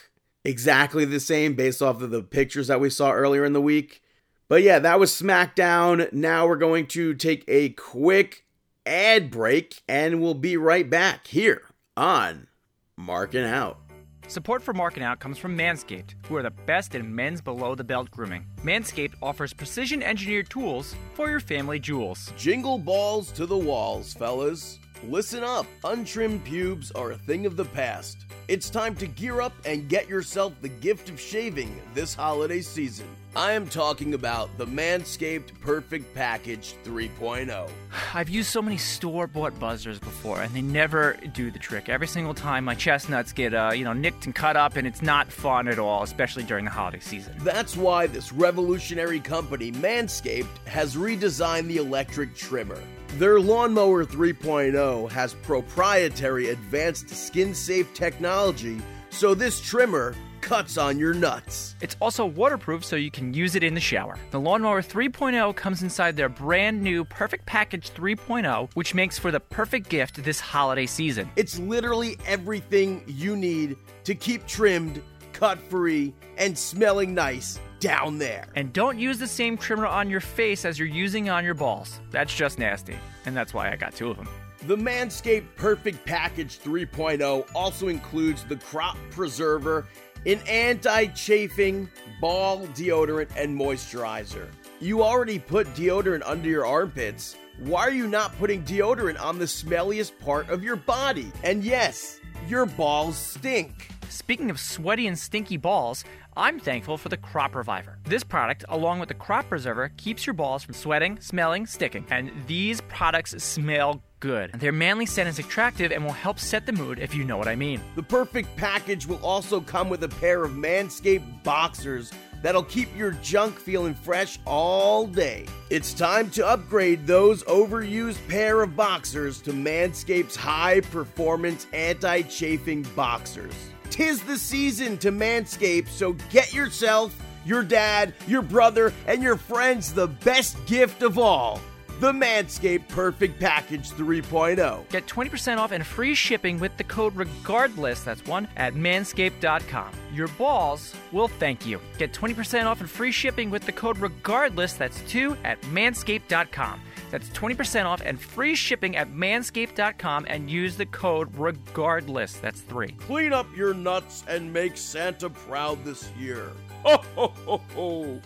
exactly 0.45 1.05
the 1.05 1.21
same 1.21 1.55
based 1.55 1.83
off 1.83 2.03
of 2.03 2.11
the 2.11 2.23
pictures 2.23 2.69
that 2.69 2.81
we 2.81 2.91
saw 2.91 3.13
earlier 3.13 3.45
in 3.45 3.53
the 3.53 3.61
week. 3.61 4.03
But 4.49 4.63
yeah, 4.63 4.79
that 4.79 5.01
was 5.01 5.11
SmackDown. 5.11 6.13
Now 6.13 6.47
we're 6.47 6.57
going 6.57 6.87
to 6.89 7.15
take 7.15 7.45
a 7.49 7.71
quick 7.71 8.45
ad 8.87 9.31
break 9.31 9.83
and 9.89 10.21
we'll 10.21 10.35
be 10.35 10.57
right 10.57 10.89
back 10.89 11.27
here 11.27 11.63
on 11.97 12.49
Marking 12.97 13.45
Out. 13.45 13.84
Support 14.27 14.63
for 14.63 14.73
Marking 14.73 15.03
Out 15.03 15.21
comes 15.21 15.39
from 15.39 15.57
Manscaped, 15.57 16.15
who 16.27 16.37
are 16.37 16.43
the 16.43 16.51
best 16.51 16.95
in 16.95 17.15
men's 17.15 17.41
below 17.41 17.75
the 17.75 17.85
belt 17.85 18.11
grooming. 18.11 18.47
Manscaped 18.63 19.15
offers 19.23 19.53
precision 19.53 20.03
engineered 20.03 20.49
tools 20.49 20.97
for 21.13 21.29
your 21.29 21.41
family 21.41 21.79
jewels. 21.79 22.33
Jingle 22.37 22.79
balls 22.79 23.31
to 23.33 23.47
the 23.47 23.57
walls, 23.57 24.15
fellas. 24.15 24.81
Listen 25.03 25.45
up, 25.45 25.67
untrimmed 25.83 26.45
pubes 26.45 26.91
are 26.93 27.13
a 27.13 27.19
thing 27.19 27.45
of 27.45 27.57
the 27.57 27.65
past. 27.65 28.25
It's 28.49 28.71
time 28.71 28.95
to 28.97 29.07
gear 29.07 29.41
up 29.41 29.53
and 29.67 29.89
get 29.89 30.09
yourself 30.09 30.55
the 30.63 30.69
gift 30.69 31.11
of 31.11 31.21
shaving 31.21 31.81
this 31.95 32.15
holiday 32.15 32.61
season. 32.61 33.07
I 33.37 33.53
am 33.53 33.67
talking 33.67 34.15
about 34.15 34.57
the 34.59 34.67
Manscaped 34.67 35.61
Perfect 35.61 36.15
Package 36.15 36.77
3.0. 36.85 37.69
I've 38.15 38.29
used 38.29 38.49
so 38.49 38.63
many 38.63 38.79
store 38.79 39.27
bought 39.27 39.59
buzzers 39.59 39.99
before, 39.99 40.41
and 40.41 40.55
they 40.55 40.63
never 40.63 41.19
do 41.35 41.51
the 41.51 41.59
trick. 41.59 41.89
Every 41.89 42.07
single 42.07 42.33
time, 42.33 42.65
my 42.65 42.77
chestnuts 42.77 43.33
get, 43.33 43.53
uh, 43.53 43.73
you 43.75 43.85
know, 43.85 43.93
nicked 43.93 44.27
and 44.27 44.35
cut 44.35 44.57
up, 44.57 44.77
and 44.77 44.87
it's 44.87 45.03
not 45.03 45.31
fun 45.33 45.67
at 45.69 45.79
all, 45.81 46.05
especially 46.05 46.45
during 46.45 46.65
the 46.65 46.71
holiday 46.71 47.01
season. 47.01 47.35
That's 47.41 47.77
why 47.77 48.07
this 48.07 48.33
revolutionary 48.33 49.21
company, 49.21 49.73
Manscaped, 49.73 50.67
has 50.67 50.95
redesigned 50.95 51.67
the 51.67 51.79
electric 51.79 52.37
trimmer. 52.37 52.81
Their 53.19 53.39
Lawnmower 53.39 54.05
3.0 54.05 55.09
has 55.13 55.35
proprietary 55.35 56.49
advanced 56.49 57.09
skin 57.11 57.55
safe 57.55 57.95
technology, 57.95 58.83
so 59.11 59.35
this 59.35 59.61
trimmer 59.61 60.17
cuts 60.41 60.77
on 60.77 60.99
your 60.99 61.15
nuts. 61.15 61.77
It's 61.81 61.97
also 62.01 62.27
waterproof 62.27 62.85
so 62.85 62.97
you 62.97 63.13
can 63.13 63.33
use 63.33 63.55
it 63.55 63.63
in 63.63 63.75
the 63.75 63.81
shower. 63.81 64.19
The 64.33 64.41
Lawnmower 64.41 64.83
3.0 64.83 65.55
comes 65.55 65.81
inside 65.85 66.17
their 66.17 66.29
brand 66.29 66.83
new 66.83 67.05
Perfect 67.05 67.47
Package 67.47 67.95
3.0, 67.95 68.69
which 68.75 68.97
makes 68.97 69.17
for 69.17 69.31
the 69.31 69.39
perfect 69.39 69.89
gift 69.89 70.25
this 70.25 70.41
holiday 70.41 70.87
season. 70.87 71.31
It's 71.37 71.57
literally 71.61 72.17
everything 72.27 73.05
you 73.07 73.37
need 73.37 73.77
to 74.03 74.17
keep 74.17 74.45
trimmed, 74.49 75.01
cut 75.33 75.61
free, 75.71 76.13
and 76.37 76.59
smelling 76.59 77.15
nice 77.15 77.61
down 77.85 78.19
there. 78.19 78.47
And 78.57 78.73
don't 78.73 78.99
use 78.99 79.19
the 79.19 79.27
same 79.27 79.59
trimmer 79.59 79.87
on 79.87 80.09
your 80.09 80.21
face 80.21 80.65
as 80.65 80.79
you're 80.79 80.89
using 80.89 81.29
on 81.29 81.45
your 81.45 81.53
balls. 81.53 82.01
That's 82.11 82.35
just 82.35 82.59
nasty. 82.59 82.97
And 83.27 83.37
that's 83.37 83.53
why 83.53 83.71
I 83.71 83.77
got 83.77 83.95
two 83.95 84.11
of 84.11 84.17
them. 84.17 84.27
The 84.67 84.77
Manscaped 84.77 85.55
Perfect 85.57 86.07
Package 86.07 86.59
3.0 86.61 87.47
also 87.55 87.89
includes 87.89 88.45
the 88.45 88.57
Crop 88.57 88.97
Preserver, 89.11 89.87
an 90.25 90.41
anti 90.49 91.07
chafing 91.09 91.91
ball 92.23 92.67
deodorant 92.69 93.29
and 93.37 93.59
moisturizer. 93.59 94.49
You 94.81 95.03
already 95.03 95.39
put 95.39 95.67
deodorant 95.75 96.23
under 96.25 96.49
your 96.49 96.65
armpits. 96.65 97.37
Why 97.59 97.83
are 97.83 97.91
you 97.91 98.09
not 98.09 98.37
putting 98.39 98.63
deodorant 98.65 99.21
on 99.21 99.39
the 99.39 99.45
smelliest 99.45 100.19
part 100.21 100.49
of 100.49 100.65
your 100.65 100.77
body? 100.77 101.31
And 101.43 101.63
yes, 101.63 102.19
your 102.49 102.65
balls 102.65 103.19
stink. 103.19 103.91
Speaking 104.09 104.49
of 104.49 104.59
sweaty 104.59 105.07
and 105.07 105.19
stinky 105.19 105.57
balls, 105.57 106.05
I'm 106.37 106.59
thankful 106.59 106.99
for 106.99 107.09
the 107.09 107.17
Crop 107.17 107.55
Reviver. 107.55 107.99
This 108.05 108.25
product, 108.25 108.65
along 108.69 108.99
with 108.99 109.09
the 109.09 109.15
Crop 109.15 109.49
Preserver, 109.49 109.93
keeps 109.97 110.27
your 110.27 110.35
balls 110.35 110.65
from 110.65 110.75
sweating, 110.75 111.21
smelling, 111.21 111.65
sticking. 111.65 112.05
And 112.11 112.33
these 112.49 112.81
products 112.83 113.41
smell 113.43 114.03
good. 114.19 114.53
Their 114.55 114.73
manly 114.73 115.07
scent 115.07 115.29
is 115.29 115.39
attractive 115.39 115.93
and 115.93 116.05
will 116.05 116.13
help 116.13 116.41
set 116.41 116.67
the 116.67 116.73
mood 116.73 116.99
if 116.99 117.15
you 117.15 117.23
know 117.23 117.37
what 117.37 117.47
I 117.47 117.55
mean. 117.55 117.81
The 117.95 118.03
perfect 118.03 118.57
package 118.57 119.07
will 119.07 119.25
also 119.25 119.61
come 119.61 119.89
with 119.89 120.03
a 120.03 120.09
pair 120.09 120.43
of 120.43 120.51
Manscaped 120.53 121.45
boxers 121.45 122.13
that'll 122.43 122.65
keep 122.65 122.89
your 122.97 123.13
junk 123.13 123.57
feeling 123.57 123.95
fresh 123.95 124.41
all 124.45 125.07
day. 125.07 125.47
It's 125.71 125.95
time 125.95 126.31
to 126.31 126.45
upgrade 126.45 127.07
those 127.07 127.45
overused 127.45 128.27
pair 128.29 128.63
of 128.63 128.75
boxers 128.75 129.41
to 129.43 129.53
Manscaped's 129.53 130.35
high 130.35 130.81
performance 130.81 131.69
anti 131.73 132.23
chafing 132.23 132.83
boxers. 132.97 133.55
Tis 133.95 134.21
the 134.25 134.37
season 134.37 134.99
to 134.99 135.13
manscape, 135.13 135.87
so 135.87 136.15
get 136.29 136.53
yourself, 136.53 137.17
your 137.45 137.63
dad, 137.63 138.13
your 138.27 138.43
brother, 138.43 138.93
and 139.07 139.23
your 139.23 139.37
friends 139.37 139.93
the 139.93 140.09
best 140.09 140.57
gift 140.67 141.05
of 141.05 141.17
all 141.17 141.61
the 142.01 142.13
Manscaped 142.13 142.89
Perfect 142.89 143.41
Package 143.41 143.91
3.0. 143.91 144.89
Get 144.91 145.07
20% 145.07 145.59
off 145.59 145.73
and 145.73 145.87
free 145.87 146.15
shipping 146.15 146.59
with 146.59 146.77
the 146.77 146.85
code 146.85 147.15
REGARDLESS, 147.15 148.05
that's 148.05 148.25
one, 148.27 148.49
at 148.57 148.75
manscaped.com. 148.75 149.93
Your 150.13 150.29
balls 150.29 150.95
will 151.13 151.29
thank 151.29 151.67
you. 151.67 151.81
Get 151.99 152.13
20% 152.13 152.67
off 152.67 152.81
and 152.81 152.91
free 152.91 153.13
shipping 153.13 153.51
with 153.51 153.65
the 153.65 153.73
code 153.73 153.99
REGARDLESS, 153.99 154.77
that's 154.77 155.01
two, 155.03 155.37
at 155.45 155.61
manscaped.com. 155.63 156.81
That's 157.11 157.29
20% 157.29 157.85
off 157.85 158.03
and 158.05 158.21
free 158.21 158.57
shipping 158.57 158.97
at 158.97 159.13
manscaped.com 159.13 160.27
and 160.29 160.51
use 160.51 160.77
the 160.77 160.87
code 160.87 161.29
regardless. 161.37 162.35
That's 162.39 162.61
three. 162.61 162.89
Clean 162.93 163.33
up 163.33 163.47
your 163.57 163.73
nuts 163.73 164.25
and 164.27 164.53
make 164.53 164.77
Santa 164.77 165.31
proud 165.31 165.85
this 165.85 166.11
year. 166.19 166.51
Ho, 166.85 167.03
ho, 167.15 167.33
ho, 167.47 167.61
ho. 167.75 168.21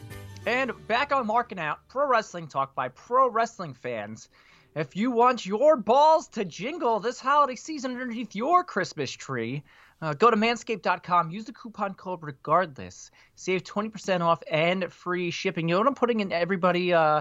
And 0.48 0.72
back 0.86 1.12
on 1.12 1.26
Marking 1.26 1.58
Out, 1.58 1.86
Pro 1.88 2.06
Wrestling 2.06 2.48
Talk 2.48 2.74
by 2.74 2.88
Pro 2.88 3.28
Wrestling 3.28 3.74
fans. 3.74 4.30
If 4.74 4.96
you 4.96 5.10
want 5.10 5.44
your 5.44 5.76
balls 5.76 6.26
to 6.28 6.44
jingle 6.46 7.00
this 7.00 7.20
holiday 7.20 7.54
season 7.54 7.90
underneath 7.90 8.34
your 8.34 8.64
Christmas 8.64 9.10
tree, 9.10 9.62
uh, 10.00 10.14
go 10.14 10.30
to 10.30 10.38
manscaped.com, 10.38 11.30
use 11.30 11.44
the 11.44 11.52
coupon 11.52 11.92
code 11.92 12.20
regardless, 12.22 13.10
save 13.34 13.62
20% 13.62 14.22
off 14.22 14.42
and 14.50 14.90
free 14.90 15.30
shipping. 15.30 15.68
You 15.68 15.74
know 15.74 15.80
what 15.80 15.88
I'm 15.88 15.94
putting 15.94 16.20
in 16.20 16.32
everybody 16.32 16.94
uh, 16.94 17.20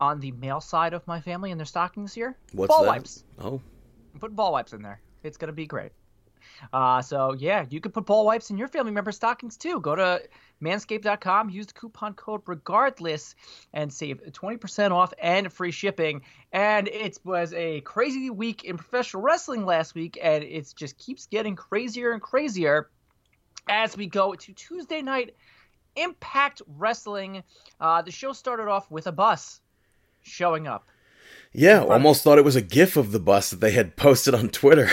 on 0.00 0.18
the 0.18 0.32
male 0.32 0.60
side 0.60 0.94
of 0.94 1.06
my 1.06 1.20
family 1.20 1.52
in 1.52 1.58
their 1.58 1.66
stockings 1.66 2.12
here? 2.12 2.36
What's 2.54 2.74
ball 2.74 2.82
that? 2.82 2.88
wipes. 2.88 3.22
Oh, 3.38 3.60
I'm 4.14 4.18
putting 4.18 4.34
ball 4.34 4.50
wipes 4.50 4.72
in 4.72 4.82
there. 4.82 5.00
It's 5.22 5.36
gonna 5.36 5.52
be 5.52 5.66
great. 5.66 5.92
Uh, 6.72 7.02
so 7.02 7.34
yeah, 7.34 7.64
you 7.68 7.80
can 7.80 7.92
put 7.92 8.06
ball 8.06 8.26
wipes 8.26 8.50
in 8.50 8.58
your 8.58 8.68
family 8.68 8.92
member 8.92 9.12
stockings 9.12 9.56
too. 9.56 9.80
Go 9.80 9.94
to 9.94 10.22
manscaped.com, 10.62 11.50
use 11.50 11.66
the 11.66 11.72
coupon 11.74 12.14
code 12.14 12.42
regardless, 12.46 13.34
and 13.72 13.92
save 13.92 14.22
20% 14.22 14.90
off 14.90 15.12
and 15.20 15.52
free 15.52 15.70
shipping. 15.70 16.22
And 16.52 16.88
it 16.88 17.18
was 17.24 17.52
a 17.52 17.80
crazy 17.82 18.30
week 18.30 18.64
in 18.64 18.76
professional 18.76 19.22
wrestling 19.22 19.64
last 19.66 19.94
week, 19.94 20.18
and 20.22 20.42
it 20.44 20.72
just 20.76 20.98
keeps 20.98 21.26
getting 21.26 21.56
crazier 21.56 22.12
and 22.12 22.22
crazier 22.22 22.88
as 23.68 23.96
we 23.96 24.06
go 24.06 24.34
to 24.34 24.52
Tuesday 24.52 25.02
night 25.02 25.34
Impact 25.96 26.62
Wrestling. 26.66 27.42
Uh, 27.80 28.02
the 28.02 28.10
show 28.10 28.32
started 28.32 28.68
off 28.68 28.90
with 28.90 29.06
a 29.06 29.12
bus 29.12 29.60
showing 30.22 30.66
up. 30.66 30.88
Yeah. 31.52 31.82
Almost 31.82 32.22
thought 32.22 32.38
it 32.38 32.44
was 32.44 32.56
a 32.56 32.62
GIF 32.62 32.96
of 32.96 33.12
the 33.12 33.20
bus 33.20 33.50
that 33.50 33.60
they 33.60 33.70
had 33.72 33.96
posted 33.96 34.34
on 34.34 34.48
Twitter. 34.48 34.88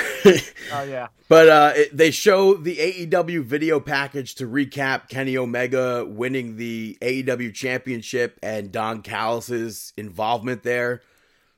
Oh 0.74 0.84
yeah. 0.84 1.08
But 1.28 1.48
uh, 1.48 1.72
it, 1.78 1.96
they 1.96 2.12
show 2.12 2.56
the 2.56 2.76
AEW 2.76 3.46
video 3.46 3.80
package 3.80 4.36
to 4.36 4.46
recap 4.46 5.08
Kenny 5.08 5.38
Omega 5.38 6.04
winning 6.06 6.58
the 6.58 6.98
AEW 7.02 7.54
championship 7.54 8.38
and 8.44 8.70
Don 8.70 9.02
Callis's 9.02 9.94
involvement 9.96 10.64
there, 10.64 11.02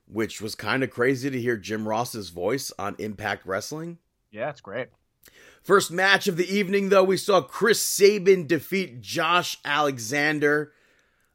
which 0.07 0.41
was 0.41 0.53
kind 0.53 0.84
of 0.84 0.91
crazy 0.91 1.31
to 1.31 1.41
hear 1.41 1.57
Jim 1.57 1.88
Ross's 1.88 2.30
voice 2.30 2.72
on 2.77 2.95
Impact 2.99 3.47
Wrestling. 3.47 3.97
Yeah, 4.30 4.51
it's 4.51 4.61
great. 4.61 4.89
First 5.64 5.91
match 5.91 6.27
of 6.27 6.38
the 6.38 6.55
evening, 6.55 6.89
though, 6.89 7.03
we 7.03 7.18
saw 7.18 7.41
Chris 7.41 7.81
Sabin 7.81 8.45
defeat 8.45 9.01
Josh 9.01 9.57
Alexander. 9.65 10.72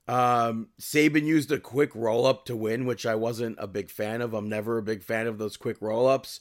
Um, 0.08 0.68
Sabin 0.78 1.26
used 1.26 1.52
a 1.52 1.60
quick 1.60 1.94
roll 1.94 2.26
up 2.26 2.46
to 2.46 2.56
win, 2.56 2.86
which 2.86 3.04
I 3.04 3.14
wasn't 3.14 3.56
a 3.60 3.66
big 3.66 3.90
fan 3.90 4.22
of. 4.22 4.32
I'm 4.32 4.48
never 4.48 4.78
a 4.78 4.82
big 4.82 5.02
fan 5.02 5.26
of 5.26 5.36
those 5.38 5.56
quick 5.58 5.76
roll 5.80 6.06
ups. 6.06 6.40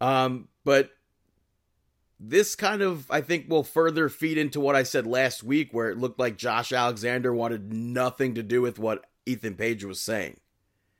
Um, 0.00 0.48
but 0.64 0.90
this 2.20 2.54
kind 2.54 2.82
of, 2.82 3.10
I 3.10 3.22
think, 3.22 3.48
will 3.48 3.64
further 3.64 4.08
feed 4.08 4.38
into 4.38 4.60
what 4.60 4.76
I 4.76 4.82
said 4.82 5.06
last 5.06 5.42
week, 5.42 5.70
where 5.72 5.88
it 5.88 5.98
looked 5.98 6.18
like 6.18 6.36
Josh 6.36 6.72
Alexander 6.72 7.32
wanted 7.32 7.72
nothing 7.72 8.34
to 8.34 8.42
do 8.42 8.60
with 8.60 8.78
what 8.78 9.06
Ethan 9.24 9.54
Page 9.54 9.84
was 9.84 10.00
saying. 10.00 10.38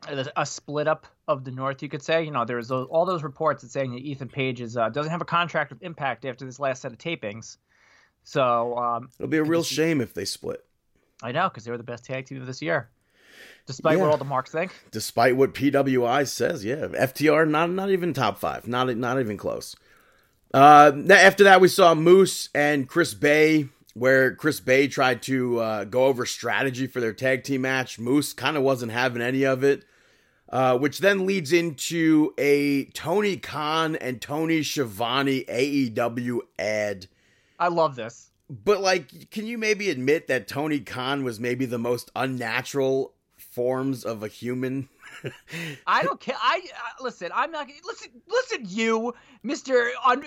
a 0.06 0.46
split 0.46 0.88
up 0.88 1.06
of 1.26 1.44
the 1.44 1.50
North, 1.50 1.82
you 1.82 1.88
could 1.88 2.02
say. 2.02 2.24
You 2.24 2.30
know, 2.30 2.44
there's 2.44 2.70
all 2.70 3.04
those 3.04 3.22
reports 3.22 3.62
that 3.62 3.70
saying 3.70 3.92
that 3.92 4.00
Ethan 4.00 4.28
Page 4.28 4.60
is 4.60 4.76
uh, 4.76 4.88
doesn't 4.88 5.10
have 5.10 5.20
a 5.20 5.26
contract 5.26 5.70
with 5.70 5.82
Impact 5.82 6.24
after 6.24 6.44
this 6.44 6.58
last 6.58 6.82
set 6.82 6.92
of 6.92 6.98
tapings. 6.98 7.58
So 8.24 8.76
um, 8.76 9.08
It'll 9.18 9.28
be 9.28 9.38
a 9.38 9.44
real 9.44 9.62
shame 9.62 10.00
if 10.00 10.14
they 10.14 10.24
split, 10.24 10.64
I 11.22 11.32
know 11.32 11.48
because 11.48 11.64
they 11.64 11.70
were 11.70 11.76
the 11.78 11.82
best 11.84 12.04
tag 12.04 12.26
team 12.26 12.40
of 12.40 12.46
this 12.46 12.62
year, 12.62 12.88
despite 13.66 13.96
Yeah. 13.96 14.02
what 14.04 14.10
all 14.10 14.16
the 14.18 14.24
marks 14.24 14.50
think. 14.52 14.72
despite 14.90 15.36
what 15.36 15.54
PWI 15.54 16.24
says. 16.26 16.64
Yeah, 16.64 16.86
FTR 16.88 17.48
not 17.48 17.70
not 17.70 17.90
even 17.90 18.12
top 18.14 18.38
five, 18.38 18.66
not 18.68 18.94
not 18.96 19.18
even 19.20 19.36
close. 19.36 19.74
Uh, 20.54 20.92
after 21.10 21.44
that, 21.44 21.60
we 21.60 21.68
saw 21.68 21.94
Moose 21.94 22.48
and 22.54 22.88
Chris 22.88 23.12
Bey, 23.14 23.68
where 23.94 24.34
Chris 24.34 24.60
Bey 24.60 24.88
tried 24.88 25.20
to 25.22 25.58
uh, 25.58 25.84
go 25.84 26.06
over 26.06 26.24
strategy 26.24 26.86
for 26.86 27.00
their 27.00 27.12
tag 27.12 27.44
team 27.44 27.62
match. 27.62 27.98
Moose 27.98 28.32
kind 28.32 28.56
of 28.56 28.62
wasn't 28.62 28.92
having 28.92 29.20
any 29.20 29.44
of 29.44 29.62
it, 29.62 29.84
uh, 30.50 30.78
which 30.78 31.00
then 31.00 31.26
leads 31.26 31.52
into 31.52 32.32
a 32.38 32.86
Tony 32.92 33.36
Khan 33.36 33.94
and 33.96 34.22
Tony 34.22 34.62
Schiavone 34.62 35.44
AEW 35.48 36.40
ad. 36.58 37.08
I 37.58 37.68
love 37.68 37.94
this. 37.96 38.27
But 38.50 38.80
like, 38.80 39.30
can 39.30 39.46
you 39.46 39.58
maybe 39.58 39.90
admit 39.90 40.26
that 40.28 40.48
Tony 40.48 40.80
Khan 40.80 41.22
was 41.22 41.38
maybe 41.38 41.66
the 41.66 41.78
most 41.78 42.10
unnatural 42.16 43.14
forms 43.36 44.04
of 44.04 44.22
a 44.22 44.28
human? 44.28 44.88
I 45.86 46.02
don't 46.02 46.20
care. 46.20 46.36
I 46.40 46.62
uh, 46.74 47.02
listen. 47.02 47.30
I'm 47.34 47.50
not. 47.50 47.68
Listen. 47.84 48.08
Listen. 48.26 48.64
You, 48.66 49.14
Mister 49.42 49.90
Un, 50.06 50.24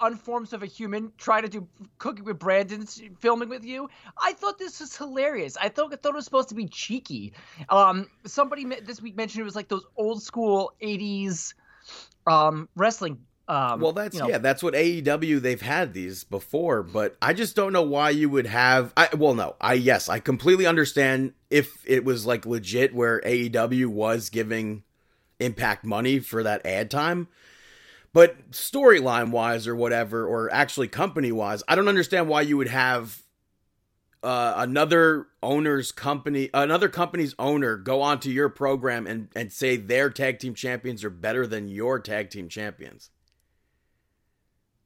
Unforms 0.00 0.52
of 0.52 0.62
a 0.62 0.66
Human, 0.66 1.12
trying 1.18 1.42
to 1.42 1.48
do 1.48 1.68
cooking 1.98 2.24
with 2.24 2.38
Brandon, 2.38 2.86
filming 3.20 3.48
with 3.48 3.64
you. 3.64 3.88
I 4.20 4.32
thought 4.32 4.58
this 4.58 4.80
was 4.80 4.96
hilarious. 4.96 5.56
I 5.56 5.68
thought 5.68 5.92
I 5.92 5.96
thought 5.96 6.10
it 6.10 6.16
was 6.16 6.24
supposed 6.24 6.48
to 6.48 6.54
be 6.54 6.66
cheeky. 6.66 7.34
Um, 7.68 8.08
somebody 8.26 8.64
this 8.64 9.02
week 9.02 9.16
mentioned 9.16 9.42
it 9.42 9.44
was 9.44 9.56
like 9.56 9.68
those 9.68 9.84
old 9.96 10.22
school 10.22 10.72
'80s 10.82 11.54
um 12.26 12.68
wrestling. 12.76 13.18
Um, 13.52 13.80
Well, 13.80 13.92
that's 13.92 14.14
you 14.14 14.22
know, 14.22 14.28
yeah, 14.30 14.38
that's 14.38 14.62
what 14.62 14.72
AEW 14.72 15.42
they've 15.42 15.60
had 15.60 15.92
these 15.92 16.24
before, 16.24 16.82
but 16.82 17.18
I 17.20 17.34
just 17.34 17.54
don't 17.54 17.74
know 17.74 17.82
why 17.82 18.08
you 18.08 18.30
would 18.30 18.46
have. 18.46 18.94
I 18.96 19.10
well, 19.14 19.34
no, 19.34 19.56
I 19.60 19.74
yes, 19.74 20.08
I 20.08 20.20
completely 20.20 20.64
understand 20.64 21.34
if 21.50 21.84
it 21.86 22.02
was 22.02 22.24
like 22.24 22.46
legit 22.46 22.94
where 22.94 23.20
AEW 23.20 23.88
was 23.88 24.30
giving 24.30 24.84
Impact 25.38 25.84
money 25.84 26.18
for 26.18 26.42
that 26.44 26.64
ad 26.64 26.90
time, 26.90 27.28
but 28.14 28.52
storyline 28.52 29.32
wise 29.32 29.66
or 29.66 29.76
whatever, 29.76 30.24
or 30.24 30.50
actually 30.50 30.88
company 30.88 31.30
wise, 31.30 31.62
I 31.68 31.74
don't 31.74 31.88
understand 31.88 32.28
why 32.28 32.42
you 32.42 32.56
would 32.56 32.68
have 32.68 33.22
uh, 34.22 34.54
another 34.56 35.26
owner's 35.42 35.92
company, 35.92 36.48
another 36.54 36.88
company's 36.88 37.34
owner, 37.38 37.76
go 37.76 38.00
onto 38.00 38.30
your 38.30 38.48
program 38.48 39.06
and 39.06 39.28
and 39.36 39.52
say 39.52 39.76
their 39.76 40.08
tag 40.08 40.38
team 40.38 40.54
champions 40.54 41.04
are 41.04 41.10
better 41.10 41.46
than 41.46 41.68
your 41.68 41.98
tag 41.98 42.30
team 42.30 42.48
champions. 42.48 43.10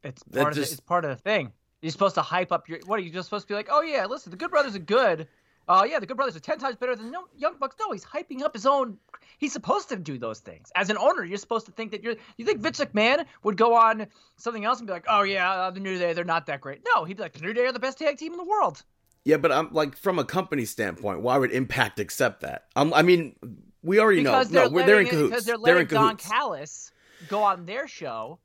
It's 0.08 0.22
part 0.22 0.48
of 0.48 0.54
just- 0.54 0.70
the, 0.70 0.74
it's 0.74 0.80
part 0.80 1.04
of 1.04 1.10
the 1.10 1.16
thing. 1.16 1.52
You're 1.82 1.92
supposed 1.92 2.14
to 2.16 2.22
hype 2.22 2.52
up 2.52 2.68
your. 2.68 2.78
What 2.86 2.98
are 2.98 3.02
you 3.02 3.10
just 3.10 3.26
supposed 3.28 3.46
to 3.46 3.52
be 3.52 3.54
like? 3.54 3.68
Oh 3.70 3.82
yeah, 3.82 4.06
listen, 4.06 4.30
the 4.30 4.36
Good 4.36 4.50
Brothers 4.50 4.74
are 4.74 4.80
good. 4.80 5.28
Uh, 5.68 5.84
yeah, 5.88 5.98
the 5.98 6.06
Good 6.06 6.16
Brothers 6.16 6.34
are 6.36 6.40
ten 6.40 6.58
times 6.58 6.76
better 6.76 6.96
than 6.96 7.10
no, 7.10 7.24
Young 7.36 7.56
Bucks. 7.60 7.76
No, 7.78 7.92
he's 7.92 8.04
hyping 8.04 8.42
up 8.42 8.54
his 8.54 8.66
own. 8.66 8.98
He's 9.38 9.52
supposed 9.52 9.88
to 9.90 9.96
do 9.96 10.16
those 10.18 10.40
things. 10.40 10.72
As 10.74 10.90
an 10.90 10.96
owner, 10.96 11.22
you're 11.24 11.36
supposed 11.38 11.66
to 11.66 11.72
think 11.72 11.90
that 11.90 12.02
you're. 12.02 12.14
You 12.38 12.44
think 12.46 12.60
Vince 12.60 12.80
McMahon 12.80 13.26
would 13.42 13.56
go 13.56 13.74
on 13.74 14.06
something 14.36 14.64
else 14.64 14.78
and 14.78 14.86
be 14.86 14.92
like, 14.92 15.04
oh 15.08 15.22
yeah, 15.22 15.52
uh, 15.52 15.70
the 15.70 15.80
New 15.80 15.98
Day, 15.98 16.12
they're 16.14 16.24
not 16.24 16.46
that 16.46 16.60
great. 16.60 16.80
No, 16.94 17.04
he'd 17.04 17.18
be 17.18 17.22
like, 17.22 17.34
the 17.34 17.40
New 17.42 17.52
Day 17.52 17.66
are 17.66 17.72
the 17.72 17.78
best 17.78 17.98
tag 17.98 18.16
team 18.16 18.32
in 18.32 18.38
the 18.38 18.44
world. 18.44 18.82
Yeah, 19.24 19.36
but 19.36 19.52
I'm 19.52 19.72
like 19.72 19.96
from 19.96 20.18
a 20.18 20.24
company 20.24 20.64
standpoint, 20.64 21.20
why 21.20 21.36
would 21.36 21.50
Impact 21.52 22.00
accept 22.00 22.40
that? 22.40 22.66
Um, 22.74 22.94
I 22.94 23.02
mean, 23.02 23.36
we 23.82 23.98
already 24.00 24.22
Because 24.22 24.50
know. 24.50 24.60
they're 24.60 24.68
No, 24.70 24.74
we're, 24.74 24.86
they're 24.86 25.00
in 25.00 25.08
cahoots. 25.08 25.30
Because 25.30 25.44
they're 25.44 25.56
They're, 25.56 25.74
letting 25.74 25.88
in 25.88 25.94
Don 25.94 26.16
cahoots. 26.16 26.28
Callis 26.28 26.92
go 27.28 27.42
on 27.42 27.66
their 27.66 27.86
show 27.88 28.38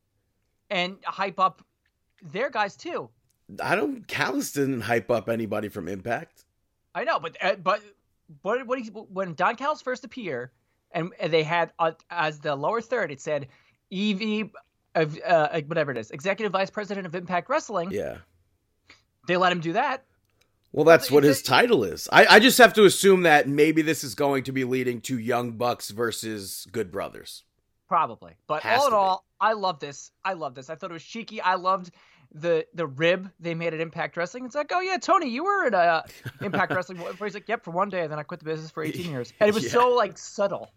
and 0.72 0.98
hype 1.06 1.40
up 1.40 1.64
their 2.24 2.50
guys 2.50 2.76
too. 2.76 3.10
I 3.62 3.76
don't. 3.76 4.08
Callis 4.08 4.54
didn't 4.54 4.82
hype 4.82 5.12
up 5.12 5.30
anybody 5.30 5.68
from 5.70 5.88
Impact. 5.88 6.46
I 6.96 7.04
know, 7.04 7.20
but 7.20 7.38
uh, 7.42 7.56
but 7.56 7.82
what 8.42 8.66
what 8.66 8.80
he, 8.80 8.88
when 8.90 9.36
Don 9.36 9.56
Callis 9.56 9.82
first 9.82 10.04
appeared, 10.04 10.50
and, 10.92 11.12
and 11.20 11.32
they 11.32 11.44
had 11.44 11.74
uh, 11.78 11.92
as 12.10 12.40
the 12.40 12.56
lower 12.56 12.82
third, 12.82 13.12
it 13.12 13.22
said 13.22 13.48
Evie, 13.90 14.52
of 14.96 15.20
uh, 15.26 15.62
whatever 15.68 15.92
it 15.92 15.98
is, 15.98 16.12
executive 16.12 16.52
vice 16.52 16.70
president 16.70 17.06
of 17.06 17.14
Impact 17.14 17.50
Wrestling. 17.50 17.92
Yeah. 17.92 18.18
They 19.28 19.38
let 19.38 19.52
him 19.52 19.60
do 19.60 19.74
that. 19.74 20.06
Well, 20.72 20.86
that's 20.86 21.12
what 21.12 21.24
his 21.24 21.42
title 21.42 21.84
is. 21.84 22.08
I, 22.12 22.26
I 22.26 22.40
just 22.40 22.58
have 22.58 22.74
to 22.76 22.86
assume 22.86 23.24
that 23.24 23.48
maybe 23.48 23.82
this 23.82 24.04
is 24.06 24.16
going 24.16 24.46
to 24.46 24.54
be 24.54 24.64
leading 24.64 25.02
to 25.02 25.20
Young 25.20 25.52
Bucks 25.52 25.90
versus 25.90 26.66
Good 26.72 26.92
Brothers. 26.92 27.44
Probably, 27.92 28.32
but 28.48 28.64
Has 28.64 28.80
all 28.80 28.86
in 28.88 28.92
be. 28.94 28.96
all, 28.96 29.26
I 29.42 29.52
love 29.52 29.80
this. 29.82 30.12
I 30.24 30.32
love 30.32 30.56
this. 30.56 30.70
I 30.70 30.76
thought 30.76 30.92
it 30.92 30.94
was 30.94 31.04
cheeky. 31.04 31.42
I 31.42 31.56
loved 31.56 31.92
the 32.34 32.66
the 32.74 32.88
rib 32.88 33.30
they 33.38 33.54
made 33.54 33.74
at 33.74 33.82
Impact 33.82 34.16
Wrestling. 34.16 34.46
It's 34.46 34.56
like, 34.56 34.72
oh 34.74 34.80
yeah, 34.80 34.96
Tony, 34.96 35.28
you 35.28 35.44
were 35.44 35.66
at 35.66 35.74
uh, 35.74 36.04
Impact 36.42 36.72
Wrestling. 36.74 37.00
Where 37.00 37.14
he's 37.28 37.34
like, 37.34 37.50
yep, 37.50 37.66
for 37.66 37.72
one 37.72 37.90
day, 37.90 38.04
and 38.04 38.10
then 38.10 38.18
I 38.18 38.24
quit 38.24 38.40
the 38.40 38.46
business 38.46 38.72
for 38.72 38.82
18 38.82 39.12
years, 39.12 39.34
and 39.42 39.50
it 39.50 39.54
was 39.54 39.66
Yeah. 39.66 39.72
so 39.72 39.90
like 39.90 40.18
subtle. 40.18 40.72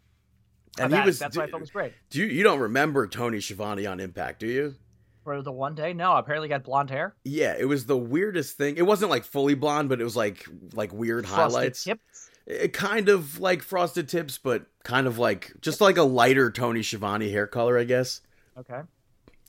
And 0.81 0.93
he 0.93 0.99
it. 0.99 1.05
was. 1.07 1.21
That's 1.21 1.37
why 1.37 1.45
I 1.45 1.47
thought 1.47 1.59
it 1.59 1.61
was 1.61 1.71
great. 1.71 1.93
Do 2.11 2.19
you, 2.19 2.27
you 2.27 2.43
don't 2.43 2.59
remember 2.59 3.07
Tony 3.07 3.41
Schiavone 3.41 3.87
on 3.87 4.01
Impact, 4.01 4.41
do 4.41 4.49
you? 4.49 4.75
For 5.23 5.41
the 5.41 5.53
one 5.53 5.77
day, 5.77 5.93
no, 5.93 6.17
apparently 6.17 6.49
got 6.49 6.65
blonde 6.65 6.91
hair, 6.91 7.15
Yeah, 7.23 7.55
it 7.57 7.67
was 7.67 7.87
the 7.87 7.97
weirdest 7.97 8.57
thing. 8.57 8.77
It 8.77 8.83
wasn't 8.87 9.13
like 9.13 9.23
fully 9.25 9.55
blonde, 9.55 9.89
but 9.89 10.01
it 10.01 10.05
was 10.05 10.17
like 10.17 10.45
like 10.73 10.93
weird 10.93 11.29
frosted 11.29 11.53
highlights. 11.55 11.85
tips. 11.85 12.31
It 12.47 12.73
kind 12.73 13.09
of 13.09 13.41
like 13.41 13.63
frosted 13.63 14.09
tips, 14.09 14.39
but 14.39 14.67
kind 14.83 15.07
of 15.07 15.19
like 15.19 15.53
just 15.61 15.81
like 15.81 15.97
a 15.97 16.03
lighter 16.03 16.51
Tony 16.51 16.83
Schiavone 16.83 17.31
hair 17.31 17.47
color, 17.47 17.79
I 17.79 17.85
guess. 17.85 18.21
Okay. 18.59 18.83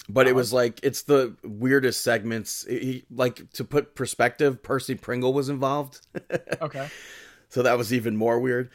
But 0.07 0.27
it 0.27 0.35
was 0.35 0.53
like 0.53 0.79
it's 0.83 1.03
the 1.03 1.35
weirdest 1.43 2.01
segments. 2.01 2.65
He, 2.67 3.05
like 3.09 3.49
to 3.53 3.63
put 3.63 3.95
perspective, 3.95 4.61
Percy 4.61 4.95
Pringle 4.95 5.33
was 5.33 5.49
involved, 5.49 6.05
Okay. 6.61 6.87
so 7.49 7.63
that 7.63 7.77
was 7.77 7.91
even 7.93 8.15
more 8.15 8.39
weird. 8.39 8.69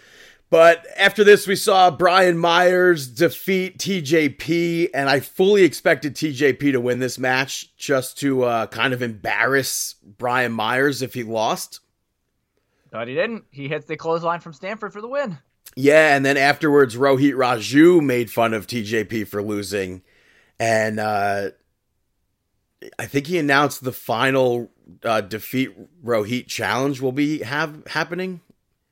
But 0.51 0.85
after 0.99 1.23
this, 1.23 1.47
we 1.47 1.55
saw 1.55 1.93
Brian 1.93 2.37
Myers 2.37 3.07
defeat 3.07 3.79
TJP, 3.79 4.89
and 4.93 5.09
I 5.09 5.21
fully 5.21 5.63
expected 5.63 6.17
TJP 6.17 6.73
to 6.73 6.81
win 6.81 6.99
this 6.99 7.21
match 7.21 7.75
just 7.77 8.19
to 8.19 8.43
uh, 8.43 8.67
kind 8.67 8.93
of 8.93 9.01
embarrass 9.01 9.95
Brian 10.03 10.51
Myers 10.51 11.03
if 11.03 11.15
he 11.15 11.23
lost. 11.23 11.79
But 12.91 13.09
he 13.09 13.15
didn't. 13.15 13.45
He 13.51 13.69
hits 13.69 13.87
the 13.87 13.97
clothesline 13.97 14.41
from 14.41 14.53
Stanford 14.53 14.93
for 14.93 15.01
the 15.01 15.09
win. 15.09 15.39
Yeah, 15.77 16.17
and 16.17 16.25
then 16.25 16.37
afterwards, 16.37 16.97
Rohit 16.97 17.35
Raju 17.35 18.05
made 18.05 18.31
fun 18.31 18.55
of 18.55 18.67
TJP 18.67 19.29
for 19.29 19.43
losing, 19.43 20.03
and 20.59 20.99
uh, 20.99 21.51
I 22.99 23.07
think 23.07 23.29
he 23.29 23.39
announced 23.39 23.85
the 23.85 23.93
final 23.93 24.71
uh, 25.05 25.21
defeat 25.21 25.71
Rohit 26.05 26.49
challenge 26.49 27.01
will 27.01 27.13
be 27.13 27.41
have 27.43 27.87
happening. 27.87 28.41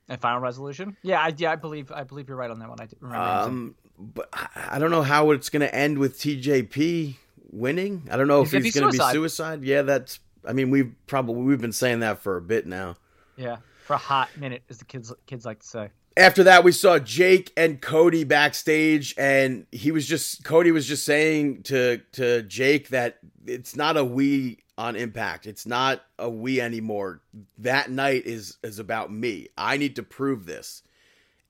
And 0.09 0.21
final 0.21 0.41
resolution? 0.41 0.97
Yeah, 1.03 1.21
I, 1.21 1.35
yeah, 1.37 1.53
I 1.53 1.57
believe 1.57 1.91
I 1.91 2.05
believe 2.05 2.29
you're 2.29 2.37
right 2.37 2.51
on 2.51 2.61
that 2.61 2.69
one. 2.69 2.81
I 2.81 2.89
remember. 3.01 3.27
Um, 3.27 3.75
but 3.99 4.29
I 4.33 4.79
don't 4.79 4.91
know 4.93 5.03
how 5.03 5.33
it's 5.33 5.51
going 5.51 5.61
to 5.61 5.75
end 5.75 5.99
with 5.99 6.19
TJP 6.19 7.17
winning. 7.51 8.09
I 8.11 8.17
don't 8.17 8.29
know 8.29 8.43
He's 8.43 8.49
if 8.49 8.53
gonna 8.53 8.65
he's 8.65 8.75
going 8.75 8.93
to 8.93 8.99
be 8.99 9.13
suicide. 9.13 9.65
Yeah, 9.65 9.83
that's. 9.83 10.21
I 10.47 10.53
mean, 10.53 10.71
we've 10.71 10.95
probably 11.07 11.43
we've 11.43 11.61
been 11.61 11.73
saying 11.73 12.01
that 12.01 12.21
for 12.21 12.37
a 12.37 12.41
bit 12.41 12.67
now. 12.67 12.97
yeah, 13.37 13.57
for 13.89 13.95
a 13.95 13.99
hot 13.99 14.29
minute, 14.37 14.63
as 14.69 14.77
the 14.77 14.85
kids 14.85 15.13
kids 15.27 15.47
like 15.47 15.61
to 15.61 15.67
say. 15.67 15.91
After 16.15 16.45
that, 16.45 16.63
we 16.63 16.73
saw 16.73 16.99
Jake 16.99 17.53
and 17.57 17.81
Cody 17.81 18.23
backstage, 18.23 19.15
and 19.17 19.67
he 19.73 19.91
was 19.91 20.07
just 20.07 20.45
Cody 20.45 20.71
was 20.71 20.87
just 20.87 21.07
saying 21.07 21.63
to 21.65 21.99
to 22.13 22.43
Jake 22.43 22.91
that 22.91 23.19
it's 23.47 23.75
not 23.75 23.97
a 23.97 24.05
we 24.05 24.59
on 24.77 24.95
Impact. 24.95 25.47
It's 25.47 25.65
not 25.65 26.05
a 26.19 26.29
we 26.29 26.61
anymore. 26.61 27.23
That 27.57 27.91
night 27.91 28.27
is 28.27 28.59
is 28.63 28.79
about 28.79 29.11
me. 29.11 29.49
I 29.57 29.79
need 29.79 29.97
to 29.97 30.03
prove 30.03 30.45
this. 30.45 30.83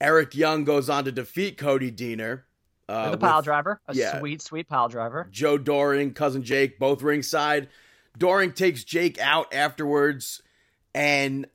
Eric 0.01 0.37
Young 0.37 0.63
goes 0.63 0.89
on 0.89 1.05
to 1.07 1.13
defeat 1.13 1.59
Cody 1.59 1.91
Deaner. 1.91 2.43
Uh, 2.89 3.11
the 3.11 3.19
pile 3.19 3.39
with- 3.39 3.47
driver, 3.47 3.81
a 3.89 3.95
yeah. 3.95 4.21
sweet, 4.21 4.41
sweet 4.41 4.69
pile 4.69 4.89
driver. 4.89 5.27
Joe 5.33 5.59
Doering, 5.59 6.15
cousin 6.15 6.45
Jake, 6.45 6.79
both 6.79 7.03
ringside. 7.03 7.69
Doering 8.17 8.53
takes 8.53 8.85
Jake 8.85 9.19
out 9.19 9.53
afterwards, 9.53 10.41
and 10.95 11.47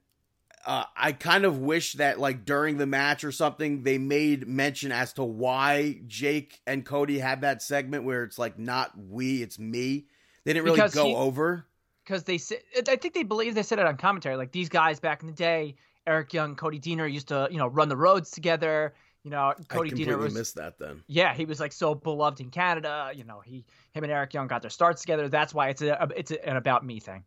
uh, 0.65 0.85
I 0.95 1.11
kind 1.11 1.45
of 1.45 1.59
wish 1.59 1.93
that 1.93 2.19
like 2.19 2.45
during 2.45 2.77
the 2.77 2.85
match 2.85 3.23
or 3.23 3.31
something 3.31 3.83
they 3.83 3.97
made 3.97 4.47
mention 4.47 4.91
as 4.91 5.13
to 5.13 5.23
why 5.23 5.99
Jake 6.07 6.61
and 6.65 6.85
Cody 6.85 7.19
had 7.19 7.41
that 7.41 7.61
segment 7.61 8.03
where 8.05 8.23
it's 8.23 8.39
like 8.39 8.57
not 8.57 8.91
we, 8.97 9.41
it's 9.43 9.59
me. 9.59 10.05
They 10.45 10.53
didn't 10.53 10.65
really 10.65 10.77
Because 10.77 10.93
go 10.93 11.05
he- 11.05 11.15
over. 11.15 11.65
because 12.05 12.23
they 12.23 12.37
said 12.37 12.59
I 12.87 12.95
think 12.95 13.13
they 13.13 13.23
believe 13.23 13.55
they 13.55 13.63
said 13.63 13.79
it 13.79 13.85
on 13.85 13.97
commentary. 13.97 14.35
Like 14.37 14.51
these 14.51 14.69
guys 14.69 14.99
back 14.99 15.21
in 15.21 15.27
the 15.27 15.33
day, 15.33 15.75
Eric 16.07 16.33
Young, 16.33 16.55
Cody 16.55 16.79
Deaner 16.79 17.11
used 17.11 17.27
to 17.29 17.47
you 17.51 17.57
know 17.57 17.67
run 17.67 17.89
the 17.89 17.97
roads 17.97 18.31
together. 18.31 18.93
You 19.23 19.31
know, 19.31 19.53
Cody 19.69 19.91
I 19.91 19.93
Deaner 19.93 20.17
was 20.17 20.33
missed 20.33 20.55
that 20.55 20.77
then. 20.77 21.01
yeah 21.07 21.33
he 21.33 21.45
was 21.45 21.61
like 21.61 21.71
so 21.71 21.95
beloved 21.95 22.41
in 22.41 22.49
Canada. 22.49 23.11
You 23.15 23.23
know, 23.23 23.39
he 23.39 23.63
him 23.93 24.03
and 24.03 24.11
Eric 24.11 24.33
Young 24.33 24.47
got 24.47 24.61
their 24.61 24.69
starts 24.69 25.01
together. 25.01 25.29
That's 25.29 25.53
why 25.53 25.69
it's 25.69 25.81
a 25.81 26.09
it's 26.15 26.31
a, 26.31 26.45
an 26.49 26.57
about 26.57 26.85
me 26.85 26.99
thing. 26.99 27.23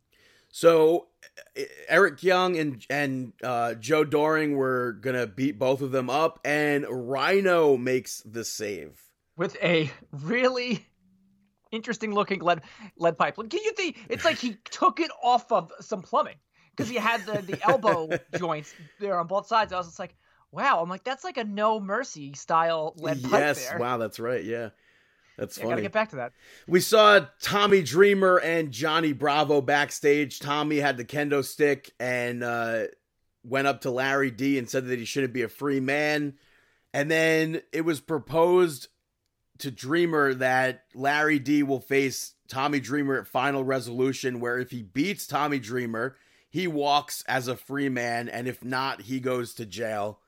So 0.56 1.08
Eric 1.86 2.22
Young 2.22 2.56
and 2.56 2.82
and 2.88 3.34
uh, 3.44 3.74
Joe 3.74 4.04
Doering 4.04 4.56
were 4.56 4.92
gonna 5.02 5.26
beat 5.26 5.58
both 5.58 5.82
of 5.82 5.90
them 5.90 6.08
up, 6.08 6.40
and 6.46 6.86
Rhino 6.88 7.76
makes 7.76 8.22
the 8.22 8.42
save. 8.42 8.98
with 9.36 9.54
a 9.62 9.90
really 10.12 10.86
interesting 11.72 12.14
looking 12.14 12.40
lead 12.40 12.62
lead 12.96 13.18
pipe. 13.18 13.36
Can 13.36 13.50
you 13.52 13.72
think 13.72 13.98
it's 14.08 14.24
like 14.24 14.38
he 14.38 14.56
took 14.70 14.98
it 14.98 15.10
off 15.22 15.52
of 15.52 15.70
some 15.80 16.00
plumbing 16.00 16.36
because 16.74 16.88
he 16.88 16.96
had 16.96 17.26
the 17.26 17.42
the 17.42 17.58
elbow 17.68 18.08
joints 18.38 18.72
there 18.98 19.20
on 19.20 19.26
both 19.26 19.48
sides. 19.48 19.74
I 19.74 19.76
was 19.76 19.88
just 19.88 19.98
like, 19.98 20.16
wow. 20.52 20.80
I'm 20.80 20.88
like, 20.88 21.04
that's 21.04 21.22
like 21.22 21.36
a 21.36 21.44
no 21.44 21.80
mercy 21.80 22.32
style 22.32 22.94
lead 22.96 23.22
pipe 23.22 23.32
yes, 23.32 23.74
wow, 23.78 23.98
that's 23.98 24.18
right. 24.18 24.42
Yeah, 24.42 24.70
that's 25.36 25.58
Yeah, 25.58 25.66
I 25.66 25.70
gotta 25.70 25.82
get 25.82 25.92
back 25.92 26.10
to 26.10 26.16
that. 26.16 26.32
We 26.66 26.80
saw 26.80 27.26
Tommy 27.42 27.82
Dreamer 27.82 28.38
and 28.38 28.72
Johnny 28.72 29.12
Bravo 29.12 29.60
backstage. 29.60 30.40
Tommy 30.40 30.78
had 30.78 30.96
the 30.96 31.04
kendo 31.04 31.44
stick 31.44 31.92
and 32.00 32.42
uh, 32.42 32.84
went 33.44 33.66
up 33.66 33.82
to 33.82 33.90
Larry 33.90 34.30
D 34.30 34.58
and 34.58 34.68
said 34.68 34.86
that 34.86 34.98
he 34.98 35.04
shouldn't 35.04 35.32
be 35.32 35.42
a 35.42 35.48
free 35.48 35.80
man. 35.80 36.34
And 36.92 37.10
then 37.10 37.60
it 37.72 37.82
was 37.82 38.00
proposed 38.00 38.88
to 39.58 39.70
Dreamer 39.70 40.34
that 40.34 40.84
Larry 40.94 41.38
D 41.38 41.62
will 41.62 41.80
face 41.80 42.34
Tommy 42.48 42.80
Dreamer 42.80 43.18
at 43.18 43.26
Final 43.26 43.64
Resolution, 43.64 44.40
where 44.40 44.58
if 44.58 44.70
he 44.70 44.82
beats 44.82 45.26
Tommy 45.26 45.58
Dreamer, 45.58 46.16
he 46.48 46.66
walks 46.66 47.22
as 47.28 47.48
a 47.48 47.56
free 47.56 47.88
man, 47.88 48.28
and 48.28 48.46
if 48.48 48.64
not, 48.64 49.02
he 49.02 49.20
goes 49.20 49.54
to 49.54 49.66
jail. 49.66 50.20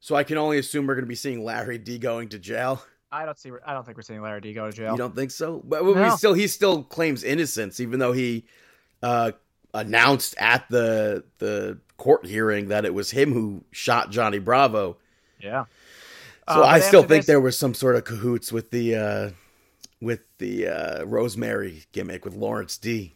So 0.00 0.14
I 0.14 0.22
can 0.22 0.38
only 0.38 0.58
assume 0.58 0.86
we're 0.86 0.94
going 0.94 1.04
to 1.04 1.08
be 1.08 1.14
seeing 1.14 1.44
Larry 1.44 1.78
D 1.78 1.98
going 1.98 2.28
to 2.30 2.38
jail. 2.38 2.82
I 3.10 3.24
don't 3.24 3.38
see. 3.38 3.50
I 3.64 3.72
don't 3.72 3.84
think 3.84 3.96
we're 3.96 4.02
seeing 4.02 4.20
Larry 4.20 4.40
D 4.40 4.52
go 4.52 4.70
to 4.70 4.76
jail. 4.76 4.92
You 4.92 4.98
don't 4.98 5.14
think 5.16 5.30
so? 5.30 5.62
But 5.64 5.82
No. 5.84 6.04
he 6.04 6.10
still 6.16 6.34
he 6.34 6.46
still 6.46 6.82
claims 6.82 7.24
innocence, 7.24 7.80
even 7.80 7.98
though 7.98 8.12
he 8.12 8.44
uh, 9.02 9.32
announced 9.74 10.34
at 10.38 10.68
the 10.68 11.24
the 11.38 11.78
court 11.96 12.26
hearing 12.26 12.68
that 12.68 12.84
it 12.84 12.92
was 12.94 13.10
him 13.10 13.32
who 13.32 13.64
shot 13.70 14.10
Johnny 14.10 14.38
Bravo. 14.38 14.96
Yeah. 15.40 15.64
So 16.48 16.62
Uh, 16.62 16.66
I 16.66 16.80
still 16.80 17.00
think 17.02 17.20
this- 17.20 17.26
there 17.26 17.40
was 17.40 17.56
some 17.58 17.74
sort 17.74 17.96
of 17.96 18.04
cahoots 18.04 18.52
with 18.52 18.70
the 18.70 18.94
uh, 18.96 19.30
with 20.00 20.20
the 20.38 20.68
uh, 20.68 21.04
Rosemary 21.04 21.84
gimmick 21.92 22.24
with 22.24 22.34
Lawrence 22.34 22.76
D. 22.78 23.14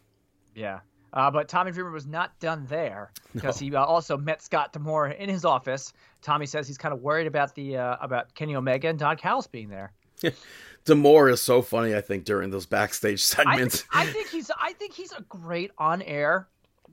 Yeah. 0.55 0.81
Uh, 1.14 1.31
but 1.31 1.47
Tommy 1.48 1.70
Dreamer 1.73 1.90
was 1.90 2.06
not 2.06 2.39
done 2.40 2.64
there 2.69 3.12
because 3.35 3.59
he 3.59 3.74
uh, 3.74 3.85
also 3.85 4.16
met 4.16 4.43
Scott 4.43 4.73
D'Amore 4.73 5.09
in 5.09 5.28
his 5.28 5.44
office. 5.44 5.93
Tommy 6.22 6.46
says 6.46 6.66
he's 6.66 6.78
kind 6.78 6.94
of 6.94 7.00
worried 7.02 7.26
about 7.26 7.54
the 7.54 7.76
uh, 7.76 7.96
about 8.00 8.34
Kenny 8.34 8.54
Omega 8.56 8.88
and 8.88 8.98
Don 8.98 9.16
Callis 9.16 9.46
being 9.46 9.68
there. 9.68 9.92
D'Amore 10.84 11.28
is 11.28 11.40
so 11.42 11.62
funny. 11.62 11.94
I 11.94 12.00
think 12.00 12.24
during 12.24 12.50
those 12.50 12.66
backstage 12.66 13.20
I, 13.20 13.44
segments. 13.44 13.84
I 13.92 14.06
think 14.06 14.28
he's 14.28 14.50
I 14.60 14.72
think 14.74 14.94
he's 14.94 15.12
a 15.12 15.22
great 15.22 15.70
on 15.78 16.02
air 16.02 16.48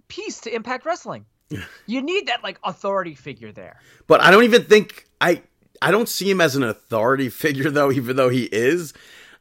piece 0.07 0.41
to 0.41 0.53
Impact 0.53 0.85
Wrestling. 0.85 1.25
You 1.87 2.03
need 2.03 2.27
that 2.27 2.43
like 2.43 2.59
authority 2.63 3.15
figure 3.15 3.51
there. 3.51 3.79
But 4.05 4.21
I 4.21 4.29
don't 4.29 4.43
even 4.43 4.65
think 4.65 5.05
I 5.19 5.41
I 5.81 5.89
don't 5.91 6.07
see 6.07 6.29
him 6.29 6.41
as 6.41 6.55
an 6.55 6.63
authority 6.63 7.29
figure 7.29 7.71
though, 7.71 7.91
even 7.91 8.15
though 8.15 8.29
he 8.29 8.43
is. 8.43 8.93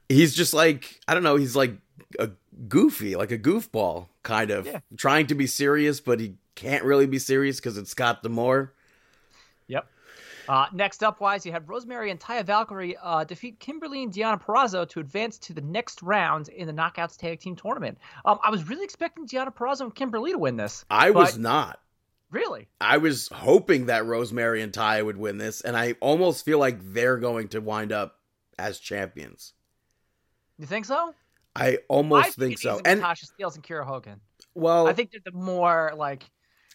He's 0.09 0.35
just 0.35 0.55
like 0.55 1.01
I 1.07 1.13
don't 1.15 1.23
know, 1.23 1.37
he's 1.37 1.55
like 1.57 1.75
a 2.19 2.31
goofy, 2.69 3.15
like 3.17 3.31
a 3.31 3.39
goofball, 3.39 4.09
kind 4.23 4.51
of 4.51 4.67
Yeah. 4.67 4.81
trying 4.97 5.27
to 5.27 5.35
be 5.35 5.47
serious, 5.47 6.01
but 6.01 6.19
he 6.21 6.37
can't 6.55 6.83
really 6.85 7.07
be 7.07 7.19
serious 7.19 7.57
because 7.57 7.77
it's 7.77 7.91
Scott 7.91 8.23
D'Amore. 8.23 8.73
Uh, 10.49 10.67
next 10.73 11.03
up, 11.03 11.21
wise, 11.21 11.45
you 11.45 11.53
had 11.53 11.69
Rosemary 11.69 12.11
and 12.11 12.19
Taya 12.19 12.45
Valkyrie 12.45 12.97
uh, 13.03 13.25
defeat 13.25 13.61
Kimberly 13.61 14.03
and 14.03 14.13
Deonna 14.13 14.41
Purrazzo 14.43 14.89
to 14.89 15.01
advance 15.01 15.39
to 15.39 15.53
the 15.53 15.61
next 15.61 16.03
round 16.03 16.49
in 16.49 16.67
the 16.67 16.73
Knockouts 16.73 17.17
Tag 17.19 17.41
Team 17.41 17.55
Tournament. 17.55 17.99
Um, 18.25 18.39
I 18.43 18.51
was 18.51 18.69
really 18.69 18.85
expecting 18.85 19.27
Deonna 19.27 19.55
Purrazzo 19.55 19.83
and 19.83 19.95
Kimberly 19.95 20.33
to 20.33 20.39
win 20.39 20.57
this. 20.57 20.85
I 20.91 21.11
was 21.11 21.37
not. 21.37 21.81
Really? 22.31 22.69
I 22.81 22.99
was 22.99 23.29
hoping 23.29 23.87
that 23.87 24.05
Rosemary 24.07 24.61
and 24.63 24.73
Ty 24.73 25.03
would 25.03 25.17
win 25.17 25.39
this, 25.39 25.61
and 25.61 25.77
I 25.77 25.95
almost 26.01 26.45
feel 26.45 26.59
like 26.59 26.93
they're 26.93 27.17
going 27.17 27.49
to 27.49 27.61
wind 27.61 27.93
up 27.93 28.17
as 28.59 28.79
champions. 28.79 29.55
You 30.59 30.67
think 30.67 30.85
so? 30.85 31.15
I 31.57 31.79
almost 31.89 32.27
I 32.27 32.31
think, 32.31 32.55
it 32.55 32.59
so. 32.61 32.73
needs 32.73 32.79
to 32.79 32.85
be 32.85 32.91
And 32.91 33.03
Tasha 33.03 33.25
Steelz 33.33 33.55
and 33.55 33.65
Kiera 33.65 33.87
Hogan. 33.87 34.21
well, 34.55 34.87
I 34.87 34.93
think 34.93 35.11
they're 35.11 35.21
the 35.25 35.33
more 35.33 35.93
like 35.97 36.25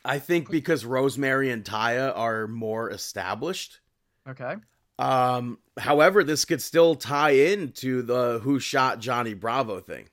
I 0.06 0.20
think 0.20 0.50
because 0.50 0.86
Rosemary 0.86 1.50
and 1.50 1.64
Taya 1.64 2.12
are 2.16 2.48
more 2.48 2.90
established. 2.90 3.80
okay. 4.28 4.56
Um, 5.00 5.58
however, 5.78 6.24
this 6.24 6.46
could 6.46 6.62
still 6.62 6.94
tie 6.96 7.32
into 7.32 8.04
the 8.04 8.40
who 8.44 8.60
shot 8.60 9.00
Johnny 9.00 9.34
Bravo 9.34 9.80
thing 9.80 10.08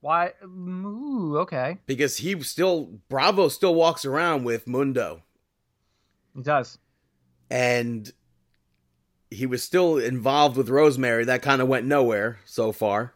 Why? 0.00 0.32
Ooh, 0.42 1.36
okay. 1.40 1.76
because 1.84 2.16
he 2.16 2.40
still 2.42 3.00
Bravo 3.10 3.48
still 3.48 3.74
walks 3.74 4.06
around 4.06 4.44
with 4.44 4.66
Mundo 4.66 5.22
He 6.34 6.40
does. 6.42 6.78
and 7.50 8.10
he 9.30 9.44
was 9.44 9.62
still 9.62 9.98
involved 9.98 10.56
with 10.56 10.70
Rosemary. 10.70 11.24
That 11.26 11.42
kind 11.42 11.60
of 11.60 11.68
went 11.68 11.84
nowhere 11.84 12.38
so 12.46 12.72
far. 12.72 13.12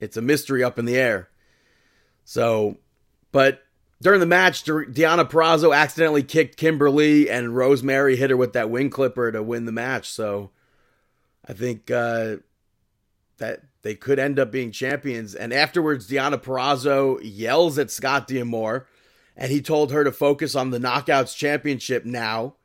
It's 0.00 0.16
a 0.16 0.22
mystery 0.22 0.64
up 0.64 0.78
in 0.78 0.86
the 0.86 0.96
air. 0.96 1.28
So, 2.24 2.78
but 3.32 3.62
during 4.02 4.20
the 4.20 4.26
match, 4.26 4.64
Di- 4.64 4.72
Deonna 4.72 5.28
Purrazzo 5.28 5.74
accidentally 5.74 6.22
kicked 6.22 6.56
Kimberly, 6.56 7.30
and 7.30 7.56
Rosemary 7.56 8.16
hit 8.16 8.30
her 8.30 8.36
with 8.36 8.52
that 8.52 8.70
wing 8.70 8.90
clipper 8.90 9.32
to 9.32 9.42
win 9.42 9.64
the 9.64 9.72
match. 9.72 10.10
So, 10.10 10.50
I 11.48 11.52
think 11.52 11.90
uh, 11.90 12.36
that 13.38 13.62
they 13.82 13.94
could 13.94 14.18
end 14.18 14.38
up 14.38 14.50
being 14.50 14.72
champions. 14.72 15.34
And 15.34 15.52
afterwards, 15.52 16.10
Deonna 16.10 16.42
Purrazzo 16.42 17.20
yells 17.22 17.78
at 17.78 17.90
Scott 17.90 18.26
D'Amore, 18.26 18.86
and 19.36 19.52
he 19.52 19.60
told 19.60 19.92
her 19.92 20.04
to 20.04 20.12
focus 20.12 20.54
on 20.54 20.70
the 20.70 20.78
Knockouts 20.78 21.36
Championship 21.36 22.04
now 22.04 22.56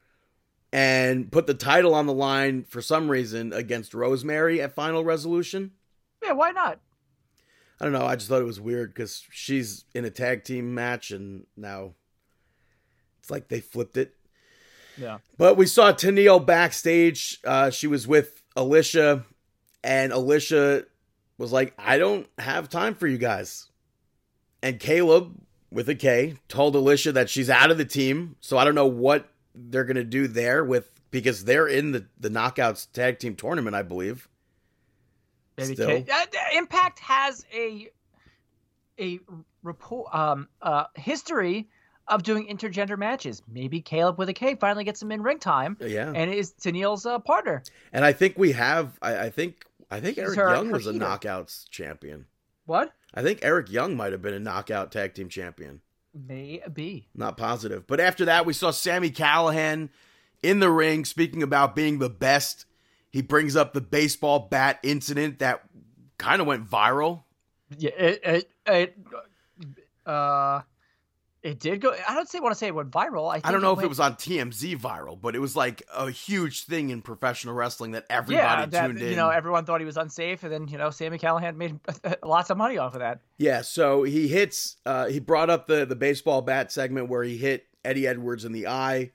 and 0.73 1.31
put 1.31 1.47
the 1.47 1.53
title 1.53 1.93
on 1.93 2.07
the 2.07 2.13
line 2.13 2.63
for 2.63 2.81
some 2.81 3.11
reason 3.11 3.51
against 3.53 3.93
Rosemary 3.93 4.61
at 4.61 4.73
Final 4.73 5.03
Resolution. 5.03 5.71
Yeah, 6.23 6.31
why 6.31 6.51
not? 6.51 6.79
I 7.81 7.85
don't 7.85 7.93
know. 7.93 8.05
I 8.05 8.15
just 8.15 8.29
thought 8.29 8.43
it 8.43 8.45
was 8.45 8.61
weird 8.61 8.93
because 8.93 9.25
she's 9.31 9.85
in 9.95 10.05
a 10.05 10.11
tag 10.11 10.43
team 10.43 10.75
match 10.75 11.09
and 11.09 11.47
now 11.57 11.93
it's 13.19 13.31
like 13.31 13.47
they 13.47 13.59
flipped 13.59 13.97
it. 13.97 14.13
Yeah. 14.97 15.17
But 15.35 15.57
we 15.57 15.65
saw 15.65 15.91
Tenille 15.91 16.45
backstage. 16.45 17.39
Uh, 17.43 17.71
she 17.71 17.87
was 17.87 18.07
with 18.07 18.43
Alisha, 18.55 19.23
and 19.83 20.11
Alisha 20.11 20.85
was 21.39 21.51
like, 21.51 21.73
I 21.79 21.97
don't 21.97 22.27
have 22.37 22.69
time 22.69 22.93
for 22.93 23.07
you 23.07 23.17
guys. 23.17 23.67
And 24.61 24.79
Kaleb, 24.79 25.33
with 25.71 25.89
a 25.89 25.95
K, 25.95 26.35
told 26.47 26.75
Alisha 26.75 27.13
that 27.13 27.31
she's 27.31 27.49
out 27.49 27.71
of 27.71 27.79
the 27.79 27.85
team. 27.85 28.35
So 28.41 28.59
I 28.59 28.63
don't 28.63 28.75
know 28.75 28.85
what 28.85 29.27
they're 29.55 29.85
going 29.85 29.95
to 29.95 30.03
do 30.03 30.27
there 30.27 30.63
with 30.63 30.91
because 31.09 31.45
they're 31.45 31.67
in 31.67 31.93
the, 31.93 32.05
the 32.19 32.29
Knockouts 32.29 32.91
Tag 32.91 33.17
Team 33.17 33.35
Tournament, 33.35 33.75
I 33.75 33.81
believe. 33.81 34.27
Baby 35.55 35.75
Still. 35.75 35.87
K. 35.87 36.05
Uh, 36.11 36.25
Impact 36.57 36.99
has 36.99 37.45
a 37.53 37.89
a 38.99 39.19
report 39.63 40.13
um 40.13 40.47
uh 40.61 40.85
history 40.95 41.67
of 42.07 42.23
doing 42.23 42.47
intergender 42.47 42.97
matches. 42.97 43.41
Maybe 43.47 43.81
Kaleb 43.81 44.17
with 44.17 44.27
a 44.29 44.33
K 44.33 44.55
finally 44.55 44.83
gets 44.83 44.99
some 44.99 45.11
in 45.11 45.21
ring 45.21 45.39
time 45.39 45.77
Yeah, 45.79 46.11
and 46.13 46.33
is 46.33 46.51
Tenille's 46.51 47.05
uh, 47.05 47.19
partner. 47.19 47.63
and 47.93 48.03
I 48.03 48.11
think 48.11 48.37
we 48.37 48.51
have. 48.53 48.97
I, 49.01 49.17
I 49.25 49.29
think 49.29 49.65
I 49.89 49.99
think 49.99 50.17
Eric 50.17 50.37
her- 50.37 50.53
Young 50.53 50.67
her 50.67 50.73
was 50.73 50.87
a 50.87 50.93
heater. 50.93 51.05
knockouts 51.05 51.69
champion. 51.69 52.25
What? 52.65 52.91
I 53.13 53.21
think 53.21 53.39
Eric 53.43 53.69
Young 53.71 53.95
might 53.97 54.11
have 54.13 54.21
been 54.21 54.33
a 54.33 54.39
knockout 54.39 54.91
tag 54.91 55.13
team 55.13 55.29
champion. 55.29 55.81
Maybe. 56.13 57.07
Not 57.15 57.37
positive. 57.37 57.87
But 57.87 57.99
after 57.99 58.25
that, 58.25 58.45
we 58.45 58.53
saw 58.53 58.71
Sami 58.71 59.09
Callihan 59.11 59.89
in 60.43 60.59
the 60.59 60.69
ring 60.69 61.05
speaking 61.05 61.43
about 61.43 61.75
being 61.75 61.99
the 61.99 62.09
best. 62.09 62.65
He 63.11 63.21
brings 63.21 63.55
up 63.55 63.73
the 63.73 63.81
baseball 63.81 64.47
bat 64.49 64.79
incident 64.83 65.39
that 65.39 65.63
kind 66.17 66.41
of 66.41 66.47
went 66.47 66.69
viral. 66.69 67.23
Yeah, 67.77 67.91
it 67.91 68.21
it, 68.23 68.49
it 68.65 68.97
uh 70.05 70.61
it 71.43 71.59
did 71.59 71.81
go 71.81 71.95
I 72.07 72.13
don't 72.13 72.29
say 72.29 72.39
want 72.39 72.53
to 72.53 72.57
say 72.57 72.67
it 72.67 72.75
went 72.75 72.91
viral. 72.91 73.33
I, 73.33 73.41
I 73.43 73.51
don't 73.51 73.61
know 73.61 73.71
if 73.71 73.77
went, 73.77 73.85
it 73.85 73.89
was 73.89 73.99
on 73.99 74.15
TMZ 74.15 74.79
viral, 74.79 75.19
but 75.19 75.35
it 75.35 75.39
was 75.39 75.55
like 75.55 75.83
a 75.93 76.09
huge 76.11 76.65
thing 76.65 76.89
in 76.89 77.01
professional 77.01 77.55
wrestling 77.55 77.91
that 77.91 78.05
yeah, 78.09 78.17
everybody 78.17 78.69
that, 78.69 78.87
tuned 78.87 79.01
in. 79.01 79.09
you 79.09 79.15
know, 79.15 79.29
everyone 79.29 79.65
thought 79.65 79.81
he 79.81 79.85
was 79.85 79.97
unsafe 79.97 80.43
and 80.43 80.53
then, 80.53 80.67
you 80.67 80.77
know, 80.77 80.89
Sami 80.89 81.17
Callihan 81.17 81.55
made 81.55 81.79
lots 82.23 82.49
of 82.49 82.57
money 82.57 82.77
off 82.77 82.93
of 82.93 82.99
that. 82.99 83.21
Yeah, 83.37 83.61
so 83.61 84.03
he 84.03 84.27
hits 84.27 84.77
uh 84.85 85.07
he 85.07 85.19
brought 85.19 85.49
up 85.49 85.67
the 85.67 85.85
the 85.85 85.95
baseball 85.95 86.41
bat 86.41 86.71
segment 86.71 87.09
where 87.09 87.23
he 87.23 87.37
hit 87.37 87.65
Eddie 87.83 88.07
Edwards 88.07 88.45
in 88.45 88.51
the 88.51 88.67
eye. 88.67 89.11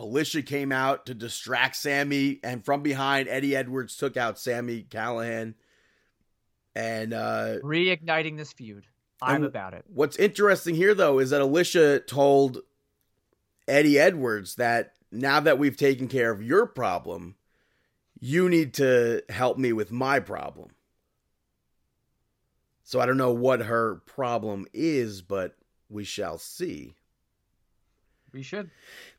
Alisha 0.00 0.44
came 0.44 0.72
out 0.72 1.06
to 1.06 1.14
distract 1.14 1.76
Sami 1.76 2.40
and 2.42 2.64
from 2.64 2.82
behind 2.82 3.28
Eddie 3.28 3.54
Edwards 3.54 3.96
took 3.96 4.16
out 4.16 4.38
Sami 4.38 4.82
Callihan. 4.82 5.54
And 6.74 7.12
uh 7.12 7.58
Reigniting 7.62 8.36
this 8.36 8.52
feud. 8.52 8.86
I'm 9.22 9.44
about 9.44 9.74
it. 9.74 9.84
what's 9.86 10.16
interesting 10.16 10.74
here 10.74 10.94
though 10.94 11.18
is 11.18 11.30
that 11.30 11.42
Alisha 11.42 12.06
told 12.06 12.62
Eddie 13.68 13.98
Edwards 13.98 14.54
that 14.54 14.94
now 15.12 15.40
that 15.40 15.58
we've 15.58 15.76
taken 15.76 16.08
care 16.08 16.30
of 16.30 16.42
your 16.42 16.66
problem, 16.66 17.36
you 18.18 18.48
need 18.48 18.74
to 18.74 19.22
help 19.28 19.58
me 19.58 19.72
with 19.72 19.90
my 19.92 20.20
problem. 20.20 20.70
So 22.84 22.98
I 22.98 23.06
don't 23.06 23.18
know 23.18 23.32
what 23.32 23.60
her 23.60 23.96
problem 24.06 24.66
is, 24.72 25.20
but 25.22 25.56
we 25.88 26.04
shall 26.04 26.38
see. 26.38 26.94
We 28.32 28.42
should. 28.42 28.70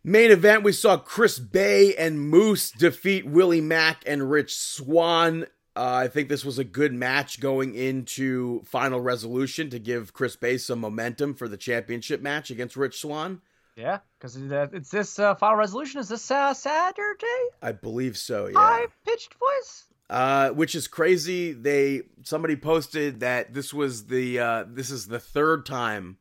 Main 0.03 0.31
event, 0.31 0.63
we 0.63 0.71
saw 0.71 0.97
Chris 0.97 1.37
Bey 1.37 1.95
and 1.95 2.19
Moose 2.19 2.71
defeat 2.71 3.25
Willie 3.25 3.61
Mack 3.61 4.03
and 4.07 4.31
Rich 4.31 4.55
Swann. 4.55 5.43
Uh, 5.75 5.93
I 5.93 6.07
think 6.07 6.27
this 6.27 6.43
was 6.43 6.57
a 6.57 6.63
good 6.63 6.91
match 6.91 7.39
going 7.39 7.75
into 7.75 8.63
final 8.63 8.99
resolution 8.99 9.69
to 9.69 9.77
give 9.77 10.11
Chris 10.11 10.35
Bey 10.35 10.57
some 10.57 10.79
momentum 10.79 11.35
for 11.35 11.47
the 11.47 11.55
championship 11.55 12.19
match 12.19 12.49
against 12.49 12.75
Rich 12.75 12.99
Swann. 12.99 13.41
Yeah, 13.75 13.99
because 14.19 14.35
it's 14.35 14.89
this 14.89 15.19
uh, 15.19 15.35
final 15.35 15.57
resolution. 15.57 16.01
Is 16.01 16.09
this 16.09 16.31
uh, 16.31 16.53
Saturday? 16.55 17.27
I 17.61 17.71
believe 17.71 18.17
so, 18.17 18.47
yeah. 18.47 18.57
High 18.57 18.87
pitched 19.05 19.35
voice. 19.35 19.85
Uh, 20.09 20.49
which 20.49 20.75
is 20.75 20.89
crazy. 20.89 21.53
They 21.53 22.01
somebody 22.23 22.57
posted 22.57 23.21
that 23.21 23.53
this 23.53 23.73
was 23.73 24.07
the 24.07 24.39
uh, 24.39 24.65
this 24.67 24.89
is 24.89 25.07
the 25.07 25.19
third 25.19 25.65
time 25.65 26.17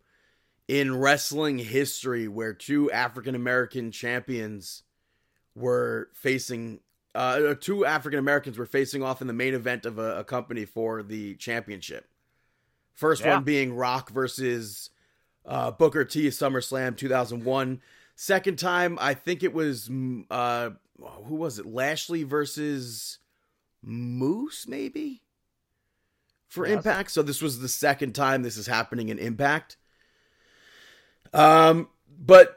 in 0.71 0.97
wrestling 0.97 1.59
history 1.59 2.29
where 2.29 2.53
two 2.53 2.93
African 2.93 3.35
American 3.35 3.91
champions 3.91 4.85
were 5.57 6.11
facing 6.15 6.79
uh, 7.13 7.55
two 7.61 7.85
African 7.85 8.21
Americans 8.21 8.57
were 8.57 8.67
facing 8.67 9.03
off 9.03 9.21
in 9.21 9.27
the 9.27 9.33
main 9.33 9.53
event 9.53 9.85
of 9.85 9.99
a, 9.99 10.21
a 10.21 10.25
company 10.25 10.65
for 10.65 11.03
the 11.03 11.35
championship. 11.35 12.07
First 12.93 13.25
Yeah. 13.25 13.35
one 13.35 13.43
being 13.43 13.75
Rock 13.75 14.11
versus 14.11 14.91
uh, 15.45 15.73
Booker 15.73 16.05
T 16.05 16.29
SummerSlam 16.29 16.97
2001. 16.97 17.81
Second 18.15 18.57
time, 18.57 18.97
I 19.01 19.15
think 19.15 19.43
it 19.43 19.53
was 19.53 19.89
mm, 19.89 20.25
uh, 20.31 20.71
who 21.25 21.35
was 21.35 21.59
it? 21.59 21.67
Lashley 21.67 22.23
versus 22.23 23.19
Moose, 23.83 24.69
maybe 24.69 25.23
for 26.47 26.65
Yes. 26.65 26.77
Impact. 26.77 27.11
So 27.11 27.23
this 27.23 27.43
was 27.43 27.59
the 27.59 27.69
second 27.69 28.15
time 28.15 28.43
this 28.43 28.57
is 28.57 28.69
happening 28.69 29.09
in 29.09 29.19
Impact. 29.19 29.77
Um, 31.33 31.89
but 32.19 32.57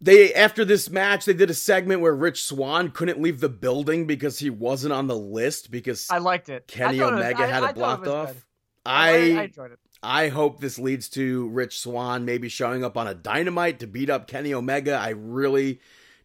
they 0.00 0.32
after 0.34 0.64
this 0.64 0.88
match 0.90 1.24
they 1.24 1.32
did 1.34 1.50
a 1.50 1.54
segment 1.54 2.00
where 2.00 2.14
Rich 2.14 2.44
Swann 2.44 2.90
couldn't 2.92 3.20
leave 3.20 3.40
the 3.40 3.48
building 3.48 4.06
because 4.06 4.38
he 4.38 4.50
wasn't 4.50 4.92
on 4.92 5.08
the 5.08 5.16
list 5.16 5.70
because 5.70 6.06
I 6.10 6.18
liked 6.18 6.48
it. 6.48 6.66
Kenny 6.68 7.00
I 7.00 7.08
it 7.08 7.10
was- 7.12 7.20
Omega 7.20 7.46
had 7.46 7.62
I 7.64 7.68
it 7.70 7.74
blocked 7.74 8.06
off. 8.06 8.28
good. 8.28 8.42
I, 8.86 9.08
I 9.10 9.42
enjoyed 9.44 9.72
it. 9.72 9.78
I 10.02 10.28
hope 10.28 10.60
this 10.60 10.78
leads 10.78 11.08
to 11.10 11.48
Rich 11.48 11.80
Swann 11.80 12.24
maybe 12.24 12.48
showing 12.48 12.84
up 12.84 12.96
on 12.96 13.08
a 13.08 13.14
dynamite 13.14 13.80
to 13.80 13.86
beat 13.88 14.08
up 14.08 14.28
Kenny 14.28 14.54
Omega. 14.54 14.94
I 14.94 15.08
really 15.10 15.80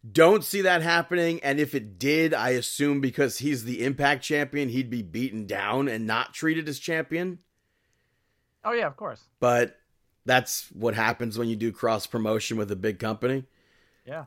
don't 0.09 0.43
see 0.43 0.61
that 0.61 0.81
happening. 0.83 1.39
And 1.41 1.59
if 1.59 1.73
it 1.73 1.97
did, 1.97 2.33
I 2.35 2.49
assume 2.51 3.01
because 3.01 3.39
he's 3.39 3.63
the 3.63 3.83
Impact 3.83 4.23
champion, 4.23 4.69
he'd 4.69 4.91
be 4.91 5.01
beaten 5.01 5.47
down 5.47 5.87
and 5.87 6.05
not 6.05 6.33
treated 6.35 6.69
as 6.69 6.77
champion. 6.77 7.39
Oh 8.63 8.71
yeah, 8.73 8.85
of 8.87 8.95
course. 8.95 9.21
But 9.39 9.75
that's 10.25 10.67
what 10.73 10.93
happens 10.95 11.37
when 11.37 11.49
you 11.49 11.55
do 11.55 11.71
cross 11.71 12.07
promotion 12.07 12.57
with 12.57 12.71
a 12.71 12.75
big 12.75 12.99
company. 12.99 13.45
Yeah. 14.05 14.25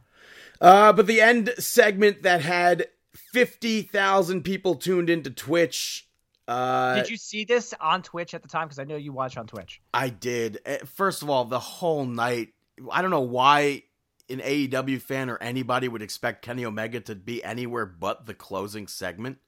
Uh, 0.60 0.93
but 0.93 1.06
the 1.06 1.20
end 1.20 1.52
segment 1.59 2.23
that 2.23 2.40
had 2.40 2.86
50,000 3.14 4.43
people 4.43 4.77
tuned 4.77 5.10
into 5.10 5.31
Twitch. 5.31 6.09
Uh, 6.48 6.97
Did 6.97 7.10
you 7.10 7.16
see 7.16 7.44
this 7.44 7.74
on 7.81 8.02
Twitch 8.02 8.35
at 8.35 8.43
the 8.43 8.48
time? 8.48 8.68
Because 8.68 8.78
I 8.78 8.85
know 8.85 8.97
you 8.97 9.12
watch 9.12 9.36
on 9.36 9.47
Twitch. 9.47 9.81
I 9.93 10.09
did. 10.09 10.60
Eh, 10.64 10.78
First 10.85 11.23
of 11.23 11.31
all, 11.31 11.44
the 11.44 11.59
whole 11.59 12.05
night, 12.05 12.55
I 12.90 13.02
don't 13.02 13.10
know 13.10 13.20
why 13.20 13.82
an 14.28 14.40
AEW 14.40 15.01
fan 15.01 15.31
or 15.31 15.39
anybody 15.39 15.89
would 15.89 16.02
expect 16.02 16.43
Kenny 16.43 16.64
Omega 16.64 17.01
to 17.01 17.14
be 17.14 17.43
anywhere 17.43 17.86
but 17.86 18.27
the 18.27 18.35
closing 18.35 18.86
segment. 18.86 19.39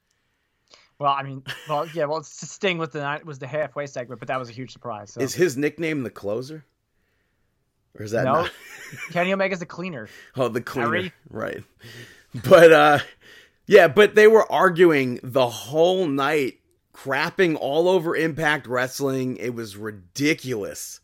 Well, 0.99 1.13
I 1.13 1.23
mean, 1.23 1.43
well, 1.69 1.87
yeah, 1.95 2.05
well, 2.05 2.23
Sting 2.23 2.79
was 2.79 2.91
the 2.91 3.01
night 3.01 3.25
was 3.25 3.39
the 3.39 3.47
halfway 3.47 3.87
segment, 3.87 4.21
but 4.21 4.29
that 4.29 4.39
was 4.39 4.49
a 4.49 4.53
huge 4.53 4.73
surprise. 4.73 5.13
So. 5.13 5.21
Is 5.21 5.35
his 5.35 5.57
nickname 5.57 6.03
the 6.03 6.11
closer? 6.11 6.65
Or 7.99 8.05
is 8.05 8.13
that 8.13 8.25
no, 8.25 8.43
not? 8.43 8.51
Kenny 9.11 9.33
Omega's 9.33 9.61
the 9.61 9.67
cleaner. 9.67 10.09
Oh, 10.37 10.49
the 10.49 10.61
cleaner. 10.61 10.87
Harry? 10.87 11.13
Right. 11.31 11.65
But 12.45 12.73
uh 12.73 12.99
yeah, 13.67 13.89
but 13.89 14.15
they 14.15 14.27
were 14.27 14.51
arguing 14.51 15.21
the 15.23 15.49
whole 15.49 16.07
night, 16.07 16.61
crapping 16.95 17.57
all 17.59 17.89
over 17.89 18.17
Impact 18.17 18.67
Wrestling. 18.67 19.37
It 19.37 19.55
was 19.55 19.77
ridiculous. 19.77 21.01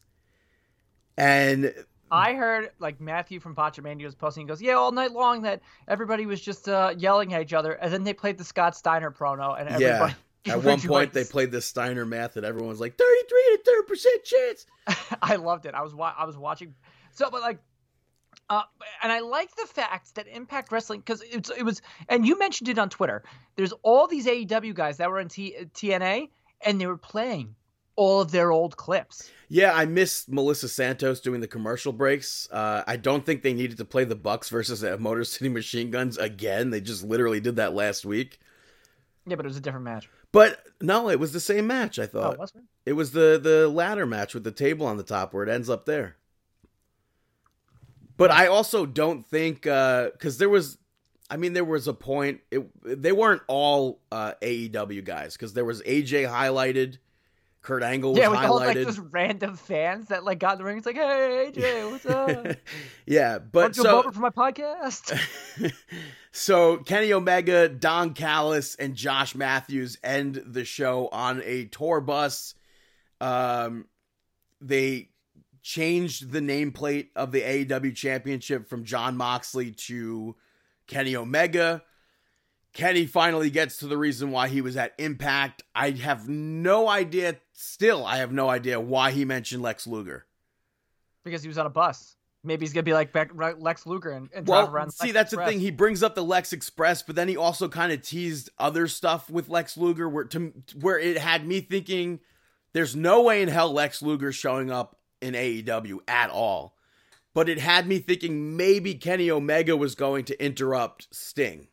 And 1.17 1.75
I 2.15 2.35
heard 2.35 2.71
like 2.79 3.01
Matthew 3.01 3.41
from 3.41 3.55
Botchamania 3.55 4.05
was 4.05 4.15
posting. 4.15 4.45
He 4.45 4.49
goes, 4.49 4.63
"Yeah, 4.63 4.75
all 4.75 4.93
night 4.93 5.13
long 5.13 5.43
that 5.43 5.63
everybody 5.89 6.27
was 6.27 6.41
just 6.41 6.69
uh, 6.69 6.95
yelling 6.97 7.35
at 7.35 7.43
each 7.43 7.53
other, 7.53 7.73
and 7.73 7.93
then 7.93 8.05
they 8.05 8.15
played 8.15 8.39
the 8.39 8.45
Scott 8.45 8.77
Steiner 8.77 9.11
promo, 9.11 9.59
and 9.59 9.81
yeah, 9.81 10.15
at 10.47 10.63
one 10.63 10.81
point 10.81 11.13
they 11.13 11.25
played 11.25 11.51
the 11.51 11.61
Steiner 11.61 12.05
math 12.05 12.37
and 12.37 12.45
everyone 12.45 12.69
was 12.69 12.81
like 12.81 12.97
33 12.97 13.59
to 13.65 13.85
30% 13.89 14.07
chance. 14.25 14.67
I 15.23 15.37
loved 15.37 15.67
it. 15.67 15.75
I 15.75 15.83
was 15.83 15.95
wa- 15.95 16.15
I 16.17 16.25
was 16.27 16.37
watching. 16.37 16.75
So, 17.13 17.31
but 17.31 17.41
like, 17.41 17.59
uh, 18.51 18.63
and 19.03 19.11
I 19.11 19.21
like 19.21 19.55
the 19.57 19.67
fact 19.67 20.15
that 20.17 20.27
Impact 20.29 20.71
Wrestling 20.71 21.01
because 21.01 21.23
it's 21.23 21.51
it 21.51 21.63
was, 21.63 21.83
and 22.09 22.27
you 22.27 22.39
mentioned 22.39 22.69
it 22.69 22.79
on 22.79 22.91
Twitter. 22.91 23.25
There's 23.57 23.73
all 23.83 24.07
these 24.07 24.27
AEW 24.27 24.75
guys 24.75 24.99
that 24.99 25.11
were 25.11 25.21
in 25.21 25.29
T- 25.29 25.57
TNA, 25.75 26.29
and 26.61 26.81
they 26.81 26.87
were 26.87 26.99
playing 26.99 27.55
all 27.97 28.21
of 28.21 28.31
their 28.31 28.51
old 28.51 28.77
clips. 28.77 29.31
Yeah, 29.49 29.73
I 29.75 29.85
miss 29.85 30.27
Melissa 30.29 30.69
Santos 30.69 31.21
doing 31.21 31.41
the 31.41 31.47
commercial 31.47 31.93
breaks. 31.93 32.49
Uh, 32.51 32.83
I 32.87 32.97
don't 32.97 33.25
think 33.25 33.43
they 33.43 33.53
needed 33.55 33.77
to 33.79 33.85
play 33.85 34.05
the 34.05 34.17
Bucks 34.17 34.49
versus 34.49 34.83
uh, 34.83 34.97
Motor 34.99 35.25
City 35.25 35.49
Machine 35.49 35.91
Guns 35.91 36.17
again. 36.19 36.71
They 36.71 36.81
just 36.81 37.05
literally 37.05 37.41
did 37.41 37.57
that 37.57 37.75
last 37.75 38.05
week. 38.05 38.41
Yeah, 39.27 39.37
but 39.37 39.45
it 39.47 39.49
was 39.49 39.57
a 39.57 39.61
different 39.61 39.85
match. 39.85 40.09
But 40.33 40.61
no, 40.81 41.09
it 41.09 41.21
was 41.21 41.33
the 41.33 41.41
same 41.41 41.67
match. 41.67 41.99
I 41.99 42.05
Oh, 42.05 42.07
thought 42.07 42.39
was 42.39 42.53
it? 42.55 42.63
it 42.87 42.93
was 42.95 43.13
the 43.13 43.39
the 43.43 43.69
ladder 43.69 44.07
match 44.07 44.35
with 44.35 44.45
the 44.45 44.51
table 44.51 44.87
on 44.87 44.97
the 44.97 45.03
top 45.05 45.33
where 45.33 45.45
it 45.45 45.49
ends 45.49 45.71
up 45.71 45.87
there. 45.87 46.17
But 48.17 48.31
I 48.31 48.47
also 48.47 48.87
don't 48.87 49.27
think 49.27 49.63
because 49.63 50.39
there 50.39 50.49
was, 50.49 50.79
I 51.31 51.37
mean, 51.37 51.53
there 51.53 51.65
was 51.65 51.89
a 51.89 51.95
point. 51.95 52.41
It 52.51 52.65
they 52.85 53.13
weren't 53.13 53.43
all 53.49 54.01
uh, 54.13 54.35
AEW 54.43 55.05
guys 55.05 55.35
because 55.35 55.53
there 55.53 55.65
was 55.65 55.83
AJ 55.83 56.29
highlighted, 56.29 56.99
Kurt 57.65 57.83
Angle 57.83 58.13
was 58.13 58.21
Yeah, 58.21 58.29
with 58.29 58.41
all 58.41 58.57
like 58.57 58.77
highlighted. 58.77 58.85
those 58.85 58.99
random 58.99 59.57
fans 59.57 60.09
that 60.09 60.23
like 60.23 60.39
got 60.39 60.53
in 60.53 60.59
the 60.59 60.65
ring. 60.65 60.77
It's 60.77 60.87
like, 60.87 60.97
hey, 60.97 61.51
AJ, 61.51 61.91
what's 61.91 62.05
up? 62.05 62.57
yeah, 63.07 63.39
but 63.39 63.75
so 63.75 64.03
for 64.03 64.21
my 64.21 64.29
podcast? 64.29 65.19
so 66.31 66.77
Kenny 66.77 67.11
Omega, 67.15 67.71
Don 67.71 68.13
Callis, 68.13 68.75
and 68.75 68.95
Josh 68.95 69.35
Matthews 69.35 69.97
end 70.05 70.43
the 70.47 70.67
show 70.67 71.09
on 71.11 71.41
a 71.43 71.65
tour 71.65 72.03
bus. 72.03 72.55
Um, 73.23 73.87
they 74.61 75.09
changed 75.63 76.33
the 76.33 76.41
nameplate 76.41 77.09
of 77.17 77.33
the 77.33 77.41
AEW 77.41 77.97
Championship 77.97 78.69
from 78.69 78.85
Jon 78.85 79.17
Moxley 79.17 79.73
to 79.73 80.37
Kenny 80.87 81.17
Omega. 81.17 81.83
Kenny 82.75 83.07
finally 83.07 83.49
gets 83.49 83.79
to 83.79 83.87
the 83.87 83.97
reason 83.97 84.33
why 84.33 84.49
he 84.49 84.61
was 84.61 84.77
at 84.77 84.93
Impact. 84.99 85.63
I 85.75 85.93
have 85.93 86.29
no 86.29 86.89
idea. 86.89 87.37
Still, 87.55 88.05
I 88.05 88.17
have 88.19 88.33
no 88.33 88.49
idea 88.51 88.81
why 88.81 89.13
he 89.13 89.25
mentioned 89.25 89.63
Lex 89.63 89.87
Luger. 89.87 90.27
because 91.25 91.41
he 91.43 91.49
was 91.49 91.57
on 91.57 91.67
a 91.67 91.71
bus. 91.71 92.17
Maybe 92.43 92.65
he's 92.67 92.75
gonna 92.75 92.83
be 92.83 92.93
like 92.93 93.15
Lex 93.59 93.87
Luger 93.87 94.11
and, 94.11 94.29
and 94.35 94.47
well, 94.47 94.65
drive 94.65 94.75
around. 94.75 94.91
see, 94.91 95.07
Lex 95.07 95.15
that's 95.15 95.33
Express. 95.33 95.47
the 95.47 95.53
thing. 95.53 95.61
He 95.61 95.71
brings 95.71 96.03
up 96.03 96.15
the 96.15 96.25
Lex 96.25 96.53
Express, 96.53 97.03
but 97.03 97.17
then 97.17 97.27
he 97.29 97.37
also 97.39 97.69
kind 97.69 97.91
of 97.93 98.03
teased 98.03 98.51
other 98.59 98.87
stuff 98.87 99.31
with 99.31 99.49
Lex 99.49 99.79
Luger, 99.79 100.09
where 100.09 100.25
to 100.25 100.53
where 100.79 100.99
it 100.99 101.17
had 101.17 101.47
me 101.47 101.61
thinking, 101.61 102.21
there's 102.75 102.95
no 102.95 103.23
way 103.23 103.41
in 103.41 103.49
hell 103.49 103.73
Lex 103.73 104.03
Luger's 104.03 104.35
showing 104.35 104.71
up 104.71 104.99
in 105.23 105.33
AEW 105.35 106.01
at 106.07 106.29
all. 106.29 106.77
But 107.33 107.49
it 107.49 107.59
had 107.59 107.87
me 107.89 107.99
thinking 107.99 108.57
maybe 108.59 108.95
Kenny 108.95 109.31
Omega 109.31 109.77
was 109.77 109.95
going 109.95 110.25
to 110.27 110.45
interrupt 110.45 111.09
Sting. 111.15 111.69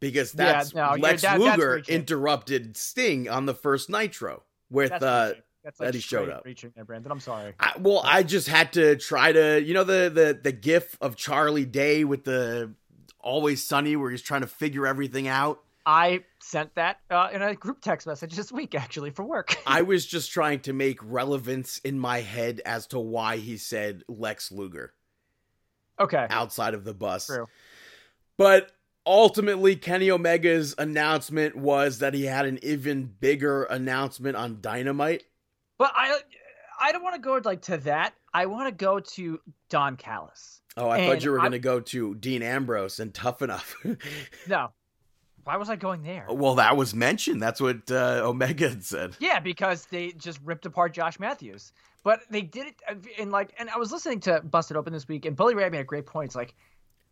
Because 0.00 0.32
Yeah, 0.34 0.52
that's 0.52 0.74
no, 0.74 0.94
Lex 0.98 1.22
that- 1.22 1.40
Luger 1.40 1.72
reaching. 1.76 1.94
interrupted 1.96 2.76
Sting 2.76 3.28
on 3.28 3.46
the 3.46 3.54
first 3.54 3.90
Nitro 3.90 4.44
with 4.70 4.90
That's 4.90 5.04
uh. 5.04 5.34
That's 5.64 5.80
like 5.80 5.88
that 5.88 5.94
he 5.96 6.00
showed 6.00 6.28
up. 6.28 6.44
Reaching 6.44 6.72
there, 6.76 6.84
Brandon. 6.84 7.10
I'm 7.10 7.18
sorry. 7.18 7.52
I, 7.58 7.72
well, 7.80 8.00
I 8.04 8.22
just 8.22 8.46
had 8.46 8.74
to 8.74 8.94
try 8.94 9.32
to, 9.32 9.60
you 9.60 9.74
know, 9.74 9.82
the 9.82 10.08
the 10.08 10.38
the 10.40 10.52
gif 10.52 10.96
of 11.00 11.16
Charlie 11.16 11.64
Day 11.64 12.04
with 12.04 12.22
the 12.22 12.72
Always 13.18 13.64
Sunny, 13.64 13.96
where 13.96 14.12
he's 14.12 14.22
trying 14.22 14.42
to 14.42 14.46
figure 14.46 14.86
everything 14.86 15.26
out. 15.26 15.60
I 15.84 16.24
sent 16.40 16.74
that 16.76 16.98
uh, 17.10 17.30
in 17.32 17.42
a 17.42 17.54
group 17.56 17.80
text 17.80 18.06
message 18.06 18.34
this 18.34 18.52
week, 18.52 18.76
actually, 18.76 19.10
for 19.10 19.24
work. 19.24 19.56
I 19.66 19.82
was 19.82 20.06
just 20.06 20.30
trying 20.30 20.60
to 20.60 20.72
make 20.72 20.98
relevance 21.02 21.78
in 21.78 21.98
my 21.98 22.20
head 22.20 22.60
as 22.64 22.86
to 22.88 23.00
why 23.00 23.38
he 23.38 23.56
said 23.56 24.04
Lex 24.08 24.52
Luger 24.52 24.92
okay. 25.98 26.26
outside 26.28 26.74
of 26.74 26.84
the 26.84 26.94
bus. 26.94 27.26
True. 27.26 27.46
But 28.36 28.70
ultimately, 29.06 29.76
Kenny 29.76 30.10
Omega's 30.10 30.74
announcement 30.76 31.56
was 31.56 32.00
that 32.00 32.12
he 32.12 32.24
had 32.24 32.46
an 32.46 32.58
even 32.62 33.04
bigger 33.20 33.64
announcement 33.64 34.36
on 34.36 34.58
Dynamite. 34.60 35.22
But 35.78 35.92
I, 35.94 36.18
I 36.80 36.92
don't 36.92 37.02
want 37.02 37.14
to 37.14 37.20
go 37.20 37.40
like 37.44 37.62
to 37.62 37.76
that. 37.78 38.14
I 38.34 38.46
want 38.46 38.68
to 38.68 38.74
go 38.74 39.00
to 39.00 39.40
Don 39.68 39.96
Callis. 39.96 40.60
Oh, 40.76 40.90
I 40.90 41.06
thought 41.06 41.24
you 41.24 41.30
were 41.30 41.38
going 41.38 41.52
to 41.52 41.58
go 41.58 41.80
to 41.80 42.14
Dean 42.16 42.42
Ambrose 42.42 43.00
and 43.00 43.14
Tough 43.14 43.40
Enough. 43.40 43.76
No, 44.46 44.70
why 45.44 45.56
was 45.56 45.70
I 45.70 45.76
going 45.76 46.02
there? 46.02 46.26
well, 46.28 46.56
that 46.56 46.76
was 46.76 46.94
mentioned. 46.94 47.40
That's 47.40 47.60
what 47.60 47.90
uh, 47.90 48.20
Omega 48.24 48.68
had 48.68 48.84
said. 48.84 49.16
Yeah, 49.20 49.40
because 49.40 49.86
they 49.86 50.10
just 50.12 50.40
ripped 50.44 50.66
apart 50.66 50.92
Josh 50.92 51.18
Matthews. 51.18 51.72
But 52.02 52.20
they 52.30 52.42
did 52.42 52.66
it 52.66 52.74
in 53.18 53.30
like, 53.30 53.54
and 53.58 53.70
I 53.70 53.78
was 53.78 53.90
listening 53.90 54.20
to 54.20 54.40
Busted 54.40 54.76
Open 54.76 54.92
this 54.92 55.08
week, 55.08 55.24
and 55.24 55.34
Bully 55.34 55.54
Ray 55.54 55.68
made 55.70 55.80
a 55.80 55.84
great 55.84 56.06
point. 56.06 56.26
It's 56.26 56.36
like 56.36 56.54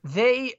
they 0.04 0.54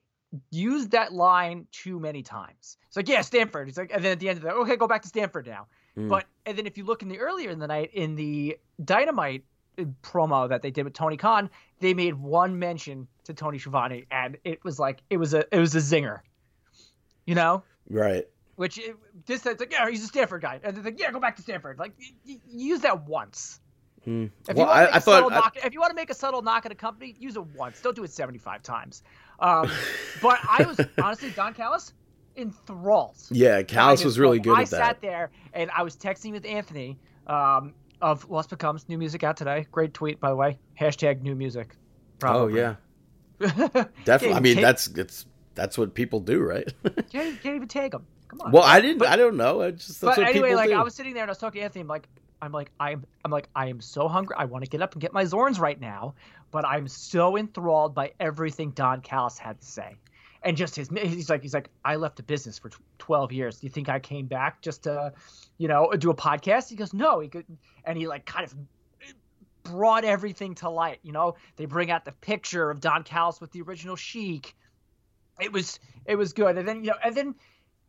used 0.52 0.92
that 0.92 1.14
line 1.14 1.68
too 1.72 2.00
many 2.00 2.24
times. 2.24 2.78
It's 2.88 2.96
like, 2.96 3.08
yeah, 3.10 3.22
Stanford. 3.22 3.68
It's 3.70 3.78
like, 3.78 3.92
and 3.94 4.04
then 4.04 4.12
at 4.14 4.20
the 4.20 4.30
end 4.30 4.38
of 4.38 4.44
the 4.44 4.52
okay, 4.52 4.76
go 4.76 4.88
back 4.88 5.02
to 5.04 5.08
Stanford 5.08 5.48
now. 5.48 5.68
Mm. 5.98 6.10
But 6.10 6.26
and 6.46 6.58
then 6.58 6.66
if 6.68 6.78
you 6.78 6.84
look 6.86 7.02
in 7.02 7.08
the 7.10 7.20
earlier 7.20 7.50
in 7.50 7.60
the 7.60 7.68
night 7.68 7.92
in 7.94 8.16
the 8.16 8.58
Dynamite 8.84 9.44
uh, 9.80 9.84
promo 10.04 10.50
that 10.50 10.62
they 10.62 10.72
did 10.72 10.84
with 10.84 10.94
Tony 10.94 11.18
Khan, 11.18 11.50
they 11.80 11.94
made 11.94 12.16
one 12.16 12.60
mention 12.60 13.08
to 13.26 13.34
Tony 13.34 13.58
Schiavone, 13.60 14.06
and 14.12 14.38
it 14.44 14.64
was 14.64 14.80
like 14.80 15.02
it 15.10 15.18
was 15.18 15.34
a 15.34 15.46
it 15.56 15.60
was 15.60 15.76
a 15.76 15.80
zinger. 15.80 16.20
You 17.26 17.36
know, 17.36 17.64
Right. 17.90 18.26
which 18.56 18.78
it, 18.78 18.96
this 19.26 19.46
it's 19.46 19.60
like 19.60 19.72
yeah 19.72 19.90
he's 19.90 20.04
a 20.04 20.08
Stanford 20.08 20.42
guy 20.42 20.60
and 20.64 20.78
it's 20.78 20.86
like 20.86 21.00
yeah 21.00 21.12
go 21.12 21.20
back 21.20 21.36
to 21.38 21.42
Stanford 21.42 21.80
like 21.80 21.94
y- 22.00 22.14
y- 22.28 22.40
use 22.48 22.82
that 22.82 23.06
once 23.08 23.60
Hmm. 24.04 24.26
if 24.48 24.56
Well, 24.56 24.68
you 24.68 24.72
I, 24.72 24.98
I 24.98 25.00
thought. 25.00 25.32
I- 25.32 25.36
knock, 25.36 25.58
if 25.66 25.74
you 25.74 25.80
want 25.80 25.90
to 25.90 25.96
make 25.96 26.12
a 26.12 26.14
subtle 26.14 26.44
knock 26.44 26.68
at 26.68 26.72
a 26.72 26.76
company 26.76 27.16
use 27.18 27.36
it 27.36 27.46
once 27.56 27.82
don't 27.82 27.96
do 27.96 28.04
it 28.04 28.12
75 28.12 28.62
times 28.62 29.02
um, 29.40 29.70
but 30.22 30.40
I 30.50 30.64
was 30.64 30.80
honestly 31.02 31.32
Don 31.32 31.54
Callis 31.54 31.94
enthralled 32.38 33.16
yeah, 33.32 33.64
Callis 33.64 34.04
was 34.04 34.20
really 34.20 34.40
good 34.40 34.58
I 34.58 34.64
at 34.64 34.68
sat 34.68 35.02
there 35.02 35.32
and 35.54 35.72
I 35.72 35.84
was 35.84 35.96
texting 35.96 36.32
with 36.32 36.46
Anthony 36.46 36.98
um, 37.28 37.74
of 38.02 38.30
Lost 38.30 38.50
Becomes 38.50 38.90
new 38.90 38.98
music 38.98 39.24
out 39.24 39.38
today 39.38 39.68
great 39.72 39.94
tweet 39.94 40.20
by 40.20 40.30
the 40.30 40.36
way 40.36 40.58
hashtag 40.80 41.22
new 41.22 41.36
music 41.36 41.76
Oh 42.24 42.48
yeah, 42.48 42.76
definitely. 43.40 44.34
I 44.34 44.40
mean, 44.40 44.56
can't- 44.56 44.62
that's 44.62 44.88
it's 44.88 45.26
that's 45.54 45.78
what 45.78 45.94
people 45.94 46.20
do, 46.20 46.42
right? 46.42 46.72
can't, 47.12 47.42
can't 47.44 47.56
even 47.56 47.68
tag 47.68 47.92
them. 47.92 48.06
come 48.28 48.42
on 48.42 48.52
well, 48.52 48.64
I 48.64 48.82
didn't. 48.82 49.00
But- 49.00 49.10
I 49.10 49.16
don't 49.16 49.38
know. 49.38 49.62
I 49.62 49.72
just 49.72 50.02
that's 50.02 50.18
but 50.18 50.26
anyway, 50.28 50.56
like 50.56 50.70
do. 50.70 50.76
I 50.78 50.84
was 50.84 50.96
sitting 50.96 51.14
there 51.14 51.24
and 51.24 51.30
I 51.30 51.32
was 51.32 51.38
talking 51.38 51.60
to 51.60 51.66
Anthony. 51.66 51.82
I'm 51.82 51.88
like, 51.88 52.08
I'm 52.42 52.52
like, 52.52 52.72
I'm, 52.80 53.06
I'm 53.24 53.32
like, 53.32 53.50
I 53.56 53.68
am 53.68 53.82
so 53.82 54.08
hungry. 54.08 54.36
I 54.38 54.46
want 54.46 54.64
to 54.64 54.70
get 54.70 54.82
up 54.82 54.94
and 54.94 55.02
get 55.02 55.14
my 55.14 55.24
Zorns 55.24 55.60
right 55.60 55.80
now, 55.80 56.16
but 56.52 56.66
I'm 56.66 56.88
so 56.88 57.38
enthralled 57.38 57.96
by 57.96 58.14
everything 58.20 58.72
Don 58.72 59.02
Callis 59.02 59.38
had 59.38 59.60
to 59.60 59.66
say, 59.66 59.96
and 60.44 60.56
just 60.56 60.76
his. 60.76 60.90
He's 60.90 61.30
like, 61.30 61.42
he's 61.42 61.54
like, 61.54 61.70
I 61.84 61.96
left 61.96 62.18
the 62.18 62.24
business 62.24 62.60
for 62.60 62.72
12 63.00 63.32
years. 63.32 63.60
Do 63.60 63.68
you 63.68 63.72
think 63.72 63.90
I 63.90 64.00
came 64.00 64.28
back 64.28 64.62
just 64.62 64.84
to, 64.84 65.14
you 65.58 65.68
know, 65.68 65.92
do 65.98 66.10
a 66.10 66.16
podcast? 66.16 66.70
He 66.70 66.76
goes, 66.76 66.94
no. 66.94 67.20
He 67.20 67.30
could, 67.30 67.46
and 67.84 67.98
he 67.98 68.08
like 68.08 68.26
kind 68.26 68.46
of 68.46 68.56
brought 69.64 70.06
everything 70.06 70.56
to 70.56 70.70
light. 70.70 71.00
You 71.04 71.12
know, 71.12 71.36
they 71.56 71.66
bring 71.66 71.92
out 71.92 72.06
the 72.06 72.12
picture 72.12 72.70
of 72.70 72.80
Don 72.80 73.04
Callis 73.04 73.42
with 73.42 73.52
the 73.52 73.62
original 73.64 73.96
Sheik. 73.96 74.56
It 75.40 75.52
was, 75.52 75.80
it 76.06 76.16
was 76.16 76.34
good, 76.34 76.58
and 76.58 76.68
then 76.68 76.84
you 76.84 76.92
know, 76.92 76.98
and 77.04 77.16
then 77.16 77.36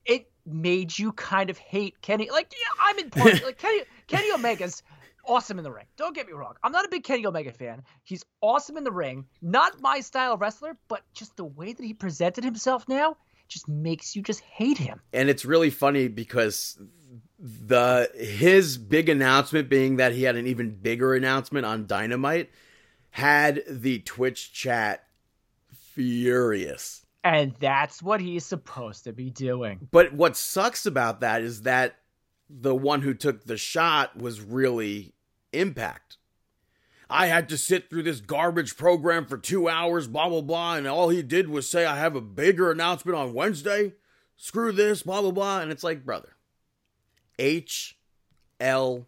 it 0.04 0.28
made 0.46 0.96
you 0.98 1.12
kind 1.12 1.50
of 1.50 1.58
hate 1.58 2.00
Kenny. 2.00 2.30
Like, 2.30 2.52
yeah, 2.52 2.82
I'm 2.82 2.98
in 2.98 3.10
part. 3.10 3.44
like 3.44 3.58
Kenny, 3.58 3.82
Kenny 4.06 4.30
Omega's 4.30 4.82
awesome 5.26 5.58
in 5.58 5.64
the 5.64 5.72
ring. 5.72 5.86
Don't 5.96 6.14
get 6.14 6.26
me 6.26 6.32
wrong. 6.32 6.54
I'm 6.62 6.72
not 6.72 6.84
a 6.84 6.88
big 6.88 7.02
Kenny 7.04 7.26
Omega 7.26 7.52
fan. 7.52 7.82
He's 8.04 8.24
awesome 8.40 8.76
in 8.76 8.84
the 8.84 8.92
ring. 8.92 9.26
Not 9.42 9.80
my 9.80 10.00
style 10.00 10.32
of 10.34 10.40
wrestler, 10.40 10.76
but 10.88 11.02
just 11.12 11.36
the 11.36 11.44
way 11.44 11.72
that 11.72 11.84
he 11.84 11.92
presented 11.94 12.44
himself 12.44 12.88
now 12.88 13.16
just 13.48 13.68
makes 13.68 14.14
you 14.16 14.22
just 14.22 14.40
hate 14.40 14.78
him. 14.78 15.00
and 15.12 15.28
it's 15.28 15.44
really 15.44 15.70
funny 15.70 16.08
because 16.08 16.76
the 17.38 18.10
his 18.16 18.76
big 18.76 19.08
announcement 19.08 19.68
being 19.68 19.96
that 19.96 20.12
he 20.12 20.24
had 20.24 20.34
an 20.34 20.46
even 20.48 20.70
bigger 20.70 21.14
announcement 21.14 21.64
on 21.64 21.86
Dynamite 21.86 22.50
had 23.10 23.62
the 23.68 24.00
Twitch 24.00 24.52
chat 24.52 25.04
furious. 25.94 27.05
And 27.26 27.54
that's 27.58 28.02
what 28.02 28.20
he's 28.20 28.44
supposed 28.44 29.04
to 29.04 29.12
be 29.12 29.30
doing. 29.30 29.88
But 29.90 30.12
what 30.12 30.36
sucks 30.36 30.86
about 30.86 31.20
that 31.20 31.42
is 31.42 31.62
that 31.62 31.96
the 32.48 32.74
one 32.74 33.02
who 33.02 33.14
took 33.14 33.44
the 33.44 33.56
shot 33.56 34.16
was 34.16 34.40
really 34.40 35.12
Impact. 35.52 36.18
I 37.08 37.28
had 37.28 37.48
to 37.48 37.56
sit 37.56 37.88
through 37.88 38.02
this 38.02 38.20
garbage 38.20 38.76
program 38.76 39.26
for 39.26 39.38
two 39.38 39.68
hours, 39.68 40.06
blah, 40.06 40.28
blah, 40.28 40.42
blah, 40.42 40.74
and 40.74 40.86
all 40.86 41.08
he 41.08 41.22
did 41.22 41.48
was 41.48 41.68
say, 41.68 41.86
I 41.86 41.96
have 41.96 42.16
a 42.16 42.20
bigger 42.20 42.70
announcement 42.70 43.16
on 43.16 43.32
Wednesday. 43.32 43.94
Screw 44.36 44.72
this, 44.72 45.04
blah, 45.04 45.22
blah, 45.22 45.30
blah. 45.30 45.60
And 45.60 45.70
it's 45.70 45.84
like, 45.84 46.04
brother, 46.04 46.36
H 47.38 47.96
L 48.60 49.06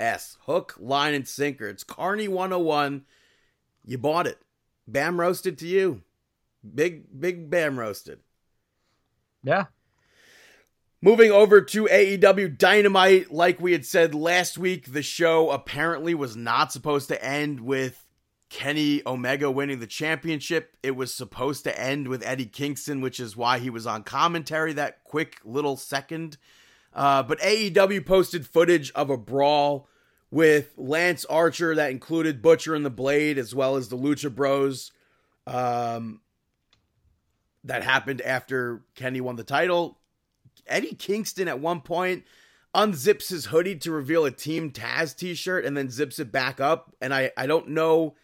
S, 0.00 0.36
hook, 0.46 0.74
line, 0.80 1.14
and 1.14 1.28
sinker. 1.28 1.68
It's 1.68 1.84
Carney 1.84 2.26
101. 2.26 3.04
You 3.84 3.98
bought 3.98 4.26
it. 4.26 4.38
Bam 4.88 5.20
roasted 5.20 5.58
to 5.58 5.66
you. 5.66 6.02
Big, 6.74 7.04
big 7.18 7.50
bam 7.50 7.78
roasted. 7.78 8.20
Yeah. 9.42 9.66
Moving 11.02 11.30
over 11.30 11.60
to 11.60 11.84
AEW 11.84 12.56
Dynamite, 12.56 13.30
like 13.30 13.60
we 13.60 13.72
had 13.72 13.84
said 13.84 14.14
last 14.14 14.56
week, 14.56 14.92
the 14.92 15.02
show 15.02 15.50
apparently 15.50 16.14
was 16.14 16.34
not 16.34 16.72
supposed 16.72 17.08
to 17.08 17.22
end 17.22 17.60
with 17.60 18.06
Kenny 18.48 19.02
Omega 19.06 19.50
winning 19.50 19.80
the 19.80 19.86
championship. 19.86 20.76
It 20.82 20.92
was 20.92 21.12
supposed 21.12 21.64
to 21.64 21.78
end 21.78 22.08
with 22.08 22.24
Eddie 22.24 22.46
Kingston, 22.46 23.02
which 23.02 23.20
is 23.20 23.36
why 23.36 23.58
he 23.58 23.68
was 23.68 23.86
on 23.86 24.02
commentary 24.02 24.72
that 24.74 25.04
quick 25.04 25.40
little 25.44 25.76
second. 25.76 26.38
Uh, 26.94 27.22
but 27.22 27.40
AEW 27.40 28.06
posted 28.06 28.46
footage 28.46 28.90
of 28.92 29.10
a 29.10 29.16
brawl 29.18 29.88
with 30.30 30.72
Lance 30.76 31.24
Archer 31.26 31.74
that 31.74 31.90
included 31.90 32.40
Butcher 32.40 32.74
and 32.74 32.84
the 32.84 32.90
Blade, 32.90 33.38
as 33.38 33.54
well 33.54 33.76
as 33.76 33.88
the 33.88 33.98
Lucha 33.98 34.34
Bros. 34.34 34.90
Um, 35.46 36.20
that 37.64 37.82
happened 37.82 38.20
after 38.20 38.82
Kenny 38.94 39.20
won 39.20 39.36
the 39.36 39.44
title. 39.44 39.98
Eddie 40.66 40.94
Kingston 40.94 41.48
at 41.48 41.60
one 41.60 41.80
point 41.80 42.24
unzips 42.74 43.28
his 43.28 43.46
hoodie 43.46 43.76
to 43.76 43.90
reveal 43.90 44.24
a 44.24 44.30
Team 44.30 44.70
Taz 44.70 45.16
t-shirt 45.16 45.64
and 45.64 45.76
then 45.76 45.90
zips 45.90 46.18
it 46.18 46.32
back 46.32 46.60
up. 46.60 46.94
And 47.00 47.14
I, 47.14 47.30
I 47.36 47.46
don't 47.46 47.70
know 47.70 48.14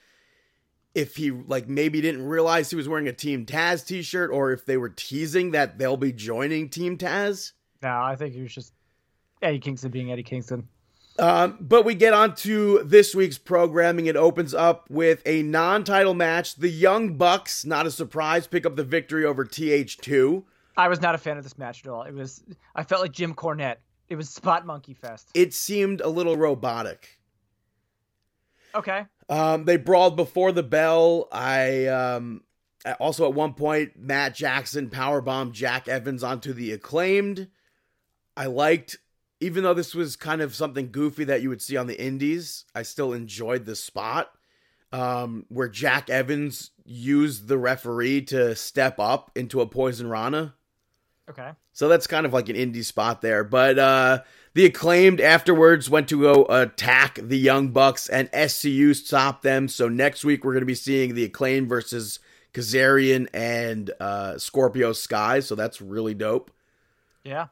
if 0.94 1.16
he 1.16 1.30
like 1.30 1.68
maybe 1.68 2.00
didn't 2.00 2.26
realize 2.26 2.68
he 2.70 2.76
was 2.76 2.88
wearing 2.88 3.08
a 3.08 3.12
Team 3.12 3.46
Taz 3.46 3.86
t-shirt 3.86 4.30
or 4.30 4.52
if 4.52 4.66
they 4.66 4.76
were 4.76 4.88
teasing 4.88 5.52
that 5.52 5.78
they'll 5.78 5.96
be 5.96 6.12
joining 6.12 6.68
Team 6.68 6.98
Taz. 6.98 7.52
No, 7.82 7.90
I 7.90 8.16
think 8.16 8.34
he 8.34 8.42
was 8.42 8.52
just 8.52 8.72
Eddie 9.40 9.60
Kingston 9.60 9.90
being 9.90 10.10
Eddie 10.12 10.22
Kingston. 10.22 10.68
Um, 11.20 11.58
but 11.60 11.84
we 11.84 11.94
get 11.94 12.14
on 12.14 12.34
to 12.36 12.82
this 12.82 13.14
week's 13.14 13.36
programming. 13.36 14.06
It 14.06 14.16
opens 14.16 14.54
up 14.54 14.88
with 14.88 15.22
a 15.26 15.42
non-title 15.42 16.14
match. 16.14 16.56
The 16.56 16.70
Young 16.70 17.18
Bucks, 17.18 17.64
not 17.64 17.86
a 17.86 17.90
surprise, 17.90 18.46
pick 18.46 18.64
up 18.64 18.76
the 18.76 18.84
victory 18.84 19.26
over 19.26 19.44
TH2. 19.44 20.42
I 20.76 20.88
was 20.88 21.02
not 21.02 21.14
a 21.14 21.18
fan 21.18 21.36
of 21.36 21.44
this 21.44 21.58
match 21.58 21.84
at 21.84 21.90
all. 21.90 22.02
It 22.02 22.14
was 22.14 22.42
I 22.74 22.84
felt 22.84 23.02
like 23.02 23.12
Jim 23.12 23.34
Cornette. 23.34 23.76
It 24.08 24.16
was 24.16 24.30
spot 24.30 24.64
monkey 24.64 24.94
fest. 24.94 25.28
It 25.34 25.52
seemed 25.52 26.00
a 26.00 26.08
little 26.08 26.36
robotic. 26.36 27.20
Okay. 28.74 29.04
Um, 29.28 29.64
they 29.64 29.76
brawled 29.76 30.16
before 30.16 30.52
the 30.52 30.62
bell. 30.62 31.28
I 31.30 31.86
um, 31.86 32.42
also 32.98 33.28
at 33.28 33.34
one 33.34 33.54
point 33.54 33.92
Matt 33.96 34.34
Jackson 34.34 34.90
powerbombed 34.90 35.52
Jack 35.52 35.86
Evans 35.86 36.24
onto 36.24 36.52
the 36.52 36.72
acclaimed. 36.72 37.48
I 38.36 38.46
liked, 38.46 38.98
even 39.40 39.62
though 39.64 39.74
this 39.74 39.94
was 39.94 40.16
kind 40.16 40.40
of 40.42 40.54
something 40.54 40.90
goofy 40.92 41.24
that 41.24 41.42
you 41.42 41.48
would 41.48 41.62
see 41.62 41.76
on 41.76 41.86
the 41.86 42.00
Indies. 42.00 42.64
I 42.74 42.82
still 42.82 43.12
enjoyed 43.12 43.64
the 43.66 43.76
spot. 43.76 44.30
um, 44.92 45.46
where 45.48 45.68
Jack 45.68 46.10
Evans 46.10 46.72
used 46.84 47.46
the 47.46 47.56
referee 47.58 48.22
to 48.22 48.56
step 48.56 48.98
up 48.98 49.30
into 49.36 49.60
a 49.60 49.66
poison 49.66 50.08
rana. 50.08 50.54
Okay. 51.28 51.50
So 51.72 51.88
that's 51.88 52.08
kind 52.08 52.26
of 52.26 52.32
like 52.32 52.48
an 52.48 52.56
indie 52.56 52.84
spot 52.84 53.22
there. 53.22 53.44
But 53.44 53.78
uh, 53.78 54.22
the 54.54 54.66
acclaimed 54.66 55.20
afterwards 55.20 55.88
went 55.88 56.08
to 56.08 56.20
go 56.20 56.44
attack 56.46 57.20
the 57.22 57.38
Young 57.38 57.68
Bucks, 57.68 58.08
and 58.08 58.28
SCU 58.32 58.94
stopped 58.96 59.44
them. 59.44 59.68
So 59.68 59.88
next 59.88 60.24
week 60.24 60.44
we're 60.44 60.54
going 60.54 60.62
to 60.62 60.66
be 60.66 60.74
seeing 60.74 61.14
the 61.14 61.22
acclaimed 61.24 61.68
versus 61.68 62.18
Kazarian 62.52 63.28
and 63.32 63.92
uh, 64.00 64.38
Scorpio 64.38 64.92
Sky. 64.92 65.38
So 65.38 65.54
that's 65.54 65.80
really 65.80 66.14
dope. 66.14 66.50
Yeah. 67.22 67.46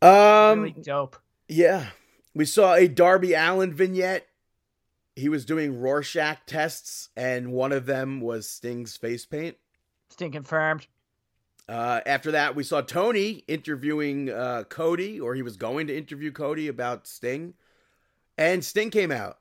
Um, 0.00 0.60
really 0.60 0.76
dope. 0.82 1.16
yeah, 1.48 1.86
we 2.34 2.44
saw 2.44 2.74
a 2.74 2.86
Darby 2.88 3.34
Allin 3.34 3.72
vignette. 3.72 4.26
He 5.16 5.28
was 5.28 5.44
doing 5.44 5.80
Rorschach 5.80 6.38
tests, 6.46 7.08
and 7.16 7.52
one 7.52 7.72
of 7.72 7.86
them 7.86 8.20
was 8.20 8.48
Sting's 8.48 8.96
face 8.96 9.26
paint. 9.26 9.56
Sting 10.10 10.30
confirmed. 10.30 10.86
Uh, 11.68 12.00
after 12.06 12.30
that, 12.30 12.54
we 12.54 12.62
saw 12.62 12.80
Tony 12.80 13.44
interviewing 13.48 14.30
uh, 14.30 14.64
Cody, 14.68 15.20
or 15.20 15.34
he 15.34 15.42
was 15.42 15.56
going 15.56 15.88
to 15.88 15.96
interview 15.96 16.30
Cody 16.32 16.68
about 16.68 17.06
Sting, 17.06 17.54
and 18.38 18.64
Sting 18.64 18.90
came 18.90 19.10
out. 19.10 19.38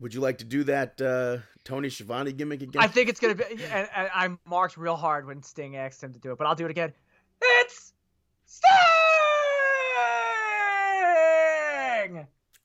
Would 0.00 0.14
you 0.14 0.20
like 0.20 0.38
to 0.38 0.44
do 0.44 0.62
that 0.64 1.00
uh, 1.00 1.38
Tony 1.64 1.88
Schiavone 1.88 2.32
gimmick 2.32 2.62
again? 2.62 2.80
I 2.80 2.86
think 2.86 3.08
it's 3.08 3.18
gonna 3.18 3.34
be. 3.34 3.44
And, 3.44 3.88
and 3.96 4.10
I 4.14 4.28
marked 4.44 4.76
real 4.76 4.94
hard 4.94 5.26
when 5.26 5.42
Sting 5.42 5.76
asked 5.76 6.02
him 6.02 6.12
to 6.12 6.20
do 6.20 6.30
it, 6.30 6.38
but 6.38 6.46
I'll 6.46 6.54
do 6.54 6.66
it 6.66 6.70
again. 6.70 6.92
It's 7.42 7.92
Sting. 8.48 8.72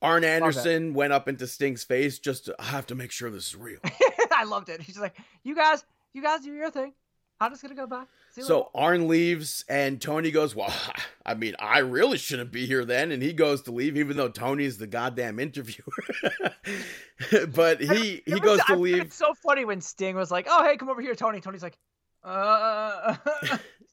Arn 0.02 0.24
Anderson 0.24 0.94
went 0.94 1.14
up 1.14 1.28
into 1.30 1.46
Sting's 1.48 1.84
face 1.84 2.20
just 2.20 2.46
to 2.46 2.56
I 2.60 2.64
have 2.66 2.88
to 2.88 2.96
make 2.96 3.12
sure 3.12 3.30
this 3.30 3.48
is 3.50 3.56
real. 3.56 3.80
I 4.36 4.44
loved 4.46 4.70
it. 4.70 4.82
He's 4.82 5.00
like, 5.00 5.16
"You 5.44 5.56
guys, 5.56 5.84
you 6.14 6.22
guys 6.22 6.42
do 6.42 6.52
your 6.54 6.70
thing. 6.72 6.94
I'm 7.40 7.52
just 7.52 7.62
gonna 7.62 7.76
go 7.76 7.88
by." 7.88 8.04
So 8.32 8.58
later." 8.58 8.68
Arn 8.76 9.08
leaves, 9.08 9.64
and 9.70 10.02
Tony 10.02 10.32
goes, 10.32 10.56
Well, 10.56 10.74
I 11.26 11.36
mean, 11.36 11.56
I 11.60 11.80
really 11.80 12.18
shouldn't 12.18 12.52
be 12.52 12.66
here 12.66 12.84
then. 12.84 13.12
And 13.12 13.22
he 13.24 13.32
goes 13.32 13.62
to 13.64 13.72
leave, 13.72 13.96
even 13.98 14.18
though 14.18 14.28
Tony's 14.30 14.78
the 14.78 14.88
goddamn 14.88 15.40
interviewer. 15.40 15.86
but 17.54 17.80
he 17.80 18.22
he 18.26 18.34
It 18.34 18.42
goes 18.42 18.60
to 18.66 18.74
I- 18.74 18.78
leave. 18.78 19.02
It's 19.04 19.16
so 19.16 19.34
funny 19.36 19.64
when 19.66 19.80
Sting 19.82 20.16
was 20.18 20.32
like, 20.32 20.48
"Oh, 20.50 20.64
hey, 20.66 20.76
come 20.78 20.90
over 20.90 21.02
here, 21.02 21.16
Tony." 21.16 21.40
Tony's 21.40 21.64
like, 21.64 21.78
"Uh." 22.24 23.16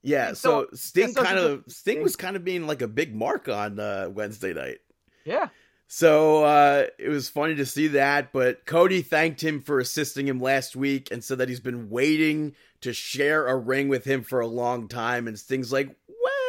Yeah, 0.02 0.32
so 0.32 0.34
so- 0.34 0.68
Sting 0.74 1.04
it's 1.04 1.14
such 1.14 1.22
a 1.22 1.26
kind 1.26 1.38
of 1.38 1.64
good 1.64 1.72
Sting 1.72 2.02
was 2.02 2.16
kind 2.16 2.36
of 2.36 2.44
being 2.44 2.66
like 2.66 2.82
a 2.82 2.88
big 2.88 3.14
mark 3.14 3.48
on 3.48 3.78
uh, 3.78 4.08
Wednesday 4.12 4.52
night. 4.54 4.78
yeah. 5.24 5.48
So 5.92 6.44
uh, 6.44 6.86
it 6.98 7.08
was 7.08 7.28
funny 7.28 7.56
to 7.56 7.66
see 7.66 7.88
that, 7.88 8.32
but 8.32 8.64
Cody 8.64 9.02
thanked 9.02 9.42
him 9.42 9.60
for 9.60 9.80
assisting 9.80 10.28
him 10.28 10.38
last 10.38 10.76
week 10.76 11.08
and 11.10 11.22
said 11.24 11.38
that 11.38 11.48
he's 11.48 11.58
been 11.58 11.90
waiting 11.90 12.54
to 12.82 12.92
share 12.92 13.48
a 13.48 13.56
ring 13.56 13.88
with 13.88 14.04
him 14.04 14.22
for 14.22 14.38
a 14.38 14.46
long 14.46 14.86
time. 14.86 15.26
And 15.26 15.36
Sting's 15.36 15.72
like, 15.72 15.92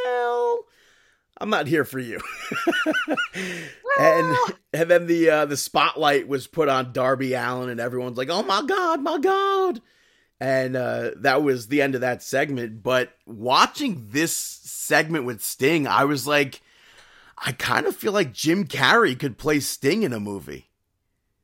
"Well, 0.06 0.65
I'm 1.40 1.49
not 1.49 1.65
here 1.65 1.86
for 1.86 1.98
you." 1.98 2.19
and 3.99 4.38
and 4.73 4.91
then 4.91 5.07
the 5.07 5.30
uh, 5.30 5.45
the 5.45 5.57
spotlight 5.57 6.28
was 6.28 6.45
put 6.45 6.69
on 6.69 6.94
Darby 6.94 7.34
Allin, 7.34 7.69
and 7.69 7.80
everyone's 7.80 8.18
like, 8.18 8.30
"Oh 8.30 8.44
my 8.44 8.61
god, 8.61 9.02
my 9.02 9.18
god!" 9.18 9.82
And 10.41 10.76
uh, 10.76 11.11
that 11.18 11.43
was 11.43 11.68
the 11.68 11.84
end 11.84 11.93
of 11.93 12.01
that 12.01 12.23
segment. 12.23 12.81
But 12.81 13.13
watching 13.27 14.07
this 14.09 14.35
segment 14.35 15.26
with 15.26 15.41
Sting, 15.43 15.88
I 15.88 16.03
was 16.05 16.26
like. 16.27 16.61
I 17.43 17.53
kind 17.53 17.88
of 17.88 17.95
feel 17.95 18.11
like 18.11 18.34
Jim 18.34 18.68
Carrey 18.68 19.18
could 19.18 19.35
play 19.35 19.59
Sting 19.61 20.03
in 20.03 20.13
a 20.13 20.19
movie. 20.19 20.69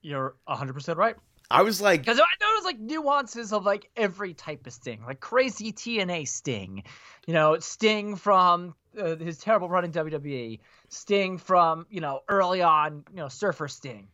You're 0.03 0.35
100% 0.47 0.95
right. 0.95 1.15
I 1.49 1.63
was 1.63 1.81
like, 1.81 2.01
Because 2.01 2.19
I 2.19 2.25
noticed 2.39 2.65
like 2.65 2.79
nuances 2.79 3.51
of 3.51 3.65
like 3.65 3.89
every 3.97 4.35
type 4.35 4.67
of 4.67 4.73
Sting, 4.73 5.01
like 5.07 5.19
crazy 5.21 5.71
TNA 5.71 6.27
Sting, 6.27 6.83
you 7.25 7.33
know, 7.33 7.57
Sting 7.57 8.15
from 8.15 8.75
uh, 8.95 9.15
his 9.15 9.39
terrible 9.39 9.69
run 9.69 9.85
in 9.85 9.91
WWE, 9.91 10.59
Sting 10.89 11.39
from 11.39 11.87
you 11.89 12.01
know 12.01 12.21
early 12.29 12.61
on, 12.61 13.03
you 13.09 13.15
know, 13.17 13.27
Surfer 13.29 13.67
Sting. 13.67 14.07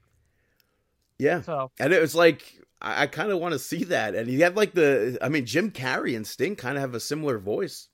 yeah. 1.18 1.42
So 1.42 1.72
And 1.80 1.92
it 1.92 2.00
was 2.02 2.16
like, 2.16 2.44
I, 2.84 3.04
I 3.04 3.08
kind 3.08 3.32
of 3.32 3.40
want 3.40 3.54
to 3.54 3.60
see 3.60 3.86
that. 3.86 4.14
And 4.16 4.30
he 4.30 4.40
had 4.42 4.56
like 4.56 4.74
the, 4.74 5.18
I 5.22 5.30
mean, 5.30 5.46
Jim 5.46 5.72
Carrey 5.72 6.16
and 6.16 6.28
Sting 6.28 6.56
kind 6.56 6.78
of 6.78 6.82
have 6.82 6.94
a 6.94 7.00
similar 7.00 7.40
voice. 7.40 7.88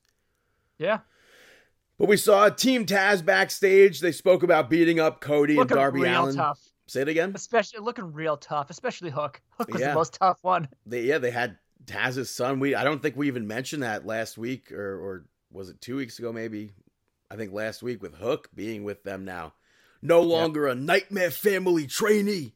yeah, 0.78 1.00
But 1.98 2.08
we 2.10 2.18
saw 2.18 2.50
Team 2.50 2.86
Taz 2.86 3.24
backstage. 3.24 4.00
They 4.00 4.12
spoke 4.12 4.44
about 4.44 4.70
beating 4.70 5.00
up 5.00 5.22
Cody 5.22 5.56
looking 5.56 5.72
and 5.72 5.80
Darby 5.80 6.02
real 6.02 6.10
Allen. 6.12 6.36
tough, 6.36 6.60
Say 6.88 7.02
it 7.02 7.08
again. 7.08 7.34
especially 7.36 7.80
looking 7.80 8.12
real 8.14 8.36
tough, 8.38 8.70
especially 8.70 9.10
Hook. 9.12 9.42
Hook 9.58 9.72
was 9.72 9.82
Yeah. 9.82 9.90
the 9.90 9.96
most 9.96 10.14
tough 10.16 10.40
one. 10.42 10.68
They, 10.86 11.04
yeah, 11.04 11.18
they 11.20 11.32
had 11.32 11.58
Taz's 11.86 12.30
son. 12.30 12.60
We, 12.60 12.76
I 12.76 12.84
don't 12.84 13.02
think 13.02 13.16
we 13.16 13.28
even 13.28 13.48
mentioned 13.48 13.84
that 13.84 14.06
last 14.06 14.38
week, 14.38 14.72
or, 14.72 14.96
or 15.00 15.26
was 15.52 15.70
it 15.70 15.82
two 15.82 15.96
weeks 15.98 16.20
ago? 16.20 16.32
Maybe. 16.34 16.72
I 17.32 17.36
think 17.36 17.54
last 17.54 17.84
week 17.84 18.02
with 18.02 18.16
Hook 18.16 18.50
being 18.56 18.84
with 18.84 19.04
them 19.04 19.24
now. 19.24 19.54
No 20.02 20.22
longer 20.22 20.66
a 20.68 20.74
nightmare 20.76 21.30
family 21.30 21.86
trainee. 21.86 22.56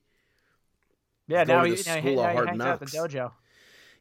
Yeah, 1.27 1.43
now 1.43 1.63
to 1.63 1.69
he, 1.69 1.75
the 1.75 1.83
now 1.89 2.01
he, 2.01 2.15
now 2.15 2.27
he 2.27 2.33
Hard 2.33 2.49
hangs 2.49 2.61
out 2.61 2.79
the 2.79 2.85
dojo. 2.85 3.31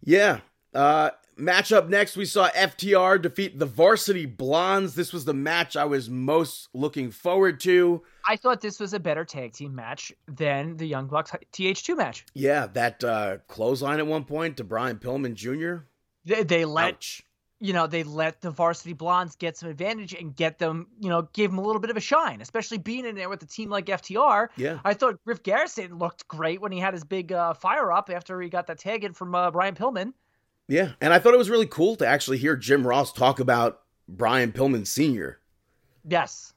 Yeah. 0.03 0.41
Uh 0.75 1.11
match 1.37 1.73
up 1.73 1.89
next 1.89 2.17
we 2.17 2.25
saw 2.25 2.49
FTR 2.51 3.21
defeat 3.21 3.59
the 3.59 3.67
Varsity 3.67 4.27
Blondes. 4.27 4.95
This 4.95 5.13
was 5.13 5.25
the 5.25 5.35
match 5.35 5.77
I 5.77 5.85
was 5.85 6.11
most 6.11 6.69
looking 6.75 7.11
forward 7.11 7.61
to. 7.61 8.03
I 8.27 8.37
thought 8.37 8.61
this 8.61 8.81
was 8.81 8.93
a 8.95 9.01
better 9.01 9.25
tag 9.25 9.53
team 9.53 9.75
match 9.75 10.13
than 10.29 10.77
the 10.77 10.87
Young 10.87 11.07
Bucks 11.07 11.33
TH2 11.53 11.97
match. 11.97 12.25
Yeah, 12.35 12.67
that 12.75 13.05
uh 13.05 13.39
clothesline 13.49 13.99
at 13.99 14.07
one 14.07 14.25
point 14.25 14.57
to 14.59 14.65
Brian 14.65 14.99
Pillman 14.99 15.35
Jr. 15.35 15.85
They, 16.25 16.43
they 16.43 16.65
let 16.65 16.95
Ouch. 16.95 17.23
You 17.63 17.73
know, 17.73 17.87
they 17.87 18.03
let 18.03 18.41
the 18.41 18.51
varsity 18.51 18.93
blondes 18.93 19.37
get 19.37 19.57
some 19.57 19.69
advantage 19.71 20.13
and 20.15 20.35
get 20.35 20.59
them, 20.59 20.89
you 21.01 21.09
know, 21.09 21.29
give 21.33 21.51
them 21.53 21.59
a 21.59 21.63
little 21.63 21.81
bit 21.81 21.91
of 21.91 21.97
a 21.97 22.01
shine, 22.01 22.41
especially 22.41 22.77
being 22.79 23.07
in 23.07 23.15
there 23.15 23.29
with 23.29 23.41
a 23.43 23.47
team 23.47 23.71
like 23.71 23.87
FTR. 23.87 24.49
Yeah. 24.57 24.81
I 24.85 24.95
thought 24.95 25.23
Griff 25.25 25.45
Garrison 25.45 25.97
looked 25.99 26.27
great 26.27 26.61
when 26.61 26.73
he 26.73 26.81
had 26.81 26.93
his 26.93 27.05
big 27.05 27.31
uh, 27.31 27.55
fire 27.55 27.93
up 27.93 28.11
after 28.11 28.41
he 28.43 28.49
got 28.49 28.67
that 28.67 28.79
tag 28.81 29.05
in 29.05 29.13
from 29.13 29.33
uh, 29.35 29.53
Brian 29.53 29.77
Pillman. 29.77 30.13
Yeah. 30.67 30.93
And 31.01 31.13
I 31.15 31.21
thought 31.21 31.35
it 31.35 31.39
was 31.39 31.49
really 31.51 31.67
cool 31.67 31.95
to 31.97 32.07
actually 32.07 32.39
hear 32.39 32.57
Jim 32.57 32.85
Ross 32.85 33.13
talk 33.13 33.39
about 33.39 33.81
Brian 34.09 34.51
Pillman 34.51 34.85
Sr. 34.85 35.39
Yes. 36.05 36.53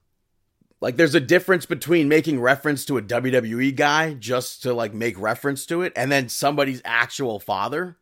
Like 0.82 0.96
there's 0.98 1.14
a 1.16 1.20
difference 1.20 1.68
between 1.68 2.08
making 2.10 2.42
reference 2.42 2.84
to 2.86 2.98
a 2.98 3.02
WWE 3.04 3.76
guy 3.76 4.16
just 4.16 4.64
to 4.64 4.74
like 4.74 4.94
make 4.96 5.20
reference 5.20 5.68
to 5.68 5.84
it 5.84 5.94
and 5.96 6.12
then 6.12 6.30
somebody's 6.30 6.82
actual 6.84 7.40
father 7.40 7.98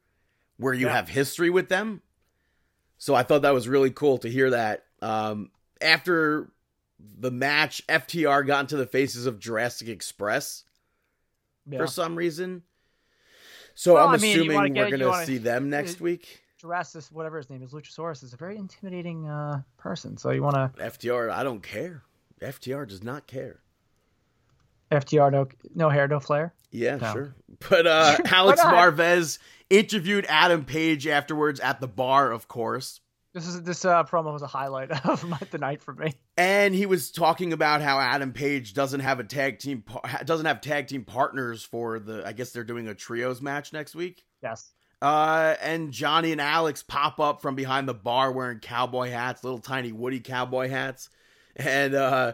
where 0.58 0.74
you 0.74 0.86
Yeah. 0.88 0.94
have 0.94 1.10
history 1.10 1.50
with 1.50 1.68
them. 1.68 2.02
So 2.98 3.16
I 3.16 3.24
thought 3.24 3.42
that 3.42 3.54
was 3.54 3.68
really 3.68 3.92
cool 3.92 4.18
to 4.20 4.30
hear 4.30 4.50
that. 4.52 4.86
Um 5.02 5.52
after 5.82 6.52
the 7.00 7.32
match 7.32 7.86
FTR 7.88 8.46
got 8.48 8.62
into 8.62 8.78
the 8.78 8.86
faces 8.86 9.26
of 9.26 9.40
Jurassic 9.40 9.90
Express 9.90 10.64
Yeah. 11.68 11.80
for 11.80 11.88
some 11.88 12.16
reason. 12.16 12.64
So 13.76 13.96
Well, 13.96 14.08
I'm 14.08 14.14
I 14.14 14.18
mean, 14.18 14.38
assuming 14.38 14.74
we're 14.76 14.90
going 14.92 15.00
to 15.00 15.26
see 15.26 15.38
them 15.40 15.70
next 15.70 16.00
week. 16.00 16.44
Jurassic, 16.60 17.04
whatever 17.12 17.38
his 17.38 17.50
name 17.50 17.62
is, 17.64 17.72
Luchasaurus, 17.74 18.24
is 18.24 18.34
a 18.34 18.38
very 18.38 18.56
intimidating 18.58 19.28
uh, 19.28 19.64
person. 19.78 20.16
So 20.16 20.30
you 20.32 20.44
want 20.44 20.56
to 20.56 20.72
FTR, 20.82 21.30
I 21.30 21.44
don't 21.44 21.62
care. 21.64 22.04
FTR 22.42 22.88
does 22.88 23.04
not 23.04 23.28
care. 23.28 23.60
FTR, 24.94 25.32
no, 25.32 25.48
no 25.76 25.90
hair, 25.90 26.08
no 26.08 26.20
flair. 26.20 26.54
Yeah, 26.72 26.96
No. 26.98 27.14
sure. 27.14 27.36
But 27.70 27.86
uh, 27.88 28.18
Alex? 28.26 28.62
Marvez 28.62 29.38
interviewed 29.70 30.26
Adam 30.28 30.66
Page 30.66 31.08
afterwards 31.08 31.60
at 31.60 31.80
the 31.80 31.88
bar, 31.88 32.32
of 32.32 32.48
course. 32.48 33.00
This 33.34 33.48
is 33.48 33.64
this 33.64 33.84
uh, 33.84 34.04
promo 34.04 34.32
was 34.32 34.44
a 34.44 34.48
highlight 34.48 34.92
of 35.06 35.28
my, 35.28 35.40
the 35.50 35.58
night 35.58 35.82
for 35.82 35.94
me. 35.94 36.14
And 36.38 36.76
he 36.76 36.86
was 36.86 37.12
talking 37.12 37.52
about 37.52 37.82
how 37.82 38.00
Adam 38.00 38.32
Page 38.32 38.74
doesn't 38.76 39.00
have 39.00 39.20
a 39.20 39.24
tag 39.24 39.58
team 39.60 39.84
doesn't 40.26 40.46
have 40.46 40.62
tag 40.62 40.88
team 40.88 41.04
partners 41.04 41.64
for 41.64 41.98
the 42.00 42.24
I 42.28 42.34
guess 42.34 42.52
they're 42.52 42.64
doing 42.64 42.88
a 42.88 42.94
trios 42.94 43.42
match 43.42 43.74
next 43.74 43.96
week. 43.96 44.24
Yes. 44.44 44.72
Uh 45.02 45.56
and 45.62 45.92
Johnny 45.92 46.32
and 46.32 46.40
Alex 46.42 46.84
pop 46.84 47.20
up 47.20 47.42
from 47.42 47.56
behind 47.56 47.88
the 47.88 47.94
bar 47.96 48.32
wearing 48.32 48.60
cowboy 48.60 49.10
hats, 49.10 49.44
little 49.44 49.60
tiny 49.60 49.92
Woody 49.92 50.20
cowboy 50.20 50.70
hats. 50.70 51.10
And 51.56 51.96
uh 51.96 52.34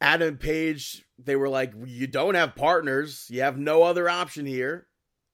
Adam 0.00 0.38
Page, 0.38 1.04
they 1.18 1.36
were 1.36 1.48
like, 1.48 1.72
You 1.84 2.06
don't 2.06 2.34
have 2.34 2.54
partners, 2.54 3.26
you 3.30 3.42
have 3.42 3.58
no 3.58 3.82
other 3.82 4.08
option 4.08 4.46
here. 4.46 4.86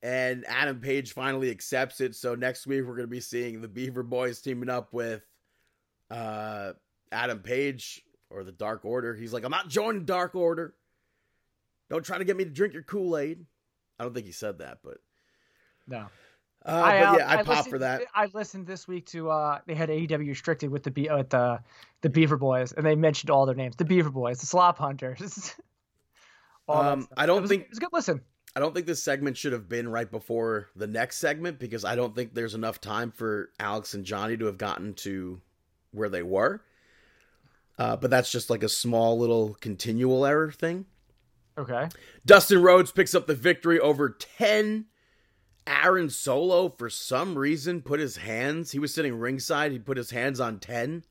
And 0.03 0.45
Adam 0.47 0.81
Page 0.81 1.13
finally 1.13 1.51
accepts 1.51 2.01
it. 2.01 2.15
So 2.15 2.35
next 2.35 2.67
week 2.67 2.85
we're 2.85 2.97
gonna 2.97 3.09
be 3.09 3.21
seeing 3.21 3.61
the 3.61 3.69
Beaver 3.69 4.03
Boys 4.03 4.41
teaming 4.41 4.69
up 4.71 4.93
with 4.93 5.23
uh 6.11 6.73
Adam 7.11 7.41
Page 7.41 8.03
or 8.31 8.45
the 8.45 8.53
Dark 8.53 8.85
Order. 8.85 9.15
He's 9.15 9.33
like, 9.33 9.45
I'm 9.45 9.51
not 9.51 9.69
joining 9.69 10.05
Dark 10.05 10.35
Order. 10.35 10.75
Don't 11.89 12.05
try 12.05 12.19
to 12.19 12.25
get 12.25 12.37
me 12.37 12.45
to 12.45 12.51
drink 12.51 12.75
your 12.75 12.83
Kool-Aid. 12.83 13.45
I 13.99 14.05
don't 14.05 14.13
think 14.13 14.27
he 14.27 14.33
said 14.33 14.59
that, 14.59 14.79
but 14.83 14.99
No. 15.87 16.07
Uh, 16.67 16.81
but 16.83 16.87
uh, 17.07 17.17
yeah, 17.19 17.31
I, 17.31 17.37
popped 17.37 17.49
listened- 17.49 17.71
for 17.71 17.79
that. 17.79 18.03
I 18.15 18.29
listened 18.35 18.67
this 18.67 18.87
week 18.89 19.07
to 19.07 19.31
uh 19.31 19.61
they 19.67 19.75
had 19.75 19.89
AEW 19.89 20.29
restricted 20.29 20.71
with 20.71 20.83
the 20.83 20.91
Be- 20.91 21.09
uh, 21.09 21.19
with 21.19 21.31
the 21.31 21.61
the 22.03 22.11
Beaver 22.11 22.37
Boys 22.37 22.73
and 22.73 22.85
they 22.85 22.95
mentioned 22.97 23.31
all 23.31 23.47
their 23.47 23.55
names. 23.55 23.77
The 23.77 23.85
Beaver 23.85 24.11
Boys, 24.11 24.41
the 24.41 24.47
Slop 24.47 24.79
Hunters. 24.79 25.55
Um. 26.69 27.07
I 27.17 27.27
don't 27.27 27.39
It 27.39 27.41
was- 27.43 27.51
think- 27.51 27.63
it 27.63 27.71
was 27.71 27.79
a 27.79 27.81
good 27.81 27.93
listen. 27.93 28.21
I 28.57 28.59
don't 28.61 28.75
think 28.75 28.87
this 28.87 29.03
segment 29.03 29.37
should 29.37 29.53
have 29.53 29.69
been 29.69 29.87
right 29.89 30.11
before 30.11 30.69
the 30.75 30.87
next 30.87 31.19
segment 31.19 31.59
because 31.59 31.85
I 31.85 31.95
don't 31.95 32.15
think 32.15 32.33
there's 32.35 32.55
enough 32.55 32.81
time 32.81 33.13
for 33.13 33.51
Alex 33.61 33.93
and 33.95 34.03
Johnny 34.05 34.37
to 34.39 34.47
have 34.47 34.57
gotten 34.59 34.95
to 34.95 35.41
where 35.93 36.09
they 36.09 36.23
were. 36.23 36.63
Uh, 37.79 37.97
but 37.97 38.11
that's 38.11 38.33
just 38.33 38.49
like 38.49 38.63
a 38.63 38.69
small 38.69 39.19
little 39.19 39.55
continual 39.61 40.25
error 40.25 40.51
thing. 40.51 40.87
Okay. 41.59 41.89
Dustin 42.25 42.63
Rhodes 42.63 42.91
picks 42.91 43.15
up 43.15 43.27
the 43.27 43.35
victory 43.35 43.79
over 43.79 44.09
10. 44.09 44.87
Aaron 45.67 46.11
Solo, 46.11 46.69
for 46.69 46.89
some 46.89 47.37
reason, 47.37 47.83
put 47.83 48.01
his 48.01 48.17
hands, 48.17 48.71
he 48.71 48.79
was 48.79 48.95
sitting 48.95 49.19
ringside, 49.19 49.73
he 49.73 49.79
put 49.79 49.97
his 49.97 50.11
hands 50.11 50.41
on 50.41 50.59
10. 50.59 51.03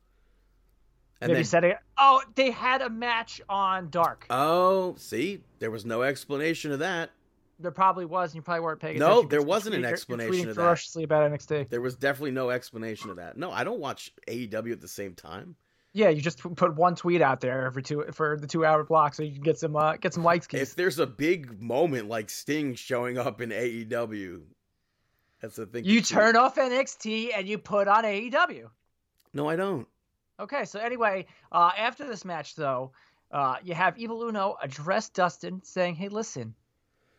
And 1.20 1.28
Maybe 1.28 1.34
then, 1.34 1.44
said 1.44 1.64
it. 1.64 1.78
Oh, 1.98 2.22
they 2.34 2.50
had 2.50 2.82
a 2.82 2.90
match 2.90 3.40
on 3.48 3.88
Dark. 3.90 4.26
Oh, 4.28 4.94
see, 4.98 5.42
there 5.58 5.70
was 5.70 5.86
no 5.86 6.02
explanation 6.02 6.72
of 6.72 6.80
that. 6.80 7.10
There 7.58 7.70
probably 7.70 8.04
was, 8.04 8.32
and 8.32 8.36
you 8.36 8.42
probably 8.42 8.60
weren't 8.60 8.80
paying 8.80 8.96
attention. 8.96 9.22
No, 9.22 9.26
there 9.26 9.40
wasn't 9.40 9.76
an 9.76 9.84
explanation 9.86 10.50
of 10.50 10.56
that. 10.56 10.62
ferociously 10.62 11.04
about 11.04 11.30
NXT. 11.30 11.70
There 11.70 11.80
was 11.80 11.96
definitely 11.96 12.32
no 12.32 12.50
explanation 12.50 13.08
of 13.08 13.16
that. 13.16 13.38
No, 13.38 13.50
I 13.50 13.64
don't 13.64 13.80
watch 13.80 14.12
AEW 14.28 14.72
at 14.72 14.82
the 14.82 14.88
same 14.88 15.14
time. 15.14 15.56
Yeah, 15.96 16.10
you 16.10 16.20
just 16.20 16.40
put 16.56 16.74
one 16.74 16.94
tweet 16.94 17.22
out 17.22 17.40
there 17.40 17.64
every 17.64 17.82
two 17.82 18.04
for 18.12 18.36
the 18.38 18.46
two 18.46 18.66
hour 18.66 18.84
block, 18.84 19.14
so 19.14 19.22
you 19.22 19.32
can 19.32 19.40
get 19.40 19.58
some 19.58 19.74
uh, 19.74 19.96
get 19.96 20.12
some 20.12 20.22
likes. 20.22 20.46
Keys. 20.46 20.60
If 20.60 20.76
there's 20.76 20.98
a 20.98 21.06
big 21.06 21.62
moment 21.62 22.06
like 22.06 22.28
Sting 22.28 22.74
showing 22.74 23.16
up 23.16 23.40
in 23.40 23.48
AEW, 23.48 24.42
that's 25.40 25.56
the 25.56 25.64
thing. 25.64 25.86
You 25.86 26.02
turn 26.02 26.36
off 26.36 26.56
NXT 26.56 27.30
and 27.34 27.48
you 27.48 27.56
put 27.56 27.88
on 27.88 28.04
AEW. 28.04 28.68
No, 29.32 29.48
I 29.48 29.56
don't. 29.56 29.88
Okay, 30.38 30.66
so 30.66 30.78
anyway, 30.80 31.24
uh, 31.50 31.70
after 31.78 32.06
this 32.06 32.26
match, 32.26 32.56
though, 32.56 32.92
uh, 33.30 33.56
you 33.64 33.72
have 33.72 33.96
Evil 33.96 34.22
Uno 34.22 34.58
address 34.62 35.08
Dustin, 35.08 35.62
saying, 35.64 35.94
"Hey, 35.94 36.08
listen, 36.08 36.54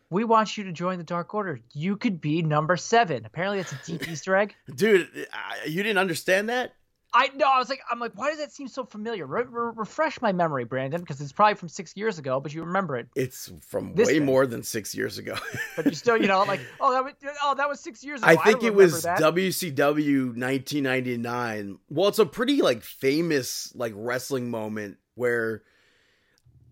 we 0.08 0.22
want 0.22 0.56
you 0.56 0.62
to 0.62 0.72
join 0.72 0.98
the 0.98 1.04
Dark 1.04 1.34
Order. 1.34 1.58
You 1.74 1.96
could 1.96 2.20
be 2.20 2.42
number 2.42 2.76
seven. 2.76 3.24
Apparently, 3.26 3.58
it's 3.58 3.72
a 3.72 3.80
deep 3.84 4.08
Easter 4.08 4.36
egg. 4.36 4.54
Dude, 4.72 5.26
you 5.66 5.82
didn't 5.82 5.98
understand 5.98 6.48
that? 6.48 6.74
I 7.14 7.28
know. 7.28 7.46
I 7.46 7.58
was 7.58 7.70
like, 7.70 7.80
I'm 7.90 7.98
like, 7.98 8.12
why 8.14 8.28
does 8.30 8.38
that 8.38 8.52
seem 8.52 8.68
so 8.68 8.84
familiar? 8.84 9.26
Re- 9.26 9.44
re- 9.48 9.72
refresh 9.74 10.20
my 10.20 10.32
memory, 10.32 10.64
Brandon, 10.64 11.00
because 11.00 11.20
it's 11.20 11.32
probably 11.32 11.54
from 11.54 11.68
six 11.68 11.96
years 11.96 12.18
ago, 12.18 12.38
but 12.38 12.52
you 12.52 12.62
remember 12.62 12.96
it. 12.96 13.08
It's 13.16 13.50
from 13.62 13.94
way 13.94 14.04
thing. 14.04 14.26
more 14.26 14.46
than 14.46 14.62
six 14.62 14.94
years 14.94 15.16
ago. 15.16 15.34
but 15.76 15.86
you 15.86 15.94
still, 15.94 16.18
you 16.18 16.26
know, 16.26 16.42
like, 16.42 16.60
oh, 16.80 16.92
that 16.92 17.04
was, 17.04 17.14
oh, 17.42 17.54
that 17.54 17.68
was 17.68 17.80
six 17.80 18.04
years 18.04 18.22
ago. 18.22 18.30
I 18.30 18.36
think 18.36 18.62
I 18.62 18.66
it 18.66 18.74
was 18.74 19.02
that. 19.04 19.20
WCW 19.20 20.26
1999. 20.36 21.78
Well, 21.88 22.08
it's 22.08 22.18
a 22.18 22.26
pretty 22.26 22.60
like 22.60 22.82
famous 22.82 23.74
like 23.74 23.94
wrestling 23.96 24.50
moment 24.50 24.98
where 25.14 25.62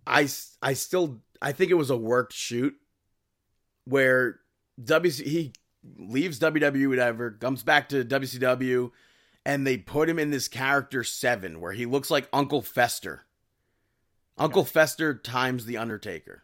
I, 0.06 0.28
I 0.60 0.74
still, 0.74 1.22
I 1.40 1.52
think 1.52 1.70
it 1.70 1.74
was 1.74 1.88
a 1.88 1.96
worked 1.96 2.34
shoot 2.34 2.74
where 3.86 4.40
WC 4.82 5.24
he 5.24 5.52
leaves 5.98 6.38
WWE, 6.40 6.88
whatever, 6.88 7.30
comes 7.30 7.62
back 7.62 7.88
to 7.90 8.04
WCW 8.04 8.90
and 9.46 9.64
they 9.64 9.76
put 9.78 10.08
him 10.08 10.18
in 10.18 10.30
this 10.30 10.48
character 10.48 11.04
seven 11.04 11.60
where 11.60 11.70
he 11.70 11.86
looks 11.86 12.10
like 12.10 12.28
Uncle 12.32 12.62
Fester. 12.62 13.22
Uncle. 14.36 14.64
Fester 14.64 15.14
times 15.14 15.64
the 15.64 15.76
Undertaker. 15.76 16.42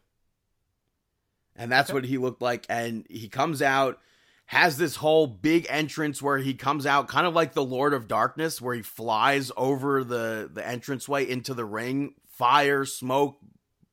And 1.57 1.71
that's 1.71 1.91
okay. 1.91 1.95
what 1.95 2.05
he 2.05 2.17
looked 2.17 2.41
like. 2.41 2.65
And 2.69 3.05
he 3.11 3.29
comes 3.29 3.61
out, 3.61 3.99
has 4.47 4.79
this 4.79 4.95
whole 4.95 5.27
big 5.27 5.67
entrance 5.69 6.23
where 6.23 6.39
he 6.39 6.55
comes 6.55 6.87
out 6.87 7.09
kind 7.09 7.27
of 7.27 7.35
like 7.35 7.55
the 7.55 7.65
Lord 7.65 7.93
of 7.93 8.07
Darkness, 8.07 8.61
where 8.63 8.77
he 8.77 8.83
flies 8.83 9.51
over 9.57 10.05
the, 10.05 10.49
the 10.51 10.63
entranceway 10.63 11.29
into 11.29 11.55
the 11.55 11.65
ring, 11.65 12.15
fire, 12.39 12.85
smoke, 12.85 13.37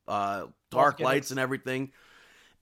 uh, 0.07 0.45
dark 0.69 0.99
lights, 0.99 1.31
and 1.31 1.40
everything. 1.40 1.91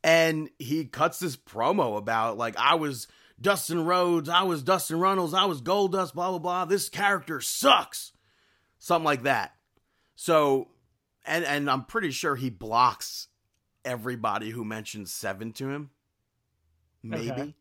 And 0.02 0.49
he 0.60 0.86
cuts 0.86 1.19
this 1.19 1.36
promo 1.36 1.98
about 1.98 2.38
like 2.38 2.56
I 2.57 2.76
was 2.76 3.07
Dustin 3.39 3.85
Rhodes, 3.85 4.30
I 4.30 4.43
was 4.43 4.64
Dustin 4.64 4.99
Runnels, 4.99 5.34
I 5.34 5.45
was 5.45 5.61
Goldust, 5.61 6.14
blah, 6.14 6.30
blah, 6.30 6.39
blah. 6.39 6.65
This 6.65 6.89
character 6.89 7.39
sucks. 7.39 8.11
Something 8.80 9.05
like 9.05 9.23
that. 9.23 9.53
So, 10.15 10.69
and, 11.26 11.45
and 11.45 11.69
I'm 11.69 11.85
pretty 11.85 12.11
sure 12.11 12.35
he 12.35 12.49
blocks 12.49 13.27
everybody 13.85 14.49
who 14.49 14.64
mentions 14.64 15.11
seven 15.11 15.53
to 15.53 15.69
him. 15.69 15.89
Maybe. 17.03 17.31
Okay. 17.31 17.55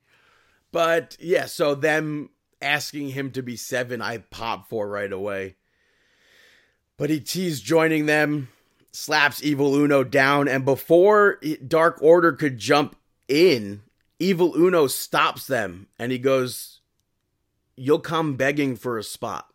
But 0.72 1.16
yeah, 1.20 1.46
so 1.46 1.74
them 1.74 2.30
asking 2.60 3.10
him 3.10 3.30
to 3.32 3.42
be 3.42 3.56
seven, 3.56 4.00
I 4.02 4.18
pop 4.18 4.68
for 4.68 4.88
right 4.88 5.12
away. 5.12 5.56
But 6.96 7.10
he 7.10 7.20
teased 7.20 7.64
joining 7.64 8.06
them, 8.06 8.48
slaps 8.92 9.42
Evil 9.42 9.74
Uno 9.74 10.04
down, 10.04 10.48
and 10.48 10.64
before 10.64 11.38
Dark 11.66 11.98
Order 12.00 12.32
could 12.32 12.58
jump 12.58 12.96
in, 13.28 13.82
Evil 14.18 14.54
Uno 14.56 14.86
stops 14.86 15.46
them 15.46 15.88
and 15.98 16.10
he 16.10 16.18
goes, 16.18 16.80
You'll 17.76 17.98
come 17.98 18.36
begging 18.36 18.76
for 18.76 18.96
a 18.96 19.02
spot. 19.02 19.48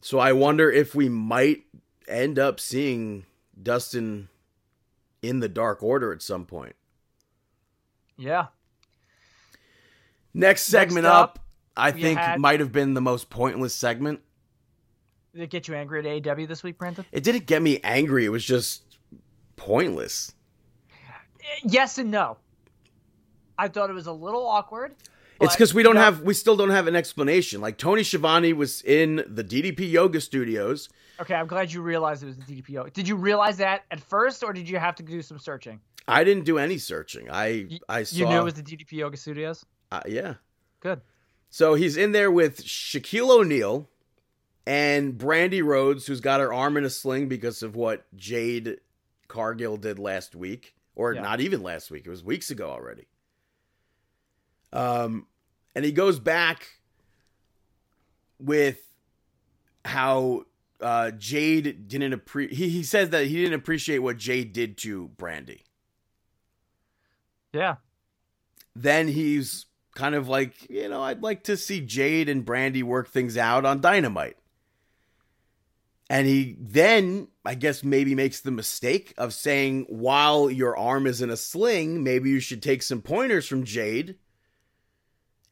So 0.00 0.18
I 0.18 0.32
wonder 0.32 0.70
if 0.70 0.94
we 0.94 1.08
might 1.08 1.64
end 2.08 2.38
up 2.38 2.58
seeing 2.58 3.26
Dustin 3.60 4.28
in 5.20 5.40
the 5.40 5.48
Dark 5.48 5.82
Order 5.82 6.12
at 6.12 6.22
some 6.22 6.46
point. 6.46 6.74
Yeah. 8.16 8.46
Next 10.34 10.62
segment 10.62 11.04
Next 11.04 11.14
up, 11.14 11.30
up, 11.30 11.38
I 11.76 11.92
think 11.92 12.18
had... 12.18 12.40
might 12.40 12.60
have 12.60 12.72
been 12.72 12.94
the 12.94 13.00
most 13.00 13.28
pointless 13.28 13.74
segment. 13.74 14.20
Did 15.34 15.42
it 15.42 15.50
get 15.50 15.68
you 15.68 15.74
angry 15.74 16.00
at 16.00 16.22
AEW 16.22 16.48
this 16.48 16.62
week, 16.62 16.78
Brandon? 16.78 17.04
It 17.12 17.22
didn't 17.22 17.46
get 17.46 17.62
me 17.62 17.78
angry. 17.84 18.24
It 18.24 18.30
was 18.30 18.44
just 18.44 18.98
pointless 19.56 20.34
yes 21.64 21.98
and 21.98 22.10
no. 22.10 22.38
I 23.58 23.68
thought 23.68 23.90
it 23.90 23.94
was 23.94 24.06
a 24.06 24.12
little 24.12 24.46
awkward. 24.46 24.94
It's 25.40 25.54
because 25.54 25.74
we 25.74 25.82
don't 25.82 25.96
have, 25.96 26.22
we 26.22 26.34
still 26.34 26.56
don't 26.56 26.70
have 26.70 26.86
an 26.86 26.94
explanation. 26.94 27.60
Like 27.60 27.76
Tony 27.76 28.02
Schiavone 28.02 28.52
was 28.52 28.82
in 28.82 29.24
the 29.26 29.42
DDP 29.42 29.90
Yoga 29.90 30.20
Studios. 30.20 30.88
Okay, 31.20 31.34
I'm 31.34 31.46
glad 31.46 31.72
you 31.72 31.82
realized 31.82 32.22
it 32.22 32.26
was 32.26 32.36
the 32.36 32.44
DDP 32.44 32.70
Yoga. 32.70 32.90
Did 32.90 33.08
you 33.08 33.16
realize 33.16 33.56
that 33.58 33.84
at 33.90 34.00
first, 34.00 34.42
or 34.42 34.52
did 34.52 34.68
you 34.68 34.78
have 34.78 34.94
to 34.96 35.02
do 35.02 35.20
some 35.22 35.38
searching? 35.38 35.80
I 36.08 36.24
didn't 36.24 36.44
do 36.44 36.58
any 36.58 36.78
searching. 36.78 37.28
I 37.30 37.78
I 37.88 38.02
saw. 38.04 38.16
You 38.16 38.26
knew 38.26 38.40
it 38.40 38.44
was 38.44 38.54
the 38.54 38.62
DDP 38.62 38.92
Yoga 38.92 39.16
Studios. 39.16 39.64
Uh, 39.90 40.00
yeah. 40.06 40.34
Good. 40.80 41.00
So 41.50 41.74
he's 41.74 41.96
in 41.96 42.12
there 42.12 42.30
with 42.30 42.64
Shaquille 42.64 43.30
O'Neal 43.30 43.88
and 44.66 45.14
Brandi 45.14 45.62
Rhodes, 45.62 46.06
who's 46.06 46.20
got 46.20 46.40
her 46.40 46.52
arm 46.52 46.76
in 46.76 46.84
a 46.84 46.90
sling 46.90 47.28
because 47.28 47.62
of 47.62 47.76
what 47.76 48.04
Jade 48.16 48.78
Cargill 49.28 49.76
did 49.76 49.98
last 49.98 50.34
week 50.34 50.74
or 50.94 51.14
yeah. 51.14 51.22
not 51.22 51.40
even 51.40 51.62
last 51.62 51.90
week. 51.90 52.06
It 52.06 52.10
was 52.10 52.24
weeks 52.24 52.50
ago 52.50 52.70
already. 52.70 53.06
Um, 54.72 55.26
and 55.74 55.84
he 55.84 55.92
goes 55.92 56.18
back 56.18 56.66
with 58.38 58.80
how 59.84 60.44
uh, 60.80 61.10
Jade 61.12 61.88
didn't 61.88 62.12
appreciate. 62.12 62.56
He, 62.56 62.68
he 62.68 62.82
says 62.82 63.10
that 63.10 63.26
he 63.26 63.36
didn't 63.36 63.54
appreciate 63.54 63.98
what 63.98 64.16
Jade 64.16 64.52
did 64.52 64.76
to 64.78 65.10
Brandi. 65.16 65.62
Yeah. 67.52 67.76
Then 68.74 69.08
he's 69.08 69.66
kind 69.94 70.14
of 70.14 70.28
like, 70.28 70.68
you 70.70 70.88
know, 70.88 71.02
I'd 71.02 71.22
like 71.22 71.44
to 71.44 71.56
see 71.56 71.80
Jade 71.80 72.28
and 72.28 72.44
Brandi 72.44 72.82
work 72.82 73.08
things 73.08 73.36
out 73.36 73.64
on 73.64 73.80
Dynamite. 73.80 74.36
And 76.12 76.26
he 76.26 76.58
then, 76.60 77.28
I 77.42 77.54
guess, 77.54 77.82
maybe 77.82 78.14
makes 78.14 78.40
the 78.40 78.50
mistake 78.50 79.14
of 79.16 79.32
saying, 79.32 79.86
while 79.88 80.50
your 80.50 80.76
arm 80.76 81.06
is 81.06 81.22
in 81.22 81.30
a 81.30 81.38
sling, 81.38 82.04
maybe 82.04 82.28
you 82.28 82.38
should 82.38 82.62
take 82.62 82.82
some 82.82 83.00
pointers 83.00 83.48
from 83.48 83.64
Jade. 83.64 84.16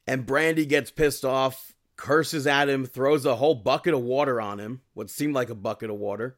And 0.05 0.27
Brandi 0.27 0.69
gets 0.69 0.91
pissed 0.91 1.25
off, 1.25 1.73
curses 1.95 2.45
at 2.45 2.69
him, 2.69 2.85
throws 2.85 3.25
a 3.25 3.37
whole 3.37 3.55
bucket 3.55 3.95
of 3.95 4.03
water 4.03 4.39
on 4.39 4.59
him, 4.59 4.81
what 4.93 5.09
seemed 5.09 5.33
like 5.33 5.49
a 5.49 5.55
bucket 5.55 5.89
of 5.89 5.95
water. 5.95 6.37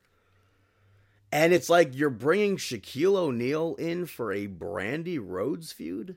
And 1.29 1.51
it's 1.51 1.69
like 1.69 1.93
you're 1.93 2.09
bringing 2.09 2.55
Shaquille 2.55 3.17
O'Neal 3.17 3.75
in 3.75 4.05
for 4.05 4.31
a 4.31 4.47
Brandi 4.47 5.19
Rhodes 5.21 5.73
feud. 5.73 6.15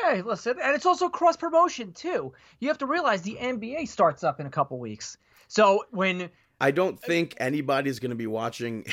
Hey, 0.00 0.22
listen, 0.22 0.56
and 0.60 0.74
it's 0.74 0.86
also 0.86 1.10
cross 1.10 1.36
promotion 1.36 1.92
too. 1.92 2.32
You 2.58 2.66
have 2.66 2.78
to 2.78 2.86
realize 2.86 3.22
the 3.22 3.38
NBA 3.40 3.86
starts 3.86 4.24
up 4.24 4.40
in 4.40 4.46
a 4.46 4.50
couple 4.50 4.80
weeks. 4.80 5.16
So 5.50 5.84
when 5.90 6.30
I 6.60 6.70
don't 6.70 7.00
think 7.00 7.34
anybody's 7.38 7.98
going 7.98 8.10
to 8.10 8.16
be 8.16 8.28
watching. 8.28 8.86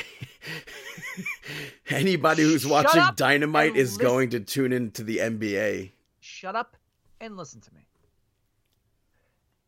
Anybody 1.88 2.42
who's 2.42 2.66
watching 2.66 3.00
Dynamite 3.14 3.76
is 3.76 3.92
listen. 3.92 4.02
going 4.02 4.30
to 4.30 4.40
tune 4.40 4.72
into 4.72 5.04
the 5.04 5.18
NBA. 5.18 5.92
Shut 6.18 6.56
up 6.56 6.76
and 7.20 7.36
listen 7.36 7.60
to 7.60 7.72
me. 7.74 7.82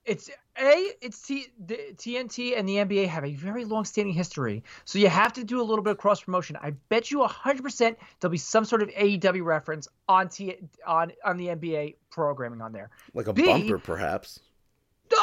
It's 0.05 0.31
a 0.59 0.93
it's 1.01 1.23
T, 1.23 1.47
the, 1.65 1.79
TNT 1.95 2.59
and 2.59 2.69
the 2.69 2.77
NBA 2.77 3.07
have 3.07 3.25
a 3.25 3.35
very 3.35 3.65
long-standing 3.65 4.15
history, 4.15 4.65
so 4.85 4.99
you 4.99 5.09
have 5.09 5.33
to 5.35 5.45
do 5.45 5.61
a 5.61 5.63
little 5.63 5.85
bit 5.85 5.93
of 5.93 5.99
cross 5.99 6.23
promotion. 6.23 6.57
I 6.61 6.71
bet 6.89 7.13
you 7.13 7.19
100% 7.19 7.97
there'll 8.19 8.33
be 8.33 8.39
some 8.39 8.65
sort 8.65 8.83
of 8.83 8.89
AEW 8.89 9.45
reference 9.45 9.87
on 10.09 10.29
T 10.29 10.57
on 10.85 11.13
on 11.25 11.37
the 11.37 11.49
NBA 11.49 11.97
programming 12.11 12.61
on 12.61 12.73
there, 12.73 12.91
like 13.15 13.29
a 13.29 13.33
B, 13.33 13.45
bumper, 13.45 13.79
perhaps 13.79 14.41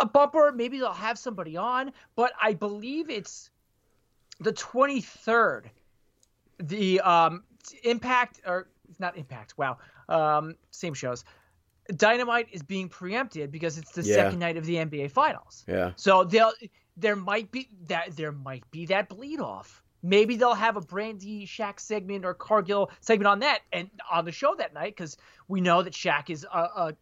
a 0.02 0.06
bumper. 0.06 0.52
Maybe 0.52 0.80
they'll 0.80 0.92
have 0.94 1.18
somebody 1.18 1.58
on, 1.58 1.92
but 2.16 2.32
I 2.42 2.54
believe 2.54 3.10
it's 3.10 3.50
the 4.40 4.54
23rd. 4.54 5.66
The 6.60 7.00
um, 7.02 7.44
Impact 7.84 8.42
or 8.46 8.68
not 9.00 9.18
Impact. 9.18 9.58
Wow, 9.58 9.78
um, 10.10 10.56
same 10.72 10.94
shows. 10.94 11.24
Dynamite 11.96 12.48
is 12.52 12.64
being 12.64 12.90
preempted 12.90 13.52
because 13.52 13.78
it's 13.78 13.92
the 13.92 14.02
Yeah. 14.02 14.16
second 14.16 14.40
night 14.40 14.58
of 14.58 14.66
the 14.66 14.76
NBA 14.76 15.10
Finals. 15.12 15.64
Yeah. 15.68 15.92
So 15.96 16.24
they'll 16.24 16.52
there 16.98 17.16
might 17.16 17.52
be 17.52 17.70
that 17.88 18.16
there 18.16 18.32
might 18.32 18.70
be 18.72 18.88
that 18.88 19.08
bleed 19.08 19.40
off. 19.40 19.84
Maybe 20.04 20.36
they'll 20.36 20.54
have 20.54 20.78
a 20.78 20.82
Brandi 20.82 21.46
Shaq 21.48 21.80
segment 21.80 22.26
or 22.26 22.34
Cargill 22.34 22.92
segment 23.02 23.28
on 23.28 23.40
that 23.40 23.60
and 23.72 23.90
on 24.12 24.26
the 24.26 24.32
show 24.32 24.56
that 24.56 24.74
night 24.74 24.96
because 24.96 25.18
we 25.48 25.62
know 25.62 25.82
that 25.82 25.94
Shaq 25.94 26.30
is 26.30 26.46
a, 26.52 26.58
a 26.58 26.94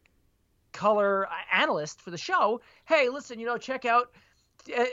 color 0.76 1.28
analyst 1.52 2.02
for 2.02 2.12
the 2.12 2.20
show. 2.20 2.62
Hey, 2.86 3.10
listen, 3.10 3.40
you 3.40 3.48
know, 3.48 3.58
check 3.58 3.86
out 3.86 4.12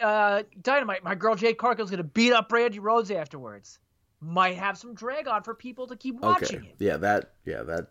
uh, 0.02 0.44
Dynamite. 0.62 1.04
My 1.04 1.14
girl 1.14 1.34
Jade 1.34 1.58
Cargill's 1.58 1.90
gonna 1.90 2.04
beat 2.04 2.32
up 2.32 2.48
Brandi 2.48 2.78
Rhodes 2.80 3.10
afterwards. 3.10 3.78
Might 4.20 4.56
have 4.56 4.78
some 4.78 4.94
drag 4.94 5.28
on 5.28 5.42
for 5.42 5.54
people 5.54 5.86
to 5.88 5.96
keep 5.96 6.16
watching 6.20 6.60
Okay. 6.60 6.62
it. 6.64 6.78
Yeah, 6.78 6.96
that 6.98 7.34
yeah, 7.44 7.62
that 7.64 7.88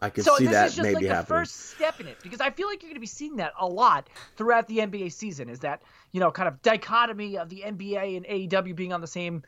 I 0.00 0.10
could 0.10 0.26
So 0.26 0.38
see 0.38 0.46
that 0.46 0.62
is 0.64 0.74
just 0.74 0.82
maybe 0.82 0.94
like 0.94 1.06
the 1.06 1.14
happening. 1.14 1.16
first 1.16 1.70
step 1.70 2.00
in 2.00 2.08
it 2.08 2.20
because 2.22 2.40
I 2.40 2.50
feel 2.50 2.66
like 2.66 2.82
you're 2.82 2.88
going 2.90 2.96
to 2.96 3.00
be 3.00 3.06
seeing 3.06 3.36
that 3.36 3.52
a 3.58 3.66
lot 3.66 4.10
throughout 4.36 4.66
the 4.66 4.80
NBA 4.80 5.10
season. 5.10 5.48
Is 5.48 5.60
that 5.60 5.82
you 6.12 6.20
know 6.20 6.30
kind 6.32 6.48
of 6.48 6.60
dichotomy 6.62 7.38
of 7.38 7.48
the 7.48 7.62
NBA 7.64 8.16
and 8.16 8.26
AEW 8.26 8.72
being 8.74 8.92
on 8.92 9.00
the 9.00 9.06
same 9.06 9.42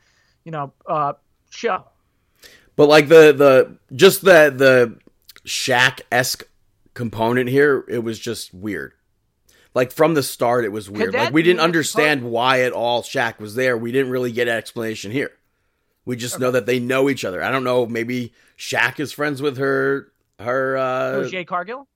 you 0.45 0.51
know 0.51 0.73
uh, 0.87 1.13
show? 1.49 1.85
But 2.75 2.87
like 2.89 3.07
the 3.07 3.33
the 3.33 3.77
just 3.95 4.21
the 4.21 4.53
the 4.55 4.97
Shaq 5.45 6.01
esque 6.11 6.43
component 6.93 7.49
here, 7.49 7.85
it 7.87 7.99
was 8.03 8.19
just 8.19 8.53
weird. 8.53 8.93
Like 9.73 9.91
from 9.91 10.15
the 10.15 10.23
start, 10.23 10.65
it 10.65 10.71
was 10.71 10.89
weird. 10.89 11.13
Like 11.13 11.33
we 11.33 11.43
didn't 11.43 11.61
understand 11.61 12.23
why 12.23 12.61
at 12.61 12.73
all 12.73 13.03
Shaq 13.03 13.39
was 13.39 13.55
there. 13.55 13.77
We 13.77 13.91
didn't 13.91 14.11
really 14.11 14.31
get 14.31 14.47
an 14.49 14.55
explanation 14.55 15.11
here. 15.11 15.31
We 16.03 16.15
just 16.15 16.39
know 16.39 16.51
that 16.51 16.65
they 16.65 16.79
know 16.79 17.09
each 17.09 17.23
other. 17.23 17.41
I 17.43 17.51
don't 17.51 17.63
know. 17.63 17.85
Maybe 17.85 18.33
Shaq 18.57 18.99
is 18.99 19.11
friends 19.13 19.41
with 19.41 19.57
her. 19.57 20.11
Her. 20.39 20.75
uh 20.75 21.29
Jade 21.29 21.47
Cargill? 21.47 21.87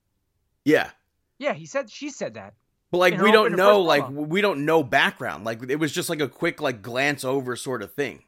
Yeah. 0.64 0.92
Yeah, 1.38 1.54
he 1.54 1.66
said 1.66 1.90
she 1.90 2.10
said 2.10 2.36
that. 2.36 2.54
But 2.92 3.00
like 3.00 3.14
In 3.14 3.20
her 3.20 3.26
we 3.26 3.32
don't 3.32 3.56
know, 3.58 3.82
like 3.82 4.04
promo. 4.06 4.28
we 4.28 4.40
don't 4.40 4.64
know 4.64 4.82
background. 4.84 5.44
Like 5.44 5.70
it 5.70 5.78
was 5.78 5.92
just 5.92 6.10
like 6.10 6.22
a 6.22 6.30
quick 6.30 6.62
like 6.62 6.82
glance 6.82 7.26
over 7.26 7.56
sort 7.58 7.82
of 7.82 7.94
thing. 7.94 8.24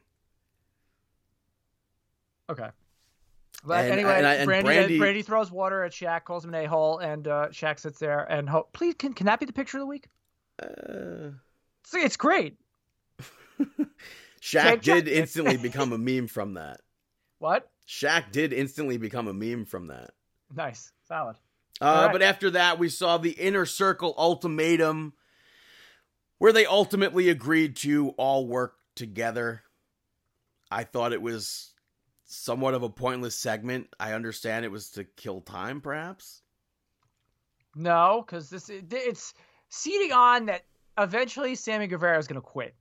Okay. 2.50 2.68
But 3.64 3.84
And- 3.84 3.92
anyway, 3.92 4.14
and 4.18 4.26
and 4.26 4.48
Brandi, 4.50 4.64
Brandi- 4.64 4.98
Brandi 4.98 5.24
throws 5.24 5.50
water 5.50 5.82
at 5.84 5.92
Shaq, 5.92 6.24
calls 6.24 6.44
him 6.44 6.54
an 6.54 6.64
a 6.64 6.68
hole, 6.68 6.98
and 6.98 7.26
uh, 7.26 7.48
Shaq 7.50 7.78
sits 7.80 7.98
there 7.98 8.20
and 8.30 8.48
ho- 8.48 8.68
please 8.72 8.94
can 8.94 9.12
can 9.12 9.26
that 9.26 9.40
be 9.40 9.46
the 9.46 9.52
picture 9.52 9.78
of 9.78 9.82
the 9.82 9.86
week? 9.86 10.08
Uh, 10.62 11.30
See, 11.84 11.98
it's 12.00 12.16
great. 12.16 12.56
Shaq 13.18 13.82
check. 14.40 14.82
did 14.82 15.08
instantly 15.08 15.56
become 15.62 15.92
a 15.92 15.98
meme 15.98 16.28
from 16.28 16.54
that. 16.54 16.80
What? 17.38 17.68
Shaq 17.86 18.30
did 18.32 18.52
instantly 18.52 18.96
become 18.98 19.26
a 19.28 19.32
meme 19.34 19.64
from 19.64 19.88
that. 19.88 20.10
Nice, 20.54 20.92
solid. 21.06 21.36
Uh, 21.80 22.02
right. 22.06 22.12
But 22.12 22.22
after 22.22 22.50
that, 22.50 22.78
we 22.78 22.88
saw 22.88 23.18
the 23.18 23.30
Inner 23.30 23.64
Circle 23.66 24.14
ultimatum, 24.18 25.12
where 26.38 26.52
they 26.52 26.66
ultimately 26.66 27.28
agreed 27.28 27.76
to 27.76 28.10
all 28.10 28.46
work 28.46 28.74
together. 28.94 29.62
I 30.70 30.84
thought 30.84 31.12
it 31.12 31.22
was 31.22 31.72
somewhat 32.28 32.74
of 32.74 32.82
a 32.82 32.88
pointless 32.88 33.34
segment. 33.34 33.88
I 33.98 34.12
understand 34.12 34.64
it 34.64 34.70
was 34.70 34.90
to 34.90 35.04
kill 35.04 35.40
time, 35.40 35.80
perhaps. 35.80 36.42
No, 37.74 38.22
because 38.24 38.50
this 38.50 38.70
it's 38.70 39.34
seeding 39.70 40.12
on 40.12 40.46
that 40.46 40.62
eventually 40.98 41.54
Sammy 41.54 41.86
Guevara 41.86 42.18
is 42.18 42.26
going 42.26 42.40
to 42.40 42.46
quit. 42.46 42.74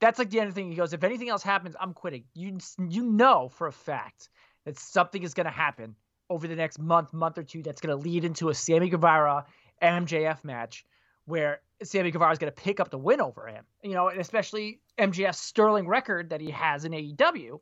That's 0.00 0.18
like 0.18 0.30
the 0.30 0.40
end 0.40 0.48
of 0.48 0.54
the 0.54 0.60
thing. 0.60 0.70
He 0.70 0.76
goes, 0.76 0.92
if 0.92 1.04
anything 1.04 1.28
else 1.28 1.42
happens, 1.42 1.76
I'm 1.80 1.94
quitting. 1.94 2.24
You 2.34 2.58
you 2.88 3.04
know 3.04 3.48
for 3.48 3.68
a 3.68 3.72
fact 3.72 4.28
that 4.64 4.78
something 4.78 5.22
is 5.22 5.32
going 5.34 5.46
to 5.46 5.52
happen 5.52 5.94
over 6.28 6.48
the 6.48 6.56
next 6.56 6.78
month, 6.78 7.12
month 7.12 7.38
or 7.38 7.44
two. 7.44 7.62
That's 7.62 7.80
going 7.80 7.96
to 7.96 8.02
lead 8.02 8.24
into 8.24 8.48
a 8.48 8.54
Sammy 8.54 8.88
Guevara 8.88 9.44
MJF 9.80 10.42
match 10.44 10.84
where 11.26 11.60
Sammy 11.84 12.10
Guevara 12.10 12.32
is 12.32 12.38
going 12.38 12.52
to 12.52 12.62
pick 12.62 12.80
up 12.80 12.90
the 12.90 12.98
win 12.98 13.20
over 13.20 13.46
him. 13.46 13.64
You 13.82 13.92
know, 13.92 14.08
and 14.08 14.20
especially 14.20 14.80
MJF's 14.98 15.38
sterling 15.38 15.86
record 15.86 16.30
that 16.30 16.40
he 16.40 16.50
has 16.50 16.84
in 16.84 16.92
AEW. 16.92 17.60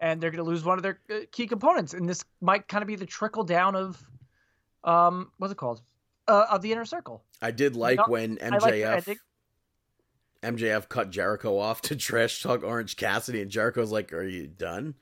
And 0.00 0.20
they're 0.20 0.30
going 0.30 0.44
to 0.44 0.48
lose 0.48 0.64
one 0.64 0.78
of 0.78 0.82
their 0.82 1.00
uh, 1.10 1.20
key 1.32 1.46
components, 1.46 1.92
and 1.92 2.08
this 2.08 2.24
might 2.40 2.68
kind 2.68 2.82
of 2.82 2.88
be 2.88 2.96
the 2.96 3.06
trickle 3.06 3.44
down 3.44 3.74
of 3.74 4.02
um 4.84 5.32
what's 5.38 5.52
it 5.52 5.56
called 5.56 5.82
uh, 6.28 6.46
of 6.50 6.62
the 6.62 6.70
inner 6.70 6.84
circle 6.84 7.24
I 7.42 7.50
did 7.50 7.74
like 7.74 7.98
No, 7.98 8.04
when 8.06 8.38
I 8.40 8.58
like 8.58 8.74
MJF. 8.74 9.16
MJF 10.42 10.88
cut 10.88 11.10
Jericho 11.10 11.58
off 11.58 11.82
to 11.82 11.96
trash 11.96 12.42
talk 12.42 12.62
Orange 12.62 12.96
Cassidy, 12.96 13.42
and 13.42 13.50
Jericho's 13.50 13.90
like, 13.90 14.12
"Are 14.12 14.22
you 14.22 14.46
done?" 14.46 14.94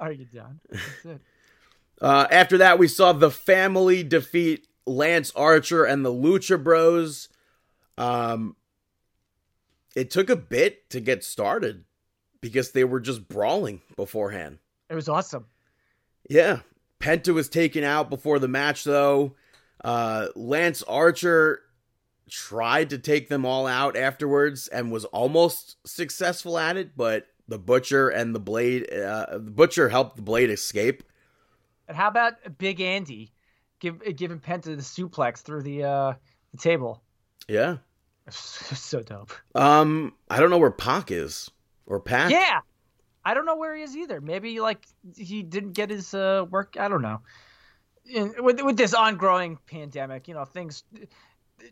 are 0.00 0.10
you 0.10 0.24
done 0.24 0.60
That's 0.70 1.04
it. 1.04 1.20
Uh, 2.00 2.26
after 2.32 2.58
that, 2.58 2.80
we 2.80 2.88
saw 2.88 3.12
the 3.12 3.30
family 3.30 4.02
defeat 4.02 4.66
Lance 4.86 5.30
Archer 5.36 5.84
and 5.84 6.04
the 6.04 6.12
Lucha 6.12 6.60
Bros. 6.60 7.28
Um, 7.96 8.56
it 9.94 10.10
took 10.10 10.28
a 10.28 10.34
bit 10.34 10.90
to 10.90 10.98
get 10.98 11.22
started 11.22 11.84
because 12.42 12.72
they 12.72 12.84
were 12.84 13.00
just 13.00 13.26
brawling 13.28 13.80
beforehand. 13.96 14.58
it 14.90 14.94
was 14.94 15.08
awesome 15.08 15.46
Yeah. 16.28 16.60
Penta 17.00 17.32
was 17.34 17.48
taken 17.48 17.82
out 17.82 18.10
before 18.10 18.38
the 18.38 18.46
match, 18.48 18.84
though. 18.84 19.34
Uh, 19.82 20.28
Lance 20.36 20.82
Archer 20.84 21.60
tried 22.30 22.90
to 22.90 22.98
take 22.98 23.28
them 23.28 23.44
all 23.44 23.66
out 23.66 23.96
afterwards 23.96 24.68
and 24.68 24.92
was 24.92 25.04
almost 25.06 25.76
successful 25.84 26.56
at 26.58 26.76
it, 26.76 26.96
but 26.96 27.26
the 27.48 27.58
Butcher 27.58 28.08
and 28.08 28.32
the 28.34 28.38
Blade, 28.40 28.88
uh, 28.92 29.26
the 29.32 29.50
Butcher 29.50 29.88
helped 29.88 30.14
the 30.16 30.22
Blade 30.22 30.48
escape. 30.50 31.02
and 31.88 31.96
how 31.96 32.06
about 32.06 32.34
big 32.58 32.80
andy 32.80 33.32
give 33.80 34.00
giving 34.16 34.38
penta 34.38 34.64
the 34.66 34.76
suplex 34.76 35.38
through 35.42 35.62
the 35.62 35.82
uh 35.82 36.12
the 36.52 36.58
table 36.58 37.02
Yeah. 37.48 37.78
so 38.30 39.00
dope 39.02 39.32
Um, 39.56 40.14
I 40.30 40.38
don't 40.38 40.50
know 40.50 40.58
where 40.58 40.70
Pac 40.70 41.10
is 41.10 41.50
or 41.86 42.00
Pac. 42.00 42.30
yeah 42.30 42.60
i 43.24 43.34
don't 43.34 43.46
know 43.46 43.56
where 43.56 43.74
he 43.74 43.82
is 43.82 43.96
either 43.96 44.20
maybe 44.20 44.60
like 44.60 44.86
he 45.16 45.42
didn't 45.42 45.72
get 45.72 45.90
his 45.90 46.14
uh 46.14 46.44
work 46.50 46.76
i 46.78 46.88
don't 46.88 47.02
know 47.02 47.20
in, 48.04 48.34
with 48.38 48.60
with 48.62 48.76
this 48.76 48.94
ongoing 48.94 49.58
pandemic 49.66 50.28
you 50.28 50.34
know 50.34 50.44
things 50.44 50.84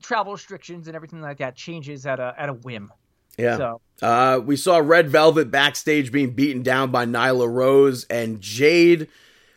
travel 0.02 0.32
restrictions 0.32 0.86
and 0.86 0.94
everything 0.94 1.20
like 1.20 1.38
that 1.38 1.56
changes 1.56 2.06
at 2.06 2.20
a 2.20 2.34
at 2.38 2.48
a 2.48 2.52
whim 2.52 2.92
yeah. 3.38 3.56
so 3.56 3.80
Uh, 4.02 4.40
we 4.44 4.56
saw 4.56 4.78
Red 4.78 5.08
Velvet 5.08 5.50
backstage 5.50 6.12
being 6.12 6.30
beaten 6.30 6.62
down 6.62 6.90
by 6.90 7.06
Nyla 7.06 7.48
Rose 7.50 8.04
and 8.10 8.40
Jade, 8.40 9.08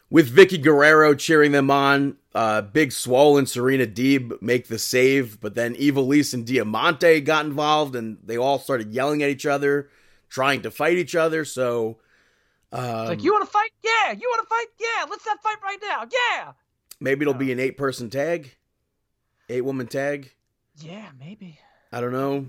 with 0.09 0.33
Vickie 0.33 0.61
Guerrero 0.61 1.15
cheering 1.15 1.51
them 1.51 1.71
on. 1.71 2.17
Uh, 2.35 2.61
Big 2.61 2.91
Swole 2.91 3.37
and 3.37 3.47
Serena 3.47 3.85
Deeb 3.85 4.41
make 4.41 4.67
the 4.67 4.79
save, 4.79 5.39
but 5.39 5.55
then 5.55 5.75
Ivelisse 5.75 6.33
and 6.33 6.45
Diamante 6.45 7.21
got 7.21 7.45
involved, 7.45 7.95
and 7.95 8.17
they 8.23 8.37
all 8.37 8.59
started 8.59 8.91
yelling 8.91 9.21
at 9.23 9.29
each 9.29 9.45
other, 9.45 9.89
trying 10.33 10.63
to 10.63 10.71
fight 10.71 10.97
each 10.97 11.15
other. 11.15 11.45
So, 11.45 11.99
um, 12.71 13.05
like, 13.05 13.23
you 13.23 13.31
want 13.31 13.45
to 13.45 13.51
fight? 13.51 13.69
Yeah. 13.83 14.13
You 14.13 14.27
want 14.27 14.41
to 14.41 14.49
fight? 14.49 14.65
Yeah. 14.79 15.05
Let's 15.07 15.25
not 15.27 15.41
fight 15.43 15.57
right 15.63 15.77
now. 15.81 16.07
Yeah. 16.11 16.53
maybe 16.99 17.21
it'll 17.21 17.35
be 17.35 17.51
an 17.51 17.59
eight-person 17.59 18.09
tag, 18.09 18.55
eight-woman 19.47 19.85
tag. 19.87 20.31
Yeah, 20.79 21.09
maybe. 21.19 21.59
I 21.91 22.01
don't 22.01 22.11
know. 22.13 22.47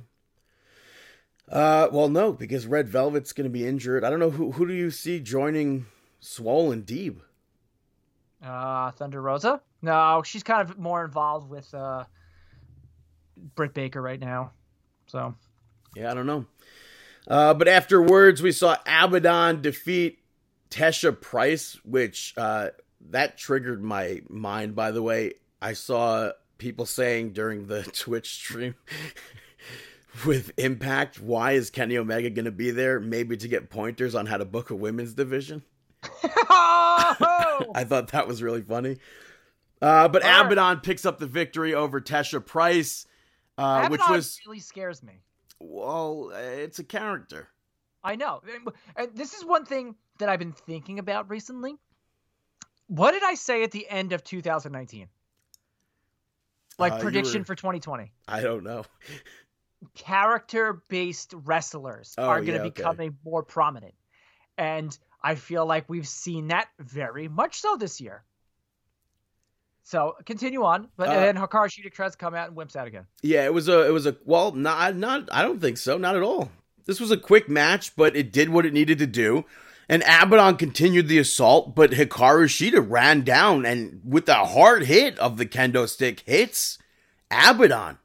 Uh, 1.47 1.89
well, 1.93 2.09
no, 2.09 2.32
because 2.32 2.66
Red 2.66 2.89
Velvet's 2.89 3.35
going 3.35 3.44
to 3.44 3.51
be 3.51 3.66
injured. 3.66 4.02
I 4.02 4.09
don't 4.09 4.19
know 4.19 4.31
who 4.31 4.52
who 4.52 4.66
do 4.66 4.73
you 4.73 4.90
see 4.90 5.20
joining 5.20 5.85
Swollen 6.20 6.85
Deeb. 6.85 7.16
Uh, 8.43 8.93
Thunder 8.93 9.20
Rosa? 9.20 9.61
No, 9.82 10.23
she's 10.24 10.43
kind 10.43 10.62
of 10.66 10.78
more 10.78 11.05
involved 11.05 11.51
with 11.51 11.73
uh, 11.74 12.05
Britt 13.55 13.74
Baker 13.74 14.01
right 14.01 14.19
now. 14.20 14.52
So, 15.06 15.35
Yeah, 15.94 16.11
I 16.11 16.15
don't 16.15 16.27
know. 16.27 16.47
Uh, 17.26 17.55
but 17.55 17.68
afterwards, 17.68 18.42
we 18.42 18.52
saw 18.52 18.76
Abaddon 18.86 19.62
defeat 19.62 20.18
Tesha 20.70 21.18
Price, 21.18 21.78
which 21.84 22.34
uh, 22.36 22.70
that 23.10 23.38
triggered 23.38 23.82
my 23.82 24.20
mind. 24.28 24.74
By 24.74 24.90
the 24.90 25.02
way, 25.02 25.34
I 25.62 25.72
saw 25.72 26.32
people 26.59 26.86
saying 26.86 27.32
during 27.32 27.66
the 27.66 27.82
Twitch 27.92 28.34
stream 28.34 28.74
with 30.26 30.52
Impact, 30.59 31.20
"Why 31.20 31.52
is 31.52 31.70
Kenny 31.70 31.96
Omega 31.96 32.28
going 32.30 32.44
to 32.44 32.51
be 32.51 32.70
there? 32.70 33.01
Maybe 33.01 33.36
to 33.36 33.48
get 33.48 33.70
pointers 33.70 34.14
on 34.14 34.26
how 34.26 34.36
to 34.36 34.44
book 34.44 34.70
a 34.70 34.74
women's 34.74 35.14
division." 35.14 35.62
oh! 36.22 37.66
I 37.74 37.84
thought 37.84 38.09
that 38.09 38.26
was 38.26 38.42
really 38.42 38.62
funny. 38.62 38.98
Uh, 39.80 40.09
but 40.09 40.22
All 40.22 40.30
right. 40.30 40.46
Abaddon 40.46 40.80
picks 40.80 41.06
up 41.06 41.18
the 41.18 41.26
victory 41.26 41.74
over 41.74 42.01
Tesha 42.01 42.44
Price, 42.44 43.06
uh, 43.56 43.88
which 43.88 44.01
was 44.09 44.40
really 44.46 44.60
scares 44.60 45.02
me. 45.02 45.20
Well, 45.59 46.31
it's 46.35 46.78
a 46.78 46.85
character. 46.85 47.48
I 48.02 48.16
know. 48.16 48.43
And- 48.97 49.14
this 49.16 49.35
is 49.35 49.44
one 49.44 49.64
thing 49.64 49.94
that 50.18 50.28
I've 50.28 50.39
been 50.39 50.52
thinking 50.52 50.98
about 50.98 51.31
recently. 51.31 51.74
What 52.86 53.12
did 53.12 53.22
I 53.22 53.35
say 53.35 53.62
at 53.62 53.70
the 53.70 53.89
end 53.89 54.12
of 54.12 54.22
2019? 54.22 55.09
Like 56.78 56.93
Uh, 56.94 56.98
prediction 57.01 57.40
were- 57.40 57.44
for 57.47 57.55
2020. 57.55 58.12
I 58.28 58.40
don't 58.40 58.64
know. 58.64 58.85
character 59.94 60.82
based 60.89 61.35
wrestlers 61.36 62.14
Oh, 62.18 62.24
are 62.26 62.40
going 62.40 62.59
to 62.59 62.64
okay. 62.66 62.70
become 62.70 63.01
a 63.01 63.10
more 63.24 63.43
prominent. 63.43 63.94
And 64.56 64.97
I 65.22 65.35
feel 65.35 65.66
like 65.66 65.89
we've 65.89 66.09
seen 66.09 66.48
that 66.48 66.68
very 66.78 67.28
much 67.28 67.60
so 67.60 67.76
this 67.76 68.01
year. 68.01 68.24
So 69.85 70.16
continue 70.24 70.65
on, 70.65 70.89
but 70.97 71.11
Uh, 71.11 71.20
then 71.20 71.36
Hikaru 71.36 71.69
Shida 71.69 71.93
tries 71.93 72.12
to 72.12 72.19
come 72.19 72.35
out 72.35 72.48
and 72.48 72.56
wimps 72.56 72.74
out 72.74 72.86
again. 72.86 73.06
Yeah, 73.23 73.44
it 73.44 73.52
was 73.52 73.69
a 73.69 73.86
it 73.86 73.90
was 73.90 74.06
a 74.06 74.16
well, 74.24 74.52
not 74.52 74.97
not 74.97 75.28
I 75.31 75.43
don't 75.43 75.61
think 75.61 75.77
so, 75.77 75.98
not 75.98 76.16
at 76.16 76.23
all. 76.23 76.51
This 76.86 77.01
was 77.01 77.11
a 77.11 77.16
quick 77.19 77.48
match, 77.48 77.94
but 77.94 78.16
it 78.16 78.32
did 78.32 78.48
what 78.48 78.66
it 78.66 78.73
needed 78.73 78.98
to 78.98 79.06
do. 79.06 79.44
And 79.86 80.02
Abaddon 80.02 80.56
continued 80.56 81.09
the 81.09 81.19
assault, 81.19 81.74
but 81.74 81.90
Hikaru 81.90 82.47
Shida 82.47 82.85
ran 82.89 83.20
down 83.20 83.66
and 83.66 84.01
with 84.02 84.27
a 84.31 84.47
hard 84.47 84.85
hit 84.85 85.19
of 85.19 85.36
the 85.36 85.44
kendo 85.44 85.86
stick 85.86 86.20
hits 86.24 86.78
Abaddon. 87.31 87.98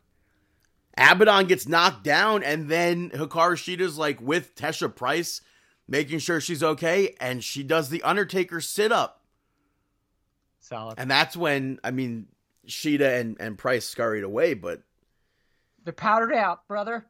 Abaddon 0.98 1.48
gets 1.48 1.66
knocked 1.66 2.04
down, 2.04 2.44
and 2.44 2.68
then 2.68 3.10
Hikaru 3.12 3.56
Shida's 3.56 3.98
like 3.98 4.20
with 4.20 4.54
Tesha 4.56 4.94
Price, 4.94 5.40
making 5.88 6.20
sure 6.20 6.42
she's 6.42 6.62
okay, 6.62 7.16
and 7.22 7.42
she 7.42 7.64
does 7.64 7.88
the 7.90 8.04
Undertaker 8.04 8.60
sit 8.60 8.92
up. 8.92 9.19
Solid. 10.70 11.00
And 11.00 11.10
that's 11.10 11.36
when 11.36 11.80
I 11.84 11.90
mean 11.92 12.28
Shida 12.68 13.20
and, 13.20 13.38
and 13.40 13.58
Price 13.58 13.86
scurried 13.86 14.24
away, 14.24 14.54
but 14.54 14.84
They're 15.84 15.94
powdered 15.94 16.32
out, 16.34 16.68
brother. 16.68 17.08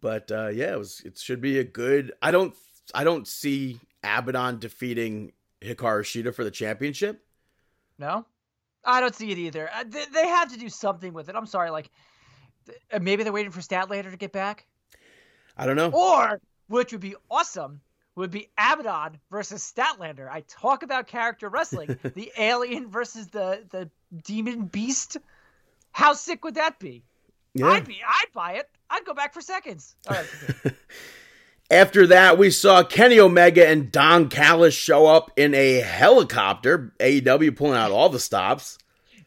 But 0.00 0.30
uh, 0.32 0.48
yeah, 0.48 0.72
it 0.72 0.78
was. 0.78 1.02
It 1.04 1.18
should 1.18 1.40
be 1.42 1.58
a 1.58 1.64
good. 1.64 2.12
I 2.22 2.30
don't. 2.30 2.54
I 2.94 3.04
don't 3.04 3.26
see 3.28 3.80
Abaddon 4.02 4.58
defeating 4.58 5.32
Hikaru 5.60 6.02
Shida 6.02 6.34
for 6.34 6.44
the 6.44 6.50
championship. 6.50 7.22
No, 7.98 8.24
I 8.84 9.00
don't 9.00 9.14
see 9.14 9.30
it 9.30 9.38
either. 9.38 9.68
Uh, 9.74 9.84
They, 9.86 10.04
they 10.12 10.26
have 10.28 10.52
to 10.52 10.58
do 10.58 10.68
something 10.68 11.12
with 11.12 11.28
it. 11.28 11.34
I'm 11.36 11.46
sorry, 11.46 11.70
like 11.70 11.90
uh, 12.92 12.98
maybe 13.00 13.22
they're 13.24 13.32
waiting 13.32 13.50
for 13.52 13.60
Statlander 13.60 14.10
to 14.10 14.16
get 14.16 14.32
back, 14.32 14.66
I 15.56 15.66
don't 15.66 15.76
know. 15.76 15.90
or 15.90 16.40
which 16.68 16.92
would 16.92 17.00
be 17.00 17.14
awesome 17.30 17.80
would 18.16 18.30
be 18.30 18.48
Abaddon 18.58 19.20
versus 19.30 19.62
Statlander. 19.62 20.28
I 20.28 20.42
talk 20.48 20.82
about 20.82 21.06
character 21.06 21.48
wrestling, 21.48 21.98
the 22.14 22.32
alien 22.36 22.90
versus 22.90 23.28
the 23.28 23.64
the 23.70 23.90
demon 24.24 24.66
beast. 24.66 25.18
How 25.92 26.14
sick 26.14 26.44
would 26.44 26.56
that 26.56 26.78
be? 26.78 27.04
Yeah. 27.54 27.68
I'd 27.68 27.86
be. 27.86 28.00
I'd 28.06 28.32
buy 28.34 28.54
it. 28.54 28.68
I'd 28.90 29.04
go 29.04 29.14
back 29.14 29.32
for 29.32 29.40
seconds. 29.40 29.96
All 30.08 30.16
right. 30.16 30.74
After 31.70 32.06
that, 32.08 32.38
we 32.38 32.50
saw 32.50 32.84
Kenny 32.84 33.18
Omega 33.18 33.66
and 33.66 33.90
Don 33.90 34.28
Callis 34.28 34.74
show 34.74 35.06
up 35.06 35.32
in 35.36 35.52
a 35.54 35.80
helicopter. 35.80 36.92
AEW 37.00 37.56
pulling 37.56 37.76
out 37.76 37.90
all 37.90 38.08
the 38.08 38.20
stops. 38.20 38.78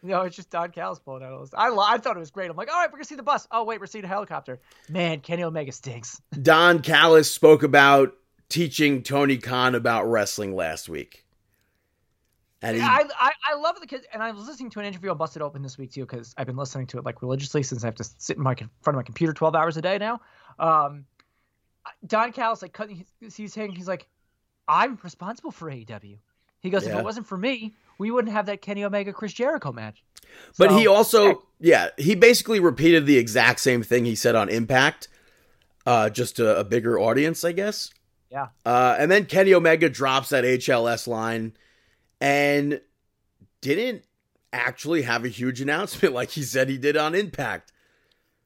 No, 0.02 0.22
it's 0.22 0.36
just 0.36 0.48
Don 0.48 0.70
Callis 0.70 0.98
pulling 0.98 1.22
out 1.22 1.32
all 1.32 1.40
this. 1.40 1.52
I, 1.52 1.68
I 1.68 1.98
thought 1.98 2.16
it 2.16 2.20
was 2.20 2.30
great. 2.30 2.50
I'm 2.50 2.56
like, 2.56 2.72
all 2.72 2.80
right, 2.80 2.90
we're 2.90 2.96
gonna 2.96 3.04
see 3.04 3.16
the 3.16 3.22
bus. 3.22 3.46
Oh 3.50 3.64
wait, 3.64 3.80
we're 3.80 3.86
seeing 3.86 4.04
a 4.04 4.08
helicopter. 4.08 4.58
Man, 4.88 5.20
Kenny 5.20 5.42
Omega 5.42 5.72
stinks. 5.72 6.22
Don 6.42 6.80
Callis 6.80 7.30
spoke 7.30 7.62
about 7.62 8.14
teaching 8.50 9.02
Tony 9.02 9.38
Khan 9.38 9.74
about 9.74 10.04
wrestling 10.04 10.54
last 10.54 10.88
week. 10.88 11.24
And 12.62 12.76
he, 12.76 12.82
I, 12.82 13.04
I 13.18 13.32
I 13.52 13.54
love 13.54 13.80
the 13.80 13.86
kids, 13.86 14.04
and 14.12 14.22
I 14.22 14.30
was 14.32 14.46
listening 14.46 14.68
to 14.70 14.80
an 14.80 14.84
interview 14.84 15.10
on 15.10 15.16
Busted 15.16 15.40
Open 15.40 15.62
this 15.62 15.78
week 15.78 15.92
too 15.92 16.02
because 16.02 16.34
I've 16.36 16.46
been 16.46 16.58
listening 16.58 16.86
to 16.88 16.98
it 16.98 17.04
like 17.06 17.22
religiously 17.22 17.62
since 17.62 17.82
I 17.82 17.86
have 17.86 17.94
to 17.94 18.04
sit 18.04 18.36
in 18.36 18.42
my 18.42 18.52
in 18.52 18.68
front 18.82 18.96
of 18.96 18.96
my 18.96 19.02
computer 19.02 19.32
12 19.32 19.54
hours 19.54 19.78
a 19.78 19.82
day 19.82 19.96
now. 19.96 20.20
Um, 20.58 21.06
Don 22.06 22.32
Callis 22.32 22.60
like 22.60 22.74
cutting, 22.74 23.06
he's, 23.20 23.34
he's 23.34 23.52
saying 23.54 23.72
he's 23.72 23.88
like, 23.88 24.06
I'm 24.68 24.98
responsible 25.02 25.50
for 25.50 25.70
AEW. 25.70 26.18
He 26.60 26.68
goes, 26.68 26.86
if 26.86 26.94
it 26.94 27.02
wasn't 27.02 27.26
for 27.26 27.38
me, 27.38 27.74
we 27.98 28.10
wouldn't 28.10 28.32
have 28.32 28.46
that 28.46 28.60
Kenny 28.60 28.84
Omega 28.84 29.14
Chris 29.14 29.32
Jericho 29.32 29.72
match. 29.72 30.02
But 30.58 30.72
he 30.72 30.86
also, 30.86 31.42
yeah, 31.58 31.88
he 31.96 32.14
basically 32.14 32.60
repeated 32.60 33.06
the 33.06 33.16
exact 33.16 33.60
same 33.60 33.82
thing 33.82 34.04
he 34.04 34.14
said 34.14 34.34
on 34.34 34.50
Impact, 34.50 35.08
uh, 35.86 36.10
just 36.10 36.36
to 36.36 36.58
a 36.58 36.64
bigger 36.64 36.98
audience, 36.98 37.44
I 37.44 37.52
guess. 37.52 37.90
Yeah. 38.30 38.48
Uh, 38.64 38.96
and 38.98 39.10
then 39.10 39.26
Kenny 39.26 39.52
Omega 39.54 39.88
drops 39.88 40.28
that 40.28 40.44
HLS 40.44 41.06
line 41.06 41.54
and 42.20 42.80
didn't 43.60 44.04
actually 44.52 45.02
have 45.02 45.24
a 45.24 45.28
huge 45.28 45.60
announcement 45.60 46.14
like 46.14 46.30
he 46.30 46.42
said 46.42 46.68
he 46.68 46.78
did 46.78 46.96
on 46.96 47.14
Impact. 47.14 47.72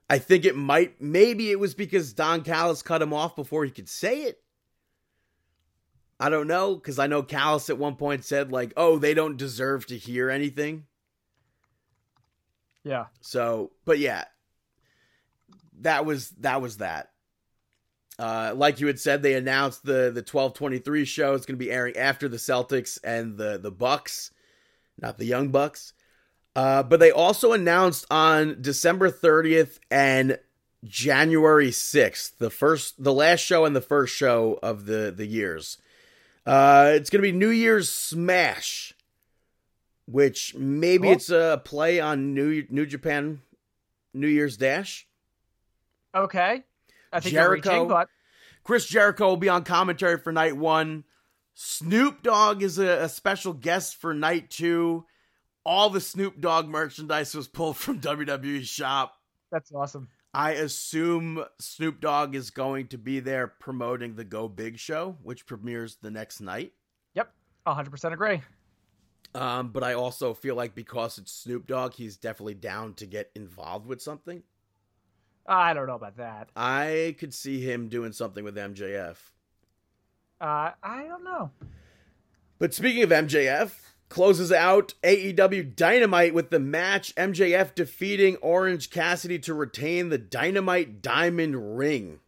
I 0.09 0.19
think 0.19 0.45
it 0.45 0.57
might, 0.57 1.01
maybe 1.01 1.51
it 1.51 1.59
was 1.59 1.75
because 1.75 2.13
Don 2.13 2.43
Callis 2.43 2.83
cut 2.83 3.03
him 3.03 3.13
off 3.13 3.37
before 3.37 3.65
he 3.65 3.71
could 3.71 3.89
say 3.89 4.23
it. 4.23 4.41
I 6.21 6.29
don't 6.29 6.47
know, 6.47 6.75
because 6.75 6.99
I 6.99 7.07
know 7.07 7.23
Callis 7.23 7.71
at 7.71 7.79
one 7.79 7.97
point 7.97 8.25
said, 8.25 8.53
like, 8.53 8.73
oh, 8.77 8.99
they 8.99 9.15
don't 9.15 9.37
deserve 9.37 9.87
to 9.87 9.99
hear 9.99 10.31
anything. 10.31 10.87
yeah, 12.85 13.07
So, 13.21 13.73
but 13.85 13.99
yeah, 13.99 14.25
that 15.81 16.07
was 16.07 16.31
that 16.41 16.63
was 16.63 16.77
that. 16.79 17.11
Uh, 18.19 18.53
like 18.55 18.81
you 18.81 18.87
had 18.87 19.01
said, 19.01 19.23
they 19.23 19.35
announced 19.35 19.85
the 19.85 20.11
the 20.15 20.23
twelve 20.23 20.55
twenty 20.55 20.79
three 20.79 21.05
show 21.05 21.35
is 21.35 21.47
going 21.47 21.59
to 21.59 21.65
be 21.65 21.71
airing 21.73 21.97
after 21.97 22.29
the 22.29 22.37
Celtics 22.37 22.99
and 23.03 23.37
the 23.37 23.59
the 23.59 23.71
Bucks, 23.73 24.31
not 25.01 25.19
the 25.19 25.25
Young 25.25 25.49
Bucks. 25.49 25.93
Uh, 26.55 26.83
but 26.85 27.01
they 27.01 27.11
also 27.11 27.53
announced 27.53 28.07
on 28.11 28.59
December 28.61 29.11
thirtieth 29.11 29.81
and 29.91 30.39
January 30.85 31.73
sixth, 31.73 32.39
the 32.39 32.51
first, 32.51 33.03
the 33.03 33.13
last 33.13 33.41
show 33.41 33.65
and 33.65 33.75
the 33.75 33.81
first 33.81 34.15
show 34.15 34.59
of 34.63 34.87
the 34.87 35.13
the 35.17 35.27
years. 35.27 35.79
Uh, 36.47 36.93
it's 36.95 37.11
going 37.11 37.23
to 37.23 37.33
be 37.33 37.37
New 37.37 37.49
Year's 37.51 37.89
Smash 37.89 38.93
which 40.07 40.55
maybe 40.55 41.05
Cool. 41.09 41.13
it's 41.13 41.31
a 41.31 41.63
play 41.65 41.99
on 41.99 42.35
New 42.35 42.67
New 42.69 42.85
Japan 42.85 43.41
New 44.13 44.29
Year's 44.29 44.57
Dash. 44.59 45.07
okay. 46.15 46.63
I 47.15 47.21
think 47.21 47.35
Jericho. 47.35 47.71
reaching, 47.71 47.89
but 47.89 48.09
Chris 48.65 48.87
Jericho 48.87 49.29
will 49.29 49.37
be 49.37 49.49
on 49.49 49.65
commentary 49.65 50.19
for 50.19 50.33
night 50.33 50.57
one. 50.57 51.05
Snoop 51.55 52.23
Dogg 52.23 52.63
is 52.63 52.79
a, 52.79 53.05
a 53.05 53.09
special 53.09 53.53
guest 53.53 53.97
for 53.97 54.13
night 54.13 54.51
two. 54.51 55.05
All 55.65 55.89
the 55.89 56.01
Snoop 56.01 56.41
Dogg 56.41 56.69
merchandise 56.69 57.35
was 57.35 57.49
pulled 57.49 57.77
from 57.77 58.01
WWE 58.03 58.65
shop. 58.65 59.15
that's 59.51 59.73
awesome. 59.73 60.09
I 60.35 60.53
assume 60.53 61.45
Snoop 61.61 62.01
Dogg 62.01 62.35
is 62.35 62.51
going 62.51 62.89
to 62.89 62.99
be 62.99 63.21
there 63.21 63.47
promoting 63.47 64.17
the 64.17 64.25
Go 64.25 64.49
Big 64.49 64.79
show, 64.81 65.17
which 65.23 65.47
premieres 65.47 65.97
the 66.03 66.11
next 66.11 66.41
night. 66.41 66.73
Yep, 67.15 67.33
100 67.63 67.91
percent 67.91 68.15
agree. 68.15 68.43
Um, 69.35 69.69
but 69.69 69.83
I 69.83 69.95
also 69.95 70.35
feel 70.35 70.55
like 70.55 70.75
because 70.75 71.19
it's 71.19 71.33
Snoop 71.33 71.67
Dogg, 71.67 71.95
he's 71.95 72.17
definitely 72.17 72.55
down 72.55 72.95
to 72.95 73.07
get 73.07 73.31
involved 73.35 73.87
with 73.87 74.01
something. 74.03 74.43
I 75.47 75.75
don't 75.75 75.87
know 75.87 75.95
about 75.95 76.17
that. 76.17 76.49
I 76.57 77.17
could 77.19 77.35
see 77.35 77.61
him 77.61 77.89
doing 77.89 78.13
something 78.13 78.45
with 78.45 78.57
MJF. 78.57 79.17
Uh, 80.41 80.71
I 80.83 81.05
don't 81.07 81.25
know. 81.25 81.51
But 82.59 82.73
speaking 82.75 83.03
of 83.03 83.11
MJF, 83.11 83.73
closes 84.09 84.53
out 84.53 84.95
AEW 85.03 85.75
Dynamite 85.75 86.35
with 86.35 86.51
the 86.51 86.61
match 86.61 87.15
MJF 87.17 87.75
defeating 87.75 88.37
Orange 88.37 88.91
Cassidy 88.91 89.39
to 89.41 89.55
retain 89.55 90.09
the 90.09 90.19
Dynamite 90.19 91.03
Diamond 91.03 91.77
Ring. 91.77 92.21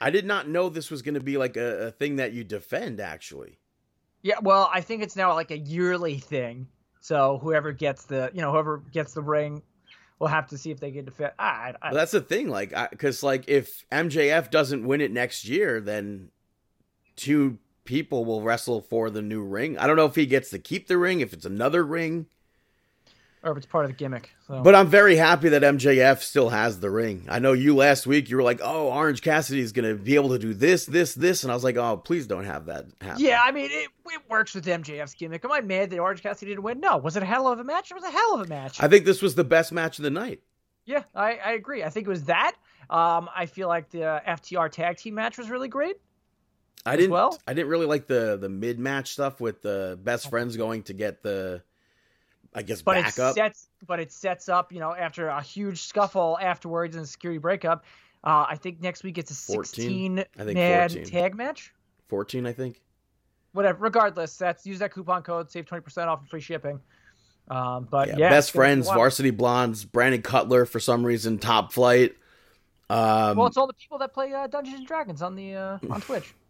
I 0.00 0.10
did 0.10 0.26
not 0.26 0.48
know 0.48 0.68
this 0.68 0.90
was 0.90 1.02
going 1.02 1.14
to 1.14 1.20
be 1.20 1.38
like 1.38 1.56
a, 1.56 1.86
a 1.86 1.90
thing 1.90 2.16
that 2.16 2.32
you 2.32 2.44
defend, 2.44 3.00
actually. 3.00 3.58
Yeah, 4.22 4.38
well, 4.42 4.70
I 4.72 4.80
think 4.80 5.02
it's 5.02 5.16
now 5.16 5.32
like 5.34 5.50
a 5.50 5.58
yearly 5.58 6.18
thing. 6.18 6.68
So 7.00 7.38
whoever 7.38 7.72
gets 7.72 8.04
the, 8.04 8.30
you 8.34 8.42
know, 8.42 8.50
whoever 8.50 8.78
gets 8.92 9.14
the 9.14 9.22
ring, 9.22 9.62
will 10.18 10.28
have 10.28 10.48
to 10.48 10.58
see 10.58 10.70
if 10.70 10.80
they 10.80 10.90
can 10.90 11.04
defend. 11.04 11.32
I, 11.38 11.74
I, 11.82 11.88
Well, 11.90 11.94
that's 11.94 12.12
the 12.12 12.20
thing, 12.20 12.48
like, 12.48 12.72
because 12.90 13.22
like 13.22 13.48
if 13.48 13.84
MJF 13.90 14.50
doesn't 14.50 14.86
win 14.86 15.00
it 15.00 15.10
next 15.10 15.46
year, 15.46 15.80
then 15.80 16.30
two 17.16 17.58
people 17.84 18.24
will 18.24 18.42
wrestle 18.42 18.80
for 18.80 19.10
the 19.10 19.22
new 19.22 19.42
ring. 19.42 19.78
I 19.78 19.86
don't 19.86 19.96
know 19.96 20.06
if 20.06 20.14
he 20.14 20.26
gets 20.26 20.50
to 20.50 20.58
keep 20.58 20.88
the 20.88 20.98
ring, 20.98 21.20
if 21.20 21.32
it's 21.32 21.46
another 21.46 21.84
ring. 21.84 22.26
Or 23.46 23.52
if 23.52 23.58
it's 23.58 23.66
part 23.66 23.84
of 23.84 23.90
the 23.90 23.96
gimmick. 23.96 24.30
So. 24.46 24.62
But 24.62 24.74
I'm 24.74 24.88
very 24.88 25.16
happy 25.16 25.48
that 25.50 25.62
MJF 25.62 26.20
still 26.20 26.48
has 26.48 26.80
the 26.80 26.90
ring. 26.90 27.26
I 27.28 27.38
know 27.38 27.52
you 27.52 27.74
last 27.76 28.06
week 28.06 28.28
you 28.28 28.36
were 28.36 28.42
like, 28.42 28.60
"Oh, 28.62 28.88
Orange 28.88 29.22
Cassidy 29.22 29.60
is 29.60 29.72
going 29.72 29.88
to 29.88 30.02
be 30.02 30.14
able 30.14 30.30
to 30.30 30.38
do 30.38 30.52
this, 30.52 30.86
this, 30.86 31.14
this," 31.14 31.42
and 31.42 31.52
I 31.52 31.54
was 31.54 31.64
like, 31.64 31.76
"Oh, 31.76 31.96
please 31.96 32.26
don't 32.26 32.44
have 32.44 32.66
that 32.66 32.86
happen." 33.00 33.24
yeah, 33.24 33.40
I 33.42 33.52
mean, 33.52 33.66
it, 33.66 33.88
it 34.06 34.20
works 34.28 34.54
with 34.54 34.66
MJF's 34.66 35.14
gimmick. 35.14 35.44
Am 35.44 35.52
I 35.52 35.60
mad 35.60 35.90
that 35.90 35.98
Orange 35.98 36.22
Cassidy 36.22 36.50
didn't 36.52 36.64
win? 36.64 36.80
No. 36.80 36.96
Was 36.96 37.16
it 37.16 37.22
a 37.22 37.26
hell 37.26 37.46
of 37.48 37.58
a 37.58 37.64
match? 37.64 37.90
It 37.90 37.94
was 37.94 38.04
a 38.04 38.10
hell 38.10 38.34
of 38.34 38.40
a 38.40 38.46
match. 38.46 38.82
I 38.82 38.88
think 38.88 39.04
this 39.04 39.22
was 39.22 39.34
the 39.34 39.44
best 39.44 39.72
match 39.72 39.98
of 39.98 40.02
the 40.02 40.10
night. 40.10 40.40
yeah, 40.84 41.04
I, 41.14 41.34
I 41.44 41.52
agree. 41.52 41.82
I 41.82 41.90
think 41.90 42.06
it 42.06 42.10
was 42.10 42.24
that. 42.24 42.56
Um, 42.88 43.28
I 43.34 43.46
feel 43.46 43.68
like 43.68 43.90
the 43.90 44.22
FTR 44.26 44.70
tag 44.70 44.96
team 44.96 45.14
match 45.14 45.38
was 45.38 45.50
really 45.50 45.68
great. 45.68 45.96
I 46.84 46.94
didn't. 46.96 47.10
well? 47.10 47.36
I 47.46 47.52
didn't 47.52 47.68
really 47.68 47.86
like 47.86 48.06
the 48.06 48.38
the 48.40 48.48
mid 48.48 48.78
match 48.78 49.12
stuff 49.12 49.40
with 49.40 49.60
the 49.60 49.98
best 50.02 50.30
friends 50.30 50.56
going 50.56 50.84
to 50.84 50.92
get 50.92 51.22
the, 51.22 51.62
I 52.56 52.62
guess, 52.62 52.80
but 52.80 52.96
it 52.96 53.12
sets 53.12 53.68
but 53.86 54.00
it 54.00 54.10
sets 54.10 54.48
up 54.48 54.72
you 54.72 54.80
know 54.80 54.94
after 54.94 55.28
a 55.28 55.42
huge 55.42 55.82
scuffle 55.82 56.38
afterwards 56.40 56.96
and 56.96 57.04
a 57.04 57.06
security 57.06 57.38
breakup 57.38 57.84
uh, 58.24 58.46
i 58.48 58.56
think 58.56 58.80
next 58.80 59.04
week 59.04 59.18
it's 59.18 59.30
a 59.30 59.34
16 59.34 60.20
I 60.20 60.44
think 60.44 60.54
man 60.54 60.88
14. 60.88 61.04
tag 61.04 61.36
match 61.36 61.74
Fourteen, 62.08 62.46
I 62.46 62.52
think. 62.52 62.80
whatever 63.52 63.78
regardless 63.78 64.38
that's 64.38 64.64
use 64.64 64.78
that 64.78 64.94
coupon 64.94 65.22
code 65.22 65.50
save 65.50 65.66
20% 65.66 66.06
off 66.06 66.20
and 66.20 66.28
free 66.30 66.40
shipping 66.40 66.80
um, 67.48 67.86
but 67.90 68.08
Yeah, 68.08 68.16
yeah, 68.18 68.30
best 68.30 68.48
it's 68.48 68.56
gonna 68.56 68.64
be 68.64 68.66
friends, 68.66 68.86
varsity 68.86 69.30
blondes, 69.30 69.84
Brandon 69.84 70.20
Cutler 70.20 70.66
for 70.66 70.80
some 70.80 71.06
reason, 71.06 71.38
top 71.38 71.72
flight. 71.72 72.16
Um, 72.90 73.36
well 73.36 73.46
it's 73.46 73.56
all 73.56 73.68
the 73.68 73.72
people 73.74 73.98
that 73.98 74.12
play 74.12 74.32
uh, 74.32 74.48
dungeons 74.48 74.78
and 74.78 74.86
dragons 74.86 75.22
on 75.22 75.36
the 75.36 75.54
uh, 75.54 75.78
on 75.90 76.00
twitch 76.00 76.34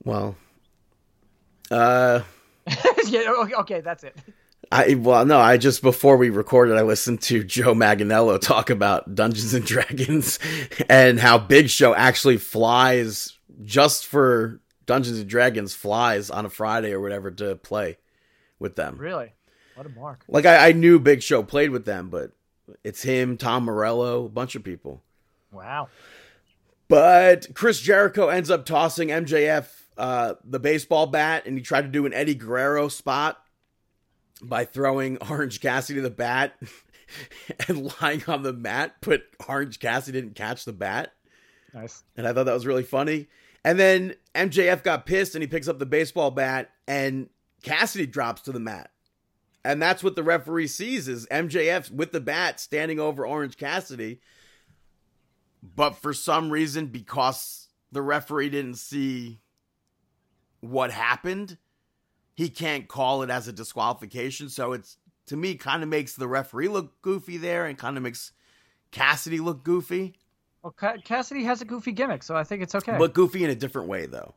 Well, 0.04 0.36
uh, 1.70 2.20
yeah, 3.06 3.32
okay, 3.60 3.80
that's 3.80 4.04
it. 4.04 4.16
I 4.70 4.94
well 4.94 5.24
no, 5.24 5.38
I 5.38 5.56
just 5.56 5.82
before 5.82 6.16
we 6.16 6.30
recorded, 6.30 6.76
I 6.76 6.82
listened 6.82 7.22
to 7.22 7.42
Joe 7.42 7.74
Manganiello 7.74 8.40
talk 8.40 8.70
about 8.70 9.14
Dungeons 9.14 9.54
and 9.54 9.64
Dragons 9.66 10.38
and 10.88 11.18
how 11.18 11.38
Big 11.38 11.70
Show 11.70 11.94
actually 11.94 12.36
flies 12.36 13.36
just 13.64 14.06
for 14.06 14.60
Dungeons 14.86 15.18
and 15.18 15.28
Dragons 15.28 15.74
flies 15.74 16.30
on 16.30 16.46
a 16.46 16.50
Friday 16.50 16.92
or 16.92 17.00
whatever 17.00 17.30
to 17.30 17.56
play 17.56 17.98
with 18.58 18.76
them. 18.76 18.96
Really? 18.98 19.32
What 19.74 19.86
a 19.86 19.90
mark. 19.90 20.24
Like 20.28 20.44
I, 20.44 20.68
I 20.68 20.72
knew 20.72 20.98
Big 20.98 21.22
Show 21.22 21.42
played 21.42 21.70
with 21.70 21.84
them, 21.84 22.08
but 22.10 22.32
it's 22.84 23.02
him, 23.02 23.36
Tom 23.36 23.64
Morello, 23.64 24.26
a 24.26 24.28
bunch 24.28 24.54
of 24.54 24.64
people. 24.64 25.02
Wow. 25.52 25.88
But 26.88 27.54
Chris 27.54 27.80
Jericho 27.80 28.28
ends 28.28 28.50
up 28.50 28.66
tossing 28.66 29.08
MJF 29.08 29.68
uh, 29.96 30.34
the 30.44 30.60
baseball 30.60 31.06
bat, 31.06 31.44
and 31.46 31.56
he 31.56 31.62
tried 31.62 31.82
to 31.82 31.88
do 31.88 32.06
an 32.06 32.14
Eddie 32.14 32.34
Guerrero 32.34 32.88
spot 32.88 33.42
by 34.42 34.64
throwing 34.64 35.18
Orange 35.30 35.60
Cassidy 35.60 35.98
to 35.98 36.02
the 36.02 36.10
bat 36.10 36.54
and 37.68 37.92
lying 38.00 38.22
on 38.28 38.42
the 38.42 38.52
mat, 38.52 38.96
but 39.00 39.22
Orange 39.48 39.78
Cassidy 39.78 40.20
didn't 40.20 40.36
catch 40.36 40.64
the 40.64 40.72
bat. 40.72 41.12
Nice. 41.74 42.02
And 42.16 42.26
I 42.26 42.32
thought 42.32 42.44
that 42.44 42.54
was 42.54 42.66
really 42.66 42.82
funny. 42.82 43.28
And 43.64 43.78
then 43.78 44.14
MJF 44.34 44.82
got 44.82 45.06
pissed 45.06 45.34
and 45.34 45.42
he 45.42 45.48
picks 45.48 45.68
up 45.68 45.78
the 45.78 45.86
baseball 45.86 46.30
bat 46.30 46.70
and 46.86 47.28
Cassidy 47.62 48.06
drops 48.06 48.42
to 48.42 48.52
the 48.52 48.60
mat. 48.60 48.90
And 49.64 49.82
that's 49.82 50.02
what 50.02 50.16
the 50.16 50.22
referee 50.22 50.68
sees 50.68 51.08
is 51.08 51.26
MJF 51.26 51.90
with 51.90 52.12
the 52.12 52.20
bat 52.20 52.60
standing 52.60 53.00
over 53.00 53.26
Orange 53.26 53.56
Cassidy. 53.56 54.20
But 55.62 55.96
for 55.96 56.14
some 56.14 56.50
reason, 56.50 56.86
because 56.86 57.68
the 57.90 58.00
referee 58.00 58.50
didn't 58.50 58.76
see 58.76 59.40
what 60.60 60.90
happened, 60.90 61.58
he 62.38 62.48
can't 62.48 62.86
call 62.86 63.24
it 63.24 63.30
as 63.30 63.48
a 63.48 63.52
disqualification. 63.52 64.48
So 64.48 64.72
it's 64.72 64.96
to 65.26 65.36
me 65.36 65.56
kind 65.56 65.82
of 65.82 65.88
makes 65.88 66.14
the 66.14 66.28
referee 66.28 66.68
look 66.68 67.02
goofy 67.02 67.36
there 67.36 67.66
and 67.66 67.76
kind 67.76 67.96
of 67.96 68.04
makes 68.04 68.30
Cassidy 68.92 69.40
look 69.40 69.64
goofy. 69.64 70.14
Well, 70.62 70.72
Cassidy 71.02 71.42
has 71.42 71.62
a 71.62 71.64
goofy 71.64 71.90
gimmick, 71.90 72.22
so 72.22 72.36
I 72.36 72.44
think 72.44 72.62
it's 72.62 72.76
okay. 72.76 72.94
But 72.96 73.12
goofy 73.12 73.42
in 73.42 73.50
a 73.50 73.56
different 73.56 73.88
way 73.88 74.06
though. 74.06 74.36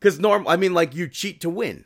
Cuz 0.00 0.18
norm 0.18 0.48
I 0.48 0.56
mean 0.56 0.74
like 0.74 0.92
you 0.96 1.06
cheat 1.06 1.40
to 1.42 1.48
win. 1.50 1.84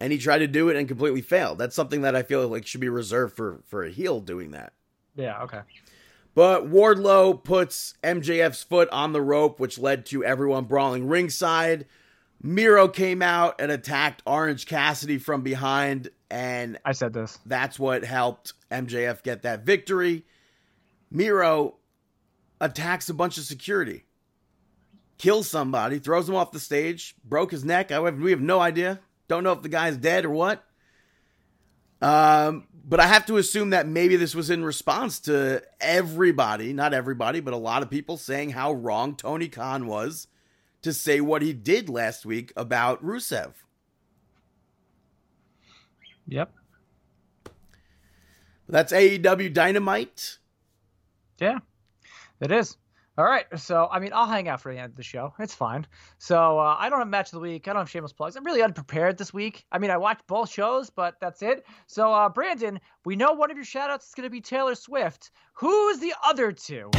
And 0.00 0.12
he 0.12 0.18
tried 0.18 0.38
to 0.38 0.48
do 0.48 0.68
it 0.68 0.76
and 0.76 0.88
completely 0.88 1.22
failed. 1.22 1.58
That's 1.58 1.76
something 1.76 2.00
that 2.00 2.16
I 2.16 2.24
feel 2.24 2.48
like 2.48 2.66
should 2.66 2.80
be 2.80 2.88
reserved 2.88 3.36
for 3.36 3.60
for 3.68 3.84
a 3.84 3.90
heel 3.90 4.18
doing 4.18 4.50
that. 4.50 4.72
yeah, 5.14 5.44
okay. 5.44 5.60
But 6.34 6.68
Wardlow 6.68 7.44
puts 7.44 7.94
MJF's 8.02 8.64
foot 8.64 8.88
on 8.90 9.12
the 9.12 9.22
rope, 9.22 9.60
which 9.60 9.78
led 9.78 10.06
to 10.06 10.24
everyone 10.24 10.64
brawling 10.64 11.06
ringside. 11.06 11.86
Miro 12.40 12.86
came 12.88 13.20
out 13.20 13.60
and 13.60 13.72
attacked 13.72 14.22
Orange 14.24 14.66
Cassidy 14.66 15.18
from 15.18 15.42
behind, 15.42 16.10
and 16.30 16.78
I 16.84 16.92
said 16.92 17.12
this. 17.12 17.38
that's 17.46 17.78
what 17.78 18.04
helped 18.04 18.52
MJF 18.70 19.22
get 19.22 19.42
that 19.42 19.64
victory. 19.64 20.24
Miro 21.10 21.76
attacks 22.60 23.08
a 23.08 23.14
bunch 23.14 23.38
of 23.38 23.44
security, 23.44 24.04
kills 25.16 25.48
somebody, 25.48 25.98
throws 25.98 26.28
him 26.28 26.36
off 26.36 26.52
the 26.52 26.60
stage, 26.60 27.16
broke 27.24 27.50
his 27.50 27.64
neck. 27.64 27.90
I 27.90 28.00
have, 28.00 28.18
we 28.18 28.30
have 28.30 28.40
no 28.40 28.60
idea. 28.60 29.00
Don't 29.26 29.42
know 29.42 29.52
if 29.52 29.62
the 29.62 29.68
guy's 29.68 29.96
dead 29.96 30.24
or 30.24 30.30
what. 30.30 30.64
Um, 32.00 32.68
but 32.84 33.00
I 33.00 33.06
have 33.06 33.26
to 33.26 33.36
assume 33.36 33.70
that 33.70 33.88
maybe 33.88 34.14
this 34.14 34.34
was 34.34 34.48
in 34.48 34.64
response 34.64 35.18
to 35.20 35.62
everybody, 35.80 36.72
not 36.72 36.94
everybody, 36.94 37.40
but 37.40 37.52
a 37.52 37.58
lot 37.58 37.82
of 37.82 37.90
people 37.90 38.16
saying 38.16 38.50
how 38.50 38.72
wrong 38.72 39.16
Tony 39.16 39.48
Khan 39.48 39.86
was 39.86 40.28
to 40.82 40.92
say 40.92 41.20
what 41.20 41.42
he 41.42 41.52
did 41.52 41.88
last 41.88 42.24
week 42.24 42.52
about 42.56 43.04
Rusev. 43.04 43.52
Yep. 46.28 46.52
That's 48.68 48.92
AEW 48.92 49.52
Dynamite. 49.52 50.38
Yeah, 51.40 51.58
it 52.40 52.52
is. 52.52 52.76
All 53.18 53.24
right. 53.24 53.46
So, 53.58 53.88
I 53.90 53.98
mean, 53.98 54.12
I'll 54.14 54.28
hang 54.28 54.46
out 54.46 54.60
for 54.60 54.72
the 54.72 54.78
end 54.78 54.90
of 54.90 54.96
the 54.96 55.02
show. 55.02 55.34
It's 55.40 55.54
fine. 55.54 55.84
So, 56.18 56.58
uh, 56.60 56.76
I 56.78 56.88
don't 56.88 57.00
have 57.00 57.08
match 57.08 57.28
of 57.28 57.32
the 57.32 57.40
week. 57.40 57.66
I 57.66 57.72
don't 57.72 57.80
have 57.80 57.90
shameless 57.90 58.12
plugs. 58.12 58.36
I'm 58.36 58.44
really 58.44 58.62
unprepared 58.62 59.18
this 59.18 59.34
week. 59.34 59.64
I 59.72 59.78
mean, 59.78 59.90
I 59.90 59.96
watched 59.96 60.24
both 60.28 60.50
shows, 60.50 60.88
but 60.88 61.16
that's 61.20 61.42
it. 61.42 61.66
So, 61.88 62.12
uh, 62.12 62.28
Brandon, 62.28 62.78
we 63.04 63.16
know 63.16 63.32
one 63.32 63.50
of 63.50 63.56
your 63.56 63.66
shoutouts 63.66 64.06
is 64.06 64.14
going 64.14 64.26
to 64.26 64.30
be 64.30 64.40
Taylor 64.40 64.76
Swift. 64.76 65.32
Who's 65.54 65.98
the 65.98 66.14
other 66.24 66.52
two? 66.52 66.92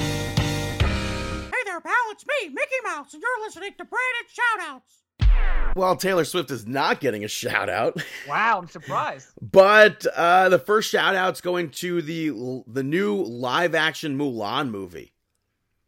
Hey 1.69 1.73
there, 1.73 1.81
pal, 1.81 1.93
it's 2.09 2.25
me, 2.25 2.49
Mickey 2.49 2.75
Mouse, 2.83 3.13
and 3.13 3.21
you're 3.21 3.45
listening 3.45 3.73
to 3.77 3.85
Brandon 3.85 4.81
Shoutouts. 5.21 5.75
Well, 5.75 5.95
Taylor 5.95 6.25
Swift 6.25 6.49
is 6.49 6.65
not 6.65 6.99
getting 6.99 7.23
a 7.23 7.27
shout 7.27 7.69
out, 7.69 8.01
Wow, 8.27 8.57
I'm 8.57 8.67
surprised. 8.67 9.27
but 9.51 10.03
uh, 10.15 10.49
the 10.49 10.57
first 10.57 10.89
shout 10.89 11.13
out's 11.13 11.41
going 11.41 11.69
to 11.69 12.01
the 12.01 12.63
the 12.65 12.81
new 12.81 13.21
live 13.21 13.75
action 13.75 14.17
Mulan 14.17 14.71
movie. 14.71 15.13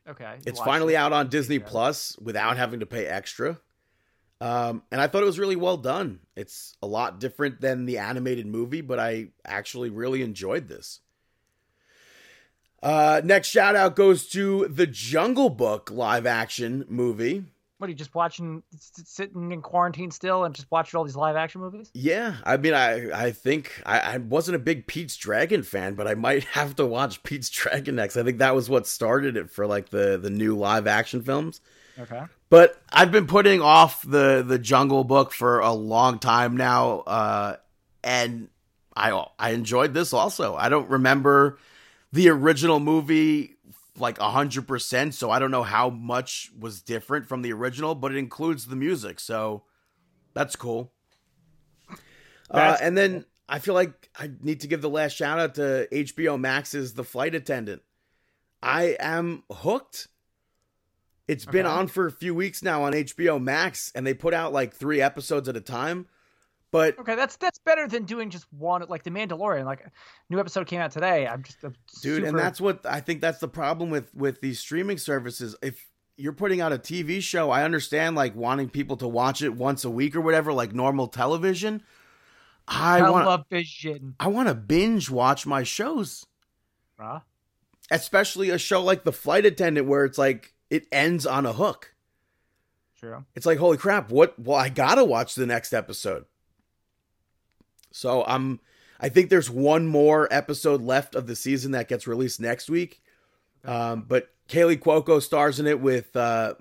Okay. 0.08 0.36
It's 0.45 0.60
finally 0.60 0.94
it. 0.94 0.98
out 0.98 1.14
on 1.14 1.30
Disney 1.30 1.56
Yeah. 1.56 1.66
Plus 1.66 2.16
without 2.22 2.58
having 2.58 2.82
to 2.82 2.86
pay 2.86 3.08
extra. 3.08 3.60
Um, 4.40 4.84
and 4.91 5.02
I 5.02 5.08
thought 5.08 5.24
it 5.24 5.26
was 5.26 5.40
really 5.40 5.56
well 5.56 5.78
done. 5.78 6.20
It's 6.36 6.78
a 6.84 6.88
lot 6.88 7.20
different 7.20 7.60
than 7.60 7.88
the 7.88 7.98
animated 7.98 8.45
movie, 8.45 8.82
but 8.82 8.99
I 8.99 9.30
actually 9.44 9.90
really 9.90 10.22
enjoyed 10.22 10.68
this. 10.68 10.99
Uh, 12.84 13.22
next 13.24 13.49
shout 13.49 13.76
out 13.76 13.95
goes 13.95 14.28
to 14.30 14.68
the 14.68 14.88
Jungle 14.88 15.49
Book 15.49 15.91
live 15.91 16.26
action 16.26 16.86
movie. 16.90 17.44
What 17.78 17.88
are 17.88 17.91
you 17.91 17.98
just 17.98 18.14
watching, 18.14 18.62
sitting 18.78 19.52
in 19.52 19.62
quarantine 19.64 20.12
still, 20.12 20.44
and 20.44 20.53
just 20.53 20.70
watching 20.70 20.98
all 20.98 21.03
these 21.03 21.16
live 21.16 21.36
action 21.36 21.62
movies? 21.62 21.90
Yeah, 21.95 22.36
I 22.44 22.58
mean, 22.58 22.76
I 22.76 23.10
I 23.12 23.32
think 23.32 23.82
I, 23.86 23.99
I 23.99 24.18
wasn't 24.18 24.56
a 24.56 24.60
big 24.60 24.86
Pete's 24.86 25.18
Dragon 25.18 25.64
fan, 25.64 25.95
but 25.95 26.08
I 26.08 26.14
might 26.14 26.44
have 26.53 26.76
to 26.76 26.86
watch 26.86 27.24
Pete's 27.24 27.49
Dragon 27.49 27.95
next. 27.95 28.18
I 28.18 28.24
think 28.24 28.38
that 28.38 28.53
was 28.53 28.70
what 28.70 28.86
started 28.86 29.36
it 29.36 29.49
for 29.49 29.66
like 29.66 29.90
the 29.90 30.18
the 30.18 30.30
new 30.30 30.56
live 30.56 30.86
action 30.86 31.24
films. 31.24 31.62
Okay. 31.99 32.22
But 32.49 32.82
I've 32.91 33.12
been 33.12 33.28
putting 33.28 33.62
off 33.62 34.03
the 34.03 34.44
the 34.48 34.60
Jungle 34.60 35.03
Book 35.03 35.34
for 35.34 35.60
a 35.60 35.72
long 35.72 36.20
time 36.20 36.58
now, 36.58 36.99
uh, 36.99 37.56
and 38.03 38.49
I 38.95 39.26
I 39.40 39.52
enjoyed 39.52 39.94
this 39.94 40.14
also. 40.14 40.56
I 40.56 40.70
don't 40.70 40.90
remember 40.90 41.58
the 42.12 42.30
original 42.30 42.80
movie 42.80 43.56
like 43.98 44.20
a 44.20 44.30
hundred 44.32 44.68
percent, 44.68 45.14
so 45.14 45.30
I 45.32 45.40
don't 45.40 45.52
know 45.52 45.64
how 45.64 45.90
much 45.90 46.52
was 46.58 46.82
different 46.82 47.28
from 47.28 47.42
the 47.42 47.54
original, 47.54 47.94
but 47.96 48.12
it 48.12 48.18
includes 48.18 48.66
the 48.68 48.76
music, 48.76 49.20
so 49.20 49.64
that's 50.34 50.56
cool. 50.56 50.92
uh, 52.50 52.78
and 52.82 52.98
then 52.98 53.26
I 53.48 53.60
feel 53.60 53.74
like 53.74 54.10
I 54.18 54.32
need 54.42 54.62
to 54.62 54.68
give 54.68 54.82
the 54.82 54.90
last 54.90 55.16
shout 55.16 55.40
out 55.40 55.56
to 55.56 55.88
HBO 55.92 56.40
Max's 56.40 56.94
The 56.94 57.04
Flight 57.04 57.36
Attendant. 57.36 57.82
I 58.64 58.96
am 59.00 59.44
hooked. 59.52 60.08
It's 61.28 61.46
been 61.46 61.66
Okay. 61.66 61.76
on 61.76 61.88
for 61.88 62.08
a 62.08 62.12
few 62.12 62.34
weeks 62.36 62.62
now 62.62 62.84
on 62.84 62.94
HBO 62.94 63.42
Max, 63.42 63.92
and 63.96 64.06
they 64.06 64.14
put 64.14 64.34
out 64.34 64.52
like 64.54 64.74
three 64.74 65.02
episodes 65.02 65.48
at 65.48 65.56
a 65.56 65.62
time. 65.62 66.08
But 66.72 66.98
Okay, 66.99 67.15
that's 67.15 67.35
that's 67.35 67.60
better 67.60 67.88
than 67.88 68.06
doing 68.06 68.30
just 68.30 68.45
one, 68.53 68.84
like 68.88 69.03
The 69.03 69.10
Mandalorian. 69.10 69.65
Like, 69.65 69.81
a 69.81 69.91
new 70.30 70.39
episode 70.39 70.68
came 70.68 70.80
out 70.80 70.91
today. 70.91 71.27
I'm 71.27 71.43
just, 71.43 71.61
I'm 71.64 71.76
dude, 72.02 72.23
and 72.23 72.38
that's 72.39 72.61
what 72.61 72.85
I 72.85 73.02
think 73.02 73.19
that's 73.19 73.39
the 73.39 73.49
problem 73.49 73.89
with 73.89 74.14
with 74.15 74.39
these 74.39 74.60
streaming 74.60 74.98
services. 74.98 75.56
If 75.61 75.85
you're 76.15 76.34
putting 76.34 76.61
out 76.61 76.72
a 76.72 76.77
TV 76.77 77.22
show, 77.22 77.52
I 77.52 77.64
understand 77.64 78.15
like 78.15 78.35
wanting 78.35 78.69
people 78.69 78.95
to 78.98 79.07
watch 79.07 79.41
it 79.41 79.53
once 79.53 79.84
a 79.84 79.89
week 79.89 80.15
or 80.15 80.22
whatever, 80.22 80.53
like 80.53 80.73
normal 80.73 81.07
television. 81.07 81.84
I 82.68 83.10
want 83.10 83.26
television, 83.26 84.15
I 84.19 84.27
want 84.27 84.48
to 84.48 84.56
binge 84.56 85.10
watch 85.10 85.45
my 85.45 85.64
shows. 85.64 86.26
bruh. 86.98 87.22
especially 87.89 88.49
a 88.49 88.57
show 88.57 88.81
like 88.81 89.03
The 89.03 89.11
Flight 89.11 89.45
Attendant, 89.45 89.88
where 89.88 90.06
it's 90.06 90.18
like 90.18 90.53
it 90.69 90.88
ends 90.91 91.26
on 91.26 91.45
a 91.45 91.52
hook. 91.52 91.95
True. 92.98 93.26
It's 93.35 93.45
like, 93.48 93.57
holy 93.57 93.77
crap! 93.77 94.10
What? 94.11 94.39
Well, 94.39 94.57
I 94.57 94.69
gotta 94.69 95.03
watch 95.03 95.35
the 95.35 95.48
next 95.48 95.73
episode. 95.73 96.26
So 97.91 98.23
I'm. 98.26 98.59
I 98.99 99.09
think 99.09 99.30
there's 99.30 99.49
one 99.49 99.88
more 99.88 100.27
episode 100.31 100.84
left 100.84 101.15
of 101.15 101.26
the 101.26 101.35
season 101.35 101.72
that 101.72 101.88
gets 101.88 102.05
released 102.05 102.39
next 102.39 102.69
week. 102.69 103.01
Um, 103.65 104.05
but 104.07 104.30
Kaley 104.47 104.77
Cuoco 104.77 105.22
stars 105.22 105.59
in 105.59 105.65
it 105.65 105.80
with 105.80 106.15
uh, 106.15 106.53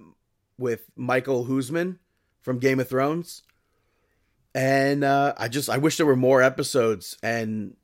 with 0.58 0.90
Michiel 0.98 1.46
Huisman 1.46 1.98
from 2.40 2.58
Game 2.58 2.80
of 2.80 2.88
Thrones, 2.88 3.42
and 4.54 5.04
uh, 5.04 5.34
I 5.36 5.48
just 5.48 5.68
I 5.68 5.78
wish 5.78 5.96
there 5.96 6.06
were 6.06 6.16
more 6.16 6.42
episodes. 6.42 7.16
And 7.22 7.76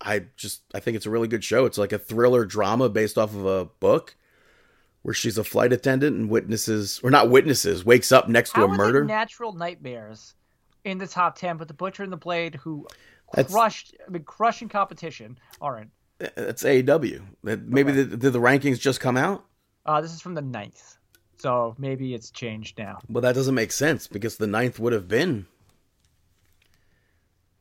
I 0.00 0.24
just 0.36 0.62
I 0.74 0.80
think 0.80 0.96
it's 0.96 1.06
a 1.06 1.10
really 1.10 1.28
good 1.28 1.44
show. 1.44 1.66
It's 1.66 1.78
like 1.78 1.92
a 1.92 1.98
thriller 1.98 2.44
drama 2.44 2.88
based 2.88 3.18
off 3.18 3.34
of 3.34 3.44
a 3.44 3.64
book 3.64 4.16
where 5.02 5.14
she's 5.14 5.36
a 5.36 5.44
flight 5.44 5.72
attendant 5.72 6.16
and 6.16 6.30
witnesses 6.30 7.00
or 7.02 7.10
not 7.10 7.28
witnesses 7.30 7.84
wakes 7.84 8.12
up 8.12 8.28
next 8.28 8.54
to 8.54 8.64
a 8.64 8.68
murder. 8.68 9.04
Natural 9.04 9.52
Nightmares 9.52 10.34
in 10.84 10.98
the 10.98 11.06
top 11.06 11.36
ten, 11.36 11.56
but 11.56 11.68
The 11.68 11.74
Butcher 11.74 12.02
and 12.02 12.12
the 12.12 12.16
Blade, 12.16 12.54
who 12.56 12.86
That's- 13.32 13.52
crushed, 13.52 13.94
I 14.06 14.10
mean, 14.10 14.22
crushing 14.24 14.68
competition, 14.68 15.38
aren't. 15.60 15.90
It's 16.20 16.62
AEW. 16.62 17.22
Maybe 17.42 17.90
Okay. 17.90 18.02
the, 18.04 18.16
did 18.16 18.32
the 18.32 18.38
rankings 18.40 18.78
just 18.78 19.00
come 19.00 19.16
out? 19.16 19.44
Uh, 19.84 20.00
this 20.00 20.12
is 20.12 20.20
from 20.20 20.34
the 20.34 20.42
ninth. 20.42 20.96
So 21.38 21.74
maybe 21.78 22.14
it's 22.14 22.30
changed 22.30 22.78
now. 22.78 22.98
Well, 23.08 23.22
that 23.22 23.34
doesn't 23.34 23.54
make 23.54 23.72
sense 23.72 24.06
because 24.06 24.36
the 24.36 24.46
ninth 24.46 24.78
would 24.78 24.92
have 24.92 25.08
been 25.08 25.46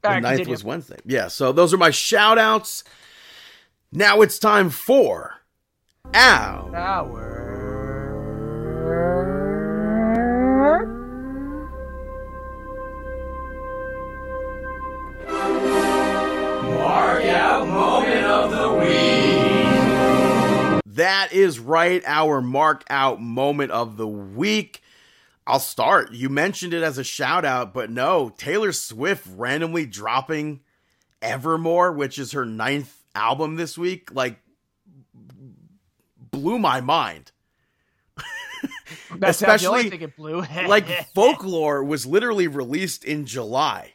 the 0.01 0.07
All 0.09 0.13
right, 0.13 0.21
ninth 0.23 0.37
continue. 0.37 0.51
was 0.53 0.63
Wednesday. 0.63 0.97
Yeah, 1.05 1.27
so 1.29 1.51
those 1.51 1.73
are 1.73 1.77
my 1.77 1.89
shout 1.91 2.37
outs. 2.37 2.83
Now 3.91 4.21
it's 4.21 4.37
time 4.39 4.69
for 4.69 5.35
Ow. 6.13 6.71
Hour. 6.75 7.32
That 20.95 21.33
is 21.33 21.59
right, 21.59 22.03
our 22.05 22.39
mark 22.39 22.83
out 22.89 23.19
moment 23.19 23.71
of 23.71 23.97
the 23.97 24.07
week. 24.07 24.81
I'll 25.47 25.59
start. 25.59 26.11
You 26.11 26.29
mentioned 26.29 26.73
it 26.73 26.83
as 26.83 26.97
a 26.97 27.03
shout 27.03 27.45
out, 27.45 27.73
but 27.73 27.89
no, 27.89 28.29
Taylor 28.37 28.71
Swift 28.71 29.25
randomly 29.35 29.85
dropping 29.85 30.61
Evermore, 31.21 31.91
which 31.91 32.19
is 32.19 32.33
her 32.33 32.45
ninth 32.45 33.03
album 33.15 33.55
this 33.55 33.77
week, 33.77 34.13
like 34.13 34.39
blew 36.31 36.59
my 36.59 36.79
mind. 36.79 37.31
That's 39.17 39.41
not 39.41 39.59
the 39.59 39.67
only 39.67 39.79
Especially, 39.81 39.89
thing 39.89 40.01
it 40.01 40.15
blew. 40.15 40.41
like 40.67 40.87
folklore 41.13 41.83
was 41.83 42.05
literally 42.05 42.47
released 42.47 43.03
in 43.03 43.25
July. 43.25 43.92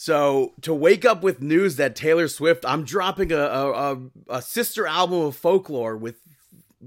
So 0.00 0.54
to 0.62 0.72
wake 0.72 1.04
up 1.04 1.22
with 1.22 1.42
news 1.42 1.76
that 1.76 1.94
Taylor 1.94 2.26
Swift, 2.26 2.64
I'm 2.66 2.84
dropping 2.84 3.32
a 3.32 3.36
a, 3.36 3.98
a, 4.30 4.40
sister 4.40 4.86
album 4.86 5.20
of 5.20 5.36
folklore 5.36 5.94
with 5.94 6.16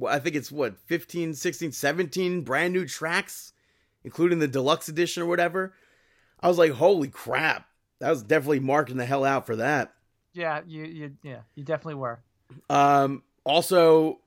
I 0.10 0.18
think 0.18 0.36
it's 0.36 0.52
what 0.52 0.80
15, 0.88 1.36
16, 1.36 1.74
17 1.74 2.42
brand 2.42 2.74
new 2.74 2.88
tracks, 2.88 3.54
including 4.04 4.40
the 4.40 4.48
deluxe 4.48 4.90
edition 4.90 5.22
or 5.22 5.28
whatever. 5.28 5.76
I 6.40 6.48
was 6.48 6.58
like, 6.58 6.72
holy 6.72 7.08
crap. 7.08 7.68
That 8.00 8.10
was 8.10 8.24
definitely 8.24 8.62
marking 8.62 8.98
the 8.98 9.06
hell 9.06 9.26
out 9.26 9.46
for 9.46 9.58
that. 9.58 9.94
yeah, 10.34 10.62
you, 10.66 10.84
you, 10.84 11.12
yeah, 11.22 11.42
you 11.54 11.64
definitely 11.64 12.02
were. 12.02 12.20
Um, 12.68 13.22
also, 13.44 14.22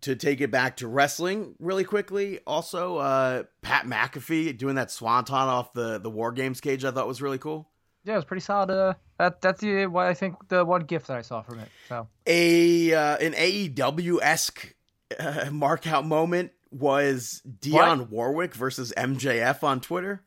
to 0.00 0.16
take 0.16 0.40
it 0.40 0.50
back 0.50 0.78
to 0.78 0.88
wrestling 0.88 1.56
really 1.58 1.84
quickly, 1.84 2.40
also 2.46 2.96
uh, 2.96 3.42
Pat 3.60 3.84
McAfee 3.84 4.56
doing 4.56 4.76
that 4.76 4.90
swanton 4.90 5.34
off 5.34 5.74
the 5.74 5.98
the 5.98 6.10
WarGames 6.10 6.62
cage, 6.62 6.86
I 6.86 6.90
thought 6.90 7.06
was 7.06 7.20
really 7.20 7.36
cool. 7.36 7.68
Yeah, 8.04 8.14
it 8.14 8.16
was 8.16 8.24
pretty 8.24 8.40
solid. 8.40 8.70
Uh, 8.70 8.94
that 9.18 9.40
that's 9.40 9.60
the 9.60 9.86
what 9.86 10.06
I 10.06 10.14
think 10.14 10.36
the 10.48 10.64
one 10.64 10.82
gift 10.82 11.08
that 11.08 11.16
I 11.16 11.22
saw 11.22 11.42
from 11.42 11.58
it. 11.60 11.68
So 11.88 12.08
A 12.26 12.94
uh, 12.94 13.16
an 13.18 13.32
AEW 13.32 14.18
esque 14.22 14.74
uh, 15.18 15.50
mark 15.50 15.86
out 15.86 16.06
moment 16.06 16.52
was 16.70 17.42
Dionne 17.60 18.08
Warwick 18.10 18.54
versus 18.54 18.92
MJF 18.96 19.62
on 19.62 19.80
Twitter. 19.80 20.22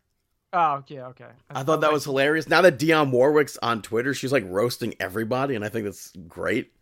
oh 0.54 0.84
yeah, 0.88 1.08
okay. 1.08 1.30
I 1.50 1.64
thought 1.64 1.82
that 1.82 1.94
was 1.94 2.04
hilarious. 2.04 2.50
Now 2.50 2.62
that 2.62 2.78
Dionne 2.78 3.12
Warwick's 3.12 3.58
on 3.62 3.82
Twitter, 3.82 4.14
she's 4.14 4.32
like 4.32 4.44
roasting 4.48 4.96
everybody, 5.00 5.56
and 5.56 5.64
I 5.64 5.70
think 5.70 5.86
that's 5.86 6.12
great. 6.28 6.74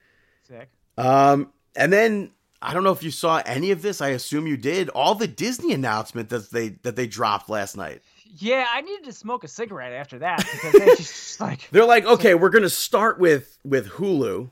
sick. 0.48 0.70
Um, 0.98 1.54
and 1.76 1.94
then 1.94 2.32
I 2.62 2.74
don't 2.74 2.84
know 2.84 2.92
if 2.92 3.04
you 3.04 3.12
saw 3.12 3.42
any 3.46 3.72
of 3.72 3.82
this. 3.82 4.02
I 4.02 4.10
assume 4.10 4.48
you 4.48 4.58
did. 4.58 4.90
All 4.90 5.16
the 5.16 5.28
Disney 5.28 5.74
announcement 5.74 6.30
that 6.30 6.50
they 6.52 6.70
that 6.84 6.96
they 6.96 7.08
dropped 7.08 7.50
last 7.50 7.78
night. 7.78 8.02
Yeah, 8.32 8.66
I 8.70 8.82
needed 8.82 9.06
to 9.06 9.12
smoke 9.14 9.44
a 9.44 9.48
cigarette 9.48 9.92
after 9.94 10.20
that 10.20 10.38
because 10.38 10.74
they 10.74 10.86
just 10.96 11.40
like 11.42 11.68
They're 11.72 11.86
like, 11.86 12.06
okay, 12.06 12.36
we're 12.36 12.50
gonna 12.52 12.70
start 12.70 13.20
with 13.20 13.58
with 13.64 13.90
Hulu, 13.90 14.52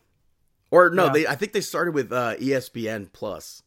or 0.71 0.89
no, 0.89 1.05
Yeah. 1.05 1.11
they 1.13 1.27
I 1.27 1.35
think 1.35 1.53
they 1.53 1.61
started 1.61 1.93
with 1.93 2.11
uh, 2.11 2.35
ESPN 2.37 3.11
Plus. 3.13 3.61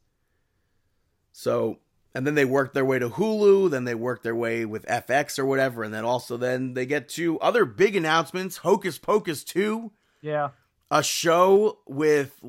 So 1.33 1.79
and 2.15 2.27
then 2.27 2.35
they 2.35 2.45
worked 2.45 2.75
their 2.75 2.85
way 2.85 2.99
to 2.99 3.09
Hulu, 3.09 3.71
then 3.71 3.85
they 3.85 3.95
worked 3.95 4.25
their 4.25 4.35
way 4.35 4.65
with 4.65 4.85
FX 4.87 5.39
or 5.39 5.47
whatever, 5.47 5.85
and 5.85 5.95
then 5.95 6.05
also 6.05 6.37
then 6.37 6.75
they 6.75 6.87
get 6.87 7.09
to 7.11 7.39
other 7.39 7.65
big 7.65 7.95
announcements. 7.95 8.59
Hocus 8.59 8.99
Pocus 8.99 9.45
two, 9.45 9.93
yeah. 10.21 10.51
a 10.91 11.05
show 11.05 11.79
with 11.87 12.41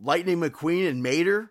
Lightning 0.00 0.38
McQueen 0.40 0.88
and 0.88 1.02
Mater, 1.02 1.50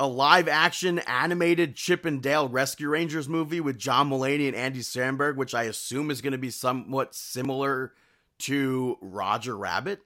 a 0.00 0.06
live 0.06 0.48
action 0.48 0.98
animated 1.00 1.76
Chip 1.76 2.04
and 2.06 2.20
Dale 2.22 2.48
Rescue 2.48 2.88
Rangers 2.88 3.28
movie 3.28 3.60
with 3.60 3.78
John 3.78 4.08
Mulaney 4.10 4.46
and 4.48 4.56
Andy 4.56 4.80
Samberg, 4.80 5.36
which 5.36 5.54
I 5.54 5.64
assume 5.64 6.10
is 6.10 6.20
going 6.22 6.32
to 6.32 6.38
be 6.38 6.50
somewhat 6.50 7.14
similar 7.14 7.92
to 8.40 8.96
Roger 9.02 9.56
Rabbit, 9.56 10.00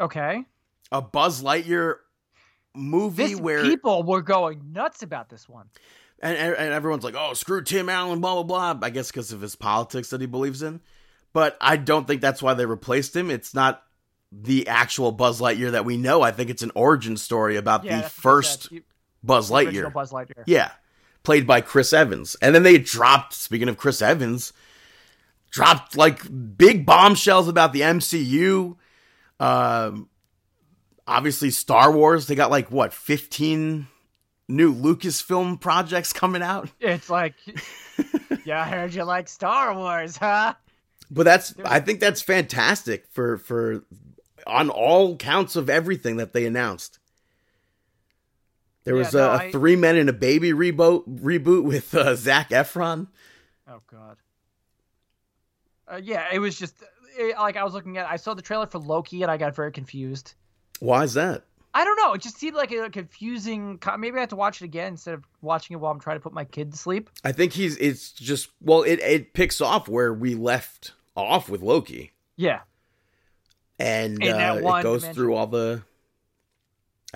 Okay. 0.00 0.44
a 0.92 1.02
Buzz 1.02 1.42
Lightyear 1.42 1.96
movie 2.74 3.28
This 3.28 3.40
where 3.40 3.62
people 3.64 4.02
were 4.04 4.22
going 4.22 4.72
nuts 4.72 5.02
about 5.02 5.28
this 5.28 5.48
one. 5.48 5.66
and, 6.20 6.36
and 6.36 6.54
and 6.54 6.72
everyone's 6.72 7.02
like, 7.04 7.14
"Oh, 7.16 7.34
screw 7.34 7.62
Tim 7.62 7.88
Allen," 7.88 8.20
blah 8.20 8.42
blah 8.42 8.72
blah. 8.74 8.86
I 8.86 8.90
guess 8.90 9.10
because 9.10 9.32
of 9.32 9.40
his 9.40 9.56
politics 9.56 10.10
that 10.10 10.20
he 10.20 10.26
believes 10.26 10.62
in, 10.62 10.80
but 11.32 11.56
I 11.60 11.76
don't 11.78 12.06
think 12.06 12.20
that's 12.20 12.42
why 12.42 12.54
they 12.54 12.66
replaced 12.66 13.16
him. 13.16 13.30
It's 13.30 13.54
not 13.54 13.82
the 14.30 14.68
actual 14.68 15.10
Buzz 15.12 15.40
Lightyear 15.40 15.72
that 15.72 15.84
we 15.84 15.96
know. 15.96 16.22
I 16.22 16.30
think 16.30 16.50
it's 16.50 16.62
an 16.62 16.72
origin 16.74 17.16
story 17.16 17.56
about 17.56 17.84
Yeah, 17.84 17.96
the 17.96 18.02
that's 18.02 18.14
what 18.14 18.18
they 18.18 18.22
first 18.22 18.72
Buzz 19.22 19.50
Lightyear. 19.50 19.92
Buzz 19.92 20.12
Lightyear. 20.12 20.44
Yeah, 20.46 20.70
played 21.22 21.46
by 21.46 21.60
Chris 21.60 21.92
Evans, 21.92 22.36
and 22.40 22.54
then 22.54 22.62
they 22.62 22.78
dropped. 22.78 23.32
Speaking 23.32 23.68
of 23.68 23.76
Chris 23.76 24.00
Evans, 24.00 24.52
dropped 25.50 25.96
like 25.96 26.22
big 26.56 26.86
bombshells 26.86 27.48
about 27.48 27.72
the 27.72 27.80
MCU. 27.80 28.76
Um, 29.38 30.08
obviously 31.06 31.50
Star 31.50 31.92
Wars. 31.92 32.26
They 32.26 32.34
got 32.34 32.50
like 32.50 32.70
what 32.70 32.92
fifteen 32.92 33.88
new 34.48 34.74
Lucasfilm 34.74 35.60
projects 35.60 36.12
coming 36.12 36.42
out. 36.42 36.70
It's 36.80 37.10
like, 37.10 37.34
yeah, 38.44 38.62
I 38.62 38.64
heard 38.64 38.94
you 38.94 39.04
like 39.04 39.28
Star 39.28 39.74
Wars, 39.74 40.16
huh? 40.16 40.54
But 41.10 41.24
that's 41.24 41.54
I 41.64 41.80
think 41.80 42.00
that's 42.00 42.22
fantastic 42.22 43.06
for 43.12 43.38
for 43.38 43.84
on 44.46 44.70
all 44.70 45.16
counts 45.16 45.56
of 45.56 45.70
everything 45.70 46.16
that 46.16 46.32
they 46.32 46.46
announced. 46.46 46.98
There 48.86 48.94
Yeah, 48.94 49.02
was 49.02 49.12
no, 49.14 49.28
a, 49.30 49.34
I- 49.34 49.50
three 49.52 49.76
men 49.76 49.96
and 49.96 50.08
a 50.08 50.12
baby 50.14 50.52
reboot 50.52 51.04
reboot 51.20 51.64
with 51.64 51.94
uh, 51.94 52.14
Zac 52.16 52.48
Efron. 52.50 53.08
Oh 53.68 53.80
God. 53.90 54.16
Uh, 55.86 56.00
yeah, 56.02 56.26
it 56.32 56.38
was 56.38 56.58
just 56.58 56.74
it, 57.18 57.36
like 57.36 57.56
I 57.56 57.64
was 57.64 57.74
looking 57.74 57.98
at. 57.98 58.06
I 58.08 58.16
saw 58.16 58.32
the 58.34 58.42
trailer 58.42 58.66
for 58.66 58.78
Loki 58.78 59.22
and 59.22 59.30
I 59.30 59.36
got 59.36 59.54
very 59.54 59.72
confused. 59.72 60.34
Why 60.80 61.02
is 61.04 61.14
that? 61.14 61.44
I 61.74 61.84
don't 61.84 61.96
know. 61.96 62.12
It 62.14 62.22
just 62.22 62.38
seemed 62.38 62.56
like 62.56 62.70
a 62.72 62.88
confusing. 62.88 63.78
Maybe 63.98 64.16
I 64.16 64.20
have 64.20 64.30
to 64.30 64.36
watch 64.36 64.62
it 64.62 64.64
again 64.64 64.92
instead 64.92 65.14
of 65.14 65.24
watching 65.42 65.74
it 65.74 65.80
while 65.80 65.92
I'm 65.92 66.00
trying 66.00 66.16
to 66.16 66.20
put 66.20 66.32
my 66.32 66.44
kid 66.44 66.70
to 66.72 66.78
sleep. 66.78 67.10
I 67.24 67.32
think 67.32 67.52
he's 67.52 67.76
it's 67.78 68.12
just 68.12 68.48
well 68.62 68.82
it 68.82 69.00
it 69.00 69.34
picks 69.34 69.60
off 69.60 69.86
where 69.88 70.14
we 70.14 70.34
left 70.36 70.92
off 71.16 71.48
with 71.50 71.60
Loki 71.60 72.12
Yeah, 72.36 72.60
and 73.78 74.22
uh, 74.22 74.26
it 74.58 74.62
goes 74.82 75.02
dimension. 75.02 75.14
through 75.14 75.34
all 75.34 75.46
the 75.48 75.82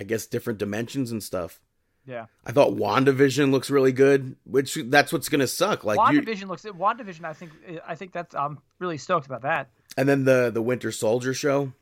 I 0.00 0.04
guess 0.04 0.26
different 0.26 0.58
dimensions 0.58 1.12
and 1.12 1.22
stuff. 1.22 1.60
yeah. 2.06 2.26
I 2.46 2.52
thought 2.52 2.72
WandaVision 2.74 3.50
looks 3.52 3.68
really 3.70 3.92
good, 3.92 4.34
which 4.44 4.74
that's 4.86 5.12
what's 5.12 5.28
going 5.28 5.40
to 5.40 5.46
suck 5.46 5.84
like 5.84 5.98
you 6.12 6.22
WandaVision 6.22 6.48
looks. 6.48 6.62
WandaVision. 6.64 7.24
I 7.24 7.34
think. 7.34 7.52
I 7.86 7.94
think 7.94 8.12
that's. 8.12 8.34
I'm 8.34 8.58
really 8.78 8.96
stoked 8.96 9.26
about 9.26 9.42
that. 9.42 9.68
and 9.98 10.08
then 10.08 10.24
the 10.24 10.50
the 10.52 10.62
Winter 10.62 10.90
Soldier 10.90 11.34
show. 11.34 11.72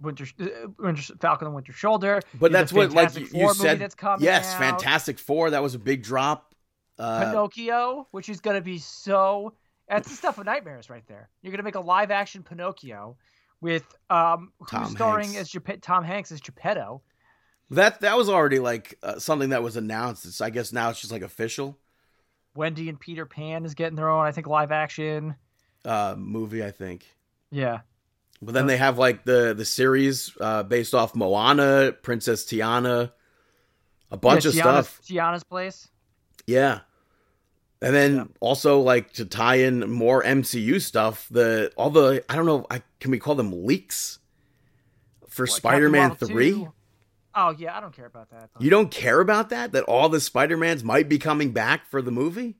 Winter, 0.00 0.26
uh, 0.40 0.46
Winter 0.78 1.14
Falcon 1.20 1.46
and 1.46 1.54
Winter 1.54 1.72
Shoulder. 1.72 2.20
But 2.34 2.52
that's 2.52 2.72
what 2.72 2.92
like 2.92 3.14
you, 3.18 3.26
Four 3.26 3.40
you 3.40 3.54
said 3.54 3.78
That's 3.78 3.94
coming 3.94 4.24
yes, 4.24 4.52
out. 4.52 4.58
Fantastic 4.58 5.18
4, 5.18 5.50
that 5.50 5.62
was 5.62 5.74
a 5.74 5.78
big 5.78 6.02
drop. 6.02 6.54
Uh, 6.98 7.24
Pinocchio, 7.24 8.06
which 8.10 8.28
is 8.28 8.40
going 8.40 8.56
to 8.56 8.60
be 8.62 8.78
so. 8.78 9.54
That's 9.88 10.08
the 10.08 10.14
stuff 10.14 10.36
of 10.38 10.44
nightmares 10.46 10.90
right 10.90 11.04
there. 11.08 11.28
You're 11.42 11.50
going 11.50 11.58
to 11.58 11.62
make 11.64 11.76
a 11.76 11.80
live 11.80 12.10
action 12.10 12.42
Pinocchio 12.42 13.16
with 13.62 13.84
um 14.10 14.52
who's 14.58 14.68
Tom 14.68 14.90
starring 14.90 15.32
Hanks. 15.32 15.54
as 15.54 15.62
Geppe- 15.62 15.80
Tom 15.80 16.04
Hanks 16.04 16.30
as 16.30 16.40
Geppetto. 16.42 17.00
That 17.70 18.00
that 18.00 18.16
was 18.16 18.28
already 18.28 18.58
like 18.58 18.98
uh, 19.02 19.18
something 19.18 19.50
that 19.50 19.62
was 19.62 19.76
announced. 19.76 20.24
It's, 20.24 20.40
I 20.40 20.50
guess 20.50 20.72
now 20.72 20.90
it's 20.90 21.00
just 21.00 21.12
like 21.12 21.22
official 21.22 21.78
Wendy 22.54 22.88
and 22.88 22.98
Peter 22.98 23.26
Pan 23.26 23.64
is 23.64 23.74
getting 23.74 23.96
their 23.96 24.08
own, 24.08 24.24
I 24.24 24.32
think, 24.32 24.46
live 24.46 24.72
action. 24.72 25.34
uh 25.84 26.14
movie, 26.16 26.64
I 26.64 26.70
think. 26.70 27.06
Yeah. 27.50 27.80
But 28.42 28.52
then 28.54 28.66
they 28.66 28.76
have 28.76 28.98
like 28.98 29.24
the 29.24 29.54
the 29.54 29.64
series 29.64 30.30
uh, 30.40 30.62
based 30.62 30.94
off 30.94 31.14
Moana, 31.14 31.92
Princess 32.02 32.44
Tiana, 32.44 33.12
a 34.10 34.16
bunch 34.16 34.44
yeah, 34.44 34.48
of 34.50 34.54
Tiana's, 34.54 34.88
stuff. 34.88 35.00
Tiana's 35.08 35.44
place. 35.44 35.88
Yeah. 36.46 36.80
And 37.82 37.94
then 37.94 38.16
Yeah. 38.16 38.24
also 38.40 38.80
like 38.80 39.12
to 39.14 39.24
tie 39.24 39.56
in 39.56 39.90
more 39.90 40.22
MCU 40.22 40.80
stuff, 40.80 41.26
the 41.30 41.72
all 41.76 41.90
the 41.90 42.24
I 42.28 42.36
don't 42.36 42.46
know, 42.46 42.66
I 42.70 42.82
can 43.00 43.10
we 43.10 43.18
call 43.18 43.34
them 43.34 43.66
leaks 43.66 44.18
for 45.28 45.44
What, 45.44 45.50
Spider-Man 45.52 46.08
Marvel 46.08 46.28
3? 46.28 46.68
2? 47.36 47.40
Oh 47.40 47.54
yeah, 47.58 47.76
I 47.76 47.80
don't 47.80 47.94
care 47.94 48.06
about 48.06 48.30
that. 48.30 48.50
though. 48.54 48.64
You 48.64 48.70
don't 48.70 48.90
care 48.90 49.20
about 49.20 49.50
that 49.50 49.72
that 49.72 49.84
all 49.84 50.08
the 50.08 50.20
Spider-Mans 50.20 50.82
might 50.82 51.08
be 51.08 51.18
coming 51.18 51.52
back 51.52 51.86
for 51.86 52.00
the 52.02 52.10
movie? 52.10 52.56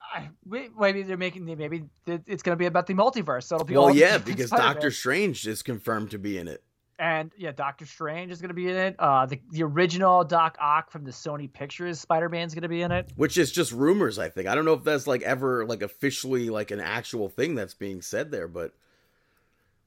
I, 0.00 0.30
maybe 0.78 1.02
they're 1.02 1.16
making 1.16 1.44
maybe 1.44 1.84
it's 2.06 2.42
going 2.42 2.54
to 2.54 2.56
be 2.56 2.66
about 2.66 2.86
the 2.86 2.94
multiverse. 2.94 3.44
So 3.44 3.56
it'll 3.56 3.66
be 3.66 3.74
Well, 3.74 3.94
yeah, 3.94 4.18
because 4.18 4.48
Spider-Man. 4.48 4.74
Doctor 4.74 4.90
Strange 4.90 5.46
is 5.46 5.62
confirmed 5.62 6.12
to 6.12 6.18
be 6.18 6.38
in 6.38 6.48
it. 6.48 6.62
And 6.98 7.30
yeah, 7.36 7.52
Doctor 7.52 7.84
Strange 7.84 8.32
is 8.32 8.40
going 8.40 8.48
to 8.48 8.54
be 8.54 8.70
in 8.70 8.76
it. 8.76 8.96
Uh, 8.98 9.26
the 9.26 9.38
the 9.50 9.64
original 9.64 10.24
Doc 10.24 10.56
Ock 10.60 10.90
from 10.90 11.04
the 11.04 11.10
Sony 11.10 11.52
Pictures 11.52 12.00
Spider 12.00 12.30
Man's 12.30 12.54
going 12.54 12.62
to 12.62 12.68
be 12.68 12.80
in 12.80 12.90
it. 12.92 13.12
Which 13.16 13.36
is 13.36 13.52
just 13.52 13.72
rumors, 13.72 14.18
I 14.18 14.30
think. 14.30 14.48
I 14.48 14.54
don't 14.54 14.64
know 14.64 14.72
if 14.72 14.84
that's 14.84 15.06
like 15.06 15.20
ever 15.22 15.66
like 15.66 15.82
officially 15.82 16.48
like 16.48 16.70
an 16.70 16.80
actual 16.80 17.28
thing 17.28 17.54
that's 17.54 17.74
being 17.74 18.00
said 18.00 18.30
there, 18.30 18.48
but 18.48 18.72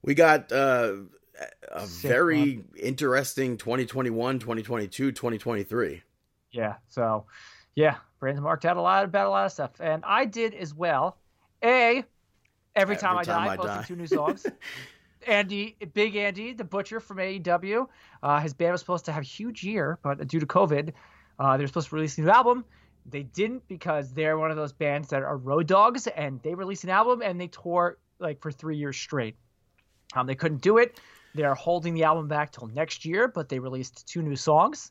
we 0.02 0.14
got 0.14 0.52
uh, 0.52 0.92
a 1.72 1.86
Sick 1.86 2.10
very 2.10 2.64
interesting 2.76 3.56
2021, 3.56 4.38
2022, 4.38 5.12
2023. 5.12 6.02
Yeah. 6.52 6.74
So, 6.88 7.26
yeah, 7.74 7.96
Brandon 8.18 8.42
marked 8.42 8.64
out 8.64 8.76
a 8.76 8.80
lot 8.82 9.04
about 9.04 9.26
a 9.26 9.30
lot 9.30 9.46
of 9.46 9.52
stuff, 9.52 9.72
and 9.80 10.04
I 10.04 10.24
did 10.24 10.54
as 10.54 10.74
well. 10.74 11.16
A, 11.62 12.04
every 12.74 12.96
time, 12.96 13.18
Every 13.18 13.32
I 13.32 13.36
Time 13.36 13.46
die, 13.46 13.52
I 13.52 13.56
posted 13.56 13.74
Die. 13.74 13.84
two 13.84 13.96
new 13.96 14.06
songs. 14.06 14.46
Andy, 15.26 15.76
Big 15.92 16.16
Andy, 16.16 16.54
the 16.54 16.64
butcher 16.64 16.98
from 16.98 17.18
AEW, 17.18 17.86
uh, 18.22 18.40
his 18.40 18.54
band 18.54 18.72
was 18.72 18.80
supposed 18.80 19.04
to 19.04 19.12
have 19.12 19.22
a 19.22 19.26
huge 19.26 19.62
year, 19.62 19.98
but 20.02 20.26
due 20.26 20.40
to 20.40 20.46
COVID, 20.46 20.92
uh, 21.38 21.56
they 21.56 21.62
were 21.62 21.68
supposed 21.68 21.90
to 21.90 21.94
release 21.94 22.16
a 22.16 22.22
new 22.22 22.30
album. 22.30 22.64
They 23.06 23.22
didn't 23.22 23.66
because 23.68 24.12
they're 24.12 24.38
one 24.38 24.50
of 24.50 24.56
those 24.56 24.72
bands 24.72 25.08
that 25.08 25.22
are 25.22 25.36
road 25.36 25.66
dogs, 25.66 26.06
and 26.06 26.40
they 26.42 26.54
released 26.54 26.84
an 26.84 26.90
album 26.90 27.22
and 27.22 27.40
they 27.40 27.48
tour 27.48 27.98
like 28.18 28.40
for 28.40 28.50
three 28.50 28.76
years 28.76 28.96
straight. 28.96 29.36
Um, 30.14 30.26
they 30.26 30.34
couldn't 30.34 30.60
do 30.60 30.78
it. 30.78 30.98
They're 31.34 31.54
holding 31.54 31.94
the 31.94 32.04
album 32.04 32.28
back 32.28 32.52
till 32.52 32.66
next 32.68 33.04
year, 33.04 33.28
but 33.28 33.48
they 33.48 33.58
released 33.58 34.06
two 34.08 34.22
new 34.22 34.36
songs, 34.36 34.90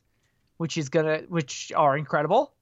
which 0.56 0.76
is 0.78 0.88
gonna, 0.88 1.18
which 1.28 1.72
are 1.76 1.96
incredible. 1.96 2.52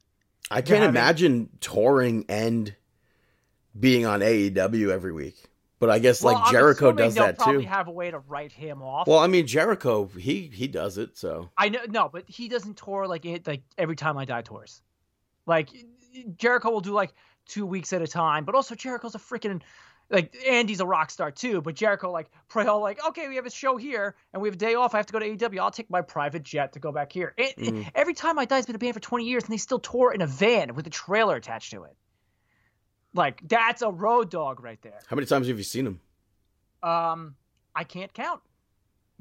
I 0.51 0.63
can't 0.63 0.81
having- 0.81 0.89
imagine 0.91 1.49
touring 1.61 2.25
and 2.29 2.75
being 3.79 4.07
on 4.07 4.21
AEW 4.23 4.91
every 4.91 5.13
week. 5.13 5.37
But 5.81 5.91
I 5.91 6.01
guess 6.01 6.23
Well, 6.25 6.35
like 6.35 6.47
I'm 6.47 6.53
Jericho 6.53 6.91
does 6.91 7.15
that 7.15 7.39
probably 7.39 7.63
too. 7.63 7.69
have 7.69 7.87
a 7.87 7.93
way 7.93 8.11
to 8.11 8.19
write 8.19 8.51
him 8.51 8.83
off. 8.83 9.07
Well, 9.07 9.21
I 9.21 9.29
mean 9.29 9.47
Jericho, 9.47 10.07
he 10.07 10.51
he 10.53 10.67
does 10.67 10.99
it, 10.99 11.17
so 11.17 11.51
I 11.57 11.69
know 11.69 11.79
no, 11.89 12.09
but 12.13 12.25
he 12.29 12.49
doesn't 12.49 12.77
tour 12.79 13.07
like 13.07 13.25
it 13.25 13.47
like 13.47 13.63
every 13.77 13.95
time 13.95 14.19
I 14.19 14.25
die 14.25 14.43
tours. 14.43 14.83
Like 15.47 15.69
Jericho 16.37 16.71
will 16.73 16.81
do 16.81 16.91
like 16.93 17.15
two 17.47 17.65
weeks 17.65 17.93
at 17.93 18.03
a 18.03 18.09
time, 18.09 18.45
but 18.45 18.57
also 18.57 18.75
Jericho's 18.75 19.15
a 19.15 19.19
freaking 19.21 19.61
like 20.10 20.35
Andy's 20.48 20.80
a 20.80 20.86
rock 20.86 21.10
star 21.10 21.30
too, 21.30 21.60
but 21.60 21.74
Jericho 21.74 22.10
like 22.10 22.30
pray 22.48 22.66
all 22.66 22.80
like 22.80 22.98
okay 23.09 23.28
we 23.28 23.36
have 23.36 23.44
a 23.47 23.51
show 23.51 23.76
here 23.76 24.14
and 24.32 24.40
we 24.40 24.48
have 24.48 24.55
a 24.55 24.59
day 24.59 24.74
off. 24.74 24.94
I 24.94 24.98
have 24.98 25.06
to 25.06 25.12
go 25.12 25.18
to 25.18 25.26
AEW. 25.36 25.59
I'll 25.60 25.70
take 25.70 25.90
my 25.90 26.01
private 26.02 26.43
jet 26.43 26.72
to 26.72 26.78
go 26.78 26.93
back 26.93 27.12
here. 27.12 27.35
And- 27.36 27.55
Mhm. 27.59 27.90
Every 27.94 28.14
time 28.14 28.39
I 28.39 28.44
die's 28.47 28.66
been 28.66 28.74
a 28.76 28.78
band 28.78 28.94
for 28.94 29.01
twenty 29.01 29.26
years 29.26 29.44
and 29.44 29.52
they 29.52 29.56
still 29.59 29.78
tour 29.78 30.12
in 30.12 30.22
a 30.22 30.26
van 30.26 30.74
with 30.74 30.86
a 30.86 30.90
trailer 30.90 31.36
attached 31.36 31.72
to 31.72 31.85
it. 31.85 31.94
Like 33.14 33.40
that's 33.47 33.82
a 33.82 33.90
road 33.90 34.30
dog 34.30 34.62
right 34.62 34.80
there. 34.82 35.01
how 35.09 35.16
many 35.16 35.26
times 35.26 35.48
have 35.48 35.59
you 35.59 35.64
seen 35.64 35.86
him? 35.86 36.01
Um, 36.82 37.35
I 37.74 37.85
can't 37.85 38.12
count, 38.14 38.40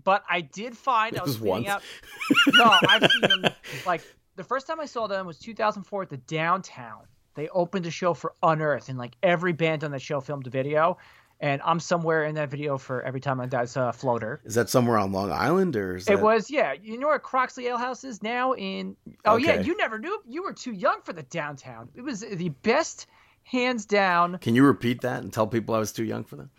but 0.03 0.23
I 0.29 0.41
did 0.41 0.77
find 0.77 1.17
I 1.17 1.23
was 1.25 1.39
once? 1.39 1.67
out. 1.67 1.81
No, 2.53 2.65
I've 2.87 3.09
seen 3.11 3.21
them. 3.41 3.53
Like 3.85 4.01
the 4.35 4.43
first 4.43 4.67
time 4.67 4.79
I 4.79 4.85
saw 4.85 5.07
them 5.07 5.25
was 5.25 5.37
2004 5.39 6.03
at 6.03 6.09
the 6.09 6.17
Downtown. 6.17 7.03
They 7.37 7.47
opened 7.49 7.85
a 7.85 7.91
show 7.91 8.13
for 8.13 8.33
Unearth, 8.43 8.89
and 8.89 8.97
like 8.97 9.15
every 9.23 9.53
band 9.53 9.83
on 9.83 9.91
that 9.91 10.01
show 10.01 10.19
filmed 10.19 10.47
a 10.47 10.49
video. 10.49 10.97
And 11.39 11.61
I'm 11.63 11.79
somewhere 11.79 12.25
in 12.25 12.33
that 12.33 12.49
video 12.49 12.79
for 12.79 13.03
every 13.03 13.19
time 13.21 13.39
I 13.39 13.45
die's 13.45 13.77
a 13.77 13.83
uh, 13.83 13.91
floater. 13.91 14.41
Is 14.43 14.55
that 14.55 14.71
somewhere 14.71 14.97
on 14.97 15.11
Long 15.11 15.31
Island 15.31 15.75
or 15.75 15.97
is 15.97 16.07
It 16.07 16.15
that... 16.15 16.23
was 16.23 16.49
yeah. 16.49 16.73
You 16.73 16.99
know 16.99 17.05
where 17.05 17.19
Croxley 17.19 17.65
Ale 17.65 17.77
House 17.77 18.03
is 18.03 18.23
now 18.23 18.55
in? 18.55 18.97
Oh 19.23 19.37
yeah, 19.37 19.61
you 19.61 19.77
never 19.77 19.99
knew. 19.99 20.19
You 20.27 20.41
were 20.41 20.53
too 20.53 20.71
young 20.71 21.01
for 21.03 21.13
the 21.13 21.21
Downtown. 21.21 21.89
It 21.93 22.01
was 22.01 22.21
the 22.21 22.49
best, 22.49 23.05
hands 23.43 23.85
down. 23.85 24.39
Can 24.39 24.55
you 24.55 24.63
repeat 24.63 25.01
that 25.01 25.21
and 25.21 25.31
tell 25.31 25.45
people 25.45 25.75
I 25.75 25.79
was 25.79 25.91
too 25.93 26.05
young 26.05 26.23
for 26.23 26.37
that? 26.37 26.49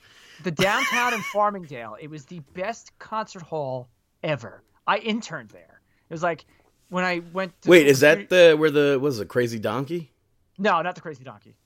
the 0.45 0.51
downtown 0.51 1.15
in 1.15 1.21
Farmingdale. 1.21 1.97
It 2.01 2.09
was 2.09 2.25
the 2.25 2.41
best 2.55 2.97
concert 2.99 3.43
hall 3.43 3.89
ever. 4.23 4.63
I 4.87 4.99
interned 4.99 5.51
there. 5.51 5.81
It 6.09 6.15
was 6.15 6.23
like 6.23 6.45
when 6.89 7.05
I 7.05 7.23
went. 7.33 7.61
to 7.63 7.71
Wait, 7.71 7.87
is 7.87 8.01
that 8.01 8.29
the 8.29 8.55
where 8.57 8.71
the 8.71 8.99
was 9.01 9.21
it 9.21 9.29
Crazy 9.29 9.59
Donkey? 9.59 10.13
No, 10.59 10.83
not 10.83 10.95
the 10.95 11.01
Crazy 11.01 11.25
Donkey. 11.25 11.57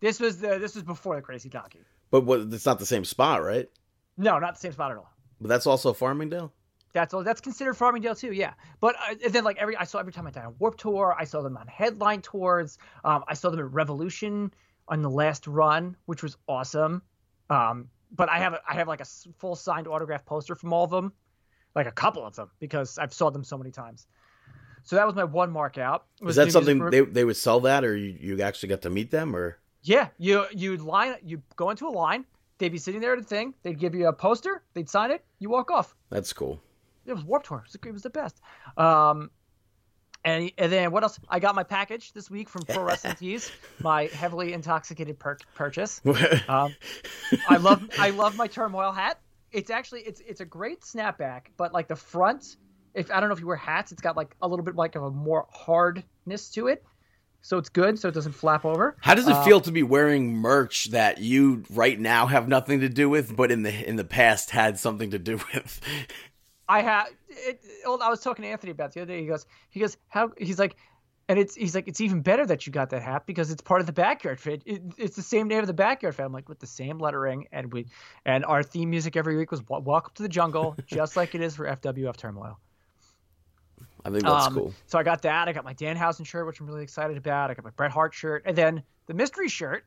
This 0.00 0.20
was 0.20 0.38
the 0.38 0.58
this 0.58 0.74
was 0.74 0.84
before 0.84 1.16
the 1.16 1.22
Crazy 1.22 1.48
Donkey. 1.48 1.80
But 2.10 2.24
what? 2.24 2.40
It's 2.52 2.66
not 2.66 2.78
the 2.78 2.86
same 2.86 3.04
spot, 3.04 3.42
right? 3.42 3.68
No, 4.16 4.38
not 4.38 4.54
the 4.54 4.60
same 4.60 4.72
spot 4.72 4.92
at 4.92 4.98
all. 4.98 5.10
But 5.40 5.48
that's 5.48 5.66
also 5.66 5.92
Farmingdale. 5.92 6.50
That's 6.92 7.12
all. 7.12 7.24
That's 7.24 7.40
considered 7.40 7.74
Farmingdale 7.76 8.18
too. 8.18 8.32
Yeah, 8.32 8.54
but 8.80 8.94
uh, 8.96 9.14
and 9.24 9.32
then 9.32 9.44
like 9.44 9.58
every 9.58 9.76
I 9.76 9.84
saw 9.84 9.98
every 9.98 10.12
time 10.12 10.26
I 10.26 10.30
did 10.30 10.42
on 10.42 10.54
Warp 10.58 10.76
Tour, 10.76 11.14
I 11.18 11.24
saw 11.24 11.42
them 11.42 11.56
on 11.56 11.66
headline 11.66 12.22
tours. 12.22 12.78
Um, 13.04 13.24
I 13.28 13.34
saw 13.34 13.50
them 13.50 13.60
at 13.60 13.72
Revolution 13.72 14.52
on 14.88 15.02
the 15.02 15.10
last 15.10 15.46
run, 15.46 15.96
which 16.06 16.22
was 16.22 16.36
awesome. 16.48 17.02
Um, 17.50 17.88
but 18.12 18.28
I 18.28 18.38
have 18.38 18.54
a, 18.54 18.60
I 18.68 18.74
have 18.74 18.88
like 18.88 19.00
a 19.00 19.06
full 19.38 19.56
signed 19.56 19.88
autograph 19.88 20.24
poster 20.24 20.54
from 20.54 20.72
all 20.72 20.84
of 20.84 20.90
them, 20.90 21.12
like 21.74 21.86
a 21.86 21.92
couple 21.92 22.24
of 22.24 22.34
them 22.34 22.50
because 22.60 22.98
I've 22.98 23.12
saw 23.12 23.30
them 23.30 23.44
so 23.44 23.58
many 23.58 23.70
times. 23.70 24.06
So 24.86 24.96
that 24.96 25.04
was 25.04 25.14
my 25.14 25.24
one 25.24 25.50
mark 25.50 25.78
out. 25.78 26.06
Is 26.20 26.26
was 26.26 26.36
that 26.36 26.44
New 26.46 26.50
something 26.52 26.90
they 26.90 27.00
they 27.02 27.24
would 27.24 27.36
sell 27.36 27.60
that, 27.60 27.84
or 27.84 27.94
you, 27.96 28.16
you 28.18 28.40
actually 28.42 28.70
got 28.70 28.82
to 28.82 28.90
meet 28.90 29.10
them, 29.10 29.36
or 29.36 29.58
Yeah, 29.82 30.08
you 30.16 30.46
you 30.52 30.76
line 30.78 31.16
you 31.22 31.42
go 31.56 31.70
into 31.70 31.86
a 31.86 31.90
line. 31.90 32.24
They'd 32.58 32.70
be 32.72 32.78
sitting 32.78 33.00
there 33.02 33.12
at 33.12 33.18
a 33.18 33.22
thing. 33.22 33.52
They'd 33.62 33.78
give 33.78 33.94
you 33.94 34.06
a 34.08 34.12
poster. 34.12 34.62
They'd 34.72 34.88
sign 34.88 35.10
it. 35.10 35.22
You 35.40 35.50
walk 35.50 35.70
off. 35.70 35.94
that's 36.08 36.32
cool. 36.32 36.62
It 37.04 37.12
was 37.12 37.24
Warp 37.24 37.44
Tour. 37.44 37.58
It 37.58 37.64
was, 37.64 37.78
it 37.84 37.92
was 37.92 38.02
the 38.02 38.10
best. 38.10 38.40
Um, 38.76 39.30
and 40.24 40.50
and 40.58 40.72
then 40.72 40.90
what 40.90 41.02
else? 41.02 41.18
I 41.28 41.38
got 41.40 41.54
my 41.54 41.62
package 41.64 42.12
this 42.12 42.30
week 42.30 42.48
from 42.48 42.62
Pro 42.62 42.82
Wrestling 42.82 43.14
Tees, 43.18 43.50
my 43.80 44.04
heavily 44.06 44.52
intoxicated 44.52 45.18
per- 45.18 45.38
purchase. 45.54 46.00
Um, 46.48 46.74
I 47.48 47.56
love 47.56 47.82
I 47.98 48.10
love 48.10 48.36
my 48.36 48.46
turmoil 48.46 48.92
hat. 48.92 49.20
It's 49.52 49.70
actually 49.70 50.00
it's 50.02 50.20
it's 50.26 50.40
a 50.40 50.44
great 50.44 50.80
snapback, 50.82 51.42
but 51.56 51.72
like 51.72 51.88
the 51.88 51.96
front, 51.96 52.56
if 52.96 53.10
I 53.12 53.20
don't 53.20 53.28
know 53.28 53.34
if 53.34 53.40
you 53.40 53.46
wear 53.46 53.56
hats, 53.56 53.92
it's 53.92 54.02
got 54.02 54.16
like 54.16 54.34
a 54.42 54.48
little 54.48 54.64
bit 54.64 54.74
like 54.74 54.94
of 54.96 55.02
a 55.04 55.10
more 55.10 55.46
hardness 55.52 56.50
to 56.50 56.66
it, 56.68 56.84
so 57.42 57.58
it's 57.58 57.68
good, 57.68 57.98
so 57.98 58.08
it 58.08 58.14
doesn't 58.14 58.32
flap 58.32 58.64
over. 58.64 58.96
How 59.00 59.14
does 59.14 59.28
it 59.28 59.34
Uh, 59.34 59.44
feel 59.44 59.60
to 59.60 59.70
be 59.70 59.82
wearing 59.84 60.34
merch 60.34 60.86
that 60.86 61.18
you 61.18 61.62
right 61.70 61.98
now 62.00 62.26
have 62.26 62.48
nothing 62.48 62.80
to 62.80 62.88
do 62.88 63.08
with, 63.08 63.36
but 63.36 63.52
in 63.52 63.62
the 63.62 63.88
in 63.88 63.96
the 63.96 64.04
past 64.04 64.50
had 64.50 64.78
something 64.78 65.10
to 65.10 65.18
do 65.18 65.38
with? 65.54 65.80
I 66.68 66.82
have. 66.82 67.06
I 67.86 68.08
was 68.10 68.20
talking 68.20 68.42
to 68.42 68.48
Anthony 68.48 68.72
about 68.72 68.92
the 68.92 69.02
other 69.02 69.12
day. 69.12 69.20
He 69.20 69.26
goes, 69.28 69.46
he 69.70 69.78
goes, 69.78 69.96
how? 70.08 70.32
He's 70.36 70.58
like, 70.58 70.74
and 71.28 71.38
it's 71.38 71.54
he's 71.54 71.74
like, 71.76 71.86
it's 71.86 72.00
even 72.00 72.22
better 72.22 72.44
that 72.46 72.66
you 72.66 72.72
got 72.72 72.90
that 72.90 73.02
hat 73.02 73.24
because 73.26 73.50
it's 73.52 73.62
part 73.62 73.80
of 73.80 73.86
the 73.86 73.92
backyard 73.92 74.40
fit. 74.40 74.62
It, 74.66 74.82
it's 74.96 75.14
the 75.14 75.22
same 75.22 75.46
name 75.46 75.60
of 75.60 75.66
the 75.68 75.74
backyard 75.74 76.14
fit. 76.16 76.24
I'm 76.24 76.32
like, 76.32 76.48
with 76.48 76.58
the 76.58 76.66
same 76.66 76.98
lettering, 76.98 77.46
and 77.52 77.72
we, 77.72 77.86
and 78.24 78.44
our 78.44 78.62
theme 78.64 78.90
music 78.90 79.16
every 79.16 79.36
week 79.36 79.50
was 79.52 79.62
"Wel- 79.68 79.82
"Welcome 79.82 80.12
to 80.16 80.22
the 80.24 80.28
Jungle," 80.28 80.74
just 80.86 81.16
like 81.16 81.34
it 81.36 81.40
is 81.40 81.54
for 81.54 81.66
FWF 81.66 82.16
Turmoil. 82.16 82.58
I 84.06 84.10
think 84.10 84.22
that's 84.22 84.46
Um, 84.46 84.54
cool. 84.54 84.74
So 84.86 84.98
I 84.98 85.02
got 85.02 85.22
that. 85.22 85.48
I 85.48 85.52
got 85.52 85.64
my 85.64 85.74
Danhausen 85.74 86.24
shirt, 86.24 86.46
which 86.46 86.60
I'm 86.60 86.66
really 86.66 86.84
excited 86.84 87.16
about. 87.16 87.50
I 87.50 87.54
got 87.54 87.64
my 87.64 87.70
Bret 87.70 87.90
Hart 87.90 88.14
shirt, 88.14 88.44
and 88.46 88.56
then 88.56 88.82
the 89.06 89.14
mystery 89.14 89.48
shirt 89.48 89.84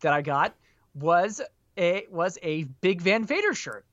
that 0.00 0.12
I 0.12 0.22
got 0.22 0.54
was 0.94 1.40
a 1.78 2.06
was 2.10 2.36
a 2.42 2.64
Big 2.80 3.00
Van 3.00 3.24
Vader 3.24 3.54
shirt, 3.54 3.86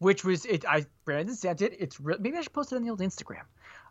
which 0.00 0.22
was 0.22 0.44
it. 0.44 0.66
I 0.68 0.84
Brandon 1.06 1.34
sent 1.34 1.62
it. 1.62 1.76
It's 1.78 1.98
re- 1.98 2.16
maybe 2.20 2.36
I 2.36 2.42
should 2.42 2.52
post 2.52 2.72
it 2.72 2.76
on 2.76 2.82
the 2.82 2.90
old 2.90 3.00
Instagram. 3.00 3.44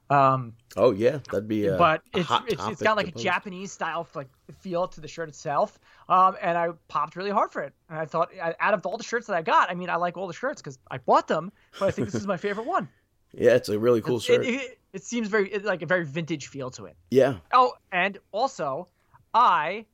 Um, 0.09 0.53
Oh 0.77 0.91
yeah, 0.91 1.17
that'd 1.31 1.47
be. 1.47 1.65
A, 1.65 1.75
but 1.75 2.01
a 2.13 2.19
it's 2.19 2.27
hot 2.27 2.45
it's, 2.47 2.65
it's 2.67 2.81
got 2.81 2.97
like 2.97 3.07
a 3.09 3.11
post. 3.11 3.23
Japanese 3.23 3.71
style 3.71 4.07
like 4.13 4.29
feel 4.59 4.87
to 4.87 5.01
the 5.01 5.07
shirt 5.07 5.27
itself. 5.27 5.79
Um, 6.07 6.37
and 6.39 6.55
I 6.55 6.69
popped 6.87 7.15
really 7.15 7.31
hard 7.31 7.51
for 7.51 7.63
it. 7.63 7.73
And 7.89 7.97
I 7.97 8.05
thought, 8.05 8.29
out 8.39 8.73
of 8.73 8.85
all 8.85 8.97
the 8.97 9.03
shirts 9.03 9.25
that 9.27 9.35
I 9.35 9.41
got, 9.41 9.71
I 9.71 9.73
mean, 9.73 9.89
I 9.89 9.95
like 9.95 10.17
all 10.17 10.27
the 10.27 10.33
shirts 10.33 10.61
because 10.61 10.77
I 10.91 10.99
bought 10.99 11.27
them, 11.27 11.51
but 11.79 11.87
I 11.87 11.91
think 11.91 12.07
this 12.09 12.21
is 12.21 12.27
my 12.27 12.37
favorite 12.37 12.67
one. 12.67 12.87
Yeah, 13.33 13.55
it's 13.55 13.69
a 13.69 13.77
really 13.77 14.01
cool 14.01 14.17
It- 14.17 14.23
shirt. 14.23 14.45
It, 14.45 14.53
it, 14.55 14.79
it 14.93 15.03
seems 15.03 15.27
very 15.27 15.51
it, 15.51 15.65
like 15.65 15.81
a 15.81 15.85
very 15.85 16.05
vintage 16.05 16.47
feel 16.47 16.71
to 16.71 16.85
it. 16.85 16.95
yeah, 17.11 17.35
Oh, 17.53 17.73
and 17.91 18.17
also, 18.31 18.87
I, 19.33 19.85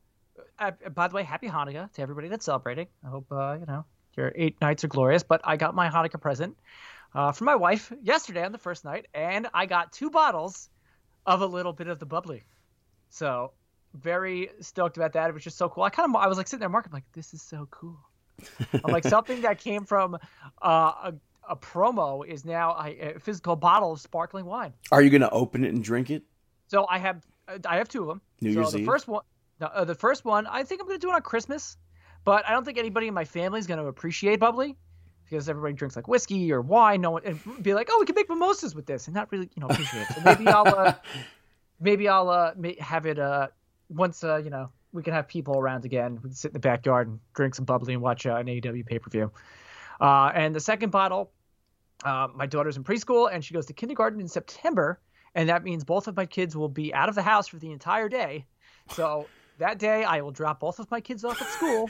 uh, 0.60 0.72
by 0.94 1.08
the 1.08 1.16
way, 1.16 1.24
happy 1.24 1.48
Hanukkah 1.50 1.92
to 1.94 2.02
everybody 2.02 2.28
that's 2.30 2.46
celebrating. 2.46 2.88
I 3.06 3.10
hope 3.10 3.26
uh, 3.32 3.58
you 3.60 3.66
know 3.66 3.86
your 4.16 4.32
eight 4.36 4.62
nights 4.62 4.84
are 4.84 4.88
glorious. 4.88 5.24
But 5.24 5.42
I 5.44 5.58
got 5.58 5.76
my 5.76 5.90
Hanukkah 5.90 6.22
present 6.22 6.56
uh, 7.16 7.32
from 7.32 7.46
my 7.46 7.56
wife 7.56 7.92
yesterday 8.02 8.46
on 8.46 8.52
the 8.52 8.58
first 8.60 8.86
night, 8.86 9.08
and 9.14 9.48
I 9.54 9.66
got 9.66 9.92
two 9.92 10.10
bottles 10.10 10.70
of 11.26 11.42
a 11.42 11.46
little 11.48 11.74
bit 11.74 11.88
of 11.88 12.00
the 12.00 12.06
bubbly. 12.06 12.44
So 13.10 13.52
very 13.94 14.50
stoked 14.62 14.98
about 14.98 15.14
that. 15.14 15.30
It 15.30 15.34
was 15.34 15.44
just 15.44 15.58
so 15.58 15.70
cool. 15.70 15.84
I 15.84 15.90
kind 15.90 16.10
of 16.10 16.16
I 16.22 16.28
was 16.28 16.38
like 16.38 16.48
sitting 16.48 16.62
there, 16.62 16.70
Mark. 16.70 16.86
I'm 16.86 16.92
like, 16.94 17.12
this 17.14 17.34
is 17.34 17.42
so 17.42 17.68
cool. 17.72 17.98
I'm 18.84 18.92
like 18.92 19.04
something 19.08 19.42
that 19.42 19.60
came 19.60 19.86
from 19.86 20.16
uh, 20.62 20.68
a, 21.12 21.14
a 21.50 21.56
promo 21.56 22.26
is 22.26 22.46
now 22.46 22.72
a, 22.72 23.16
a 23.16 23.20
physical 23.20 23.56
bottle 23.56 23.94
of 23.94 24.00
sparkling 24.00 24.46
wine. 24.46 24.74
are 24.92 25.02
you 25.02 25.10
gonna 25.10 25.30
open 25.32 25.64
it 25.64 25.74
and 25.74 25.84
drink 25.84 26.10
it? 26.10 26.24
So 26.68 26.86
I 26.90 26.98
have 26.98 27.26
I 27.68 27.78
have 27.78 27.90
two 27.90 28.02
of 28.02 28.08
them. 28.08 28.22
New 28.42 28.54
so 28.54 28.60
Year's 28.62 28.72
the 28.72 28.80
Eve? 28.80 28.86
first 28.86 29.08
one, 29.08 29.24
the, 29.60 29.74
uh, 29.74 29.84
the 29.84 29.96
first 29.96 30.26
one, 30.26 30.48
I 30.48 30.64
think 30.64 30.82
I'm 30.82 30.88
gonna 30.88 31.00
do 31.00 31.10
it 31.10 31.14
on 31.14 31.22
Christmas, 31.22 31.78
but 32.24 32.48
I 32.48 32.52
don't 32.52 32.64
think 32.64 32.78
anybody 32.78 33.08
in 33.08 33.14
my 33.14 33.26
family 33.26 33.60
is 33.60 33.68
gonna 33.68 33.86
appreciate 33.86 34.40
bubbly 34.40 34.78
because 35.30 35.50
everybody 35.50 35.74
drinks 35.74 35.96
like 35.96 36.08
whiskey 36.08 36.52
or 36.52 36.62
wine. 36.62 37.02
No 37.02 37.12
one 37.12 37.24
and 37.26 37.40
be 37.64 37.74
like, 37.74 37.90
oh, 37.92 37.98
we 38.00 38.06
can 38.06 38.16
make 38.16 38.30
mimosas 38.30 38.76
with 38.76 38.86
this, 38.86 39.08
and 39.08 39.16
not 39.16 39.32
really 39.32 39.50
you 39.56 39.62
know 39.62 39.68
appreciate 39.68 40.02
it. 40.02 40.08
So 40.16 40.22
maybe 40.24 40.48
I'll 40.48 40.68
uh, 40.68 40.94
maybe 41.80 42.08
I'll 42.08 42.30
uh, 42.30 42.54
have 42.80 43.06
it 43.06 43.20
uh 43.20 43.48
once 43.90 44.24
uh 44.24 44.38
you 44.38 44.50
know 44.50 44.70
we 44.94 45.04
can 45.04 45.14
have 45.14 45.28
people 45.28 45.58
around 45.58 45.86
again. 45.86 46.16
We 46.16 46.30
can 46.30 46.34
sit 46.34 46.50
in 46.50 46.54
the 46.54 46.60
backyard 46.60 47.08
and 47.08 47.20
drink 47.34 47.56
some 47.56 47.66
bubbly 47.66 47.94
and 47.94 48.02
watch 48.02 48.26
uh, 48.26 48.36
an 48.36 48.46
AEW 48.46 48.86
pay 48.86 49.00
per 49.00 49.10
view. 49.10 49.32
Uh, 50.04 50.32
and 50.36 50.54
the 50.54 50.60
second 50.60 50.92
bottle 50.92 51.32
uh, 52.04 52.28
my 52.36 52.46
daughter's 52.46 52.78
in 52.78 52.84
preschool 52.84 53.30
and 53.32 53.44
she 53.44 53.54
goes 53.54 53.66
to 53.68 53.74
kindergarten 53.74 54.20
in 54.20 54.28
September, 54.28 55.00
and 55.36 55.50
that 55.50 55.64
means 55.64 55.84
both 55.84 56.08
of 56.08 56.16
my 56.16 56.26
kids 56.26 56.56
will 56.56 56.70
be 56.70 56.94
out 56.94 57.10
of 57.10 57.16
the 57.16 57.22
house 57.22 57.48
for 57.48 57.58
the 57.58 57.72
entire 57.72 58.10
day. 58.10 58.46
So 58.92 59.28
that 59.60 59.80
day, 59.80 60.04
I 60.04 60.22
will 60.22 60.32
drop 60.32 60.60
both 60.60 60.80
of 60.80 60.90
my 60.92 61.00
kids 61.00 61.24
off 61.24 61.42
at 61.42 61.48
school. 61.48 61.90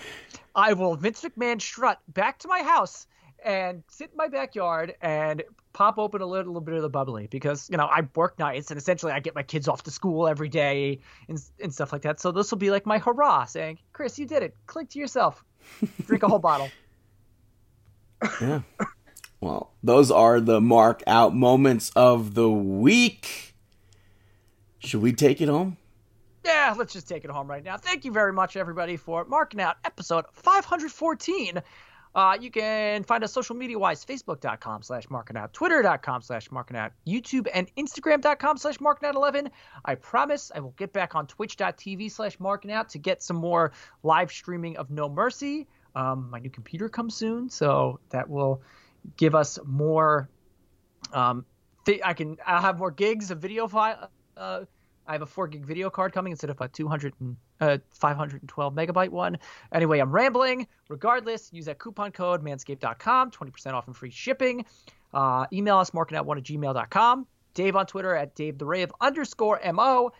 I 0.56 0.73
will 0.73 0.95
Vince 0.95 1.23
McMahon 1.23 1.60
strut 1.60 1.99
back 2.10 2.40
to 2.40 2.48
my 2.48 2.61
house 2.61 3.07
and 3.44 3.84
sit 3.90 4.11
in 4.11 4.18
my 4.18 4.27
backyard 4.27 4.95
and 5.02 5.44
pop 5.73 5.98
open 5.98 6.22
a 6.22 6.26
little, 6.26 6.53
little 6.53 6.61
bit 6.61 6.76
of 6.76 6.81
the 6.81 6.90
bubbly 6.90 7.27
because 7.27 7.69
you 7.69 7.77
know 7.77 7.85
I 7.85 8.07
work 8.15 8.38
nights 8.38 8.69
and 8.69 8.77
essentially 8.77 9.11
I 9.11 9.19
get 9.19 9.34
my 9.34 9.44
kids 9.44 9.68
off 9.68 9.84
to 9.84 9.91
school 9.91 10.27
every 10.27 10.49
day 10.49 10.99
and 11.27 11.41
and 11.61 11.73
stuff 11.73 11.91
like 11.91 12.03
that. 12.03 12.19
So 12.19 12.31
this 12.31 12.52
will 12.52 12.60
be 12.60 12.69
like 12.69 12.85
my 12.85 12.99
hurrah, 12.99 13.45
saying, 13.45 13.80
"Chris, 13.91 14.19
you 14.19 14.27
did 14.27 14.44
it! 14.44 14.56
Click 14.68 14.90
to 14.90 14.99
yourself, 14.99 15.44
drink 16.06 16.23
a 16.23 16.27
whole 16.27 16.40
bottle." 16.40 16.69
Yeah. 18.41 18.61
Well, 19.41 19.73
those 19.83 20.09
are 20.09 20.39
the 20.39 20.61
mark 20.61 21.03
out 21.05 21.35
moments 21.35 21.91
of 21.97 22.33
the 22.33 22.49
week. 22.49 23.53
Should 24.79 25.01
we 25.01 25.11
take 25.11 25.41
it 25.41 25.49
home? 25.49 25.75
Yeah, 26.45 26.73
let's 26.77 26.93
just 26.93 27.07
take 27.07 27.23
it 27.25 27.29
home 27.29 27.49
right 27.49 27.63
now. 27.63 27.77
Thank 27.77 28.05
you 28.05 28.11
very 28.11 28.31
much, 28.33 28.55
everybody, 28.55 28.97
for 28.97 29.25
marking 29.25 29.61
out 29.61 29.77
episode 29.85 30.25
514. 30.33 31.61
Uh, 32.15 32.37
you 32.39 32.51
can 32.51 33.03
find 33.03 33.23
us 33.23 33.33
social 33.33 33.55
media 33.55 33.77
wise 33.77 34.05
facebook.com 34.05 34.83
slash 34.83 35.09
marking 35.09 35.35
out, 35.35 35.51
twitter.com 35.51 36.21
slash 36.21 36.51
marking 36.51 36.77
out, 36.77 36.91
YouTube 37.07 37.47
and 37.53 37.73
Instagram.com 37.75 38.57
slash 38.57 38.79
marking 38.79 39.09
out 39.09 39.15
11. 39.15 39.49
I 39.85 39.95
promise 39.95 40.51
I 40.53 40.59
will 40.59 40.75
get 40.77 40.93
back 40.93 41.15
on 41.15 41.25
twitch.tv 41.27 42.11
slash 42.11 42.39
marking 42.39 42.71
out 42.71 42.89
to 42.89 42.97
get 42.99 43.23
some 43.23 43.37
more 43.37 43.71
live 44.03 44.31
streaming 44.31 44.77
of 44.77 44.91
No 44.91 45.09
Mercy. 45.09 45.67
Um, 45.95 46.29
my 46.29 46.39
new 46.39 46.49
computer 46.49 46.89
comes 46.89 47.15
soon, 47.15 47.49
so 47.49 47.99
that 48.09 48.29
will 48.29 48.61
give 49.17 49.35
us 49.35 49.59
more. 49.65 50.29
Um, 51.11 51.45
th- 51.85 52.01
I 52.03 52.13
can 52.13 52.37
I'll 52.45 52.61
have 52.61 52.77
more 52.77 52.91
gigs 52.91 53.31
of 53.31 53.39
video 53.39 53.67
file. 53.67 54.09
Uh, 54.35 54.61
I 55.05 55.11
have 55.11 55.21
a 55.21 55.25
four 55.25 55.47
gig 55.47 55.65
video 55.65 55.89
card 55.89 56.13
coming 56.13 56.31
instead 56.31 56.49
of 56.49 56.59
a 56.61 56.67
200 56.67 57.13
and, 57.19 57.35
uh, 57.59 57.77
512 57.91 58.73
megabyte 58.73 59.09
one. 59.09 59.37
Anyway, 59.73 59.99
I'm 59.99 60.11
rambling. 60.11 60.67
Regardless, 60.87 61.51
use 61.51 61.65
that 61.65 61.77
coupon 61.77 62.11
code 62.11 62.41
manscaped.com, 62.43 63.31
20% 63.31 63.73
off 63.73 63.87
and 63.87 63.95
free 63.95 64.09
shipping. 64.09 64.65
Uh, 65.13 65.45
email 65.51 65.77
us 65.77 65.93
marketing 65.93 66.17
at 66.17 66.25
one 66.25 66.37
at 66.37 66.43
gmail.com. 66.43 67.27
Dave 67.53 67.75
on 67.75 67.85
Twitter 67.85 68.15
at 68.15 68.33
Dave 68.33 68.57
the 68.57 68.65
Rave 68.65 68.91
underscore 69.01 69.59
MO. 69.73 70.11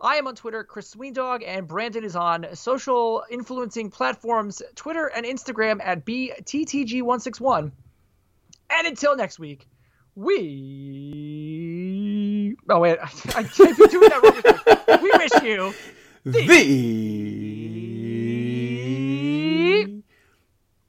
I 0.00 0.16
am 0.16 0.26
on 0.28 0.36
Twitter, 0.36 0.62
Chris 0.62 0.94
Sweendog, 0.94 1.42
and 1.44 1.66
Brandon 1.66 2.04
is 2.04 2.14
on 2.14 2.46
social 2.54 3.24
influencing 3.30 3.90
platforms, 3.90 4.62
Twitter 4.76 5.08
and 5.08 5.26
Instagram 5.26 5.80
at 5.82 6.04
BTTG161. 6.04 7.72
And 8.70 8.86
until 8.86 9.16
next 9.16 9.40
week, 9.40 9.66
we. 10.14 12.54
Oh, 12.68 12.78
wait. 12.78 12.98
I, 13.34 13.42
can't 13.42 13.76
be 13.76 13.88
doing 13.88 14.10
that 14.10 14.22
wrong. 14.22 14.40
We 15.02 15.10
wish 15.16 15.32
you 15.42 15.74
The 16.24 16.46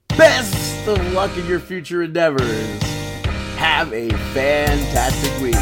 best 0.08 0.86
of 0.86 1.12
luck 1.12 1.36
in 1.36 1.46
your 1.46 1.58
future 1.58 2.04
endeavors. 2.04 2.80
Have 3.56 3.92
a 3.92 4.10
fantastic 4.32 5.36
week. 5.42 5.56